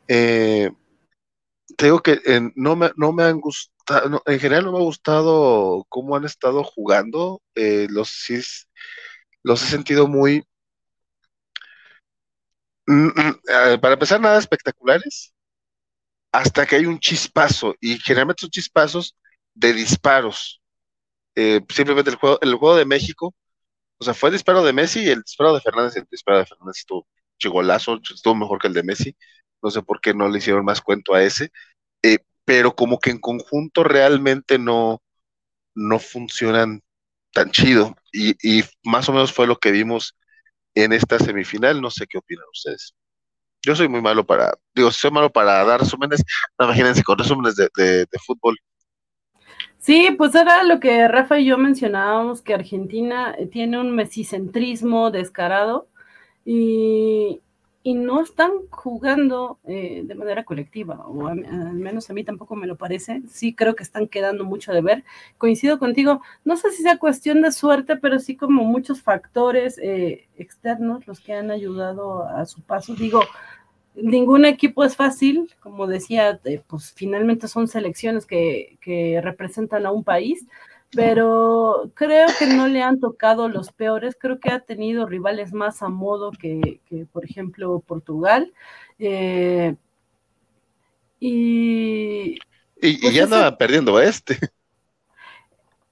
eh, 0.08 0.70
te 1.76 1.86
digo 1.86 2.00
que 2.00 2.20
eh, 2.26 2.40
no, 2.54 2.76
me, 2.76 2.90
no 2.96 3.12
me 3.12 3.24
han 3.24 3.40
gustado, 3.40 4.22
en 4.26 4.40
general 4.40 4.64
no 4.64 4.72
me 4.72 4.78
ha 4.78 4.82
gustado 4.82 5.84
cómo 5.88 6.16
han 6.16 6.24
estado 6.24 6.64
jugando. 6.64 7.40
Eh, 7.54 7.86
los, 7.90 8.26
los 9.42 9.62
he 9.62 9.66
sentido 9.66 10.06
muy, 10.08 10.44
mm, 12.86 13.08
mm, 13.08 13.80
para 13.80 13.94
empezar, 13.94 14.20
nada 14.20 14.38
espectaculares, 14.38 15.32
hasta 16.32 16.66
que 16.66 16.76
hay 16.76 16.86
un 16.86 16.98
chispazo, 17.00 17.74
y 17.80 17.98
generalmente 17.98 18.42
son 18.42 18.50
chispazos 18.50 19.16
de 19.54 19.72
disparos 19.72 20.60
eh, 21.34 21.60
simplemente 21.68 22.10
el 22.10 22.16
juego, 22.16 22.38
el 22.42 22.54
juego 22.56 22.76
de 22.76 22.84
México, 22.84 23.34
o 23.98 24.04
sea, 24.04 24.14
fue 24.14 24.30
el 24.30 24.34
disparo 24.34 24.62
de 24.62 24.72
Messi 24.72 25.00
y 25.00 25.08
el 25.08 25.22
disparo 25.22 25.54
de 25.54 25.60
Fernández, 25.60 25.96
el 25.96 26.06
disparo 26.10 26.38
de 26.38 26.46
Fernández 26.46 26.78
estuvo 26.78 27.06
chigolazo, 27.38 28.00
estuvo 28.14 28.34
mejor 28.34 28.60
que 28.60 28.68
el 28.68 28.74
de 28.74 28.82
Messi, 28.82 29.16
no 29.62 29.70
sé 29.70 29.82
por 29.82 30.00
qué 30.00 30.14
no 30.14 30.28
le 30.28 30.38
hicieron 30.38 30.64
más 30.64 30.80
cuento 30.80 31.14
a 31.14 31.22
ese, 31.22 31.50
eh, 32.02 32.18
pero 32.44 32.74
como 32.74 32.98
que 33.00 33.10
en 33.10 33.20
conjunto 33.20 33.84
realmente 33.84 34.58
no, 34.58 35.02
no 35.74 35.98
funcionan 35.98 36.82
tan 37.32 37.50
chido, 37.52 37.96
y, 38.12 38.36
y, 38.42 38.64
más 38.84 39.08
o 39.08 39.12
menos 39.12 39.32
fue 39.32 39.46
lo 39.46 39.58
que 39.58 39.70
vimos 39.72 40.16
en 40.74 40.92
esta 40.92 41.18
semifinal, 41.18 41.80
no 41.80 41.90
sé 41.90 42.06
qué 42.06 42.18
opinan 42.18 42.46
ustedes. 42.52 42.94
Yo 43.62 43.76
soy 43.76 43.88
muy 43.88 44.02
malo 44.02 44.26
para, 44.26 44.52
digo, 44.74 44.90
soy 44.92 45.10
malo 45.10 45.30
para 45.30 45.64
dar 45.64 45.80
resúmenes, 45.80 46.22
no, 46.58 46.66
imagínense 46.66 47.02
con 47.04 47.18
resúmenes 47.18 47.56
de, 47.56 47.68
de, 47.76 48.06
de 48.06 48.18
fútbol, 48.26 48.56
Sí, 49.78 50.10
pues 50.18 50.34
era 50.34 50.64
lo 50.64 50.80
que 50.80 51.08
Rafa 51.08 51.38
y 51.38 51.46
yo 51.46 51.56
mencionábamos, 51.58 52.42
que 52.42 52.54
Argentina 52.54 53.34
tiene 53.50 53.80
un 53.80 53.94
mesicentrismo 53.94 55.10
descarado 55.10 55.86
y, 56.44 57.40
y 57.82 57.94
no 57.94 58.20
están 58.22 58.50
jugando 58.70 59.58
eh, 59.64 60.02
de 60.04 60.14
manera 60.14 60.44
colectiva, 60.44 61.06
o 61.06 61.28
a, 61.28 61.30
al 61.32 61.74
menos 61.74 62.10
a 62.10 62.12
mí 62.12 62.24
tampoco 62.24 62.54
me 62.56 62.66
lo 62.66 62.76
parece. 62.76 63.22
Sí 63.30 63.54
creo 63.54 63.76
que 63.76 63.82
están 63.82 64.08
quedando 64.08 64.44
mucho 64.44 64.72
de 64.72 64.82
ver. 64.82 65.04
Coincido 65.38 65.78
contigo, 65.78 66.20
no 66.44 66.56
sé 66.56 66.70
si 66.72 66.82
sea 66.82 66.98
cuestión 66.98 67.40
de 67.40 67.52
suerte, 67.52 67.96
pero 67.96 68.18
sí 68.18 68.36
como 68.36 68.64
muchos 68.64 69.00
factores 69.00 69.78
eh, 69.78 70.28
externos 70.36 71.06
los 71.06 71.20
que 71.20 71.32
han 71.34 71.50
ayudado 71.50 72.24
a 72.24 72.44
su 72.46 72.60
paso. 72.62 72.94
Digo, 72.94 73.22
ningún 74.02 74.44
equipo 74.44 74.84
es 74.84 74.96
fácil, 74.96 75.52
como 75.60 75.86
decía, 75.86 76.40
pues 76.66 76.92
finalmente 76.94 77.48
son 77.48 77.68
selecciones 77.68 78.26
que, 78.26 78.78
que, 78.80 79.20
representan 79.22 79.86
a 79.86 79.92
un 79.92 80.04
país, 80.04 80.46
pero 80.90 81.90
creo 81.94 82.28
que 82.38 82.46
no 82.46 82.68
le 82.68 82.82
han 82.82 83.00
tocado 83.00 83.48
los 83.48 83.72
peores, 83.72 84.16
creo 84.18 84.40
que 84.40 84.50
ha 84.50 84.60
tenido 84.60 85.06
rivales 85.06 85.52
más 85.52 85.82
a 85.82 85.88
modo 85.88 86.32
que, 86.32 86.80
que 86.88 87.06
por 87.06 87.24
ejemplo, 87.24 87.80
Portugal. 87.86 88.52
Eh, 88.98 89.74
y, 91.20 92.38
y, 92.80 92.96
pues 92.98 93.12
y 93.12 93.16
ya 93.16 93.24
andaba 93.24 93.58
perdiendo 93.58 93.96
a 93.96 94.04
este. 94.04 94.38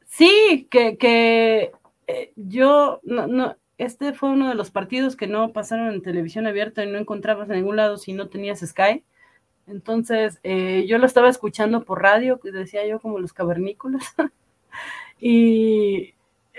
Sí, 0.07 0.66
que, 0.70 0.97
que 0.97 1.73
eh, 2.07 2.33
yo 2.37 3.01
no, 3.03 3.27
no, 3.27 3.57
este 3.78 4.12
fue 4.15 4.31
uno 4.31 4.48
de 4.48 4.55
los 4.55 4.70
partidos 4.70 5.16
que 5.16 5.27
no 5.27 5.53
pasaron 5.53 5.93
en 5.93 6.03
televisión 6.03 6.47
abierta 6.47 6.82
y 6.85 6.90
no 6.90 6.98
encontrabas 6.98 7.48
en 7.51 7.57
ningún 7.57 7.77
lado 7.77 7.98
si 7.98 8.12
no 8.12 8.28
tenías 8.28 8.61
Sky. 8.61 9.05
Entonces, 9.66 10.39
eh, 10.44 10.85
yo 10.89 10.98
lo 10.98 11.07
estaba 11.07 11.28
escuchando 11.28 11.85
por 11.85 12.03
radio, 12.03 12.40
decía 12.43 12.86
yo 12.86 13.01
como 13.01 13.19
los 13.19 13.32
cavernícolas. 13.32 14.15
y 15.20 16.15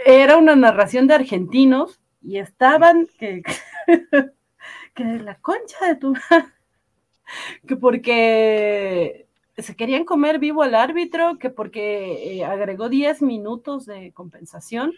era 0.05 0.37
una 0.37 0.55
narración 0.55 1.07
de 1.07 1.15
argentinos 1.15 1.99
y 2.21 2.37
estaban, 2.37 3.07
que 3.17 3.41
que 4.93 5.03
de 5.03 5.19
la 5.19 5.35
concha 5.35 5.85
de 5.87 5.95
tu 5.95 6.13
que 7.67 7.75
porque 7.75 9.27
se 9.57 9.75
querían 9.75 10.05
comer 10.05 10.39
vivo 10.39 10.63
al 10.63 10.75
árbitro, 10.75 11.37
que 11.39 11.49
porque 11.49 12.37
eh, 12.37 12.45
agregó 12.45 12.89
10 12.89 13.21
minutos 13.21 13.85
de 13.85 14.11
compensación 14.13 14.93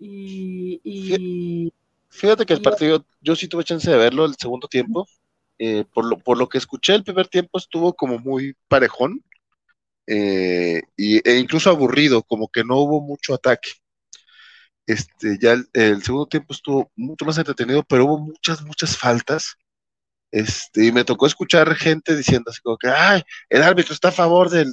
y, 0.00 1.72
Fíjate 2.08 2.44
que 2.44 2.54
el 2.54 2.62
partido, 2.62 3.06
yo 3.20 3.36
sí 3.36 3.46
tuve 3.46 3.62
chance 3.62 3.88
de 3.88 3.96
verlo 3.96 4.24
el 4.24 4.34
segundo 4.36 4.66
tiempo. 4.66 5.06
Eh, 5.58 5.84
por, 5.92 6.06
lo, 6.06 6.18
por 6.18 6.38
lo 6.38 6.48
que 6.48 6.58
escuché, 6.58 6.94
el 6.94 7.04
primer 7.04 7.28
tiempo 7.28 7.58
estuvo 7.58 7.92
como 7.92 8.18
muy 8.18 8.56
parejón 8.66 9.22
eh, 10.06 10.82
e 10.96 11.38
incluso 11.38 11.70
aburrido, 11.70 12.22
como 12.22 12.48
que 12.48 12.64
no 12.64 12.78
hubo 12.78 13.00
mucho 13.00 13.34
ataque. 13.34 13.70
Este, 14.86 15.38
ya 15.40 15.52
el, 15.72 16.02
segundo 16.02 16.26
tiempo 16.26 16.52
estuvo 16.52 16.90
mucho 16.96 17.24
más 17.24 17.38
entretenido, 17.38 17.84
pero 17.84 18.06
hubo 18.06 18.18
muchas, 18.18 18.62
muchas 18.62 18.96
faltas. 18.96 19.54
Este, 20.32 20.86
y 20.86 20.92
me 20.92 21.04
tocó 21.04 21.26
escuchar 21.26 21.74
gente 21.76 22.16
diciendo 22.16 22.50
así 22.50 22.60
como 22.60 22.76
que, 22.76 22.88
ay, 22.88 23.22
el 23.48 23.62
árbitro 23.62 23.94
está 23.94 24.08
a 24.08 24.12
favor 24.12 24.50
de, 24.50 24.66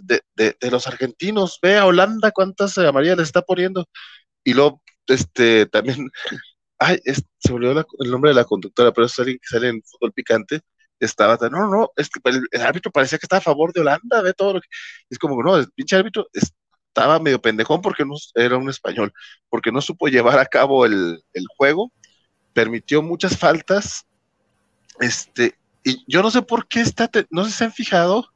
los 0.72 0.88
argentinos, 0.88 1.60
ve 1.62 1.78
a 1.78 1.86
Holanda 1.86 2.32
cuántas 2.32 2.78
amarillas 2.80 3.18
le 3.18 3.24
está 3.24 3.42
poniendo. 3.44 3.86
Y 4.44 4.54
luego, 4.54 4.82
este, 5.08 5.66
también, 5.68 6.10
ay, 6.80 7.00
se 7.40 7.52
volvió 7.52 7.72
el 7.72 8.12
nombre 8.12 8.32
de 8.32 8.36
la 8.36 8.46
conductora, 8.46 8.92
pero 8.92 9.08
es 9.08 9.20
alguien 9.20 9.40
que 9.40 9.48
sale 9.48 9.70
en 9.70 9.82
fútbol 9.84 10.14
picante, 10.14 10.62
estaba, 11.00 11.38
no, 11.50 11.60
no, 11.60 11.68
no, 11.68 11.92
es 11.96 12.10
que 12.10 12.20
el, 12.26 12.62
árbitro 12.62 12.92
parecía 12.92 13.18
que 13.18 13.26
estaba 13.26 13.40
a 13.40 13.44
favor 13.44 13.72
de 13.74 13.82
Holanda, 13.82 14.22
ve 14.22 14.34
todo 14.34 14.54
lo 14.54 14.62
que, 14.62 14.68
es 15.10 15.20
como, 15.20 15.42
no, 15.44 15.58
el 15.58 15.70
pinche 15.72 15.96
árbitro 15.96 16.28
estaba 16.34 17.20
medio 17.20 17.42
pendejón 17.42 17.82
porque 17.82 18.06
no 18.06 18.16
era 18.36 18.58
un 18.58 18.70
español, 18.70 19.14
porque 19.50 19.72
no 19.72 19.82
supo 19.82 20.08
llevar 20.08 20.40
a 20.40 20.46
cabo 20.46 20.86
el, 20.86 21.22
juego, 21.56 21.92
permitió 22.54 23.02
muchas 23.02 23.38
faltas, 23.38 24.06
este, 25.00 25.56
y 25.84 26.04
yo 26.08 26.24
no 26.24 26.32
sé 26.32 26.42
por 26.42 26.68
qué 26.68 26.82
está, 26.82 27.10
no 27.30 27.46
sé 27.46 27.52
si 27.52 27.58
se 27.58 27.64
han 27.66 27.74
fijado, 27.74 28.28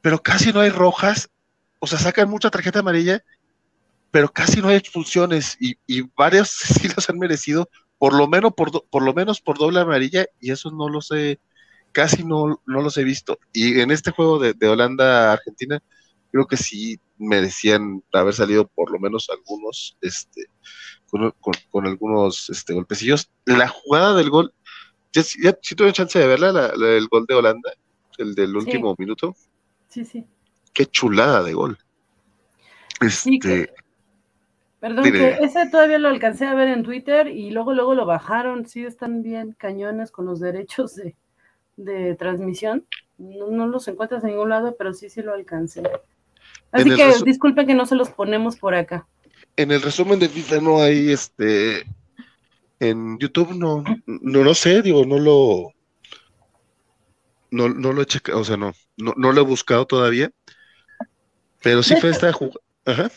pero 0.00 0.22
casi 0.22 0.52
no 0.52 0.60
hay 0.60 0.70
rojas, 0.70 1.28
o 1.78 1.86
sea, 1.86 1.98
sacan 1.98 2.30
mucha 2.30 2.50
tarjeta 2.50 2.78
amarilla, 2.78 3.22
pero 4.10 4.28
casi 4.28 4.60
no 4.60 4.68
hay 4.68 4.76
expulsiones, 4.76 5.56
y, 5.60 5.76
y 5.86 6.02
varios 6.16 6.50
sí 6.80 6.88
los 6.88 7.08
han 7.08 7.18
merecido, 7.18 7.68
por 7.98 8.14
lo 8.14 8.28
menos 8.28 8.52
por, 8.54 8.88
por 8.88 9.02
lo 9.02 9.12
menos 9.14 9.40
por 9.40 9.58
doble 9.58 9.80
amarilla, 9.80 10.26
y 10.40 10.50
eso 10.50 10.70
no 10.70 10.88
lo 10.88 11.00
sé, 11.00 11.40
casi 11.92 12.24
no, 12.24 12.62
no 12.66 12.82
los 12.82 12.96
he 12.96 13.04
visto. 13.04 13.38
Y 13.52 13.80
en 13.80 13.90
este 13.90 14.10
juego 14.10 14.38
de, 14.38 14.54
de 14.54 14.68
Holanda-Argentina, 14.68 15.82
creo 16.30 16.46
que 16.46 16.56
sí 16.56 17.00
merecían 17.18 18.02
haber 18.12 18.34
salido 18.34 18.66
por 18.68 18.90
lo 18.92 18.98
menos 18.98 19.28
algunos, 19.30 19.96
este, 20.00 20.46
con, 21.08 21.86
algunos 21.86 22.50
este, 22.50 22.74
golpecillos. 22.74 23.30
La 23.44 23.68
jugada 23.68 24.14
del 24.14 24.30
gol, 24.30 24.52
ya, 25.12 25.22
sí 25.22 25.74
tuve 25.74 25.92
chance 25.92 26.18
de 26.18 26.26
verla, 26.26 26.72
el 26.76 27.08
gol 27.08 27.26
de 27.26 27.34
Holanda, 27.34 27.72
el 28.18 28.34
del 28.34 28.56
último 28.56 28.94
minuto. 28.98 29.34
Sí, 29.88 30.04
sí. 30.04 30.24
Qué 30.72 30.86
chulada 30.86 31.42
de 31.42 31.54
gol. 31.54 31.78
Este, 33.00 33.72
Perdón, 34.80 35.04
que 35.04 35.38
ese 35.40 35.68
todavía 35.70 35.98
lo 35.98 36.08
alcancé 36.08 36.46
a 36.46 36.54
ver 36.54 36.68
en 36.68 36.84
Twitter 36.84 37.26
y 37.26 37.50
luego 37.50 37.74
luego 37.74 37.94
lo 37.94 38.06
bajaron. 38.06 38.66
Sí, 38.66 38.84
están 38.84 39.22
bien 39.22 39.56
cañones 39.58 40.12
con 40.12 40.26
los 40.26 40.38
derechos 40.38 40.94
de, 40.94 41.16
de 41.76 42.14
transmisión. 42.14 42.86
No, 43.18 43.48
no, 43.48 43.66
los 43.66 43.88
encuentras 43.88 44.22
en 44.22 44.30
ningún 44.30 44.50
lado, 44.50 44.76
pero 44.78 44.92
sí, 44.94 45.10
sí 45.10 45.22
lo 45.22 45.34
alcancé. 45.34 45.82
Así 46.70 46.94
que 46.94 47.12
disculpe 47.24 47.66
que 47.66 47.74
no 47.74 47.86
se 47.86 47.96
los 47.96 48.10
ponemos 48.10 48.56
por 48.56 48.74
acá. 48.74 49.06
En 49.56 49.72
el 49.72 49.82
resumen 49.82 50.20
de 50.20 50.28
FIFA 50.28 50.60
no 50.60 50.80
hay 50.80 51.10
este. 51.10 51.84
En 52.78 53.18
YouTube 53.18 53.54
no, 53.54 53.82
no 54.06 54.44
lo 54.44 54.54
sé, 54.54 54.82
digo, 54.82 55.04
no 55.04 55.18
lo. 55.18 55.72
No, 57.50 57.68
no 57.68 57.92
lo 57.92 58.02
he 58.02 58.06
checado, 58.06 58.40
o 58.40 58.44
sea, 58.44 58.56
no, 58.56 58.72
no, 58.96 59.14
no 59.16 59.32
lo 59.32 59.40
he 59.40 59.44
buscado 59.44 59.86
todavía. 59.86 60.30
Pero 61.62 61.82
sí 61.82 61.96
fue 61.96 62.10
esta 62.10 62.32
jugada. 62.32 63.10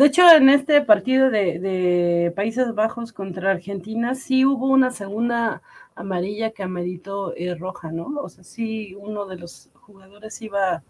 De 0.00 0.06
hecho, 0.06 0.22
en 0.32 0.48
este 0.48 0.80
partido 0.80 1.28
de, 1.28 1.58
de, 1.58 2.32
Países 2.34 2.74
Bajos 2.74 3.12
contra 3.12 3.50
Argentina, 3.50 4.14
sí 4.14 4.46
hubo 4.46 4.68
una 4.68 4.92
segunda 4.92 5.60
amarilla 5.94 6.52
que 6.52 6.62
ameritó 6.62 7.34
eh, 7.36 7.54
roja, 7.54 7.92
¿no? 7.92 8.06
O 8.22 8.30
sea, 8.30 8.42
sí, 8.42 8.94
uno 8.98 9.26
de 9.26 9.36
los 9.36 9.68
jugadores 9.74 10.40
iba 10.40 10.82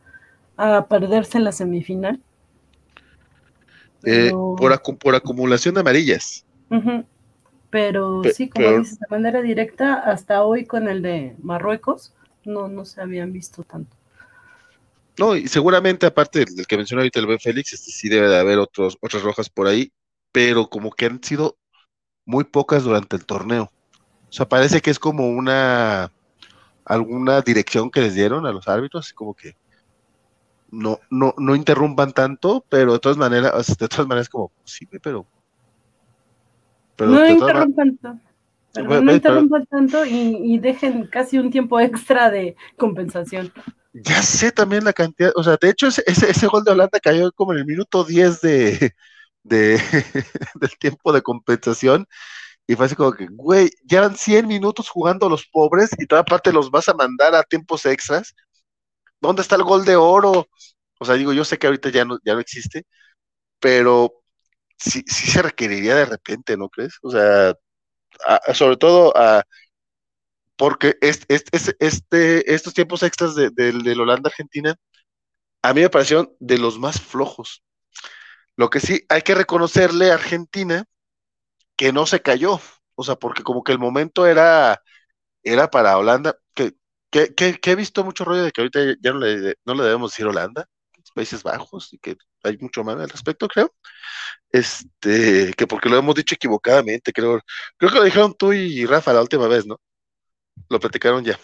a 0.56 0.86
perderse 0.86 1.38
en 1.38 1.44
la 1.44 1.50
semifinal. 1.50 2.20
Eh, 4.04 4.30
por, 4.30 4.80
por, 4.98 5.16
acumulación 5.16 5.74
de 5.74 5.80
amarillas. 5.80 6.44
Pero 7.68 8.22
sí, 8.32 8.48
como 8.48 8.78
dices, 8.78 9.00
de 9.00 9.06
manera 9.10 9.42
directa, 9.42 9.94
hasta 9.94 10.44
hoy 10.44 10.66
con 10.66 10.88
el 10.88 11.02
de 11.02 11.34
Marruecos, 11.42 12.12
no, 12.44 12.68
no 12.68 12.84
se 12.84 13.00
habían 13.00 13.32
visto 13.32 13.64
tanto. 13.64 13.96
No, 15.20 15.36
y 15.36 15.48
seguramente, 15.48 16.06
aparte 16.06 16.46
del 16.46 16.66
que 16.66 16.78
mencionó 16.78 17.02
ahorita 17.02 17.20
el 17.20 17.26
buen 17.26 17.38
Félix, 17.38 17.74
este, 17.74 17.90
sí 17.90 18.08
debe 18.08 18.26
de 18.26 18.38
haber 18.38 18.58
otros, 18.58 18.96
otras 19.02 19.22
rojas 19.22 19.50
por 19.50 19.66
ahí, 19.66 19.92
pero 20.32 20.70
como 20.70 20.90
que 20.90 21.04
han 21.04 21.22
sido 21.22 21.58
muy 22.24 22.44
pocas 22.44 22.84
durante 22.84 23.16
el 23.16 23.26
torneo. 23.26 23.70
O 24.30 24.32
sea, 24.32 24.48
parece 24.48 24.80
que 24.80 24.90
es 24.90 24.98
como 24.98 25.28
una 25.28 26.10
alguna 26.86 27.42
dirección 27.42 27.90
que 27.90 28.00
les 28.00 28.14
dieron 28.14 28.46
a 28.46 28.52
los 28.52 28.66
árbitros, 28.66 29.12
como 29.12 29.34
que 29.34 29.54
no, 30.70 31.00
no, 31.10 31.34
no 31.36 31.54
interrumpan 31.54 32.12
tanto, 32.12 32.64
pero 32.70 32.94
de 32.94 32.98
todas 33.00 33.18
maneras, 33.18 33.76
de 33.76 33.88
todas 33.88 34.06
maneras 34.06 34.30
como, 34.30 34.50
sí, 34.64 34.86
pero... 34.86 35.26
no 36.98 37.28
interrumpan 37.28 37.98
tanto. 37.98 38.18
no 39.02 39.12
interrumpan 39.12 39.66
tanto 39.66 40.06
y, 40.06 40.58
dejen 40.60 41.08
casi 41.08 41.38
un 41.38 41.50
tiempo 41.50 41.78
extra 41.78 42.30
de 42.30 42.56
compensación. 42.78 43.52
Ya 43.92 44.22
sé 44.22 44.52
también 44.52 44.84
la 44.84 44.92
cantidad, 44.92 45.32
o 45.34 45.42
sea, 45.42 45.56
de 45.60 45.70
hecho 45.70 45.88
ese, 45.88 46.04
ese, 46.06 46.46
gol 46.46 46.62
de 46.64 46.72
Holanda 46.72 47.00
cayó 47.00 47.32
como 47.32 47.52
en 47.52 47.58
el 47.58 47.66
minuto 47.66 48.04
10 48.04 48.40
de, 48.40 48.94
de 49.42 49.76
del 50.54 50.78
tiempo 50.78 51.12
de 51.12 51.22
compensación 51.22 52.06
y 52.66 52.76
fue 52.76 52.86
así 52.86 52.96
como 52.96 53.12
que, 53.12 53.26
güey, 53.30 53.70
llevan 53.88 54.16
100 54.16 54.46
minutos 54.48 54.88
jugando 54.90 55.28
los 55.28 55.46
pobres 55.46 55.90
y 55.98 56.06
toda 56.06 56.24
parte 56.24 56.52
los 56.52 56.70
vas 56.70 56.88
a 56.88 56.94
mandar 56.94 57.34
a 57.34 57.42
tiempos 57.44 57.86
extras. 57.86 58.34
¿dónde 59.20 59.42
está 59.42 59.56
el 59.56 59.64
gol 59.64 59.84
de 59.84 59.96
oro? 59.96 60.48
O 60.98 61.04
sea, 61.04 61.14
digo, 61.16 61.32
yo 61.32 61.44
sé 61.44 61.58
que 61.58 61.66
ahorita 61.66 61.90
ya 61.90 62.04
no, 62.04 62.18
ya 62.24 62.34
no 62.34 62.40
existe, 62.40 62.86
pero 63.60 64.12
sí, 64.78 65.04
sí 65.06 65.30
se 65.30 65.42
requeriría 65.42 65.96
de 65.96 66.06
repente, 66.06 66.56
¿no 66.56 66.68
crees? 66.68 66.94
O 67.02 67.10
sea, 67.10 67.54
sobre 68.54 68.76
todo 68.76 69.16
a, 69.16 69.44
porque 70.60 70.98
este, 71.00 71.24
estos 71.78 72.74
tiempos 72.74 73.02
extras 73.02 73.34
de, 73.34 73.48
de, 73.48 73.92
Holanda-Argentina, 73.98 74.76
a 75.62 75.72
mí 75.72 75.80
me 75.80 75.88
parecieron 75.88 76.36
de 76.38 76.58
los 76.58 76.78
más 76.78 77.00
flojos. 77.00 77.62
Lo 78.56 78.68
que 78.68 78.78
sí 78.78 79.02
hay 79.08 79.22
que 79.22 79.34
reconocerle 79.34 80.10
a 80.10 80.16
Argentina 80.16 80.84
que 81.76 81.94
no 81.94 82.04
se 82.04 82.20
cayó, 82.20 82.60
o 82.94 83.02
sea, 83.02 83.16
porque 83.16 83.42
como 83.42 83.64
que 83.64 83.72
el 83.72 83.78
momento 83.78 84.26
era, 84.26 84.82
era 85.42 85.70
para 85.70 85.96
Holanda, 85.96 86.36
que 86.54 86.74
que, 87.10 87.58
he 87.64 87.74
visto 87.74 88.04
mucho 88.04 88.26
rollo 88.26 88.42
de 88.42 88.52
que 88.52 88.60
ahorita 88.60 88.80
ya 89.00 89.14
no 89.14 89.20
le, 89.20 89.54
no 89.64 89.74
le 89.74 89.84
debemos 89.84 90.12
decir 90.12 90.26
Holanda, 90.26 90.66
Países 91.14 91.42
Bajos, 91.42 91.94
y 91.94 91.98
que 91.98 92.16
hay 92.44 92.58
mucho 92.58 92.84
más 92.84 92.96
al 92.96 93.08
respecto, 93.08 93.48
creo. 93.48 93.74
Este, 94.52 95.54
que 95.56 95.66
porque 95.66 95.88
lo 95.88 95.96
hemos 95.96 96.14
dicho 96.14 96.34
equivocadamente, 96.34 97.12
creo. 97.14 97.40
Creo 97.78 97.90
que 97.92 97.98
lo 97.98 98.04
dijeron 98.04 98.34
tú 98.38 98.52
y 98.52 98.84
Rafa 98.86 99.14
la 99.14 99.22
última 99.22 99.48
vez, 99.48 99.66
¿no? 99.66 99.80
Lo 100.68 100.80
platicaron 100.80 101.24
ya. 101.24 101.38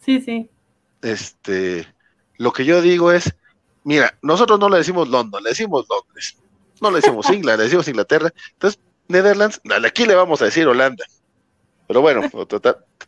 Sí, 0.00 0.20
sí. 0.20 0.50
Este, 1.02 1.86
lo 2.38 2.52
que 2.52 2.64
yo 2.64 2.80
digo 2.82 3.12
es, 3.12 3.34
mira, 3.84 4.16
nosotros 4.22 4.58
no 4.58 4.68
le 4.68 4.78
decimos 4.78 5.08
London, 5.08 5.42
le 5.42 5.50
decimos 5.50 5.86
Londres. 5.88 6.36
No 6.80 6.90
le 6.90 6.96
decimos 6.96 7.26
Inglaterra, 7.30 7.56
le 7.58 7.64
decimos 7.64 7.88
Inglaterra. 7.88 8.32
Entonces, 8.52 8.80
Netherlands, 9.08 9.60
aquí 9.84 10.06
le 10.06 10.14
vamos 10.14 10.40
a 10.42 10.46
decir 10.46 10.66
Holanda. 10.66 11.04
Pero 11.86 12.00
bueno, 12.00 12.22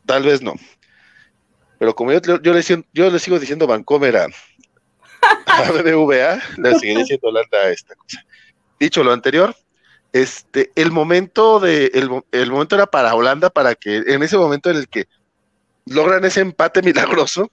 tal 0.05 0.23
vez 0.23 0.43
no. 0.43 0.55
Pero 1.79 1.95
como 1.95 2.13
yo, 2.13 2.21
yo, 2.21 2.53
le, 2.53 2.63
yo 2.93 3.11
le 3.11 3.19
sigo 3.19 3.39
diciendo 3.39 3.67
Vancomer 3.67 4.17
a, 4.17 4.27
BBVA, 5.73 6.41
le 6.59 6.75
seguiré 6.79 7.01
diciendo 7.01 7.29
Holanda 7.29 7.59
a 7.59 7.71
esta 7.71 7.95
cosa. 7.95 8.25
Dicho 8.79 9.03
lo 9.03 9.13
anterior, 9.13 9.55
este, 10.23 10.71
el 10.75 10.91
momento 10.91 11.61
de, 11.61 11.91
el, 11.95 12.51
momento 12.51 12.75
era 12.75 12.87
para 12.87 13.15
Holanda, 13.15 13.51
para 13.51 13.75
que 13.75 13.97
en 14.07 14.23
ese 14.23 14.37
momento 14.37 14.71
en 14.71 14.77
el 14.77 14.89
que 14.89 15.07
logran 15.87 16.25
ese 16.25 16.41
empate 16.41 16.83
milagroso, 16.83 17.51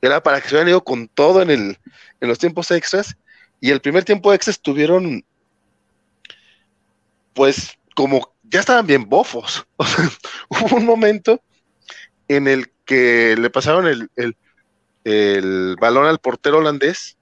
era 0.00 0.22
para 0.22 0.40
que 0.40 0.48
se 0.48 0.54
hubieran 0.54 0.70
ido 0.70 0.84
con 0.84 1.08
todo 1.08 1.42
en 1.42 1.76
los 2.20 2.38
tiempos 2.38 2.70
extras, 2.70 3.16
y 3.62 3.70
el 3.70 3.80
primer 3.80 4.04
tiempo 4.04 4.32
extra 4.32 4.50
estuvieron, 4.50 5.24
pues, 7.32 7.78
como 7.94 8.32
ya 8.42 8.58
estaban 8.58 8.86
bien 8.88 9.08
bofos. 9.08 9.64
hubo 10.48 10.76
un 10.76 10.84
momento 10.84 11.40
en 12.26 12.48
el 12.48 12.72
que 12.84 13.36
le 13.38 13.50
pasaron 13.50 13.86
el, 13.86 14.10
el, 15.04 15.76
balón 15.76 16.06
al 16.06 16.18
portero 16.18 16.58
holandés 16.58 17.16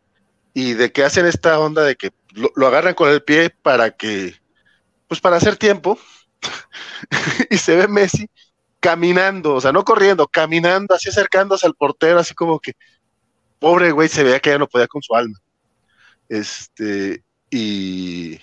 y 0.54 0.72
de 0.72 0.90
que 0.92 1.04
hacen 1.04 1.26
esta 1.26 1.58
onda 1.58 1.82
de 1.84 1.96
que 1.96 2.10
lo, 2.32 2.66
agarran 2.66 2.94
con 2.94 3.10
el 3.10 3.22
pie 3.22 3.50
para 3.50 3.90
que, 3.90 4.34
pues 5.10 5.20
para 5.20 5.38
hacer 5.38 5.56
tiempo, 5.56 5.98
y 7.50 7.58
se 7.58 7.74
ve 7.74 7.88
Messi 7.88 8.30
caminando, 8.78 9.56
o 9.56 9.60
sea, 9.60 9.72
no 9.72 9.84
corriendo, 9.84 10.28
caminando, 10.28 10.94
así 10.94 11.08
acercándose 11.08 11.66
al 11.66 11.74
portero, 11.74 12.20
así 12.20 12.32
como 12.32 12.60
que, 12.60 12.74
pobre 13.58 13.90
güey, 13.90 14.08
se 14.08 14.22
veía 14.22 14.38
que 14.38 14.50
ya 14.50 14.58
no 14.58 14.68
podía 14.68 14.86
con 14.86 15.02
su 15.02 15.12
alma. 15.16 15.36
Este, 16.28 17.24
y, 17.50 18.38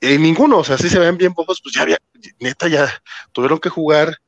y 0.00 0.18
ninguno, 0.18 0.58
o 0.58 0.64
sea, 0.64 0.76
sí 0.78 0.88
se 0.88 0.98
ven 0.98 1.16
bien 1.16 1.32
pocos, 1.32 1.60
pues 1.62 1.76
ya 1.76 1.82
había, 1.82 1.98
neta, 2.40 2.66
ya 2.66 2.92
tuvieron 3.30 3.60
que 3.60 3.68
jugar, 3.68 4.18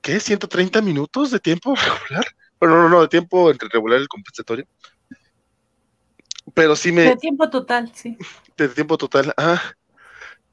¿qué? 0.00 0.16
¿130 0.16 0.82
minutos 0.82 1.30
de 1.30 1.38
tiempo 1.38 1.76
regular? 1.76 2.26
Bueno, 2.58 2.82
no, 2.82 2.88
no, 2.88 3.02
de 3.02 3.08
tiempo 3.08 3.48
entre 3.48 3.68
regular 3.68 4.00
y 4.00 4.02
el 4.02 4.08
compensatorio. 4.08 4.66
Pero 6.52 6.74
sí 6.74 6.90
me. 6.90 7.02
De 7.02 7.16
tiempo 7.16 7.48
total, 7.48 7.92
sí. 7.94 8.18
De 8.56 8.68
tiempo 8.70 8.98
total, 8.98 9.32
ah. 9.36 9.62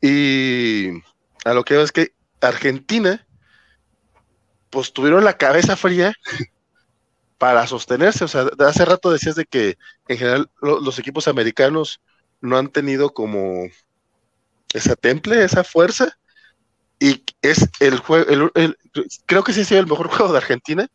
Y 0.02 0.90
a 1.46 1.54
lo 1.54 1.64
que 1.64 1.74
veo 1.76 1.84
es 1.84 1.92
que 1.92 2.14
Argentina, 2.42 3.26
pues 4.70 4.94
tuvieron 4.94 5.24
la 5.24 5.38
cabeza 5.38 5.76
fría 5.76 6.14
para 7.38 7.68
sostenerse. 7.68 8.26
O 8.26 8.28
sea, 8.28 8.48
hace 8.60 8.86
rato 8.86 9.12
decías 9.12 9.36
de 9.36 9.46
que 9.46 9.78
en 10.08 10.18
general 10.18 10.50
los 10.62 11.00
equipos 11.00 11.28
americanos 11.28 12.02
no 12.42 12.58
han 12.58 12.70
tenido 12.70 13.14
como 13.14 13.68
esa 14.74 14.96
temple, 14.96 15.44
esa 15.44 15.64
fuerza. 15.64 16.18
Y 17.00 17.24
es 17.42 17.70
el 17.80 18.00
juego, 18.00 18.52
creo 19.26 19.44
que 19.44 19.54
sí 19.54 19.62
ha 19.62 19.66
sido 19.66 19.80
el 19.80 19.88
mejor 19.88 20.08
juego 20.16 20.32
de 20.32 20.38
Argentina 20.38 20.90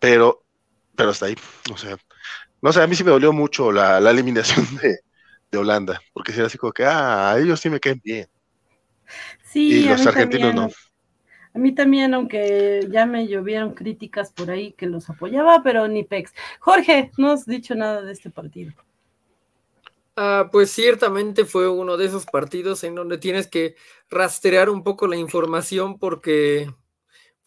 pero, 0.00 0.42
pero 0.96 1.10
hasta 1.10 1.26
ahí. 1.26 1.36
O 1.72 1.76
sea, 1.76 1.96
no 2.60 2.72
sé, 2.72 2.82
a 2.82 2.86
mí 2.88 2.96
sí 2.96 3.04
me 3.04 3.12
dolió 3.12 3.32
mucho 3.32 3.70
la, 3.70 3.98
eliminación 3.98 4.66
de, 4.78 5.00
Holanda, 5.58 6.00
porque 6.12 6.32
si 6.32 6.38
era 6.38 6.46
así 6.46 6.58
como 6.58 6.72
que, 6.72 6.84
ah, 6.84 7.36
ellos 7.38 7.60
sí 7.60 7.70
me 7.70 7.80
caen 7.80 8.00
bien. 8.02 8.28
Sí, 9.42 9.80
y 9.80 9.88
los 9.88 10.06
argentinos 10.06 10.54
no. 10.54 10.68
A 11.52 11.58
mí 11.58 11.74
también, 11.74 12.14
aunque 12.14 12.86
ya 12.90 13.06
me 13.06 13.26
llovieron 13.26 13.74
críticas 13.74 14.32
por 14.32 14.50
ahí 14.50 14.72
que 14.72 14.86
los 14.86 15.10
apoyaba, 15.10 15.62
pero 15.64 15.88
ni 15.88 16.04
pex. 16.04 16.32
Jorge, 16.60 17.10
no 17.18 17.32
has 17.32 17.44
dicho 17.44 17.74
nada 17.74 18.02
de 18.02 18.12
este 18.12 18.30
partido. 18.30 18.72
Ah, 20.16 20.48
pues 20.52 20.70
ciertamente 20.70 21.44
fue 21.44 21.68
uno 21.68 21.96
de 21.96 22.06
esos 22.06 22.26
partidos 22.26 22.84
en 22.84 22.94
donde 22.94 23.18
tienes 23.18 23.48
que 23.48 23.74
rastrear 24.10 24.70
un 24.70 24.84
poco 24.84 25.06
la 25.08 25.16
información 25.16 25.98
porque 25.98 26.72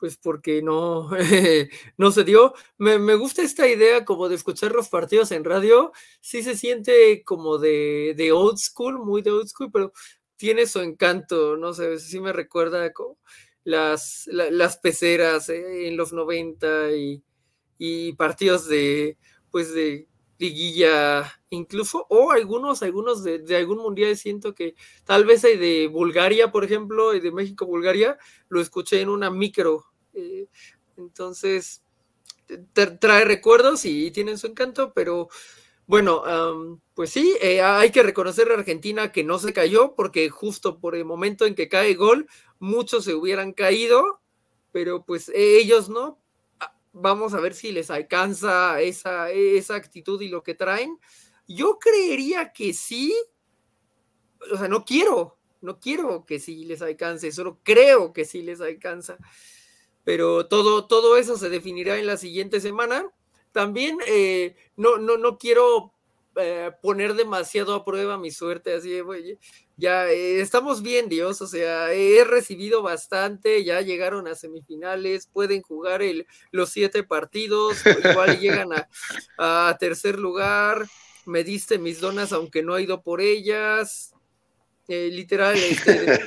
pues 0.03 0.17
porque 0.17 0.61
no, 0.61 1.11
no 1.97 2.11
se 2.11 2.25
dio. 2.25 2.53
Me, 2.77 3.15
gusta 3.15 3.41
esta 3.41 3.69
idea 3.69 4.03
como 4.03 4.27
de 4.27 4.35
escuchar 4.35 4.73
los 4.73 4.89
partidos 4.89 5.31
en 5.31 5.45
radio. 5.45 5.93
Sí 6.19 6.43
se 6.43 6.57
siente 6.57 7.23
como 7.23 7.57
de, 7.57 8.13
de, 8.17 8.33
old 8.33 8.57
school, 8.57 8.99
muy 8.99 9.21
de 9.21 9.31
old 9.31 9.47
school, 9.47 9.71
pero 9.71 9.93
tiene 10.35 10.67
su 10.67 10.81
encanto, 10.81 11.55
no 11.55 11.71
sé, 11.71 11.99
sí 11.99 12.19
me 12.19 12.33
recuerda 12.33 12.91
como 12.91 13.17
las, 13.63 14.27
las 14.27 14.75
peceras 14.75 15.47
eh, 15.47 15.87
en 15.87 15.95
los 15.95 16.11
90 16.11 16.91
y, 16.91 17.23
y, 17.77 18.11
partidos 18.11 18.67
de, 18.67 19.17
pues 19.51 19.73
de 19.73 20.09
liguilla 20.37 21.31
incluso, 21.49 22.05
o 22.09 22.33
algunos, 22.33 22.83
algunos 22.83 23.23
de, 23.23 23.39
de, 23.39 23.55
algún 23.55 23.77
mundial 23.77 24.17
siento 24.17 24.53
que 24.53 24.75
tal 25.05 25.23
vez 25.23 25.45
hay 25.45 25.55
de 25.55 25.87
Bulgaria, 25.87 26.51
por 26.51 26.65
ejemplo, 26.65 27.13
y 27.15 27.21
de 27.21 27.31
México-Bulgaria, 27.31 28.17
lo 28.49 28.59
escuché 28.59 28.99
en 28.99 29.07
una 29.07 29.29
micro 29.29 29.92
eh, 30.13 30.47
entonces, 30.97 31.83
trae 32.99 33.25
recuerdos 33.25 33.85
y 33.85 34.11
tienen 34.11 34.37
su 34.37 34.47
encanto, 34.47 34.93
pero 34.93 35.29
bueno, 35.85 36.23
pues 36.93 37.09
sí, 37.09 37.35
eh, 37.41 37.61
hay 37.61 37.91
que 37.91 38.03
reconocer 38.03 38.49
a 38.49 38.55
Argentina 38.55 39.11
que 39.11 39.23
no 39.23 39.39
se 39.39 39.53
cayó, 39.53 39.95
porque 39.95 40.29
justo 40.29 40.79
por 40.79 40.95
el 40.95 41.05
momento 41.05 41.45
en 41.45 41.55
que 41.55 41.69
cae 41.69 41.95
gol, 41.95 42.27
muchos 42.59 43.05
se 43.05 43.15
hubieran 43.15 43.53
caído, 43.53 44.21
pero 44.71 45.03
pues 45.05 45.29
ellos 45.33 45.89
no. 45.89 46.19
Ah, 46.59 46.75
vamos 46.93 47.33
a 47.33 47.39
ver 47.39 47.53
si 47.53 47.71
les 47.71 47.89
alcanza 47.91 48.81
esa, 48.81 49.29
esa 49.31 49.75
actitud 49.75 50.21
y 50.21 50.29
lo 50.29 50.43
que 50.43 50.55
traen. 50.55 50.97
Yo 51.47 51.77
creería 51.79 52.53
que 52.53 52.73
sí, 52.73 53.13
o 54.51 54.57
sea, 54.57 54.69
no 54.69 54.85
quiero, 54.85 55.37
no 55.61 55.79
quiero 55.79 56.25
que 56.25 56.39
sí 56.39 56.63
les 56.63 56.81
alcance, 56.81 57.31
solo 57.31 57.59
creo 57.63 58.13
que 58.13 58.23
sí 58.23 58.41
les 58.41 58.61
alcanza 58.61 59.17
pero 60.03 60.47
todo, 60.47 60.85
todo 60.85 61.17
eso 61.17 61.37
se 61.37 61.49
definirá 61.49 61.97
en 61.97 62.07
la 62.07 62.17
siguiente 62.17 62.59
semana. 62.59 63.05
También 63.51 63.97
eh, 64.07 64.55
no, 64.75 64.97
no, 64.97 65.17
no 65.17 65.37
quiero 65.37 65.93
eh, 66.35 66.71
poner 66.81 67.13
demasiado 67.13 67.75
a 67.75 67.85
prueba 67.85 68.17
mi 68.17 68.31
suerte, 68.31 68.73
así 68.73 68.89
de, 68.89 69.37
ya 69.77 70.09
eh, 70.09 70.41
estamos 70.41 70.81
bien, 70.81 71.07
Dios, 71.07 71.41
o 71.41 71.47
sea, 71.47 71.93
he 71.93 72.23
recibido 72.23 72.81
bastante, 72.81 73.63
ya 73.63 73.81
llegaron 73.81 74.27
a 74.27 74.33
semifinales, 74.33 75.27
pueden 75.27 75.61
jugar 75.61 76.01
el, 76.01 76.25
los 76.49 76.69
siete 76.69 77.03
partidos, 77.03 77.83
igual 78.03 78.39
llegan 78.39 78.73
a, 78.73 78.89
a 79.69 79.77
tercer 79.79 80.17
lugar, 80.17 80.87
me 81.25 81.43
diste 81.43 81.77
mis 81.77 81.99
donas 81.99 82.33
aunque 82.33 82.63
no 82.63 82.77
he 82.77 82.83
ido 82.83 83.03
por 83.03 83.21
ellas, 83.21 84.12
eh, 84.89 85.09
literal, 85.11 85.55
este, 85.55 86.19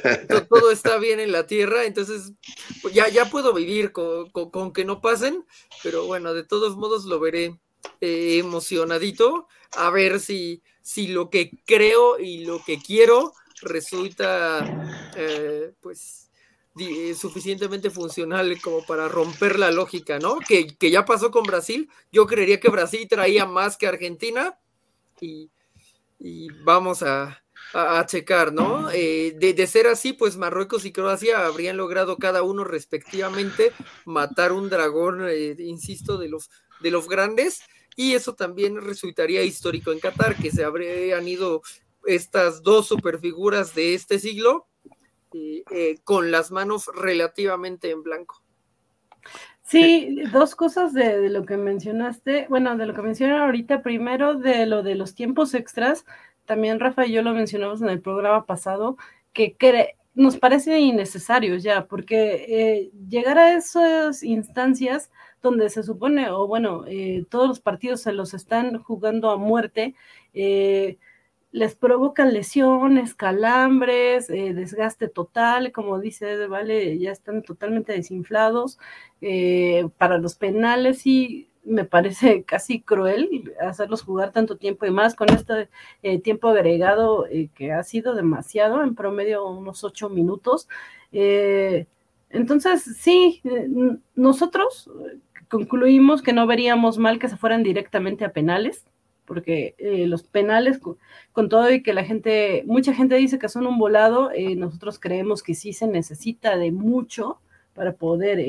todo 0.49 0.71
está 0.71 0.97
bien 0.97 1.21
en 1.21 1.31
la 1.31 1.47
tierra, 1.47 1.85
entonces 1.85 2.33
pues, 2.81 2.95
ya, 2.95 3.07
ya 3.09 3.29
puedo 3.29 3.53
vivir 3.53 3.93
con, 3.93 4.73
que 4.73 4.87
no 4.87 5.03
pasen, 5.03 5.45
pero 5.83 6.07
bueno, 6.07 6.33
de 6.33 6.43
todos 6.43 6.75
modos 6.75 7.05
lo 7.05 7.21
veré 7.21 7.61
eh, 8.01 8.39
emocionadito, 8.39 9.47
a 9.77 9.91
ver 9.91 10.21
si, 10.21 10.63
si 10.81 11.09
lo 11.09 11.29
que 11.29 11.51
creo 11.67 12.19
y 12.19 12.47
lo 12.47 12.65
que 12.65 12.79
quiero 12.81 13.35
resulta 13.61 15.13
eh, 15.17 15.73
pues 15.81 16.31
suficientemente 17.15 17.91
funcional 17.91 18.59
como 18.63 18.87
para 18.87 19.07
romper 19.09 19.59
la 19.59 19.71
lógica, 19.71 20.19
¿no? 20.19 20.39
Que, 20.39 20.67
que 20.67 20.91
ya 20.91 21.05
pasó 21.05 21.31
con 21.31 21.43
Brasil, 21.43 21.91
yo 22.11 22.27
creería 22.27 22.59
que 22.59 22.71
Brasil 22.71 23.07
traía 23.07 23.45
más 23.45 23.77
que 23.77 23.87
Argentina 23.87 24.59
y 25.21 25.51
vamos 26.65 27.03
a, 27.03 27.43
a, 27.73 28.05
checar, 28.07 28.53
¿no? 28.53 28.91
Eh, 28.93 29.35
de, 29.39 29.67
ser 29.67 29.87
así, 29.87 30.13
pues 30.13 30.37
Marruecos 30.37 30.85
y 30.85 30.93
Croacia 30.93 31.47
habrían 31.47 31.77
logrado 31.77 32.17
cada 32.17 32.43
uno 32.43 32.65
respectivamente 32.65 33.73
matar 34.05 34.53
un 34.53 34.71
dragón, 34.71 35.27
eh, 35.29 35.57
insisto, 35.59 36.19
de 36.19 36.29
los, 36.29 36.51
de 36.81 36.91
los 36.91 37.09
grandes, 37.09 37.61
y 37.97 38.15
eso 38.15 38.35
también 38.35 38.81
resultaría 38.81 39.43
histórico 39.43 39.93
en 39.93 40.01
Qatar, 40.01 40.37
que 40.37 40.51
se 40.51 40.65
habrían 40.65 41.27
ido 41.27 41.63
estas 42.05 42.63
dos 42.63 42.87
superfiguras 42.87 43.75
de 43.75 43.95
este 43.95 44.19
siglo 44.19 44.67
eh, 45.33 45.99
con 46.05 46.31
las 46.31 46.51
manos 46.51 46.91
relativamente 46.95 47.91
en 47.91 48.03
blanco. 48.03 48.43
Sí, 49.65 50.23
dos 50.33 50.55
cosas 50.55 50.93
de, 50.93 51.21
de, 51.21 51.29
lo 51.29 51.45
que 51.45 51.57
mencionaste, 51.57 52.47
bueno, 52.49 52.77
de 52.77 52.87
lo 52.87 52.95
que 52.95 53.03
mencioné 53.03 53.37
ahorita, 53.37 53.83
primero 53.83 54.37
de 54.37 54.65
lo 54.65 54.85
de 54.85 54.95
los 54.95 55.17
tiempos 55.17 55.55
extras, 55.55 56.05
también 56.47 56.81
Rafa 56.81 57.07
y 57.07 57.13
yo 57.13 57.23
lo 57.23 57.35
mencionamos 57.35 57.83
en 57.83 57.89
el 57.89 58.01
programa 58.01 58.47
pasado, 58.47 58.97
que 59.33 59.55
nos 60.17 60.39
parece 60.39 60.81
innecesario 60.81 61.57
ya, 61.57 61.87
porque 61.87 62.47
eh, 62.49 62.91
llegar 63.09 63.39
a 63.39 63.55
esas 63.55 64.23
instancias 64.23 65.11
donde 65.43 65.69
se 65.69 65.83
supone, 65.83 66.31
o 66.31 66.47
bueno, 66.47 66.85
eh, 66.89 67.27
todos 67.29 67.47
los 67.47 67.61
partidos 67.61 68.01
se 68.01 68.13
los 68.13 68.33
están 68.33 68.79
jugando 68.83 69.31
a 69.31 69.37
muerte, 69.37 69.95
eh, 70.33 70.97
les 71.53 71.75
provocan 71.75 72.33
lesiones, 72.33 73.15
calambres, 73.15 74.29
desgaste 74.29 75.09
total, 75.09 75.73
como 75.73 75.99
dice, 76.01 76.47
vale, 76.49 76.99
ya 76.99 77.13
están 77.13 77.43
totalmente 77.43 77.93
desinflados 77.93 78.79
para 79.97 80.19
los 80.19 80.35
penales 80.35 81.07
y 81.07 81.49
me 81.67 81.85
parece 81.85 82.43
casi 82.47 82.81
cruel 82.81 83.53
hacerlos 83.61 84.03
jugar 84.03 84.33
tanto 84.33 84.57
tiempo 84.57 84.87
y 84.87 84.91
más 84.91 85.15
con 85.15 85.29
este 85.31 85.69
eh, 86.03 86.19
tiempo 86.21 86.49
agregado 86.49 87.27
eh, 87.27 87.49
que 87.55 87.73
ha 87.73 87.83
sido 87.83 88.15
demasiado, 88.15 88.83
en 88.83 88.95
promedio 88.95 89.47
unos 89.47 89.85
ocho 89.85 90.09
minutos. 90.09 90.69
Eh, 91.13 91.87
entonces, 92.31 92.83
sí, 92.99 93.41
nosotros 94.15 94.91
concluimos 95.49 96.23
que 96.23 96.33
no 96.33 96.47
veríamos 96.47 96.99
mal 96.99 97.19
que 97.19 97.29
se 97.29 97.37
fueran 97.37 97.63
directamente 97.63 98.25
a 98.25 98.33
penales, 98.33 98.85
porque 99.25 99.75
los 100.07 100.23
penales, 100.25 100.79
con, 101.33 101.49
todo 101.49 101.71
y 101.71 101.83
que 101.83 101.95
la 101.95 102.05
gente, 102.05 102.65
mucha 102.67 102.93
gente 102.93 103.15
dice 103.15 103.39
que 103.39 103.49
son 103.49 103.67
un 103.67 103.79
volado, 103.79 104.31
nosotros 104.57 104.99
creemos 104.99 105.43
que 105.43 105.55
sí 105.55 105.73
se 105.73 105.87
necesita 105.87 106.57
de 106.57 106.73
mucho 106.73 107.39
para 107.75 107.93
poder 107.93 108.41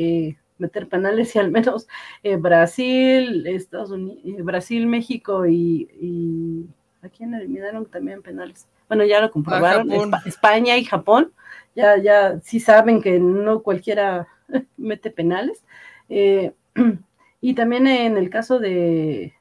meter 0.58 0.88
penales 0.88 1.36
y 1.36 1.40
al 1.40 1.52
menos 1.52 1.88
eh, 2.24 2.36
Brasil, 2.36 3.46
Estados 3.48 3.92
Unidos, 3.92 4.20
eh, 4.26 4.42
Brasil, 4.42 4.88
México 4.88 5.46
y, 5.46 6.68
¿a 7.02 7.10
quién 7.10 7.34
eliminaron 7.34 7.86
también 7.86 8.22
penales? 8.22 8.68
Bueno, 8.88 9.04
ya 9.04 9.22
lo 9.22 9.32
comprobaron, 9.32 9.92
España 10.26 10.78
y 10.78 10.86
Japón, 10.86 11.32
ya, 11.76 11.98
ya 11.98 12.40
sí 12.42 12.60
saben 12.60 13.02
que 13.02 13.20
no 13.20 13.62
cualquiera 13.62 14.28
mete 14.78 15.12
penales. 15.12 15.62
Eh, 16.10 16.54
y 17.42 17.54
también 17.54 17.88
en 17.88 18.18
el 18.18 18.30
caso 18.30 18.60
de, 18.60 19.34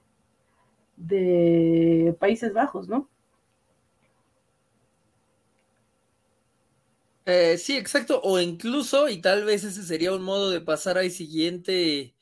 de 0.97 2.17
Países 2.19 2.53
Bajos, 2.53 2.89
¿no? 2.89 3.09
Eh, 7.27 7.59
sí, 7.59 7.77
exacto. 7.77 8.21
O 8.23 8.41
incluso, 8.41 9.09
y 9.09 9.21
tal 9.21 9.45
vez 9.45 9.65
ese 9.65 9.83
sería 9.83 10.13
un 10.13 10.23
modo 10.23 10.51
de 10.51 10.61
pasar 10.61 10.97
al 10.97 11.11
siguiente 11.11 12.15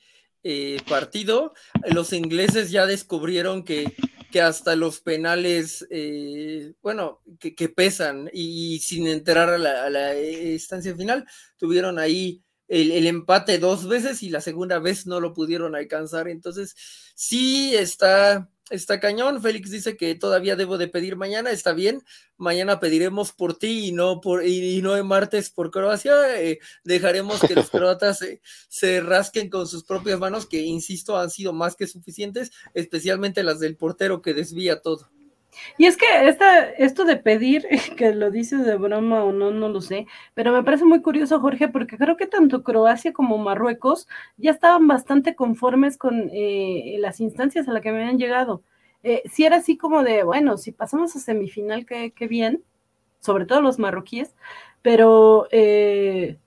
eh, 0.43 0.79
partido, 0.89 1.53
los 1.93 2.13
ingleses 2.13 2.71
ya 2.71 2.87
descubrieron 2.87 3.65
que, 3.65 3.95
que 4.33 4.41
hasta 4.41 4.77
los 4.77 5.01
penales, 5.01 5.87
eh, 5.91 6.75
bueno, 6.83 7.23
que, 7.39 7.69
pesan 7.69 8.31
y, 8.33 8.81
sin 8.81 9.07
enterar 9.07 9.51
a 9.51 9.59
la, 9.59 9.85
a 9.85 9.91
la, 9.91 10.15
estancia 10.15 10.97
final, 10.97 11.27
tuvieron 11.59 11.99
ahí 11.99 12.43
el, 12.69 13.07
empate 13.07 13.59
dos 13.59 13.87
veces 13.89 14.23
y 14.23 14.31
la 14.31 14.41
segunda 14.41 14.79
vez 14.79 15.07
no 15.07 15.21
lo 15.21 15.35
pudieron 15.35 15.77
alcanzar. 15.77 16.29
Entonces, 16.29 16.75
sí 17.15 17.75
está 17.75 18.51
está 18.71 19.01
cañón. 19.01 19.43
Félix 19.43 19.71
dice 19.71 19.97
que 19.97 20.15
todavía 20.15 20.57
debo 20.57 20.79
de 20.79 20.89
pedir 20.89 21.17
mañana, 21.17 21.51
está 21.51 21.73
bien. 21.73 22.03
Mañana 22.37 22.81
pediremos 22.81 23.33
por 23.33 23.59
ti 23.59 23.89
y 23.89 23.93
no 23.93 24.21
por 24.21 24.45
y, 24.45 24.79
y 24.79 24.83
no 24.83 24.97
en 24.97 25.07
martes 25.07 25.51
por 25.51 25.71
Croacia. 25.71 26.41
Eh, 26.41 26.59
dejaremos 26.85 27.41
que 27.41 27.55
los 27.55 27.71
croatas 27.71 28.19
se, 28.19 28.41
se, 28.69 29.01
rasquen 29.01 29.51
con 29.51 29.67
sus 29.67 29.85
propias 29.85 30.19
manos, 30.19 30.47
que 30.47 30.63
insisto, 30.63 31.19
han 31.19 31.31
sido 31.31 31.53
más 31.53 31.77
que 31.77 31.87
suficientes, 31.87 32.51
especialmente 32.75 33.43
las 33.43 33.61
del 33.61 33.77
portero 33.77 34.23
que 34.23 34.35
desvía 34.35 34.81
todo. 34.81 35.14
Y 35.79 35.87
es 35.87 35.97
que 35.97 36.07
esta, 36.29 36.71
esto 36.71 37.05
de 37.05 37.17
pedir, 37.17 37.67
que 37.97 38.15
lo 38.15 38.31
dices 38.31 38.65
de 38.65 38.77
broma 38.77 39.25
o 39.25 39.33
no, 39.33 39.51
no 39.51 39.69
lo 39.69 39.81
sé, 39.81 40.07
pero 40.35 40.53
me 40.53 40.63
parece 40.63 40.85
muy 40.85 41.03
curioso, 41.03 41.41
Jorge, 41.41 41.69
porque 41.69 41.97
creo 41.99 42.17
que 42.17 42.27
tanto 42.27 42.63
Croacia 42.63 43.13
como 43.13 43.39
Marruecos 43.39 44.09
ya 44.37 44.51
estaban 44.51 44.87
bastante 44.87 45.35
conformes 45.35 45.97
con 45.99 46.31
eh, 46.33 46.97
las 46.99 47.21
instancias 47.21 47.69
a 47.69 47.73
las 47.73 47.83
que 47.83 47.93
me 47.93 48.03
habían 48.03 48.19
llegado. 48.19 48.63
Eh, 49.03 49.23
si 49.31 49.45
era 49.45 49.57
así 49.57 49.77
como 49.77 50.03
de, 50.03 50.23
bueno, 50.25 50.57
si 50.57 50.73
pasamos 50.73 51.15
a 51.15 51.21
semifinal, 51.21 51.87
qué, 51.87 52.13
bien, 52.29 52.63
sobre 53.21 53.47
todo 53.47 53.61
los 53.61 53.79
marroquíes, 53.79 54.35
pero, 54.83 55.47
eh, 55.51 56.39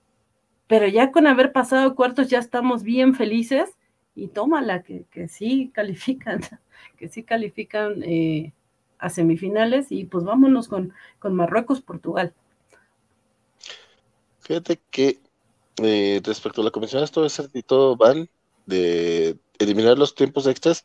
pero 0.66 0.88
ya 0.88 1.12
con 1.12 1.26
haber 1.26 1.52
pasado 1.52 1.94
cuartos 1.94 2.28
ya 2.28 2.38
estamos 2.38 2.82
bien 2.82 3.14
felices 3.14 3.70
y 4.14 4.28
tómala, 4.28 4.82
que, 4.82 5.04
que 5.10 5.28
sí 5.28 5.70
califican, 5.72 6.40
que 6.98 7.08
sí 7.08 7.22
califican. 7.22 8.02
Eh, 8.04 8.52
a 8.98 9.10
semifinales 9.10 9.90
y 9.90 10.04
pues 10.04 10.24
vámonos 10.24 10.68
con, 10.68 10.92
con 11.18 11.34
Marruecos, 11.34 11.80
Portugal. 11.80 12.32
Fíjate 14.40 14.80
que 14.90 15.18
eh, 15.82 16.20
respecto 16.24 16.60
a 16.60 16.64
la 16.64 16.70
comisión 16.70 17.02
esto 17.02 17.22
de 17.22 17.62
todo 17.62 17.96
van 17.96 18.28
de 18.66 19.36
eliminar 19.58 19.98
los 19.98 20.14
tiempos 20.14 20.46
extras, 20.46 20.84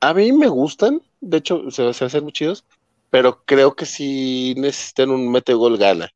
a 0.00 0.14
mí 0.14 0.32
me 0.32 0.48
gustan, 0.48 1.02
de 1.20 1.38
hecho 1.38 1.70
se, 1.70 1.92
se 1.92 2.04
hacen 2.04 2.22
muy 2.22 2.32
chidos, 2.32 2.64
pero 3.10 3.42
creo 3.44 3.74
que 3.74 3.86
si 3.86 4.54
necesitan 4.56 5.10
un 5.10 5.30
mete 5.30 5.54
gol 5.54 5.78
gana. 5.78 6.10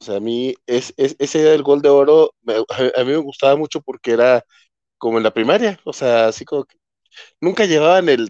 O 0.00 0.04
sea, 0.04 0.16
a 0.16 0.20
mí 0.20 0.54
es, 0.66 0.94
es, 0.96 1.16
esa 1.18 1.38
idea 1.38 1.52
del 1.52 1.62
gol 1.62 1.82
de 1.82 1.88
oro 1.88 2.32
a, 2.46 3.04
mí 3.04 3.10
me 3.10 3.16
gustaba 3.16 3.56
mucho 3.56 3.80
porque 3.80 4.12
era 4.12 4.44
como 4.96 5.18
en 5.18 5.24
la 5.24 5.32
primaria, 5.32 5.80
o 5.84 5.92
sea, 5.92 6.28
así 6.28 6.44
como 6.44 6.64
que 6.64 6.76
nunca 7.40 7.64
llevaban 7.66 8.08
el, 8.08 8.28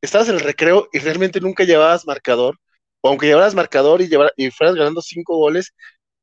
estabas 0.00 0.28
en 0.28 0.36
el 0.36 0.40
recreo 0.40 0.88
y 0.92 0.98
realmente 1.00 1.40
nunca 1.40 1.64
llevabas 1.64 2.06
marcador, 2.06 2.58
o 3.02 3.08
aunque 3.08 3.26
llevaras 3.26 3.54
marcador 3.54 4.02
y, 4.02 4.08
llevar, 4.08 4.32
y 4.36 4.50
fueras 4.50 4.76
ganando 4.76 5.02
cinco 5.02 5.36
goles, 5.36 5.74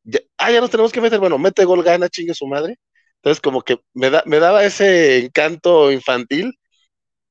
ya, 0.03 0.19
ah, 0.37 0.51
ya 0.51 0.61
nos 0.61 0.71
tenemos 0.71 0.91
que 0.91 1.01
meter, 1.01 1.19
bueno, 1.19 1.37
mete 1.37 1.65
gol, 1.65 1.83
gana, 1.83 2.09
chingue 2.09 2.33
su 2.33 2.47
madre. 2.47 2.77
Entonces, 3.17 3.41
como 3.41 3.61
que 3.63 3.79
me, 3.93 4.09
da, 4.09 4.23
me 4.25 4.39
daba 4.39 4.65
ese 4.65 5.19
encanto 5.19 5.91
infantil 5.91 6.59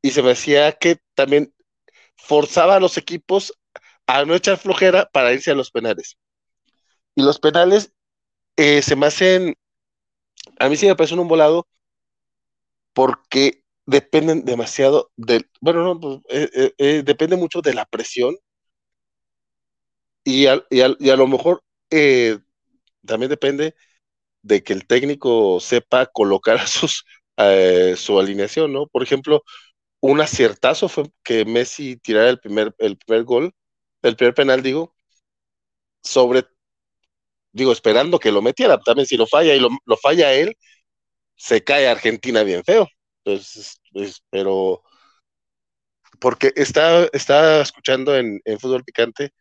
y 0.03 0.11
se 0.13 0.23
me 0.23 0.33
hacía 0.33 0.73
que 0.73 0.99
también 1.15 1.55
forzaba 2.17 2.77
a 2.77 2.81
los 2.81 2.99
equipos 2.99 3.55
a 4.07 4.25
no 4.25 4.35
echar 4.35 4.59
flojera 4.59 5.09
para 5.13 5.33
irse 5.33 5.51
a 5.51 5.55
los 5.55 5.71
penales. 5.71 6.17
Y 7.15 7.23
los 7.23 7.39
penales 7.41 7.93
eh, 8.57 8.83
se 8.83 8.97
me 8.97 9.07
hacen, 9.07 9.57
a 10.59 10.69
mí 10.69 10.77
sí 10.77 10.87
me 10.87 10.97
parece 10.97 11.15
un 11.15 11.29
volado 11.29 11.67
porque 12.93 13.63
dependen 13.87 14.45
demasiado 14.45 15.11
del, 15.17 15.49
bueno, 15.61 15.83
no, 15.85 16.01
pues, 16.01 16.21
eh, 16.31 16.51
eh, 16.55 16.75
eh, 16.79 17.03
depende 17.05 17.37
mucho 17.37 17.63
de 17.63 17.75
la 17.75 17.87
presión 17.87 18.37
y 20.25 20.47
a, 20.47 20.63
y 20.71 20.81
a, 20.81 20.95
y 20.99 21.11
a 21.11 21.17
lo 21.17 21.27
mejor 21.27 21.63
también 23.05 23.31
depende 23.31 23.75
de 24.43 24.65
que 24.65 24.75
el 24.75 24.87
técnico 24.87 25.61
sepa 25.61 26.07
colocar 26.07 26.59
a 26.61 26.67
sus, 26.69 27.05
su 27.97 28.21
alineación, 28.21 28.73
¿no? 28.73 28.87
Por 28.89 29.05
ejemplo, 29.05 29.43
un 30.01 30.21
aciertazo 30.21 30.89
fue 30.91 31.05
que 31.25 31.45
Messi 31.45 31.97
tirara 31.99 32.31
el 32.31 32.41
primer, 32.41 32.75
el 32.79 32.99
primer 32.99 33.25
gol, 33.25 33.55
el 34.03 34.17
primer 34.17 34.35
penal, 34.35 34.63
digo, 34.63 34.95
sobre, 36.03 36.47
digo, 37.53 37.73
esperando 37.73 38.19
que 38.19 38.33
lo 38.33 38.43
metiera, 38.43 38.79
también 38.81 39.07
si 39.07 39.17
lo 39.17 39.27
falla 39.27 39.55
y 39.55 39.61
lo, 39.61 39.69
lo 39.85 39.97
falla 39.97 40.33
él, 40.35 40.57
se 41.37 41.65
cae 41.65 41.89
Argentina 41.89 42.45
bien 42.45 42.65
feo. 42.65 42.89
Pues, 43.27 44.23
pero 44.31 44.85
porque 46.21 46.53
está, 46.55 47.07
está 47.13 47.61
escuchando 47.61 48.17
en, 48.17 48.41
en 48.45 48.61
Fútbol 48.61 48.85
Picante 48.85 49.33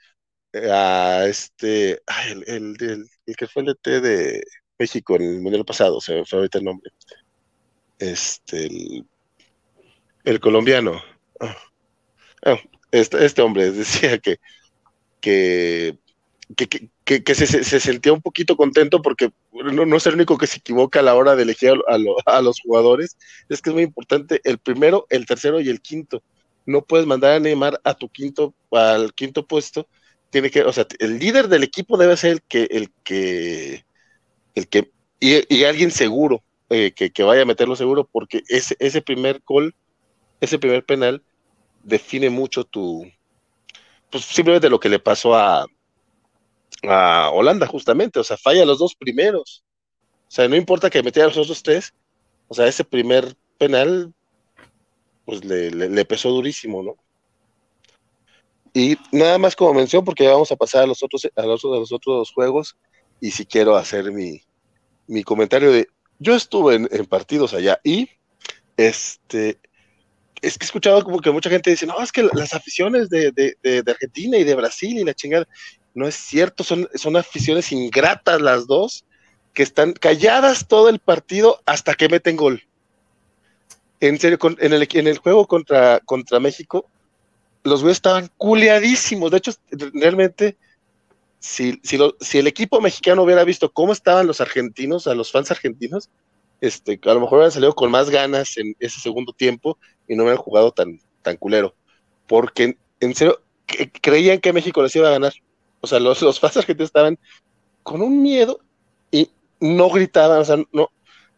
eh, 0.53 0.71
a 0.71 1.27
este, 1.27 2.01
el, 2.27 2.43
el, 2.47 3.07
el, 3.27 3.35
que 3.35 3.45
fue 3.45 3.61
el 3.61 3.67
DT 3.67 4.01
de 4.01 4.43
México 4.79 5.15
en 5.15 5.21
el 5.21 5.41
Mundial 5.41 5.65
pasado, 5.65 6.01
se 6.01 6.15
me 6.15 6.25
fue 6.25 6.39
ahorita 6.39 6.57
el 6.57 6.65
nombre. 6.65 6.91
Este, 7.99 8.67
el, 10.23 10.39
colombiano. 10.39 11.03
Oh, 12.43 12.57
este, 12.91 13.23
este, 13.23 13.41
hombre 13.43 13.71
decía 13.71 14.17
que, 14.17 14.37
que 15.21 15.99
que, 16.53 16.89
que, 17.23 17.35
se, 17.35 17.47
se, 17.47 17.79
sentía 17.79 18.13
un 18.13 18.21
poquito 18.21 18.55
contento 18.55 19.01
porque 19.01 19.31
no, 19.51 19.97
es 19.97 20.05
el 20.05 20.13
único 20.13 20.37
que 20.37 20.47
se 20.47 20.59
equivoca 20.59 20.99
a 20.99 21.03
la 21.03 21.15
hora 21.15 21.35
de 21.35 21.43
elegir 21.43 21.73
a, 21.87 21.97
lo, 21.97 22.15
a, 22.25 22.41
los 22.41 22.59
jugadores, 22.61 23.17
es 23.49 23.61
que 23.61 23.71
es 23.71 23.73
muy 23.73 23.83
importante 23.83 24.41
el 24.43 24.59
primero, 24.59 25.07
el 25.09 25.25
tercero 25.25 25.59
y 25.59 25.69
el 25.69 25.81
quinto. 25.81 26.21
No 26.65 26.83
puedes 26.83 27.07
mandar 27.07 27.33
a 27.33 27.39
Neymar 27.39 27.79
a 27.83 27.93
tu 27.95 28.09
quinto, 28.09 28.53
al 28.71 29.13
quinto 29.13 29.45
puesto. 29.45 29.87
Tiene 30.29 30.51
que, 30.51 30.63
o 30.63 30.73
sea, 30.73 30.85
el 30.99 31.19
líder 31.19 31.47
del 31.47 31.63
equipo 31.63 31.97
debe 31.97 32.17
ser 32.17 32.31
el 32.31 32.41
que, 32.43 32.63
el 32.69 32.91
que, 33.03 33.85
el 34.53 34.67
que, 34.67 34.91
y, 35.19 35.63
alguien 35.63 35.91
seguro, 35.91 36.43
eh, 36.69 36.91
que, 36.91 37.11
que, 37.11 37.23
vaya 37.23 37.43
a 37.43 37.45
meterlo 37.45 37.75
seguro, 37.75 38.07
porque 38.11 38.43
ese, 38.49 38.75
ese 38.79 39.01
primer 39.01 39.41
gol, 39.45 39.73
ese 40.41 40.59
primer 40.59 40.83
penal, 40.85 41.23
define 41.83 42.29
mucho 42.29 42.63
tu, 42.63 43.07
pues 44.11 44.25
simplemente 44.25 44.69
lo 44.69 44.79
que 44.79 44.89
le 44.89 44.99
pasó 44.99 45.35
a, 45.35 45.67
a 46.83 47.29
Holanda 47.31 47.67
justamente, 47.67 48.19
o 48.19 48.23
sea, 48.23 48.37
falla 48.37 48.65
los 48.65 48.79
dos 48.79 48.95
primeros. 48.95 49.63
O 50.27 50.31
sea, 50.31 50.47
no 50.47 50.55
importa 50.55 50.89
que 50.89 51.03
metiera 51.03 51.27
los 51.27 51.37
otros 51.37 51.63
tres, 51.63 51.93
o 52.47 52.53
sea, 52.53 52.67
ese 52.67 52.83
primer 52.83 53.35
penal, 53.57 54.13
pues 55.25 55.43
le, 55.43 56.05
pesó 56.05 56.29
durísimo, 56.29 56.83
¿no? 56.83 56.95
Y 58.73 58.97
nada 59.11 59.37
más 59.37 59.55
como 59.55 59.73
mención, 59.73 60.03
porque 60.03 60.25
ya 60.25 60.33
vamos 60.33 60.51
a 60.51 60.57
pasar 60.57 60.83
a 60.83 60.87
los 60.87 61.01
otros, 61.01 61.27
a 61.35 61.43
los, 61.43 62.31
juegos, 62.33 62.75
y 63.21 63.31
si 63.31 63.45
quiero 63.45 63.75
hacer 63.77 64.11
mi, 64.11 64.41
mi 65.07 65.23
comentario 65.23 65.71
de, 65.71 65.87
yo 66.19 66.35
estuve 66.35 66.75
en, 66.75 67.05
partidos 67.05 67.53
allá 67.53 67.79
y, 67.83 68.09
este, 68.75 69.57
es 70.41 70.57
que 70.57 70.65
he 70.65 70.67
escuchado 70.67 71.03
como 71.03 71.21
que 71.21 71.31
mucha 71.31 71.49
gente 71.49 71.69
dice, 71.69 71.85
no, 71.85 72.01
es 72.01 72.11
que 72.11 72.27
las 72.33 72.53
aficiones 72.53 73.09
de, 73.09 73.31
de, 73.31 73.55
de 73.61 73.91
Argentina 73.91 74.37
y 74.37 74.43
de 74.43 74.55
Brasil 74.55 74.99
y 74.99 75.05
la 75.05 75.13
chingada, 75.13 75.47
no 75.95 76.07
es 76.07 76.15
cierto, 76.15 76.63
son, 76.63 76.87
son 76.93 77.17
aficiones 77.17 77.71
ingratas 77.71 78.39
las 78.41 78.67
dos, 78.67 79.05
que 79.53 79.63
están 79.63 79.93
calladas 79.93 80.67
todo 80.67 80.89
el 80.89 80.99
partido 80.99 81.61
hasta 81.65 81.95
que 81.95 82.09
meten 82.09 82.35
gol. 82.35 82.61
En 84.01 84.19
serio, 84.19 84.37
en, 84.59 84.73
el, 84.73 84.87
en 84.91 85.07
el 85.07 85.17
juego 85.17 85.47
contra, 85.47 86.01
contra 86.01 86.41
México, 86.41 86.85
los 87.63 87.81
güeyes 87.81 87.97
estaban 87.97 88.29
culeadísimos. 88.37 89.31
De 89.31 89.37
hecho, 89.37 89.53
realmente, 89.71 90.57
si, 91.39 91.79
si, 91.81 91.97
lo, 91.97 92.15
si, 92.19 92.39
el 92.39 92.47
equipo 92.47 92.81
mexicano 92.81 93.23
hubiera 93.23 93.45
visto 93.45 93.71
cómo 93.71 93.93
estaban 93.93 94.27
los 94.27 94.41
argentinos, 94.41 95.07
a 95.07 95.15
los 95.15 95.31
fans 95.31 95.49
argentinos, 95.49 96.09
este, 96.59 96.99
a 97.03 97.13
lo 97.13 97.21
mejor 97.21 97.37
hubieran 97.37 97.51
salido 97.53 97.73
con 97.73 97.89
más 97.89 98.09
ganas 98.09 98.57
en 98.57 98.75
ese 98.79 98.99
segundo 98.99 99.31
tiempo 99.31 99.77
y 100.09 100.15
no 100.15 100.23
hubieran 100.23 100.41
jugado 100.41 100.71
tan, 100.71 100.99
tan 101.21 101.37
culero. 101.37 101.73
Porque, 102.27 102.77
en 102.99 103.15
serio, 103.15 103.41
creían 104.01 104.39
que 104.39 104.51
México 104.51 104.83
les 104.83 104.95
iba 104.97 105.07
a 105.07 105.11
ganar. 105.11 105.33
O 105.81 105.87
sea, 105.87 105.99
los, 105.99 106.21
los 106.21 106.39
fans 106.39 106.57
argentinos 106.57 106.89
estaban 106.89 107.17
con 107.83 108.01
un 108.01 108.21
miedo 108.21 108.59
y 109.11 109.29
no 109.59 109.89
gritaban, 109.89 110.39
o 110.39 110.45
sea, 110.45 110.57
no. 110.71 110.89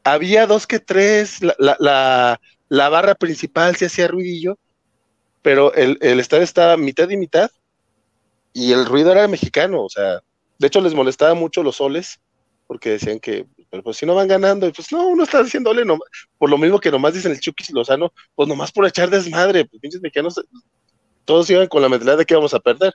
Había 0.04 0.48
dos 0.48 0.66
que 0.66 0.80
tres, 0.80 1.44
la, 1.44 1.56
la, 1.60 1.76
la, 1.80 2.42
la 2.70 2.90
barra 2.90 3.16
principal 3.16 3.76
se 3.76 3.88
hacía 3.88 4.08
ruidillo, 4.08 4.58
pero 5.42 5.74
el, 5.74 5.98
el 6.02 6.20
estadio 6.20 6.44
estaba 6.44 6.78
mitad 6.78 7.10
y 7.10 7.18
mitad 7.18 7.52
y 8.54 8.72
el 8.72 8.86
ruido 8.86 9.12
era 9.12 9.28
mexicano, 9.28 9.84
o 9.84 9.90
sea, 9.90 10.22
de 10.58 10.68
hecho 10.68 10.82
les 10.82 10.94
molestaba 10.94 11.34
mucho 11.34 11.62
los 11.62 11.76
soles 11.76 12.20
porque 12.66 12.92
decían 12.92 13.20
que, 13.20 13.46
pero 13.70 13.84
pues 13.84 13.98
si 13.98 14.06
no 14.06 14.16
van 14.16 14.28
ganando, 14.28 14.72
pues 14.74 14.92
no, 14.92 15.08
uno 15.08 15.24
está 15.24 15.44
diciendo 15.44 15.70
ole, 15.70 15.86
no, 15.86 15.98
por 16.38 16.50
lo 16.50 16.58
mismo 16.58 16.80
que 16.80 16.92
nomás 16.92 17.14
dicen 17.14 17.32
el 17.32 17.40
Chucky 17.40 17.64
Lozano, 17.72 18.12
pues 18.36 18.50
nomás 18.50 18.72
por 18.72 18.86
echar 18.86 19.10
desmadre, 19.10 19.66
pues 19.66 19.82
pinches 19.82 20.02
mexicanos, 20.02 20.42
todos 21.24 21.50
iban 21.50 21.68
con 21.68 21.82
la 21.82 21.90
mentalidad 21.90 22.18
de 22.18 22.26
que 22.26 22.36
vamos 22.36 22.54
a 22.54 22.60
perder 22.60 22.94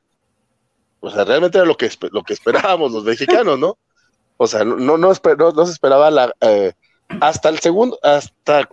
o 1.03 1.11
sea, 1.11 1.24
realmente 1.24 1.59
era 1.59 1.66
lo 1.66 1.77
que, 1.77 1.91
lo 2.12 2.23
que 2.23 2.33
esperábamos 2.33 2.93
los 2.93 3.05
mexicanos, 3.05 3.59
¿no? 3.59 3.77
O 4.37 4.47
sea, 4.47 4.65
no, 4.65 4.77
no, 4.77 4.97
no, 4.97 5.15
se 5.15 5.73
esperaba 5.73 6.11
la, 6.11 6.33
eh, 6.41 6.73
hasta 7.20 7.49
el 7.49 7.59
segundo, 7.59 7.99
hasta 8.03 8.69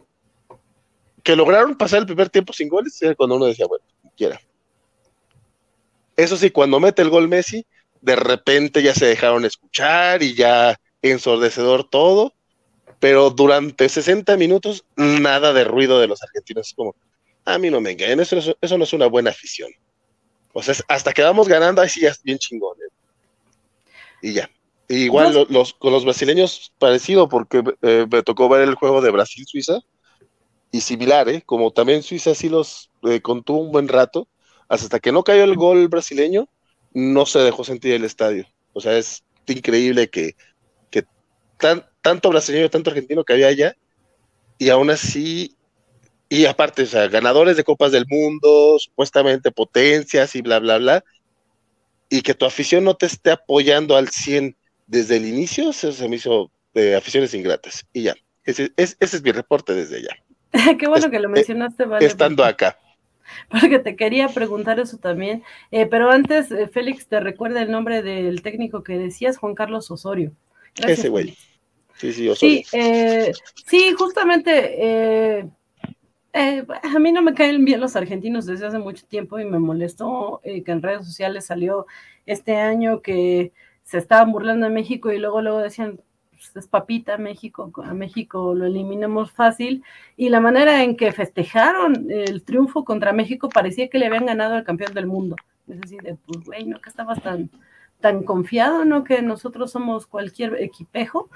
que 1.23 1.35
lograron 1.35 1.75
pasar 1.75 1.99
el 1.99 2.05
primer 2.05 2.29
tiempo 2.29 2.53
sin 2.53 2.69
goles, 2.69 2.97
cuando 3.17 3.35
uno 3.35 3.45
decía, 3.45 3.65
bueno, 3.65 3.83
quiera. 4.15 4.39
Eso 6.15 6.37
sí, 6.37 6.51
cuando 6.51 6.79
mete 6.79 7.01
el 7.01 7.09
gol 7.09 7.27
Messi, 7.27 7.65
de 8.01 8.15
repente 8.15 8.83
ya 8.83 8.93
se 8.93 9.07
dejaron 9.07 9.43
escuchar 9.43 10.21
y 10.21 10.35
ya 10.35 10.79
ensordecedor 11.01 11.89
todo, 11.89 12.33
pero 12.99 13.31
durante 13.31 13.89
60 13.89 14.37
minutos 14.37 14.85
nada 14.95 15.51
de 15.51 15.63
ruido 15.63 15.99
de 15.99 16.07
los 16.07 16.21
argentinos. 16.21 16.67
Es 16.67 16.73
como, 16.75 16.95
a 17.45 17.57
mí 17.57 17.71
no 17.71 17.81
me 17.81 17.91
engañen, 17.91 18.19
eso, 18.19 18.37
eso, 18.61 18.77
no 18.77 18.83
es 18.83 18.93
una 18.93 19.07
buena 19.07 19.31
afición. 19.31 19.71
O 20.53 20.63
sea, 20.63 20.75
hasta 20.87 21.13
que 21.13 21.21
vamos 21.21 21.47
ganando, 21.47 21.81
ahí 21.81 21.89
sí 21.89 22.01
ya 22.01 22.09
es 22.09 22.21
bien 22.23 22.37
chingón. 22.37 22.77
¿eh? 22.77 22.91
Y 24.21 24.33
ya. 24.33 24.49
igual 24.87 25.47
los, 25.49 25.73
con 25.73 25.93
los 25.93 26.03
brasileños 26.05 26.71
parecido, 26.77 27.29
porque 27.29 27.63
eh, 27.81 28.05
me 28.11 28.23
tocó 28.23 28.49
ver 28.49 28.61
el 28.61 28.75
juego 28.75 29.01
de 29.01 29.11
Brasil-Suiza 29.11 29.79
y 30.71 30.81
similar, 30.81 31.29
¿eh? 31.29 31.43
como 31.45 31.71
también 31.71 32.03
Suiza 32.03 32.35
sí 32.35 32.49
los 32.49 32.89
eh, 33.03 33.21
contuvo 33.21 33.59
un 33.59 33.71
buen 33.71 33.87
rato, 33.87 34.27
hasta 34.67 34.99
que 34.99 35.11
no 35.11 35.23
cayó 35.23 35.43
el 35.43 35.55
gol 35.55 35.87
brasileño, 35.87 36.47
no 36.93 37.25
se 37.25 37.39
dejó 37.39 37.63
sentir 37.63 37.93
el 37.93 38.03
estadio. 38.03 38.45
O 38.73 38.81
sea, 38.81 38.97
es 38.97 39.23
increíble 39.47 40.09
que, 40.09 40.35
que 40.91 41.05
tan, 41.57 41.85
tanto 42.01 42.29
brasileño, 42.29 42.69
tanto 42.69 42.91
argentino 42.91 43.23
que 43.23 43.33
había 43.33 43.47
allá, 43.47 43.75
y 44.57 44.69
aún 44.69 44.89
así, 44.89 45.55
y 46.29 46.45
aparte, 46.45 46.83
o 46.83 46.85
sea, 46.85 47.07
ganadores 47.07 47.57
de 47.57 47.63
Copas 47.63 47.91
del 47.91 48.05
Mundo, 48.07 48.77
supuestamente 48.79 49.51
potencias 49.51 50.35
y 50.35 50.41
bla, 50.41 50.59
bla, 50.59 50.77
bla, 50.77 51.03
y 52.07 52.21
que 52.21 52.35
tu 52.35 52.45
afición 52.45 52.83
no 52.83 52.95
te 52.95 53.07
esté 53.07 53.31
apoyando 53.31 53.97
al 53.97 54.09
100 54.09 54.55
desde 54.87 55.17
el 55.17 55.25
inicio, 55.25 55.71
eso 55.71 55.91
se 55.91 56.07
me 56.07 56.17
hizo 56.17 56.51
de 56.73 56.95
aficiones 56.95 57.33
ingratas. 57.33 57.85
Y 57.93 58.03
ya, 58.03 58.15
ese, 58.43 58.71
ese 58.77 58.95
es 58.99 59.23
mi 59.23 59.31
reporte 59.31 59.73
desde 59.73 59.97
allá. 59.97 60.17
Qué 60.79 60.87
bueno 60.87 61.09
que 61.09 61.19
lo 61.19 61.29
mencionaste, 61.29 61.85
vale. 61.85 62.05
Estando 62.05 62.43
acá. 62.43 62.77
Porque 63.49 63.79
te 63.79 63.95
quería 63.95 64.27
preguntar 64.27 64.79
eso 64.79 64.97
también. 64.97 65.43
Eh, 65.71 65.85
pero 65.85 66.11
antes, 66.11 66.51
eh, 66.51 66.67
Félix, 66.67 67.07
te 67.07 67.19
recuerda 67.19 67.61
el 67.61 67.71
nombre 67.71 68.01
del 68.01 68.41
técnico 68.41 68.83
que 68.83 68.97
decías, 68.97 69.37
Juan 69.37 69.55
Carlos 69.55 69.89
Osorio. 69.91 70.31
Ese 70.75 71.09
güey. 71.09 71.37
Sí, 71.97 72.13
sí, 72.13 72.29
Osorio. 72.29 72.63
Sí, 72.63 72.77
eh, 72.77 73.31
sí 73.65 73.93
justamente. 73.97 75.51
A 76.33 76.99
mí 76.99 77.11
no 77.11 77.21
me 77.21 77.33
caen 77.33 77.65
bien 77.65 77.81
los 77.81 77.95
argentinos 77.95 78.45
desde 78.45 78.67
hace 78.67 78.79
mucho 78.79 79.05
tiempo 79.05 79.39
y 79.39 79.45
me 79.45 79.59
molestó 79.59 80.41
que 80.43 80.63
en 80.71 80.81
redes 80.81 81.05
sociales 81.05 81.45
salió 81.45 81.87
este 82.25 82.57
año 82.57 83.01
que 83.01 83.51
se 83.83 83.97
estaban 83.97 84.31
burlando 84.31 84.67
de 84.67 84.73
México 84.73 85.11
y 85.11 85.17
luego 85.17 85.41
luego 85.41 85.59
decían 85.59 85.99
pues, 86.39 86.55
es 86.55 86.67
papita 86.67 87.17
México, 87.17 87.69
a 87.83 87.93
México 87.93 88.55
lo 88.55 88.65
eliminamos 88.65 89.31
fácil, 89.31 89.83
y 90.15 90.29
la 90.29 90.39
manera 90.39 90.83
en 90.83 90.95
que 90.95 91.11
festejaron 91.11 92.07
el 92.09 92.43
triunfo 92.43 92.85
contra 92.85 93.11
México 93.11 93.49
parecía 93.49 93.89
que 93.89 93.99
le 93.99 94.05
habían 94.07 94.25
ganado 94.25 94.55
al 94.55 94.63
campeón 94.63 94.93
del 94.93 95.05
mundo. 95.05 95.35
Es 95.67 95.81
decir, 95.81 95.99
pues 96.25 96.45
güey, 96.45 96.65
no 96.65 96.79
que 96.79 96.89
estabas 96.89 97.21
tan, 97.21 97.49
tan 97.99 98.23
confiado, 98.23 98.85
no 98.85 99.03
que 99.03 99.21
nosotros 99.21 99.71
somos 99.71 100.07
cualquier 100.07 100.55
equipejo, 100.61 101.29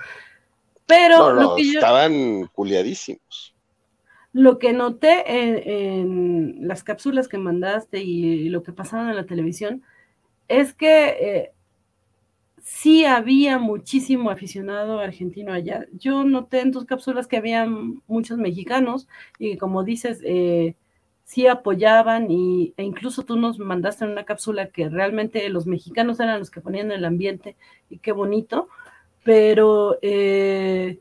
pero 0.85 1.33
lo 1.33 1.55
que 1.55 1.63
estaban 1.63 2.47
culiadísimos. 2.53 3.52
Lo 4.33 4.59
que 4.59 4.73
noté 4.73 5.23
en, 5.27 6.67
las 6.67 6.83
cápsulas 6.83 7.27
que 7.27 7.37
mandaste 7.37 8.01
y, 8.03 8.49
lo 8.49 8.63
que 8.63 8.73
pasaron 8.73 9.09
en 9.09 9.15
la 9.15 9.25
televisión 9.25 9.83
es 10.47 10.73
que 10.73 11.09
eh, 11.19 11.51
sí 12.63 13.05
había 13.05 13.59
muchísimo 13.59 14.31
aficionado 14.31 14.99
argentino 14.99 15.53
allá. 15.53 15.85
Yo 15.93 16.23
noté 16.23 16.61
en 16.61 16.71
tus 16.71 16.85
cápsulas 16.85 17.27
que 17.27 17.37
había 17.37 17.67
muchos 18.07 18.37
mexicanos 18.37 19.07
y 19.37 19.57
como 19.57 19.83
dices, 19.83 20.19
eh, 20.23 20.75
sí 21.25 21.47
apoyaban 21.47 22.31
y, 22.31 22.73
e 22.77 22.83
incluso 22.83 23.23
tú 23.23 23.35
nos 23.37 23.59
mandaste 23.59 24.05
en 24.05 24.11
una 24.11 24.25
cápsula 24.25 24.67
que 24.69 24.89
realmente 24.89 25.47
los 25.49 25.67
mexicanos 25.67 26.19
eran 26.19 26.39
los 26.39 26.51
que 26.51 26.61
ponían 26.61 26.91
el 26.91 27.05
ambiente 27.05 27.55
y 27.89 27.99
qué 27.99 28.11
bonito, 28.11 28.69
pero 29.23 29.97
eh, 30.01 30.99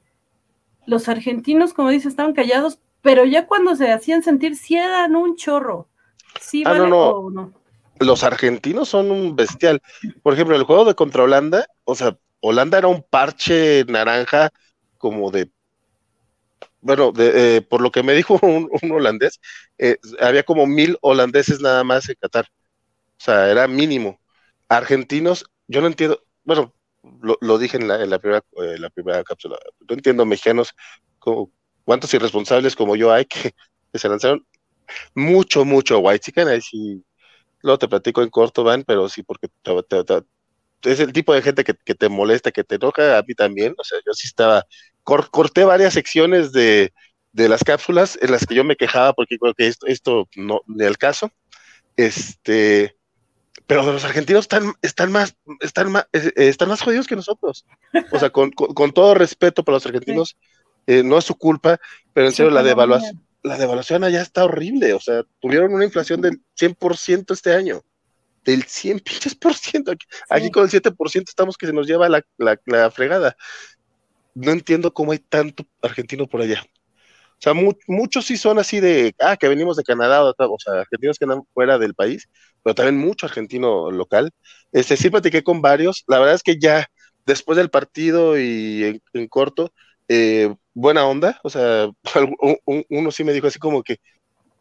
los 0.86 1.08
argentinos, 1.08 1.74
como 1.74 1.90
dices, 1.90 2.08
estaban 2.08 2.34
callados, 2.34 2.78
pero 3.02 3.24
ya 3.24 3.46
cuando 3.46 3.76
se 3.76 3.92
hacían 3.92 4.22
sentir, 4.22 4.56
sí 4.56 4.76
eran 4.76 5.14
un 5.16 5.36
chorro. 5.36 5.88
Sí, 6.40 6.62
ah, 6.66 6.74
no, 6.74 7.30
no 7.30 7.62
los 8.02 8.24
argentinos 8.24 8.88
son 8.88 9.10
un 9.10 9.36
bestial. 9.36 9.82
Por 10.22 10.34
ejemplo, 10.34 10.56
el 10.56 10.64
juego 10.64 10.84
de 10.84 10.94
contra 10.94 11.22
Holanda, 11.22 11.66
o 11.84 11.94
sea, 11.94 12.16
Holanda 12.40 12.78
era 12.78 12.88
un 12.88 13.02
parche 13.02 13.84
naranja 13.86 14.50
como 14.98 15.30
de, 15.30 15.50
bueno, 16.80 17.12
de, 17.12 17.56
eh, 17.56 17.62
por 17.62 17.80
lo 17.80 17.90
que 17.90 18.02
me 18.02 18.14
dijo 18.14 18.38
un, 18.42 18.68
holandés, 18.92 19.40
eh, 19.78 19.98
había 20.20 20.42
como 20.42 20.66
mil 20.66 20.98
holandeses 21.00 21.60
nada 21.60 21.84
más 21.84 22.08
en 22.08 22.16
Qatar. 22.20 22.46
O 23.18 23.24
sea, 23.24 23.50
era 23.50 23.68
mínimo. 23.68 24.20
Argentinos, 24.68 25.46
yo 25.68 25.80
no 25.80 25.86
entiendo, 25.86 26.22
bueno, 26.44 26.74
lo, 27.22 27.58
dije 27.58 27.76
en 27.76 27.88
la, 27.88 28.18
primera, 28.18 28.44
eh, 28.62 28.78
la 28.78 28.90
primera 28.90 29.22
cápsula, 29.24 29.58
no 29.88 29.94
entiendo 29.94 30.24
mexicanos 30.24 30.74
como, 31.18 31.50
cuántos 31.84 32.12
irresponsables 32.14 32.76
como 32.76 32.96
yo 32.96 33.12
hay 33.12 33.24
que, 33.24 33.54
se 33.94 34.08
lanzaron 34.08 34.46
mucho, 35.14 35.64
mucho 35.64 35.98
white 35.98 36.20
chicken, 36.20 36.48
ahí 36.48 36.60
sí 36.60 37.02
Luego 37.62 37.78
te 37.78 37.88
platico 37.88 38.22
en 38.22 38.28
corto, 38.28 38.64
Van, 38.64 38.84
pero 38.84 39.08
sí, 39.08 39.22
porque 39.22 39.48
es 40.82 41.00
el 41.00 41.12
tipo 41.12 41.32
de 41.32 41.42
gente 41.42 41.64
que, 41.64 41.74
te 41.94 42.08
molesta, 42.08 42.50
que 42.50 42.64
te 42.64 42.74
enoja, 42.74 43.18
a 43.18 43.22
mí 43.22 43.34
también. 43.34 43.74
O 43.78 43.84
sea, 43.84 43.98
yo 44.04 44.12
sí 44.12 44.26
estaba, 44.26 44.66
corté 45.04 45.64
varias 45.64 45.94
secciones 45.94 46.52
de, 46.52 46.92
las 47.32 47.62
cápsulas 47.62 48.18
en 48.20 48.32
las 48.32 48.46
que 48.46 48.54
yo 48.54 48.64
me 48.64 48.76
quejaba 48.76 49.12
porque 49.14 49.38
creo 49.38 49.54
que 49.54 49.68
esto, 49.68 49.86
esto 49.86 50.28
no, 50.36 50.60
ni 50.66 50.84
el 50.84 50.98
caso. 50.98 51.30
Este, 51.96 52.96
pero 53.66 53.84
los 53.84 54.04
argentinos 54.04 54.42
están, 54.42 54.74
están 54.82 55.12
más, 55.12 55.36
están 55.60 55.92
más, 55.92 56.08
eh, 56.12 56.32
están 56.34 56.68
más 56.68 56.82
jodidos 56.82 57.06
que 57.06 57.16
nosotros. 57.16 57.64
O 58.10 58.18
sea, 58.18 58.30
con, 58.30 58.50
todo 58.92 59.14
respeto 59.14 59.62
para 59.62 59.76
los 59.76 59.86
argentinos, 59.86 60.36
eh, 60.86 61.02
no 61.02 61.18
es 61.18 61.24
su 61.24 61.34
culpa, 61.34 61.78
pero 62.12 62.26
en 62.26 62.32
serio, 62.32 62.50
la 62.50 62.62
devaluación, 62.62 63.20
la 63.42 63.58
devaluación 63.58 64.04
allá 64.04 64.22
está 64.22 64.44
horrible, 64.44 64.92
o 64.94 65.00
sea, 65.00 65.22
tuvieron 65.40 65.74
una 65.74 65.84
inflación 65.84 66.20
del 66.20 66.40
100% 66.54 67.32
este 67.32 67.54
año, 67.54 67.82
del 68.44 68.64
100 68.64 69.00
pinches 69.00 69.34
por 69.34 69.54
ciento, 69.54 69.92
aquí, 70.28 70.50
con 70.50 70.64
el 70.64 70.70
7% 70.70 71.28
estamos 71.28 71.56
que 71.56 71.66
se 71.66 71.72
nos 71.72 71.86
lleva 71.86 72.08
la, 72.08 72.22
la, 72.38 72.90
fregada. 72.90 73.36
No 74.34 74.50
entiendo 74.52 74.94
cómo 74.94 75.12
hay 75.12 75.18
tanto 75.18 75.64
argentino 75.82 76.26
por 76.26 76.40
allá. 76.40 76.64
O 76.64 77.42
sea, 77.42 77.54
muchos 77.88 78.24
sí 78.24 78.36
son 78.36 78.58
así 78.60 78.80
de, 78.80 79.14
ah, 79.18 79.36
que 79.36 79.48
venimos 79.48 79.76
de 79.76 79.82
Canadá, 79.82 80.22
o 80.24 80.58
sea, 80.58 80.80
argentinos 80.80 81.18
que 81.18 81.24
andan 81.24 81.42
fuera 81.52 81.76
del 81.76 81.94
país, 81.94 82.28
pero 82.62 82.74
también 82.74 82.96
mucho 82.96 83.26
argentino 83.26 83.90
local. 83.90 84.30
Este, 84.70 84.96
sí 84.96 85.10
platiqué 85.10 85.42
con 85.42 85.60
varios, 85.60 86.04
la 86.06 86.20
verdad 86.20 86.36
es 86.36 86.42
que 86.42 86.58
ya 86.58 86.86
después 87.26 87.56
del 87.56 87.68
partido 87.68 88.38
y 88.38 89.00
en 89.12 89.28
corto, 89.28 89.72
eh, 90.08 90.54
buena 90.74 91.06
onda, 91.06 91.38
o 91.42 91.50
sea, 91.50 91.90
uno 92.88 93.10
sí 93.10 93.24
me 93.24 93.32
dijo 93.32 93.46
así 93.46 93.58
como 93.58 93.82
que, 93.82 93.98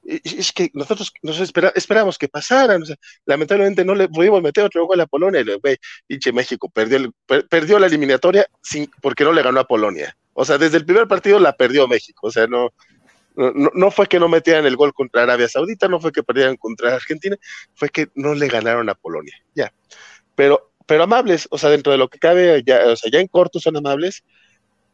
es 0.03 0.51
que 0.51 0.71
nosotros 0.73 1.13
nos 1.21 1.39
esperamos 1.39 2.17
que 2.17 2.27
pasaran, 2.27 2.81
o 2.81 2.85
sea, 2.85 2.95
lamentablemente 3.25 3.85
no 3.85 3.93
le 3.93 4.09
pudimos 4.09 4.41
meter 4.41 4.63
otro 4.63 4.85
gol 4.87 4.99
a 4.99 5.05
Polonia, 5.05 5.43
güey, 5.61 5.77
pinche 6.07 6.31
México 6.31 6.69
perdió, 6.69 7.13
perdió 7.49 7.77
la 7.77 7.87
eliminatoria 7.87 8.45
sin, 8.61 8.89
porque 9.01 9.23
no 9.23 9.31
le 9.31 9.43
ganó 9.43 9.59
a 9.59 9.67
Polonia, 9.67 10.15
o 10.33 10.43
sea, 10.43 10.57
desde 10.57 10.77
el 10.77 10.85
primer 10.85 11.07
partido 11.07 11.39
la 11.39 11.53
perdió 11.53 11.87
México, 11.87 12.27
o 12.27 12.31
sea, 12.31 12.47
no, 12.47 12.69
no, 13.35 13.71
no, 13.73 13.91
fue 13.91 14.07
que 14.07 14.19
no 14.19 14.27
metieran 14.27 14.65
el 14.65 14.75
gol 14.75 14.93
contra 14.93 15.23
Arabia 15.23 15.47
Saudita, 15.47 15.87
no 15.87 16.01
fue 16.01 16.11
que 16.11 16.23
perdieran 16.23 16.57
contra 16.57 16.95
Argentina, 16.95 17.37
fue 17.75 17.89
que 17.89 18.07
no 18.15 18.33
le 18.33 18.47
ganaron 18.47 18.89
a 18.89 18.95
Polonia, 18.95 19.35
ya, 19.55 19.71
pero, 20.35 20.71
pero 20.87 21.03
amables, 21.03 21.47
o 21.51 21.59
sea, 21.59 21.69
dentro 21.69 21.91
de 21.91 21.99
lo 21.99 22.09
que 22.09 22.19
cabe, 22.19 22.63
ya, 22.65 22.87
o 22.87 22.95
sea, 22.95 23.11
ya 23.11 23.19
en 23.19 23.27
corto 23.27 23.59
son 23.59 23.77
amables, 23.77 24.23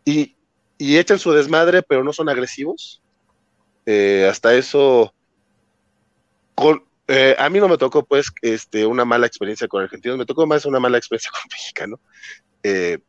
y, 0.03 0.36
y 0.77 0.97
echan 0.97 1.19
su 1.19 1.31
desmadre, 1.31 1.81
pero 1.81 2.03
no 2.03 2.13
son 2.13 2.29
agresivos. 2.29 3.01
Eh, 3.85 4.27
hasta 4.29 4.53
eso, 4.53 5.13
eh, 7.07 7.35
a 7.39 7.49
mí 7.49 7.59
no 7.59 7.67
me 7.67 7.77
tocó 7.77 8.03
pues 8.03 8.27
este, 8.41 8.85
una 8.85 9.05
mala 9.05 9.27
experiencia 9.27 9.67
con 9.67 9.81
argentinos, 9.81 10.17
me 10.17 10.25
tocó 10.25 10.45
más 10.45 10.65
una 10.65 10.79
mala 10.79 10.97
experiencia 10.97 11.31
con 11.33 11.41
mexicanos. 11.51 11.99
Eh, 12.63 12.99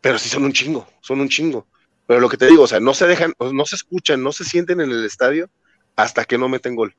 pero 0.00 0.18
sí 0.18 0.28
son 0.28 0.44
un 0.44 0.52
chingo, 0.52 0.86
son 1.00 1.20
un 1.20 1.28
chingo. 1.28 1.66
Pero 2.06 2.20
lo 2.20 2.28
que 2.28 2.38
te 2.38 2.46
digo, 2.46 2.62
o 2.62 2.66
sea, 2.66 2.80
no 2.80 2.94
se 2.94 3.06
dejan, 3.06 3.34
no 3.38 3.66
se 3.66 3.76
escuchan, 3.76 4.22
no 4.22 4.32
se 4.32 4.44
sienten 4.44 4.80
en 4.80 4.90
el 4.90 5.04
estadio 5.04 5.50
hasta 5.96 6.24
que 6.24 6.38
no 6.38 6.48
meten 6.48 6.74
gol. 6.74 6.94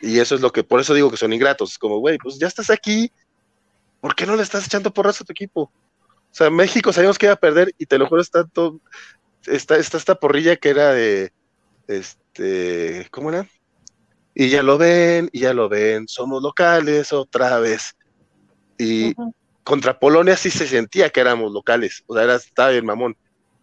Y 0.00 0.20
eso 0.20 0.34
es 0.34 0.40
lo 0.40 0.52
que, 0.52 0.62
por 0.62 0.80
eso 0.80 0.94
digo 0.94 1.10
que 1.10 1.16
son 1.16 1.32
ingratos. 1.32 1.72
Es 1.72 1.78
como, 1.78 1.98
güey, 1.98 2.18
pues 2.18 2.38
ya 2.38 2.46
estás 2.46 2.70
aquí, 2.70 3.10
¿por 4.00 4.14
qué 4.14 4.26
no 4.26 4.36
le 4.36 4.42
estás 4.42 4.66
echando 4.66 4.92
porras 4.92 5.20
a 5.20 5.24
tu 5.24 5.32
equipo? 5.32 5.72
O 6.32 6.34
sea, 6.34 6.48
México 6.48 6.92
sabíamos 6.92 7.18
que 7.18 7.26
iba 7.26 7.34
a 7.34 7.40
perder 7.40 7.74
y 7.76 7.84
te 7.84 7.98
lo 7.98 8.06
juro, 8.06 8.22
está 8.22 8.44
todo, 8.44 8.80
está, 9.46 9.76
está 9.76 9.98
esta 9.98 10.14
porrilla 10.14 10.56
que 10.56 10.70
era 10.70 10.92
de, 10.92 11.30
este, 11.88 13.06
¿cómo 13.10 13.28
era? 13.28 13.46
Y 14.34 14.48
ya 14.48 14.62
lo 14.62 14.78
ven, 14.78 15.28
y 15.30 15.40
ya 15.40 15.52
lo 15.52 15.68
ven, 15.68 16.08
somos 16.08 16.42
locales 16.42 17.12
otra 17.12 17.58
vez. 17.58 17.94
Y 18.78 19.14
contra 19.62 19.98
Polonia 19.98 20.36
sí 20.36 20.50
se 20.50 20.66
sentía 20.66 21.10
que 21.10 21.20
éramos 21.20 21.52
locales, 21.52 22.02
o 22.06 22.14
sea, 22.14 22.24
era, 22.24 22.36
estaba 22.36 22.70
bien 22.70 22.86
mamón. 22.86 23.14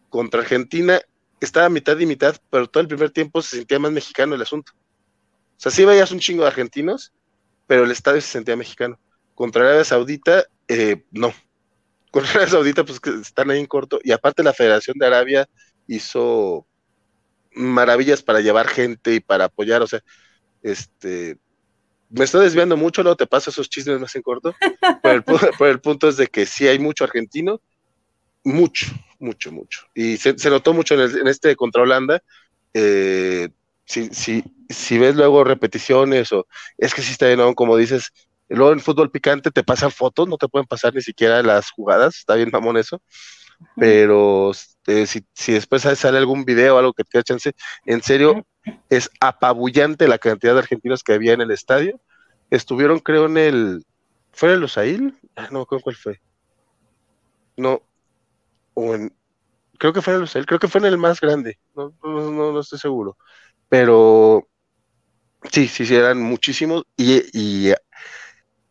Contra 0.09 0.41
Argentina 0.41 1.01
estaba 1.39 1.69
mitad 1.69 1.97
y 1.97 2.05
mitad, 2.05 2.35
pero 2.51 2.69
todo 2.69 2.81
el 2.81 2.87
primer 2.87 3.09
tiempo 3.09 3.41
se 3.41 3.57
sentía 3.57 3.79
más 3.79 3.91
mexicano 3.91 4.35
el 4.35 4.41
asunto. 4.43 4.73
O 4.73 5.61
sea, 5.61 5.71
sí 5.71 5.85
veías 5.85 6.11
un 6.11 6.19
chingo 6.19 6.43
de 6.43 6.49
argentinos, 6.49 7.13
pero 7.65 7.83
el 7.83 7.91
estadio 7.91 8.21
se 8.21 8.27
sentía 8.27 8.55
mexicano. 8.55 8.99
Contra 9.33 9.63
Arabia 9.63 9.83
Saudita, 9.83 10.45
eh, 10.67 11.03
no. 11.11 11.33
Contra 12.11 12.31
Arabia 12.31 12.49
Saudita, 12.49 12.83
pues 12.83 12.99
que 12.99 13.11
están 13.11 13.51
ahí 13.51 13.59
en 13.59 13.65
corto. 13.65 13.99
Y 14.03 14.11
aparte 14.11 14.43
la 14.43 14.53
Federación 14.53 14.97
de 14.97 15.07
Arabia 15.07 15.49
hizo 15.87 16.65
maravillas 17.53 18.21
para 18.21 18.41
llevar 18.41 18.67
gente 18.67 19.15
y 19.15 19.19
para 19.19 19.45
apoyar, 19.45 19.81
o 19.81 19.87
sea, 19.87 20.01
este, 20.61 21.37
me 22.09 22.25
estoy 22.25 22.43
desviando 22.43 22.77
mucho, 22.77 23.03
luego 23.03 23.17
te 23.17 23.27
paso 23.27 23.49
esos 23.49 23.69
chismes 23.69 23.99
más 23.99 24.15
en 24.15 24.21
corto, 24.21 24.55
pero 25.03 25.23
el, 25.59 25.79
punto 25.79 26.09
es 26.09 26.17
de 26.17 26.27
que 26.27 26.45
sí 26.45 26.67
hay 26.67 26.79
mucho 26.79 27.03
argentino, 27.03 27.61
mucho, 28.43 28.87
mucho, 29.19 29.51
mucho. 29.51 29.81
Y 29.93 30.17
se, 30.17 30.33
notó 30.49 30.73
mucho 30.73 30.95
en, 30.95 31.27
este 31.27 31.55
contra 31.55 31.83
Holanda. 31.83 32.21
Eh, 32.73 33.49
si, 33.85 34.09
si, 34.13 34.43
si, 34.69 34.97
ves 34.99 35.15
luego 35.15 35.43
repeticiones 35.43 36.31
o 36.31 36.45
es 36.77 36.93
que 36.93 37.01
sí 37.01 37.11
está 37.11 37.27
bien, 37.27 37.55
como 37.55 37.75
dices, 37.75 38.11
luego 38.49 38.73
en 38.73 38.79
fútbol 38.79 39.11
picante 39.11 39.51
te 39.51 39.63
pasan 39.63 39.91
fotos, 39.91 40.27
no 40.27 40.37
te 40.37 40.47
pueden 40.47 40.67
pasar 40.67 40.93
ni 40.93 41.01
siquiera 41.01 41.41
las 41.43 41.71
jugadas, 41.71 42.15
está 42.17 42.35
bien 42.35 42.49
mamón 42.51 42.77
eso, 42.77 43.01
pero 43.75 44.51
este, 44.51 45.05
si, 45.07 45.25
si, 45.33 45.53
después 45.53 45.81
sale 45.81 46.17
algún 46.17 46.45
video 46.45 46.75
o 46.75 46.79
algo 46.79 46.93
que 46.93 47.03
te 47.03 47.17
da 47.17 47.23
chance, 47.23 47.53
en 47.85 48.01
serio, 48.01 48.45
es 48.89 49.09
apabullante 49.19 50.07
la 50.07 50.17
cantidad 50.17 50.53
de 50.53 50.59
argentinos 50.59 51.03
que 51.03 51.13
había 51.13 51.33
en 51.33 51.41
el 51.41 51.51
estadio. 51.51 51.99
Estuvieron, 52.49 52.99
creo, 52.99 53.25
en 53.25 53.37
el. 53.37 53.85
¿Fue 54.31 54.49
en 54.49 54.55
el 54.55 54.63
Usail? 54.63 55.17
Ah, 55.35 55.49
no 55.51 55.67
me 55.69 55.81
cuál 55.81 55.95
fue. 55.95 56.19
No. 57.57 57.81
O 58.73 58.95
en. 58.95 59.13
Creo 59.77 59.93
que 59.93 60.01
fue 60.01 60.13
en 60.13 60.17
el 60.17 60.23
Usail, 60.23 60.45
creo 60.45 60.59
que 60.59 60.67
fue 60.67 60.79
en 60.79 60.87
el 60.87 60.97
más 60.97 61.21
grande. 61.21 61.57
No, 61.75 61.93
no, 62.03 62.51
no, 62.51 62.59
estoy 62.59 62.79
seguro. 62.79 63.17
Pero. 63.67 64.47
Sí, 65.51 65.67
sí, 65.67 65.85
sí, 65.85 65.95
eran 65.95 66.21
muchísimos. 66.21 66.83
Y, 66.97 67.21
y, 67.33 67.73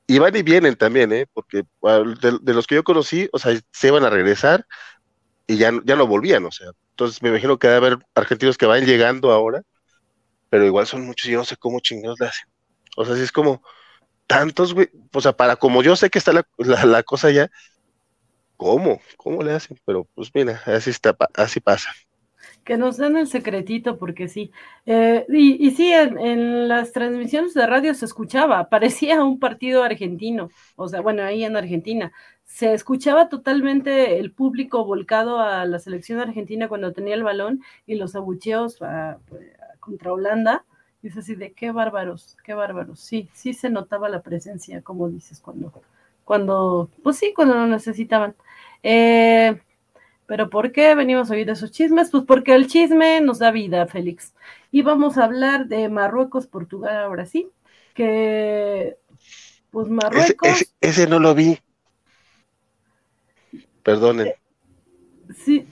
y 0.08 0.18
van 0.18 0.34
y 0.34 0.42
vienen 0.42 0.74
también, 0.74 1.12
¿eh? 1.12 1.26
Porque 1.32 1.62
de, 1.82 2.38
de, 2.42 2.54
los 2.54 2.66
que 2.66 2.74
yo 2.74 2.82
conocí, 2.82 3.28
o 3.32 3.38
sea, 3.38 3.56
se 3.70 3.88
iban 3.88 4.04
a 4.04 4.10
regresar 4.10 4.66
y 5.46 5.56
ya, 5.58 5.70
ya 5.84 5.94
no 5.94 6.08
volvían, 6.08 6.44
o 6.44 6.50
sea. 6.50 6.70
Entonces 6.90 7.22
me 7.22 7.28
imagino 7.28 7.58
que 7.58 7.68
debe 7.68 7.86
haber 7.86 7.98
argentinos 8.16 8.58
que 8.58 8.66
van 8.66 8.84
llegando 8.84 9.30
ahora 9.30 9.62
pero 10.50 10.64
igual 10.64 10.86
son 10.86 11.06
muchos 11.06 11.28
y 11.28 11.32
yo 11.32 11.38
no 11.38 11.44
sé 11.44 11.56
cómo 11.56 11.80
chingados 11.80 12.20
le 12.20 12.26
hacen. 12.26 12.48
O 12.96 13.04
sea, 13.04 13.16
si 13.16 13.22
es 13.22 13.32
como 13.32 13.62
tantos, 14.26 14.74
güey, 14.74 14.88
o 15.12 15.20
sea, 15.20 15.32
para 15.32 15.56
como 15.56 15.82
yo 15.82 15.96
sé 15.96 16.10
que 16.10 16.18
está 16.18 16.32
la, 16.32 17.02
cosa 17.02 17.30
ya, 17.30 17.50
¿cómo? 18.56 19.00
¿Cómo 19.16 19.42
le 19.42 19.52
hacen? 19.52 19.78
Pero 19.84 20.04
pues 20.14 20.30
mira, 20.34 20.62
así 20.66 20.90
está, 20.90 21.16
así 21.34 21.60
pasa. 21.60 21.90
Que 22.68 22.76
nos 22.76 22.98
den 22.98 23.16
el 23.16 23.26
secretito, 23.28 23.96
porque 23.96 24.28
sí. 24.28 24.52
Eh, 24.84 25.24
y, 25.30 25.70
sí, 25.70 25.90
en, 25.90 26.68
las 26.68 26.92
transmisiones 26.92 27.54
de 27.54 27.66
radio 27.66 27.94
se 27.94 28.04
escuchaba, 28.04 28.68
parecía 28.68 29.24
un 29.24 29.38
partido 29.38 29.82
argentino, 29.82 30.50
o 30.76 30.86
sea, 30.86 31.00
bueno, 31.00 31.22
ahí 31.22 31.44
en 31.44 31.56
Argentina. 31.56 32.12
Se 32.44 32.74
escuchaba 32.74 33.30
totalmente 33.30 34.18
el 34.18 34.32
público 34.32 34.84
volcado 34.84 35.38
a 35.40 35.64
la 35.64 35.78
selección 35.78 36.20
argentina 36.20 36.68
cuando 36.68 36.92
tenía 36.92 37.14
el 37.14 37.22
balón 37.22 37.62
y 37.86 37.94
los 37.94 38.14
abucheos 38.14 38.82
a, 38.82 39.16
contra 39.80 40.12
Holanda, 40.12 40.66
y 41.02 41.08
es 41.08 41.16
así 41.16 41.36
de 41.36 41.52
qué 41.52 41.70
bárbaros, 41.72 42.36
qué 42.44 42.52
bárbaros. 42.52 43.00
Sí, 43.00 43.30
sí 43.32 43.54
se 43.54 43.70
notaba 43.70 44.10
la 44.10 44.20
presencia, 44.20 44.82
como 44.82 45.08
dices, 45.08 45.40
cuando, 45.40 45.72
cuando, 46.26 46.90
pues 47.02 47.16
sí, 47.16 47.32
cuando 47.34 47.54
lo 47.54 47.66
necesitaban. 47.66 48.34
Eh, 48.82 49.58
pero 50.28 50.50
¿por 50.50 50.72
qué 50.72 50.94
venimos 50.94 51.30
a 51.30 51.34
oír 51.34 51.48
esos 51.48 51.72
chismes? 51.72 52.10
Pues 52.10 52.22
porque 52.24 52.54
el 52.54 52.66
chisme 52.66 53.22
nos 53.22 53.38
da 53.38 53.50
vida, 53.50 53.86
Félix. 53.86 54.34
Y 54.70 54.82
vamos 54.82 55.16
a 55.16 55.24
hablar 55.24 55.68
de 55.68 55.88
Marruecos, 55.88 56.46
Portugal, 56.46 56.98
ahora 56.98 57.24
sí, 57.24 57.48
que 57.94 58.98
pues 59.70 59.88
Marruecos. 59.88 60.66
Ese, 60.82 61.06
no 61.06 61.18
lo 61.18 61.34
vi. 61.34 61.58
Perdonen. 63.82 64.26
Eh, 64.26 64.36
sí, 65.34 65.66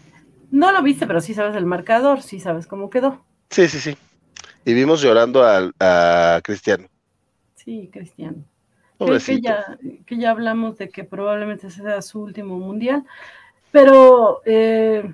no 0.50 0.72
lo 0.72 0.82
viste, 0.82 1.06
pero 1.06 1.20
sí 1.20 1.34
sabes 1.34 1.54
el 1.54 1.66
marcador, 1.66 2.22
sí 2.22 2.40
sabes 2.40 2.66
cómo 2.66 2.88
quedó. 2.88 3.20
Sí, 3.50 3.68
sí, 3.68 3.78
sí. 3.78 3.94
Y 4.64 4.72
vimos 4.72 5.02
llorando 5.02 5.44
a, 5.44 6.40
Cristiano. 6.42 6.88
Sí, 7.56 7.90
Cristiano. 7.92 8.38
Que, 8.98 9.42
ya, 9.42 9.76
que 10.06 10.16
ya 10.16 10.30
hablamos 10.30 10.78
de 10.78 10.88
que 10.88 11.04
probablemente 11.04 11.68
sea 11.68 12.00
su 12.00 12.22
último 12.22 12.58
mundial. 12.58 13.04
Pero. 13.76 14.40
Eh, 14.46 15.04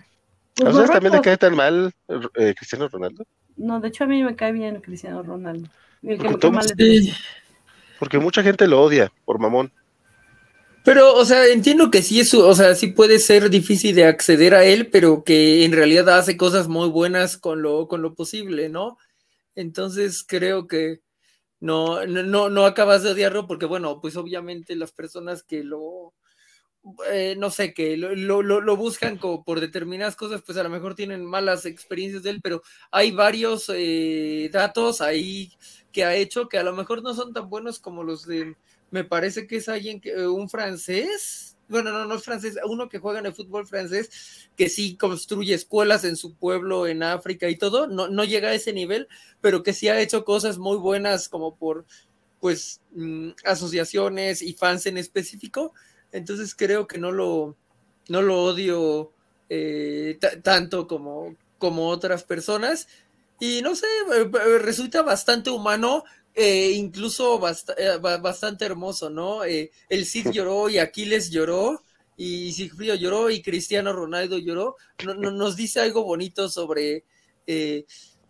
pues 0.54 0.76
¿A 0.76 0.86
también 0.86 1.14
le 1.14 1.20
cae 1.20 1.36
tan 1.36 1.56
mal 1.56 1.92
eh, 2.36 2.54
Cristiano 2.56 2.86
Ronaldo? 2.86 3.24
No, 3.56 3.80
de 3.80 3.88
hecho 3.88 4.04
a 4.04 4.06
mí 4.06 4.22
me 4.22 4.36
cae 4.36 4.52
bien 4.52 4.80
Cristiano 4.80 5.20
Ronaldo. 5.20 5.68
porque 7.98 8.18
mucha 8.20 8.42
gente 8.44 8.68
lo 8.68 8.80
odia 8.82 9.10
por 9.24 9.40
mamón. 9.40 9.72
Pero, 10.84 11.12
o 11.14 11.24
sea, 11.24 11.46
entiendo 11.48 11.90
que 11.90 12.02
sí 12.02 12.20
es, 12.20 12.32
o 12.34 12.54
sea, 12.54 12.76
sí 12.76 12.88
puede 12.88 13.18
ser 13.18 13.50
difícil 13.50 13.96
de 13.96 14.04
acceder 14.04 14.54
a 14.54 14.64
él, 14.64 14.88
pero 14.90 15.24
que 15.24 15.64
en 15.64 15.72
realidad 15.72 16.08
hace 16.10 16.36
cosas 16.36 16.68
muy 16.68 16.88
buenas 16.88 17.36
con 17.36 17.62
lo, 17.62 17.88
con 17.88 18.00
lo 18.00 18.14
posible, 18.14 18.68
¿no? 18.68 18.96
Entonces 19.56 20.24
creo 20.26 20.68
que 20.68 21.00
no, 21.58 22.06
no, 22.06 22.48
no 22.48 22.64
acabas 22.64 23.02
de 23.02 23.10
odiarlo 23.10 23.48
porque, 23.48 23.66
bueno, 23.66 24.00
pues 24.00 24.16
obviamente 24.16 24.76
las 24.76 24.92
personas 24.92 25.42
que 25.42 25.64
lo, 25.64 26.14
eh, 27.10 27.36
no 27.38 27.50
sé, 27.50 27.74
que 27.74 27.96
lo, 27.96 28.42
lo, 28.42 28.76
buscan 28.76 29.16
como 29.16 29.44
por 29.44 29.60
determinadas 29.60 30.16
cosas, 30.16 30.42
pues 30.44 30.58
a 30.58 30.62
lo 30.62 30.70
mejor 30.70 30.94
tienen 30.94 31.24
malas 31.24 31.64
experiencias 31.64 32.22
de 32.24 32.30
él, 32.30 32.40
pero 32.42 32.62
hay 32.90 33.12
varios 33.12 33.70
eh, 33.72 34.50
datos 34.52 35.00
ahí 35.00 35.52
que 35.92 36.04
ha 36.04 36.16
hecho 36.16 36.48
que 36.48 36.58
a 36.58 36.64
lo 36.64 36.72
mejor 36.72 37.02
no 37.02 37.14
son 37.14 37.32
tan 37.32 37.48
buenos 37.48 37.78
como 37.78 38.02
los 38.02 38.26
de 38.26 38.56
me 38.92 39.04
parece 39.04 39.46
que 39.46 39.56
es 39.56 39.68
alguien 39.68 40.00
que, 40.00 40.10
eh, 40.10 40.28
un 40.28 40.48
francés, 40.50 41.56
bueno, 41.68 41.90
no, 41.90 42.04
no 42.04 42.14
es 42.14 42.22
francés, 42.22 42.58
uno 42.66 42.88
que 42.90 42.98
juega 42.98 43.20
en 43.20 43.26
el 43.26 43.34
fútbol 43.34 43.66
francés, 43.66 44.48
que 44.54 44.68
sí 44.68 44.96
construye 44.96 45.54
escuelas 45.54 46.04
en 46.04 46.16
su 46.16 46.34
pueblo, 46.34 46.86
en 46.86 47.02
África 47.02 47.48
y 47.48 47.56
todo, 47.56 47.86
no, 47.86 48.08
no 48.08 48.24
llega 48.24 48.50
a 48.50 48.54
ese 48.54 48.72
nivel, 48.74 49.08
pero 49.40 49.62
que 49.62 49.72
sí 49.72 49.88
ha 49.88 49.98
hecho 50.00 50.24
cosas 50.24 50.58
muy 50.58 50.76
buenas 50.76 51.30
como 51.30 51.56
por, 51.56 51.86
pues, 52.38 52.82
mm, 52.92 53.30
asociaciones 53.44 54.42
y 54.42 54.52
fans 54.52 54.84
en 54.84 54.98
específico, 54.98 55.72
entonces 56.12 56.54
creo 56.54 56.86
que 56.86 56.98
no 56.98 57.10
lo, 57.10 57.56
no 58.08 58.22
lo 58.22 58.44
odio 58.44 59.10
eh, 59.48 60.18
tanto 60.42 60.86
como, 60.86 61.34
como 61.58 61.88
otras 61.88 62.22
personas, 62.24 62.88
y 63.40 63.60
no 63.62 63.74
sé, 63.74 63.86
eh, 64.14 64.58
resulta 64.58 65.02
bastante 65.02 65.50
humano 65.50 66.04
eh, 66.34 66.72
incluso 66.76 67.40
eh, 67.76 67.98
bastante 68.00 68.64
hermoso, 68.64 69.10
¿no? 69.10 69.44
Eh, 69.44 69.70
el 69.88 70.06
Cid 70.06 70.30
lloró 70.32 70.68
y 70.70 70.78
Aquiles 70.78 71.30
lloró 71.30 71.82
y 72.16 72.52
Sigfrido 72.52 72.94
lloró 72.94 73.30
y 73.30 73.42
Cristiano 73.42 73.92
Ronaldo 73.92 74.38
lloró. 74.38 74.76
No, 75.04 75.14
nos 75.14 75.56
dice 75.56 75.80
algo 75.80 76.04
bonito 76.04 76.48
sobre, 76.48 77.04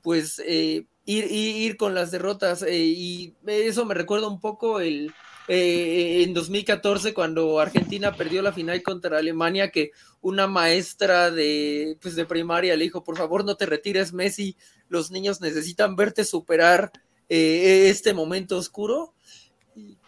pues, 0.03 0.39
ir, 0.39 0.87
ir, 1.07 1.77
con 1.77 1.95
las 1.95 2.11
derrotas 2.11 2.65
y 2.69 3.35
eso 3.47 3.85
me 3.85 3.95
recuerda 3.95 4.29
un 4.29 4.41
poco 4.41 4.81
el... 4.81 5.13
en 5.55 6.33
2014 6.33 7.13
cuando 7.13 7.61
Argentina 7.61 8.15
perdió 8.15 8.43
la 8.43 8.53
final 8.53 8.83
contra 8.83 9.19
Alemania 9.19 9.71
que 9.71 9.91
una 10.21 10.47
maestra 10.47 11.31
de, 11.31 11.97
pues 12.01 12.15
de 12.17 12.25
primaria 12.25 12.77
le 12.77 12.85
dijo 12.85 13.05
por 13.05 13.17
favor 13.19 13.45
no 13.45 13.57
te 13.57 13.67
retires 13.67 14.13
Messi 14.13 14.57
los 14.89 15.11
niños 15.11 15.41
necesitan 15.41 15.97
verte 15.97 16.25
superar 16.25 16.93
eh, 17.29 17.89
este 17.89 18.13
momento 18.13 18.59
oscuro. 18.59 19.15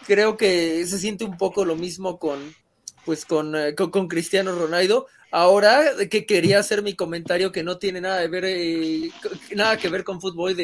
Creo 0.07 0.37
que 0.37 0.87
se 0.87 0.99
siente 0.99 1.25
un 1.25 1.39
poco 1.39 1.65
lo 1.65 1.75
mismo 1.75 2.19
con, 2.19 2.55
pues 3.07 3.25
con, 3.25 3.57
eh, 3.57 3.75
con, 3.75 4.09
Cristiano 4.09 4.55
Ronaldo. 4.55 5.07
Ahora 5.31 5.81
que 6.11 6.27
quería 6.27 6.59
hacer 6.59 6.83
mi 6.83 6.95
comentario 6.95 7.51
que 7.51 7.62
no 7.62 7.79
tiene 7.79 8.03
nada 8.03 8.21
de 8.21 8.29
ver, 8.29 8.45
eh, 8.45 9.11
nada 9.57 9.79
que 9.79 9.89
ver 9.89 10.05
con 10.05 10.21
fútbol, 10.21 10.55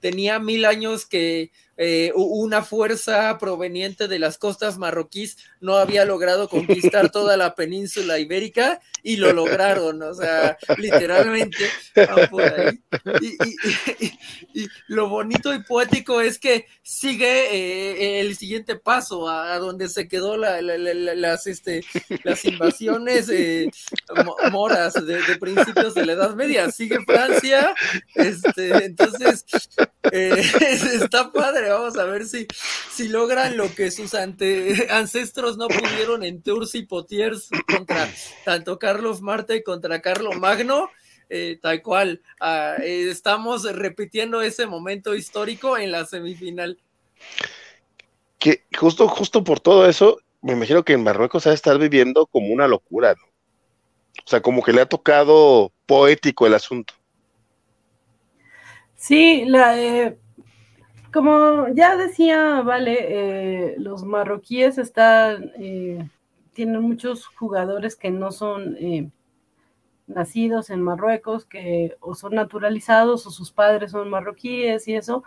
tenía 0.00 0.38
mil 0.38 0.64
años 0.66 1.04
que 1.04 1.50
eh, 1.76 2.12
una 2.14 2.62
fuerza 2.62 3.36
proveniente 3.38 4.06
de 4.06 4.18
las 4.18 4.38
costas 4.38 4.78
marroquíes 4.78 5.36
no 5.60 5.76
había 5.76 6.04
logrado 6.04 6.48
conquistar 6.48 7.10
toda 7.10 7.36
la 7.36 7.54
península 7.54 8.18
ibérica 8.18 8.80
y 9.02 9.16
lo 9.16 9.32
lograron, 9.32 10.02
o 10.02 10.14
sea, 10.14 10.56
literalmente 10.78 11.58
Y, 14.54 14.68
lo 14.88 15.08
bonito 15.08 15.52
y 15.52 15.62
poético 15.62 16.20
es 16.20 16.38
que 16.38 16.66
sigue 16.82 17.52
eh, 17.52 18.20
el 18.20 18.36
siguiente 18.36 18.76
paso 18.76 19.28
a, 19.28 19.58
donde 19.58 19.88
se 19.88 20.08
quedó 20.08 20.36
las, 20.36 21.46
este, 21.46 21.84
las 22.22 22.44
invasiones 22.44 23.28
eh, 23.28 23.70
moras 24.50 24.94
de, 24.94 25.20
principios 25.38 25.94
de 25.94 26.06
la 26.06 26.12
Edad 26.12 26.34
Media. 26.34 26.70
Sigue 26.70 26.98
Francia, 27.04 27.74
este, 28.14 28.86
entonces 28.86 29.44
Eh, 30.12 30.42
está 31.02 31.32
padre, 31.32 31.63
vamos 31.68 31.96
a 31.96 32.04
ver 32.04 32.26
si, 32.26 32.46
si 32.92 33.08
logran 33.08 33.56
lo 33.56 33.74
que 33.74 33.90
sus 33.90 34.14
ante, 34.14 34.86
ancestros 34.90 35.56
no 35.56 35.68
pudieron 35.68 36.24
en 36.24 36.42
Tours 36.42 36.74
y 36.74 36.82
Potiers 36.82 37.48
contra 37.66 38.08
tanto 38.44 38.78
Carlos 38.78 39.20
Marte 39.20 39.62
contra 39.62 40.00
Carlos 40.00 40.36
Magno. 40.36 40.90
Eh, 41.30 41.58
tal 41.60 41.82
cual, 41.82 42.20
ah, 42.38 42.74
eh, 42.82 43.08
estamos 43.10 43.64
repitiendo 43.64 44.42
ese 44.42 44.66
momento 44.66 45.14
histórico 45.14 45.78
en 45.78 45.90
la 45.90 46.04
semifinal. 46.04 46.78
Que 48.38 48.62
justo, 48.78 49.08
justo 49.08 49.42
por 49.42 49.58
todo 49.58 49.88
eso, 49.88 50.20
me 50.42 50.52
imagino 50.52 50.84
que 50.84 50.92
en 50.92 51.02
Marruecos 51.02 51.46
ha 51.46 51.50
de 51.50 51.56
estar 51.56 51.78
viviendo 51.78 52.26
como 52.26 52.52
una 52.52 52.68
locura, 52.68 53.14
¿no? 53.14 53.24
O 54.24 54.28
sea, 54.28 54.40
como 54.40 54.62
que 54.62 54.72
le 54.72 54.82
ha 54.82 54.86
tocado 54.86 55.72
poético 55.86 56.46
el 56.46 56.54
asunto. 56.54 56.94
Sí, 58.96 59.44
la, 59.46 59.78
eh, 59.80 60.16
como 61.14 61.68
ya 61.68 61.96
decía, 61.96 62.60
vale, 62.62 62.96
eh, 62.98 63.74
los 63.78 64.02
marroquíes 64.02 64.78
están, 64.78 65.52
eh, 65.60 66.08
tienen 66.54 66.82
muchos 66.82 67.26
jugadores 67.26 67.94
que 67.94 68.10
no 68.10 68.32
son 68.32 68.76
nacidos 70.08 70.70
en 70.70 70.82
Marruecos, 70.82 71.44
que 71.44 71.96
o 72.00 72.16
son 72.16 72.34
naturalizados 72.34 73.28
o 73.28 73.30
sus 73.30 73.52
padres 73.52 73.92
son 73.92 74.10
marroquíes 74.10 74.88
y 74.88 74.96
eso, 74.96 75.22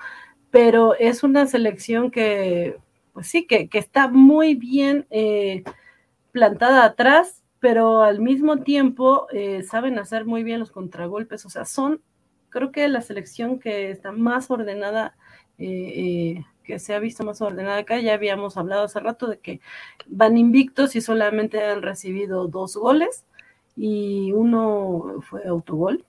pero 0.52 0.94
es 0.94 1.24
una 1.24 1.48
selección 1.48 2.12
que, 2.12 2.76
pues 3.14 3.28
sí, 3.28 3.48
que, 3.48 3.70
que 3.70 3.78
está 3.80 4.10
muy 4.10 4.56
bien 4.56 5.08
plantada 6.34 6.84
atrás, 6.84 7.44
pero 7.62 8.04
al 8.04 8.20
mismo 8.20 8.58
tiempo 8.58 9.28
saben 9.66 10.00
hacer 10.00 10.26
muy 10.26 10.44
bien 10.44 10.60
los 10.60 10.72
contragolpes, 10.72 11.46
o 11.46 11.50
sea, 11.50 11.64
son 11.64 12.02
creo 12.50 12.72
que 12.72 12.88
la 12.88 13.02
selección 13.02 13.60
que 13.60 13.92
está 13.92 14.12
más 14.12 14.52
ordenada, 14.52 15.16
eh, 15.60 16.36
eh, 16.38 16.46
que 16.64 16.80
se 16.80 16.94
ha 16.94 17.00
visto 17.00 17.24
más 17.24 17.42
ordenada 17.42 17.78
acá, 17.78 18.00
ya 18.00 18.14
habíamos 18.14 18.58
hablado 18.58 18.84
hace 18.84 19.00
rato 19.00 19.28
de 19.28 19.40
que 19.40 19.62
van 20.08 20.38
invictos 20.38 20.96
y 20.96 21.02
solamente 21.02 21.64
han 21.64 21.82
recibido 21.82 22.48
dos 22.48 22.76
goles 22.76 23.26
y 23.76 24.32
uno 24.34 25.22
fue 25.22 25.48
autogol. 25.48 26.06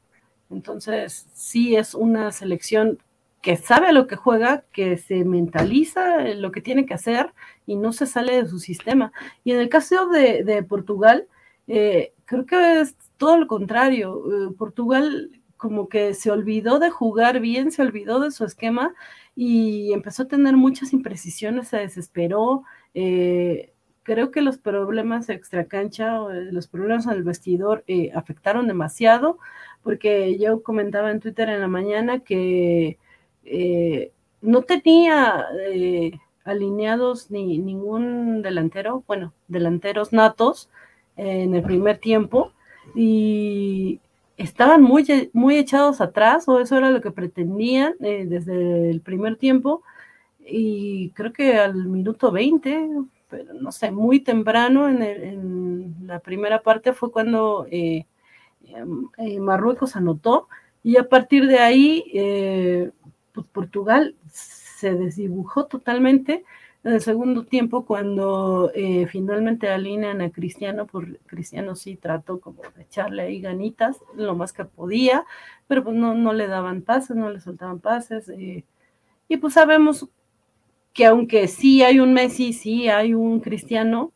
Entonces, 0.50 1.26
sí 1.34 1.76
es 1.76 1.94
una 1.94 2.32
selección 2.32 2.98
que 3.42 3.56
sabe 3.56 3.92
lo 3.92 4.06
que 4.06 4.16
juega, 4.16 4.64
que 4.72 4.98
se 4.98 5.24
mentaliza 5.24 6.20
lo 6.34 6.50
que 6.50 6.60
tiene 6.60 6.86
que 6.86 6.94
hacer 6.94 7.32
y 7.66 7.76
no 7.76 7.92
se 7.92 8.06
sale 8.06 8.42
de 8.42 8.48
su 8.48 8.58
sistema. 8.58 9.12
Y 9.44 9.52
en 9.52 9.60
el 9.60 9.68
caso 9.68 10.08
de, 10.08 10.64
Portugal, 10.68 11.28
eh, 11.68 12.12
creo 12.24 12.46
que 12.46 12.80
es 12.80 12.96
todo 13.16 13.38
lo 13.38 13.46
contrario. 13.46 14.22
Portugal 14.58 15.30
como 15.58 15.88
que 15.88 16.14
se 16.14 16.30
olvidó 16.30 16.78
de 16.78 16.88
jugar 16.88 17.40
bien, 17.40 17.70
se 17.72 17.82
olvidó 17.82 18.20
de 18.20 18.30
su 18.30 18.44
esquema 18.44 18.94
y 19.36 19.92
empezó 19.92 20.22
a 20.22 20.28
tener 20.28 20.56
muchas 20.56 20.92
imprecisiones, 20.92 21.68
se 21.68 21.78
desesperó. 21.78 22.62
Eh, 22.94 23.72
creo 24.04 24.30
que 24.30 24.40
los 24.40 24.56
problemas 24.56 25.28
extra 25.28 25.66
cancha, 25.66 26.18
los 26.50 26.68
problemas 26.68 27.06
en 27.06 27.12
el 27.12 27.24
vestidor 27.24 27.84
eh, 27.88 28.10
afectaron 28.14 28.68
demasiado, 28.68 29.38
porque 29.82 30.38
yo 30.38 30.62
comentaba 30.62 31.10
en 31.10 31.20
Twitter 31.20 31.48
en 31.50 31.60
la 31.60 31.68
mañana 31.68 32.20
que 32.20 32.96
eh, 33.44 34.12
no 34.40 34.62
tenía 34.62 35.44
alineados 36.44 37.30
ni 37.30 37.58
ningún 37.58 38.42
delantero, 38.42 39.02
bueno, 39.06 39.32
delanteros 39.48 40.12
natos 40.12 40.70
en 41.16 41.54
el 41.54 41.62
primer 41.62 41.98
tiempo. 41.98 42.52
Y 42.94 44.00
estaban 44.38 44.82
muy, 44.82 45.30
muy 45.32 45.58
echados 45.58 46.00
atrás, 46.00 46.48
o 46.48 46.60
eso 46.60 46.78
era 46.78 46.90
lo 46.90 47.00
que 47.00 47.10
pretendían 47.10 47.94
eh, 48.00 48.24
desde 48.26 48.90
el 48.90 49.00
primer 49.00 49.36
tiempo, 49.36 49.82
y 50.46 51.10
creo 51.10 51.32
que 51.32 51.58
al 51.58 51.74
minuto 51.74 52.30
20, 52.30 52.88
pero 53.28 53.52
no 53.54 53.72
sé, 53.72 53.90
muy 53.90 54.20
temprano 54.20 54.88
en, 54.88 56.06
la 56.06 56.20
primera 56.20 56.62
parte 56.62 56.94
fue 56.94 57.12
cuando 57.12 57.66
eh, 57.70 58.06
em, 58.68 59.08
eh, 59.18 59.40
Marruecos 59.40 59.96
anotó, 59.96 60.48
y 60.82 60.96
a 60.96 61.08
partir 61.08 61.46
de 61.46 61.58
ahí, 61.58 62.04
pues 63.32 63.46
Portugal 63.48 64.14
se 64.30 64.94
desdibujó 64.94 65.66
totalmente, 65.66 66.44
en 66.84 66.92
el 66.92 67.00
segundo 67.00 67.44
tiempo, 67.44 67.84
cuando 67.84 68.70
eh, 68.74 69.06
finalmente 69.06 69.68
alinean 69.68 70.20
a 70.20 70.30
Cristiano, 70.30 70.86
por 70.86 71.18
Cristiano 71.26 71.74
sí 71.74 71.96
trató 71.96 72.40
como 72.40 72.62
de 72.76 72.82
echarle 72.82 73.22
ahí 73.22 73.40
ganitas 73.40 73.96
lo 74.14 74.36
más 74.36 74.52
que 74.52 74.64
podía, 74.64 75.24
pero 75.66 75.84
pues 75.84 75.96
no, 75.96 76.14
no 76.14 76.32
le 76.32 76.46
daban 76.46 76.82
pases, 76.82 77.16
no 77.16 77.30
le 77.30 77.40
soltaban 77.40 77.80
pases. 77.80 78.28
Eh, 78.28 78.64
y 79.28 79.36
pues 79.38 79.54
sabemos 79.54 80.08
que 80.92 81.06
aunque 81.06 81.48
sí 81.48 81.82
hay 81.82 82.00
un 82.00 82.12
Messi, 82.14 82.52
sí 82.52 82.88
hay 82.88 83.14
un 83.14 83.40
Cristiano, 83.40 84.12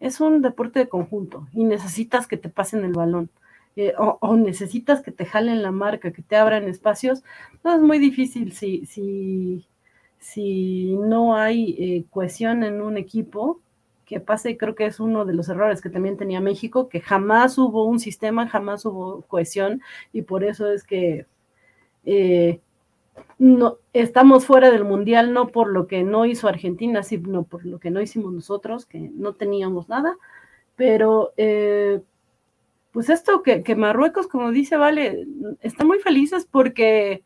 es 0.00 0.20
un 0.20 0.42
deporte 0.42 0.80
de 0.80 0.88
conjunto 0.88 1.48
y 1.52 1.64
necesitas 1.64 2.26
que 2.26 2.36
te 2.36 2.48
pasen 2.48 2.84
el 2.84 2.92
balón. 2.92 3.30
Eh, 3.74 3.94
o, 3.96 4.36
necesitas 4.36 5.00
que 5.00 5.12
te 5.12 5.24
jalen 5.24 5.62
la 5.62 5.70
marca, 5.70 6.12
que 6.12 6.22
te 6.22 6.36
abran 6.36 6.64
espacios, 6.64 7.22
no 7.64 7.74
es 7.74 7.80
muy 7.80 7.98
difícil 7.98 8.52
si, 8.52 8.84
si 8.84 9.66
si 10.22 10.94
no 10.94 11.36
hay 11.36 11.76
eh, 11.78 12.04
cohesión 12.10 12.62
en 12.62 12.80
un 12.80 12.96
equipo, 12.96 13.60
que 14.06 14.20
pase, 14.20 14.56
creo 14.56 14.74
que 14.74 14.86
es 14.86 15.00
uno 15.00 15.24
de 15.24 15.34
los 15.34 15.48
errores 15.48 15.80
que 15.80 15.90
también 15.90 16.16
tenía 16.16 16.40
México, 16.40 16.88
que 16.88 17.00
jamás 17.00 17.58
hubo 17.58 17.84
un 17.86 17.98
sistema, 17.98 18.48
jamás 18.48 18.84
hubo 18.84 19.22
cohesión, 19.22 19.82
y 20.12 20.22
por 20.22 20.44
eso 20.44 20.70
es 20.70 20.84
que 20.84 21.26
eh, 22.04 22.60
no, 23.38 23.78
estamos 23.92 24.46
fuera 24.46 24.70
del 24.70 24.84
mundial, 24.84 25.32
no 25.32 25.48
por 25.48 25.68
lo 25.68 25.88
que 25.88 26.04
no 26.04 26.24
hizo 26.24 26.46
Argentina, 26.46 27.02
sino 27.02 27.42
por 27.42 27.66
lo 27.66 27.80
que 27.80 27.90
no 27.90 28.00
hicimos 28.00 28.32
nosotros, 28.32 28.86
que 28.86 29.10
no 29.14 29.32
teníamos 29.32 29.88
nada, 29.88 30.16
pero 30.76 31.32
eh, 31.36 32.00
pues 32.92 33.08
esto 33.10 33.42
que, 33.42 33.64
que 33.64 33.74
Marruecos, 33.74 34.28
como 34.28 34.52
dice 34.52 34.76
Vale, 34.76 35.26
está 35.62 35.84
muy 35.84 35.98
felices 35.98 36.46
porque 36.48 37.22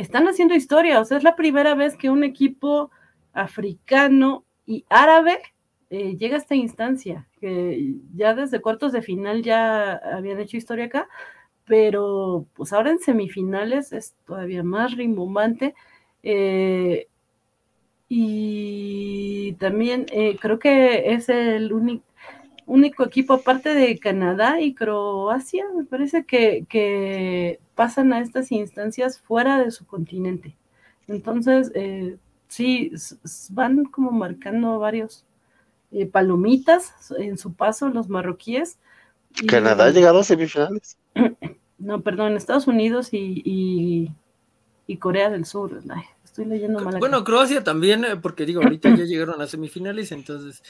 están 0.00 0.28
haciendo 0.28 0.54
historia, 0.54 1.00
o 1.00 1.04
sea, 1.04 1.16
es 1.18 1.24
la 1.24 1.34
primera 1.34 1.74
vez 1.74 1.96
que 1.96 2.08
un 2.08 2.22
equipo 2.22 2.90
africano 3.32 4.44
y 4.64 4.84
árabe 4.88 5.40
eh, 5.90 6.16
llega 6.16 6.36
a 6.36 6.38
esta 6.38 6.54
instancia, 6.54 7.26
que 7.40 7.94
ya 8.14 8.34
desde 8.34 8.60
cuartos 8.60 8.92
de 8.92 9.02
final 9.02 9.42
ya 9.42 9.94
habían 9.94 10.38
hecho 10.38 10.56
historia 10.56 10.84
acá, 10.84 11.08
pero 11.64 12.46
pues 12.54 12.72
ahora 12.72 12.90
en 12.90 13.00
semifinales 13.00 13.92
es 13.92 14.14
todavía 14.24 14.62
más 14.62 14.96
rimbombante. 14.96 15.74
Eh, 16.22 17.08
y 18.08 19.54
también 19.54 20.06
eh, 20.12 20.36
creo 20.40 20.60
que 20.60 21.12
es 21.12 21.28
el 21.28 21.72
único 21.72 22.04
único 22.68 23.04
equipo 23.04 23.34
aparte 23.34 23.74
de 23.74 23.98
Canadá 23.98 24.60
y 24.60 24.74
Croacia, 24.74 25.64
me 25.74 25.84
parece 25.84 26.24
que, 26.24 27.58
pasan 27.74 28.12
a 28.12 28.20
estas 28.20 28.50
instancias 28.52 29.20
fuera 29.20 29.58
de 29.58 29.70
su 29.70 29.86
continente. 29.86 30.54
Entonces, 31.06 31.70
eh, 31.74 32.16
sí, 32.48 32.92
van 33.50 33.84
como 33.84 34.10
marcando 34.10 34.78
varios 34.78 35.24
eh, 35.92 36.06
palomitas 36.06 36.92
en 37.16 37.38
su 37.38 37.54
paso 37.54 37.88
los 37.88 38.08
marroquíes. 38.08 38.76
¿Canadá 39.46 39.86
ha 39.86 39.90
llegado 39.90 40.20
a 40.20 40.24
semifinales? 40.24 40.96
No, 41.80 42.00
perdón, 42.00 42.36
Estados 42.36 42.66
Unidos 42.66 43.10
y, 43.12 44.10
y, 44.88 44.96
Corea 44.96 45.30
del 45.30 45.44
Sur. 45.44 45.80
estoy 46.24 46.44
leyendo 46.44 46.80
mal. 46.80 46.98
Bueno, 46.98 47.22
Croacia 47.22 47.62
también, 47.62 48.04
eh, 48.04 48.16
porque 48.16 48.44
digo, 48.44 48.60
ahorita 48.64 48.96
ya 48.96 49.04
llegaron 49.04 49.40
a 49.40 49.46
semifinales, 49.46 50.10
entonces 50.10 50.60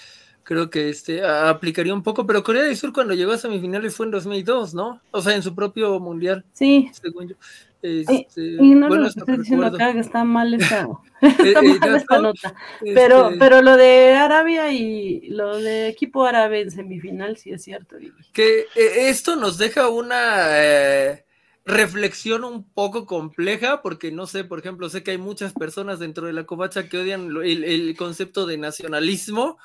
creo 0.49 0.71
que 0.71 0.89
este 0.89 1.23
aplicaría 1.23 1.93
un 1.93 2.03
poco, 2.03 2.27
pero 2.27 2.43
Corea 2.43 2.63
del 2.63 2.75
Sur 2.75 2.95
cuando 2.95 3.13
llegó 3.13 3.33
a 3.33 3.37
semifinales 3.37 3.95
fue 3.95 4.07
en 4.07 4.13
2002, 4.13 4.73
¿no? 4.73 4.99
O 5.11 5.21
sea, 5.21 5.35
en 5.35 5.43
su 5.43 5.55
propio 5.55 6.01
mundial. 6.01 6.43
Sí. 6.55 6.91
Según 6.91 7.29
yo. 7.29 7.37
Este, 7.83 8.57
y 8.59 8.75
no 8.75 8.89
bueno, 8.89 9.09
estoy 9.09 9.37
diciendo 9.37 9.67
acá 9.67 9.93
que 9.93 10.01
está 10.01 10.25
mal 10.25 10.55
esta, 10.55 10.89
está 11.21 11.61
eh, 11.61 11.79
mal 11.79 11.97
esta 11.97 12.19
nota. 12.19 12.55
Pero, 12.81 13.27
este 13.27 13.39
pero 13.39 13.61
lo 13.61 13.77
de 13.77 14.15
Arabia 14.15 14.73
y 14.73 15.29
lo 15.29 15.59
de 15.59 15.89
equipo 15.89 16.25
árabe 16.25 16.63
en 16.63 16.71
semifinal 16.71 17.37
sí 17.37 17.51
es 17.51 17.63
cierto. 17.63 17.97
Que 18.33 18.61
eh, 18.75 19.11
esto 19.11 19.37
nos 19.37 19.59
deja 19.59 19.91
una 19.91 20.47
eh, 20.65 21.27
reflexión 21.67 22.43
un 22.43 22.65
poco 22.65 23.05
compleja, 23.05 23.83
porque 23.83 24.13
no 24.13 24.27
sé, 24.27 24.45
por 24.45 24.61
ejemplo, 24.61 24.89
sé 24.89 25.03
que 25.03 25.11
hay 25.11 25.19
muchas 25.19 25.53
personas 25.53 25.99
dentro 25.99 26.27
de 26.27 26.33
la 26.33 26.45
covacha 26.45 26.89
que 26.89 26.97
odian 26.97 27.37
el, 27.45 27.65
el 27.65 27.95
concepto 27.99 28.47
de 28.47 28.57
nacionalismo 28.57 29.59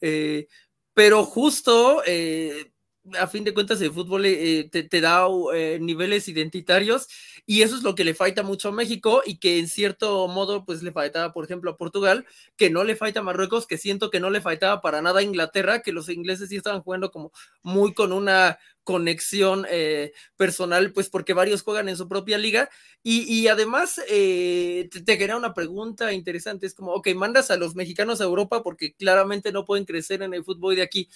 eh, 0.00 0.48
pero 0.94 1.24
justo 1.24 2.02
eh, 2.06 2.72
a 3.18 3.26
fin 3.26 3.44
de 3.44 3.52
cuentas 3.52 3.80
el 3.80 3.92
fútbol 3.92 4.24
eh, 4.24 4.68
te, 4.70 5.00
da 5.00 5.26
eh, 5.54 5.78
niveles 5.80 6.26
identitarios 6.28 7.06
y 7.46 7.62
eso 7.62 7.76
es 7.76 7.82
lo 7.82 7.94
que 7.94 8.04
le 8.04 8.14
falta 8.14 8.42
mucho 8.42 8.68
a 8.68 8.72
México 8.72 9.22
y 9.26 9.38
que 9.38 9.58
en 9.58 9.68
cierto 9.68 10.26
modo 10.28 10.64
pues 10.64 10.82
le 10.82 10.92
faltaba 10.92 11.32
por 11.32 11.44
ejemplo 11.44 11.70
a 11.70 11.76
Portugal, 11.76 12.26
que 12.56 12.70
no 12.70 12.82
le 12.84 12.96
falta 12.96 13.20
a 13.20 13.22
Marruecos, 13.22 13.66
que 13.66 13.76
siento 13.76 14.10
que 14.10 14.20
no 14.20 14.30
le 14.30 14.40
faltaba 14.40 14.80
para 14.80 15.02
nada 15.02 15.20
a 15.20 15.22
Inglaterra, 15.22 15.82
que 15.82 15.92
los 15.92 16.08
ingleses 16.08 16.48
sí 16.48 16.56
estaban 16.56 16.82
jugando 16.82 17.10
como 17.10 17.32
muy 17.62 17.92
con 17.92 18.12
una 18.12 18.58
conexión 18.84 19.66
eh, 19.70 20.12
personal, 20.36 20.92
pues 20.92 21.08
porque 21.08 21.32
varios 21.32 21.62
juegan 21.62 21.88
en 21.88 21.96
su 21.96 22.06
propia 22.06 22.36
liga. 22.36 22.68
Y, 23.02 23.22
y 23.22 23.48
además, 23.48 23.98
te, 24.06 24.88
te, 24.88 25.18
quería 25.18 25.38
una 25.38 25.54
pregunta 25.54 26.12
interesante, 26.12 26.66
es 26.66 26.74
como, 26.74 26.92
ok, 26.92 27.08
mandas 27.14 27.50
a 27.50 27.56
los 27.56 27.74
mexicanos 27.74 28.20
a 28.20 28.24
Europa 28.24 28.62
porque 28.62 28.94
claramente 28.94 29.52
no 29.52 29.64
pueden 29.64 29.86
crecer 29.86 30.22
en 30.22 30.34
el 30.34 30.44
fútbol 30.44 30.76
de 30.76 30.82
aquí, 30.82 31.08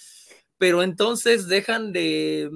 pero 0.58 0.82
entonces 0.82 1.48
dejan 1.48 1.92
de 1.92 2.50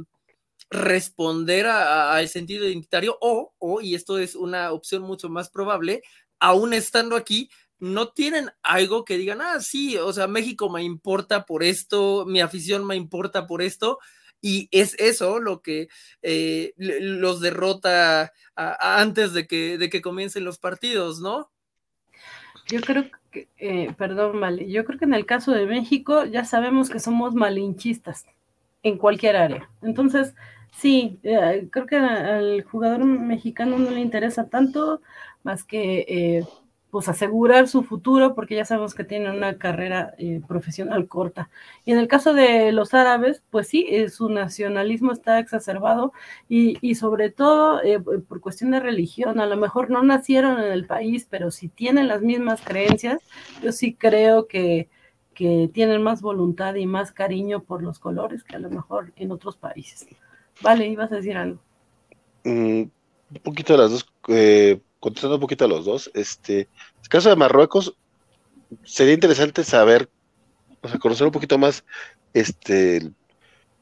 responder 0.71 1.67
al 1.67 2.29
sentido 2.29 2.67
identitario 2.67 3.17
o, 3.21 3.55
o, 3.59 3.81
y 3.81 3.95
esto 3.95 4.19
es 4.19 4.35
una 4.35 4.73
opción 4.73 5.03
mucho 5.03 5.29
más 5.29 5.51
probable, 5.51 6.03
aún 6.41 6.73
estando 6.73 7.17
aquí, 7.17 7.51
no 7.79 8.11
tienen 8.11 8.51
algo 8.63 9.05
que 9.05 9.19
digan, 9.19 9.41
ah, 9.41 9.61
sí, 9.61 9.97
o 9.97 10.13
sea, 10.13 10.29
México 10.29 10.71
me 10.71 10.83
importa 10.83 11.45
por 11.45 11.63
esto, 11.63 12.25
mi 12.27 12.41
afición 12.41 12.87
me 12.87 12.97
importa 12.97 13.47
por 13.47 13.61
esto, 13.61 13.99
y 14.41 14.69
es 14.73 14.95
eso 14.99 15.39
lo 15.39 15.63
que 15.63 15.89
eh, 16.23 16.73
los 16.77 17.41
derrota 17.41 18.33
antes 18.57 19.33
de 19.33 19.47
que, 19.47 19.79
de 19.79 19.89
que 19.89 20.03
comiencen 20.03 20.45
los 20.45 20.59
partidos, 20.59 21.21
¿no? 21.21 21.53
Yo 22.67 22.81
creo 22.81 23.09
eh, 23.59 23.93
perdón, 23.97 24.41
vale, 24.41 24.71
yo 24.71 24.85
creo 24.85 24.99
que 24.99 25.05
en 25.05 25.15
el 25.15 25.27
caso 25.27 25.53
de 25.53 25.67
México 25.67 26.25
ya 26.25 26.45
sabemos 26.45 26.91
que 26.91 27.01
somos 27.01 27.35
malinchistas 27.35 28.27
en 28.83 28.99
cualquier 28.99 29.37
área. 29.37 29.71
Entonces, 29.83 30.35
sí, 30.73 31.19
eh, 31.23 31.69
creo 31.71 31.87
que 31.87 31.97
al 31.97 32.63
jugador 32.65 33.05
mexicano 33.05 33.79
no 33.79 33.91
le 33.91 34.01
interesa 34.01 34.49
tanto 34.49 35.01
más 35.43 35.65
que 35.65 36.05
eh, 36.09 36.45
pues 36.93 37.09
asegurar 37.09 37.69
su 37.69 37.85
futuro, 37.85 38.35
porque 38.35 38.55
ya 38.55 38.67
sabemos 38.67 38.95
que 38.95 39.03
tienen 39.03 39.33
una 39.33 39.57
carrera 39.57 40.13
eh, 40.19 40.43
profesional 40.47 41.09
corta. 41.09 41.49
Y 41.87 41.93
en 41.93 41.99
el 41.99 42.07
caso 42.07 42.35
de 42.35 42.71
los 42.71 42.93
árabes, 42.93 43.43
pues 43.49 43.67
sí, 43.67 43.87
eh, 43.89 44.11
su 44.11 44.29
nacionalismo 44.29 45.11
está 45.11 45.39
exacerbado 45.39 46.13
y, 46.51 46.77
y 46.83 46.97
sobre 46.97 47.31
todo 47.31 47.83
eh, 47.83 47.99
por 47.99 48.43
cuestión 48.43 48.73
de 48.73 48.81
religión, 48.81 49.41
a 49.41 49.47
lo 49.47 49.57
mejor 49.57 49.89
no 49.89 50.03
nacieron 50.03 50.61
en 50.61 50.71
el 50.71 50.85
país, 50.85 51.27
pero 51.31 51.51
si 51.51 51.69
tienen 51.69 52.09
las 52.09 52.21
mismas 52.21 52.61
creencias, 52.61 53.23
yo 53.63 53.73
sí 53.73 53.95
creo 53.95 54.47
que, 54.47 54.91
que 55.33 55.71
tienen 55.73 56.03
más 56.03 56.21
voluntad 56.21 56.75
y 56.75 56.85
más 56.85 57.11
cariño 57.11 57.63
por 57.63 57.83
los 57.83 57.99
colores 57.99 58.45
que 58.45 58.57
a 58.57 58.59
lo 58.59 58.69
mejor 58.69 59.15
en 59.17 59.33
otros 59.33 59.57
países. 59.57 60.07
Vale, 60.61 60.89
ibas 60.89 61.11
a 61.11 61.17
decir 61.17 61.39
algo. 61.39 61.59
Mm, 62.45 62.83
un 62.83 63.41
poquito 63.43 63.73
de 63.73 63.79
las 63.79 63.93
dos 63.93 64.07
eh, 64.29 64.79
contestando 65.03 65.35
un 65.35 65.41
poquito 65.41 65.65
a 65.65 65.69
los 65.69 65.85
dos, 65.85 66.11
este, 66.15 66.61
en 66.61 66.69
el 67.03 67.09
caso 67.09 67.29
de 67.29 67.35
Marruecos, 67.35 67.97
sería 68.85 69.15
interesante 69.15 69.65
saber, 69.65 70.09
o 70.81 70.89
sea, 70.89 71.01
conocer 71.01 71.27
un 71.27 71.33
poquito 71.33 71.59
más 71.59 71.85
este 72.33 73.11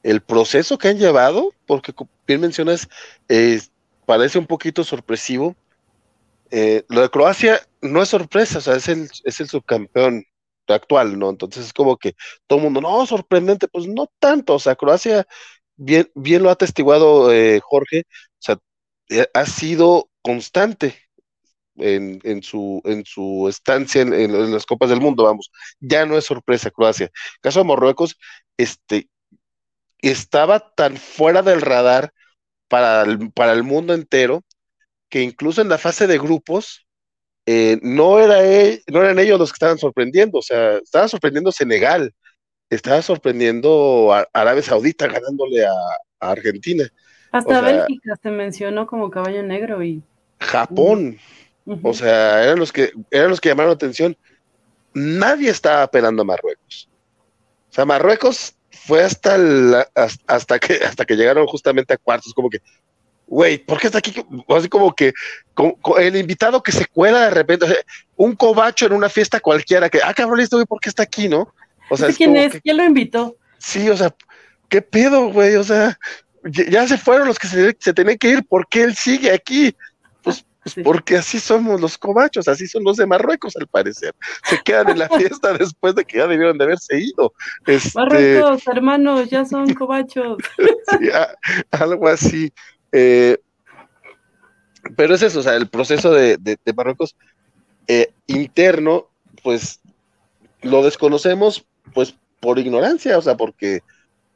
el, 0.03 0.21
proceso 0.23 0.79
que 0.79 0.89
han 0.89 0.99
llevado, 0.99 1.53
porque 1.67 1.93
bien 2.27 2.41
mencionas, 2.41 2.89
parece 4.07 4.39
un 4.39 4.47
poquito 4.47 4.83
sorpresivo. 4.83 5.55
Eh, 6.51 6.85
lo 6.89 7.03
de 7.03 7.11
Croacia 7.11 7.61
no 7.83 8.03
es 8.03 8.09
sorpresa, 8.09 8.59
o 8.59 8.61
sea, 8.63 8.77
es 8.77 8.89
el, 8.89 9.11
es 9.25 9.41
el 9.41 9.49
subcampeón 9.49 10.25
actual, 10.69 11.19
¿no? 11.19 11.29
Entonces 11.29 11.67
es 11.67 11.73
como 11.75 11.99
que 11.99 12.17
todo 12.47 12.59
el 12.59 12.65
mundo, 12.65 12.81
no, 12.81 13.05
sorprendente, 13.07 13.69
pues 13.69 13.87
no 13.87 14.11
tanto, 14.19 14.55
o 14.55 14.59
sea, 14.59 14.75
Croacia, 14.75 15.27
bien, 15.77 16.11
bien 16.15 16.43
lo 16.43 16.49
ha 16.49 16.55
atestiguado 16.55 17.31
eh, 17.33 17.61
Jorge, 17.61 18.05
o 18.09 18.41
sea, 18.41 18.59
eh, 19.11 19.29
ha 19.35 19.47
sido 19.47 20.09
constante 20.23 20.97
en, 21.81 22.21
en, 22.25 22.43
su, 22.43 22.81
en 22.85 23.05
su 23.05 23.47
estancia 23.49 24.03
en, 24.03 24.13
en, 24.13 24.35
en, 24.35 24.53
las 24.53 24.67
Copas 24.67 24.91
del 24.91 25.01
Mundo, 25.01 25.25
vamos. 25.25 25.51
Ya 25.81 26.07
no 26.07 26.17
es 26.17 26.25
sorpresa 26.25 26.71
Croacia. 26.71 27.11
Caso 27.41 27.61
de 27.61 27.67
Marruecos, 27.67 28.17
este, 28.57 29.09
estaba 30.03 30.73
tan 30.75 30.97
fuera 30.97 31.43
del 31.43 31.61
radar 31.61 32.13
para 32.69 33.03
el, 33.03 33.31
para 33.33 33.53
el 33.53 33.63
mundo 33.63 33.95
entero 33.95 34.45
que 35.09 35.23
incluso 35.23 35.61
en 35.61 35.69
la 35.69 35.79
fase 35.79 36.07
de 36.07 36.19
grupos 36.19 36.87
eh, 37.47 37.79
no, 37.83 38.21
era 38.21 38.45
él, 38.45 38.83
no 38.87 39.03
eran 39.03 39.19
ellos 39.19 39.39
los 39.39 39.51
que 39.51 39.57
estaban 39.57 39.79
sorprendiendo, 39.79 40.39
o 40.39 40.43
sea, 40.43 40.77
estaba 40.77 41.09
sorprendiendo 41.09 41.51
Senegal, 41.51 42.15
estaba 42.69 43.03
sorprendiendo 43.03 44.13
a 44.13 44.27
Arabia 44.33 44.63
Saudita 44.63 45.09
ganándole 45.09 45.67
a, 45.67 45.73
a 46.21 46.31
Argentina. 46.31 46.85
Hasta 47.33 47.59
o 47.59 47.65
sea, 47.65 47.73
Bélgica 47.73 48.17
se 48.23 48.31
mencionó 48.31 48.87
como 48.87 49.11
caballo 49.11 49.43
negro 49.43 49.83
y 49.83 50.03
Japón. 50.39 51.19
Uh 51.19 51.40
-huh. 51.65 51.81
O 51.83 51.95
sea, 51.95 52.43
eran 52.43 52.59
los 52.59 52.73
que 52.73 52.93
eran 53.11 53.31
los 53.31 53.41
que 53.41 53.49
llamaron 53.49 53.71
la 53.71 53.75
atención. 53.75 54.17
Nadie 54.93 55.51
estaba 55.51 55.83
apelando 55.83 56.23
a 56.23 56.25
Marruecos. 56.25 56.89
O 57.71 57.73
sea, 57.73 57.85
Marruecos 57.85 58.55
fue 58.71 59.03
hasta 59.03 59.37
hasta 60.27 60.59
que 60.59 60.75
hasta 60.85 61.05
que 61.05 61.17
llegaron 61.17 61.47
justamente 61.47 61.95
a 61.95 61.99
cuartos, 61.99 62.35
como 62.35 62.51
que, 62.51 62.61
güey, 63.27 63.59
¿por 63.59 63.79
qué 63.79 63.87
está 63.87 63.99
aquí? 63.99 64.15
Así 64.49 64.69
como 64.69 64.95
que 64.95 65.13
como, 65.55 65.77
el 65.99 66.17
invitado 66.17 66.63
que 66.63 66.73
se 66.73 66.87
cuela 66.87 67.21
de 67.21 67.31
repente, 67.31 67.67
o 67.67 67.69
sea, 67.69 67.79
un 68.17 68.35
cobacho 68.35 68.87
en 68.87 68.93
una 68.93 69.09
fiesta 69.09 69.41
cualquiera, 69.41 69.89
que, 69.89 70.01
ah, 70.03 70.15
cabrón, 70.15 70.41
esto, 70.41 70.57
güey, 70.57 70.67
¿por 70.67 70.81
qué 70.81 70.89
está 70.89 71.03
aquí, 71.03 71.29
no? 71.29 71.53
O 71.91 71.97
sea, 71.97 72.09
es 72.09 72.17
¿quién 72.17 72.37
es? 72.37 72.53
Que, 72.53 72.61
¿Quién 72.61 72.77
lo 72.77 72.85
invitó? 72.85 73.37
Sí, 73.59 73.89
o 73.89 73.97
sea, 73.97 74.15
¿qué 74.69 74.83
pedo, 74.83 75.29
güey? 75.31 75.57
O 75.57 75.65
sea, 75.65 75.99
ya 76.45 76.89
se 76.89 76.99
fueron 76.99 77.29
los 77.29 77.39
que 77.39 77.47
se, 77.47 77.77
se 77.79 77.93
tenían 77.93 78.19
que 78.19 78.31
ir, 78.31 78.45
¿por 78.45 78.67
qué 78.69 78.83
él 78.83 78.97
sigue 78.97 79.31
aquí? 79.31 79.75
Pues, 80.63 80.75
sí. 80.75 80.83
porque 80.83 81.17
así 81.17 81.41
somos 81.41 81.81
los 81.81 81.97
cobachos, 81.97 82.47
así 82.49 82.67
son 82.67 82.85
los 82.85 82.97
de 82.97 83.07
Marruecos 83.07 83.57
al 83.57 83.67
parecer. 83.67 84.15
Se 84.45 84.59
quedan 84.63 84.91
en 84.91 84.99
la 84.99 85.09
fiesta 85.19 85.53
después 85.55 85.95
de 85.95 86.05
que 86.05 86.19
ya 86.19 86.27
debieron 86.27 86.59
de 86.59 86.65
haberse 86.65 86.99
ido. 86.99 87.33
Este... 87.67 87.91
Marruecos, 87.95 88.67
hermanos, 88.67 89.31
ya 89.31 89.45
son 89.45 89.73
cobachos. 89.75 90.39
sí, 90.99 91.09
a, 91.11 91.35
algo 91.71 92.09
así. 92.09 92.53
Eh, 92.93 93.39
pero 94.97 95.15
es 95.15 95.23
eso, 95.23 95.41
o 95.41 95.43
sea, 95.43 95.57
el 95.57 95.69
proceso 95.69 96.13
de, 96.13 96.37
de, 96.37 96.59
de 96.65 96.73
Marruecos 96.73 97.15
eh, 97.87 98.13
interno, 98.27 99.09
pues 99.43 99.81
lo 100.63 100.83
desconocemos, 100.83 101.65
pues 101.95 102.15
por 102.41 102.59
ignorancia, 102.59 103.19
o 103.19 103.23
sea, 103.23 103.37
porque 103.37 103.81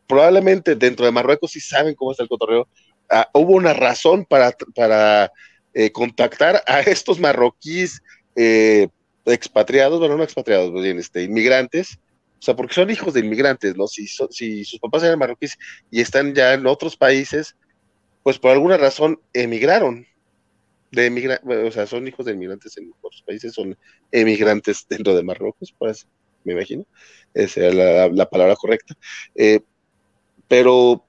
probablemente 0.07 0.75
dentro 0.75 1.07
de 1.07 1.13
Marruecos 1.13 1.53
sí 1.53 1.61
saben 1.61 1.95
cómo 1.95 2.11
está 2.11 2.23
el 2.23 2.29
cotorreo. 2.29 2.69
Ah, 3.11 3.29
hubo 3.33 3.53
una 3.53 3.73
razón 3.73 4.25
para, 4.25 4.55
para 4.75 5.31
eh, 5.75 5.91
contactar 5.91 6.63
a 6.67 6.81
estos 6.81 7.19
marroquíes 7.19 8.03
eh, 8.37 8.89
expatriados, 9.27 9.99
bueno, 9.99 10.17
no 10.17 10.23
expatriados, 10.23 10.73
bien, 10.73 10.99
este, 10.99 11.23
inmigrantes, 11.25 11.99
o 12.41 12.43
sea, 12.45 12.57
porque 12.57 12.75
son 12.75 12.91
hijos 12.91 13.15
de 13.15 13.21
inmigrantes, 13.21 13.77
¿no? 13.77 13.87
Si, 13.87 14.07
si 14.07 14.65
sus 14.65 14.79
papás 14.79 15.03
eran 15.03 15.19
marroquíes 15.19 15.59
y 15.91 16.01
están 16.01 16.35
ya 16.35 16.53
en 16.53 16.67
otros 16.67 16.97
países, 16.97 17.57
pues 18.23 18.39
por 18.39 18.51
alguna 18.51 18.77
razón 18.77 19.19
emigraron. 19.33 20.07
De 20.91 21.41
o 21.67 21.73
sea, 21.73 21.87
son 21.87 22.07
hijos 22.07 22.27
de 22.27 22.33
inmigrantes 22.33 22.77
en 22.77 22.93
otros 23.01 23.23
países, 23.23 23.53
son 23.53 23.77
emigrantes 24.13 24.87
dentro 24.89 25.17
de 25.17 25.23
Marruecos, 25.23 25.75
pues, 25.77 26.07
me 26.45 26.53
imagino. 26.53 26.85
Esa 27.33 27.67
es 27.67 27.75
la, 27.75 28.09
la 28.09 28.29
palabra 28.29 28.55
correcta. 28.57 28.95
Eh, 29.35 29.61
pero 30.47 31.03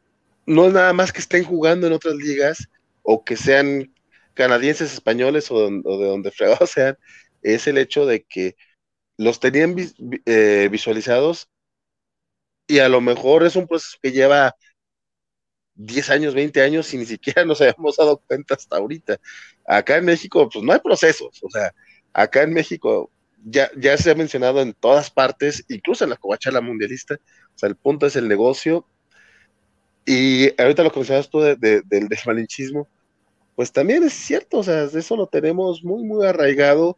no 0.45 0.67
es 0.67 0.73
nada 0.73 0.93
más 0.93 1.11
que 1.11 1.19
estén 1.19 1.43
jugando 1.43 1.85
en 1.85 1.93
otras 1.93 2.15
ligas 2.15 2.67
o 3.03 3.23
que 3.23 3.35
sean 3.35 3.93
canadienses, 4.35 4.93
españoles 4.93 5.49
o, 5.51 5.69
de 5.69 6.05
donde 6.05 6.31
fregados 6.31 6.69
sean, 6.71 6.97
es 7.41 7.67
el 7.67 7.77
hecho 7.77 8.05
de 8.05 8.23
que 8.23 8.55
los 9.17 9.39
tenían 9.39 9.75
eh, 10.25 10.69
visualizados 10.71 11.49
y 12.67 12.79
a 12.79 12.89
lo 12.89 13.01
mejor 13.01 13.43
es 13.43 13.55
un 13.55 13.67
proceso 13.67 13.97
que 14.01 14.11
lleva 14.11 14.55
10 15.75 16.09
años, 16.09 16.33
20 16.33 16.61
años 16.61 16.93
y 16.93 16.97
ni 16.97 17.05
siquiera 17.05 17.45
nos 17.45 17.61
habíamos 17.61 17.97
dado 17.97 18.17
cuenta 18.27 18.55
hasta 18.55 18.77
ahorita. 18.77 19.19
Acá 19.65 19.97
en 19.97 20.05
México, 20.05 20.49
pues 20.51 20.63
no 20.63 20.73
hay 20.73 20.79
procesos, 20.79 21.39
o 21.43 21.49
sea, 21.49 21.73
acá 22.13 22.43
en 22.43 22.53
México 22.53 23.11
ya, 23.45 23.69
se 23.97 24.11
ha 24.11 24.15
mencionado 24.15 24.61
en 24.61 24.73
todas 24.73 25.11
partes, 25.11 25.63
incluso 25.69 26.03
en 26.03 26.09
la 26.11 26.17
covachala 26.17 26.61
mundialista, 26.61 27.15
o 27.15 27.57
sea, 27.57 27.69
el 27.69 27.75
punto 27.75 28.07
es 28.07 28.15
el 28.15 28.27
negocio 28.27 28.87
y 30.05 30.49
ahorita 30.61 30.83
lo 30.83 30.91
que 30.91 30.99
mencionas 30.99 31.29
tú 31.29 31.39
de, 31.41 31.55
del 31.55 32.07
desmalinchismo, 32.07 32.87
pues 33.55 33.71
también 33.71 34.03
es 34.03 34.13
cierto, 34.13 34.59
o 34.59 34.63
sea, 34.63 34.83
eso 34.83 35.15
lo 35.15 35.27
tenemos 35.27 35.83
muy, 35.83 36.03
muy 36.03 36.25
arraigado, 36.25 36.97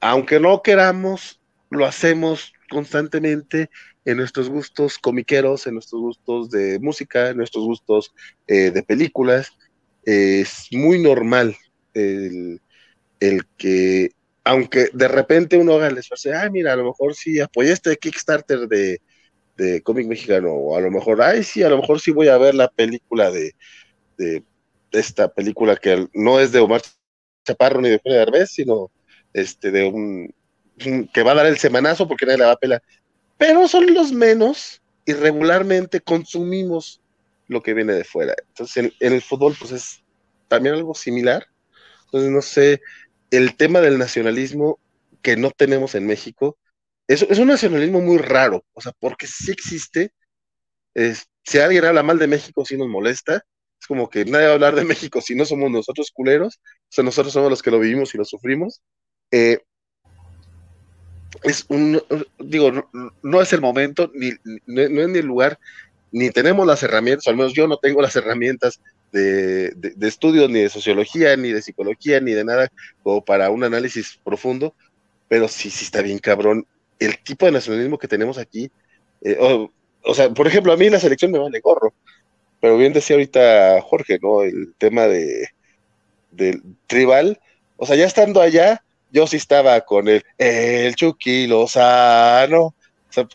aunque 0.00 0.38
no 0.38 0.62
queramos, 0.62 1.40
lo 1.70 1.86
hacemos 1.86 2.52
constantemente 2.70 3.70
en 4.04 4.18
nuestros 4.18 4.48
gustos 4.48 4.98
comiqueros, 4.98 5.66
en 5.66 5.74
nuestros 5.74 6.00
gustos 6.00 6.50
de 6.50 6.78
música, 6.78 7.30
en 7.30 7.38
nuestros 7.38 7.64
gustos 7.64 8.14
eh, 8.46 8.70
de 8.70 8.82
películas. 8.82 9.52
Es 10.04 10.68
muy 10.70 11.00
normal 11.00 11.56
el, 11.94 12.60
el, 13.18 13.46
que, 13.56 14.10
aunque 14.44 14.90
de 14.92 15.08
repente 15.08 15.56
uno 15.56 15.74
haga 15.74 15.88
el 15.88 15.98
esfuerzo, 15.98 16.30
ah, 16.34 16.48
mira, 16.50 16.74
a 16.74 16.76
lo 16.76 16.84
mejor 16.84 17.14
sí 17.14 17.40
apoyé 17.40 17.72
este 17.72 17.96
Kickstarter 17.96 18.68
de, 18.68 19.00
de 19.56 19.82
cómic 19.82 20.06
mexicano, 20.06 20.52
o 20.52 20.76
a 20.76 20.80
lo 20.80 20.90
mejor, 20.90 21.22
ay, 21.22 21.42
sí, 21.42 21.62
a 21.62 21.68
lo 21.68 21.78
mejor 21.78 22.00
sí 22.00 22.10
voy 22.12 22.28
a 22.28 22.38
ver 22.38 22.54
la 22.54 22.68
película 22.68 23.30
de, 23.30 23.54
esta 24.92 25.28
película 25.32 25.76
que 25.76 26.08
no 26.14 26.40
es 26.40 26.52
de 26.52 26.60
Omar 26.60 26.82
Chaparro 27.44 27.80
ni 27.80 27.88
de 27.88 27.94
Eugenio 27.94 28.18
Derbez, 28.18 28.50
sino 28.50 28.90
este, 29.32 29.70
de 29.70 29.84
un, 29.86 30.34
que 31.12 31.22
va 31.22 31.32
a 31.32 31.36
dar 31.36 31.46
el 31.46 31.58
semanazo 31.58 32.08
porque 32.08 32.26
nadie 32.26 32.38
la 32.38 32.46
va 32.46 32.52
a 32.52 32.58
pelar. 32.58 32.82
Pero 33.38 33.68
son 33.68 33.92
los 33.94 34.12
menos 34.12 34.82
y 35.04 35.12
regularmente 35.12 36.00
consumimos 36.00 37.00
lo 37.48 37.62
que 37.62 37.74
viene 37.74 37.92
de 37.92 38.04
fuera. 38.04 38.34
Entonces, 38.48 38.76
en, 38.76 38.92
en 39.00 39.12
el 39.12 39.22
fútbol, 39.22 39.54
pues 39.58 39.72
es 39.72 40.02
también 40.48 40.74
algo 40.74 40.94
similar. 40.94 41.46
Entonces, 42.06 42.30
no 42.30 42.42
sé, 42.42 42.80
el 43.30 43.56
tema 43.56 43.80
del 43.80 43.98
nacionalismo 43.98 44.78
que 45.22 45.36
no 45.36 45.50
tenemos 45.50 45.94
en 45.94 46.06
México, 46.06 46.56
es, 47.08 47.22
es 47.22 47.38
un 47.38 47.48
nacionalismo 47.48 48.00
muy 48.00 48.18
raro, 48.18 48.64
o 48.74 48.80
sea, 48.80 48.92
porque 48.98 49.26
sí 49.26 49.50
existe, 49.50 50.12
si 50.94 51.58
alguien 51.58 51.84
habla 51.84 52.02
mal 52.02 52.18
de 52.18 52.26
México, 52.26 52.64
sí 52.64 52.76
nos 52.76 52.88
molesta, 52.88 53.44
es 53.80 53.86
como 53.86 54.08
que 54.08 54.24
nadie 54.24 54.46
va 54.46 54.52
a 54.52 54.54
hablar 54.54 54.74
de 54.74 54.84
México 54.84 55.20
si 55.20 55.34
no 55.34 55.44
somos 55.44 55.70
nosotros 55.70 56.10
culeros, 56.12 56.58
o 56.58 56.88
sea, 56.88 57.04
nosotros 57.04 57.32
somos 57.32 57.50
los 57.50 57.62
que 57.62 57.70
lo 57.70 57.80
vivimos 57.80 58.14
y 58.14 58.18
lo 58.18 58.24
sufrimos. 58.24 58.80
Eh, 59.30 59.58
es 61.42 61.66
un, 61.68 62.02
digo, 62.38 62.88
no, 63.22 63.42
es 63.42 63.52
el 63.52 63.60
momento, 63.60 64.10
ni, 64.14 64.30
no, 64.66 64.82
es 64.82 65.08
ni 65.08 65.18
el 65.18 65.26
lugar, 65.26 65.58
ni 66.12 66.30
tenemos 66.30 66.66
las 66.66 66.82
herramientas, 66.82 67.26
al 67.26 67.36
menos 67.36 67.52
yo 67.52 67.68
no 67.68 67.76
tengo 67.76 68.00
las 68.00 68.16
herramientas 68.16 68.80
de, 69.12 69.70
de, 69.70 69.90
de, 69.90 70.08
estudios, 70.08 70.48
ni 70.50 70.60
de 70.60 70.68
sociología, 70.68 71.36
ni 71.36 71.52
de 71.52 71.62
psicología, 71.62 72.20
ni 72.20 72.32
de 72.32 72.44
nada, 72.44 72.70
como 73.02 73.24
para 73.24 73.50
un 73.50 73.64
análisis 73.64 74.18
profundo, 74.24 74.74
pero 75.28 75.48
sí, 75.48 75.70
sí 75.70 75.84
está 75.84 76.02
bien 76.02 76.18
cabrón 76.18 76.66
el 76.98 77.18
tipo 77.22 77.46
de 77.46 77.52
nacionalismo 77.52 77.98
que 77.98 78.08
tenemos 78.08 78.38
aquí. 78.38 78.70
Eh, 79.22 79.36
o, 79.38 79.70
o, 80.04 80.14
sea, 80.14 80.30
por 80.30 80.46
ejemplo, 80.46 80.72
a 80.72 80.76
mí 80.76 80.88
la 80.88 81.00
selección 81.00 81.30
me 81.30 81.38
vale 81.38 81.60
gorro, 81.60 81.92
pero 82.60 82.76
bien 82.76 82.92
decía 82.92 83.16
ahorita 83.16 83.80
Jorge, 83.82 84.18
¿no? 84.22 84.42
El 84.42 84.74
tema 84.78 85.06
de 85.06 85.48
del 86.30 86.62
tribal, 86.86 87.40
o 87.76 87.86
sea, 87.86 87.96
ya 87.96 88.04
estando 88.04 88.40
allá, 88.40 88.82
yo 89.10 89.26
sí 89.26 89.36
estaba 89.36 89.80
con 89.80 90.08
el, 90.08 90.22
el 90.38 90.94
Chucky 90.94 91.46
Lozano, 91.46 92.64
o 92.64 92.74
sea, 93.10 93.26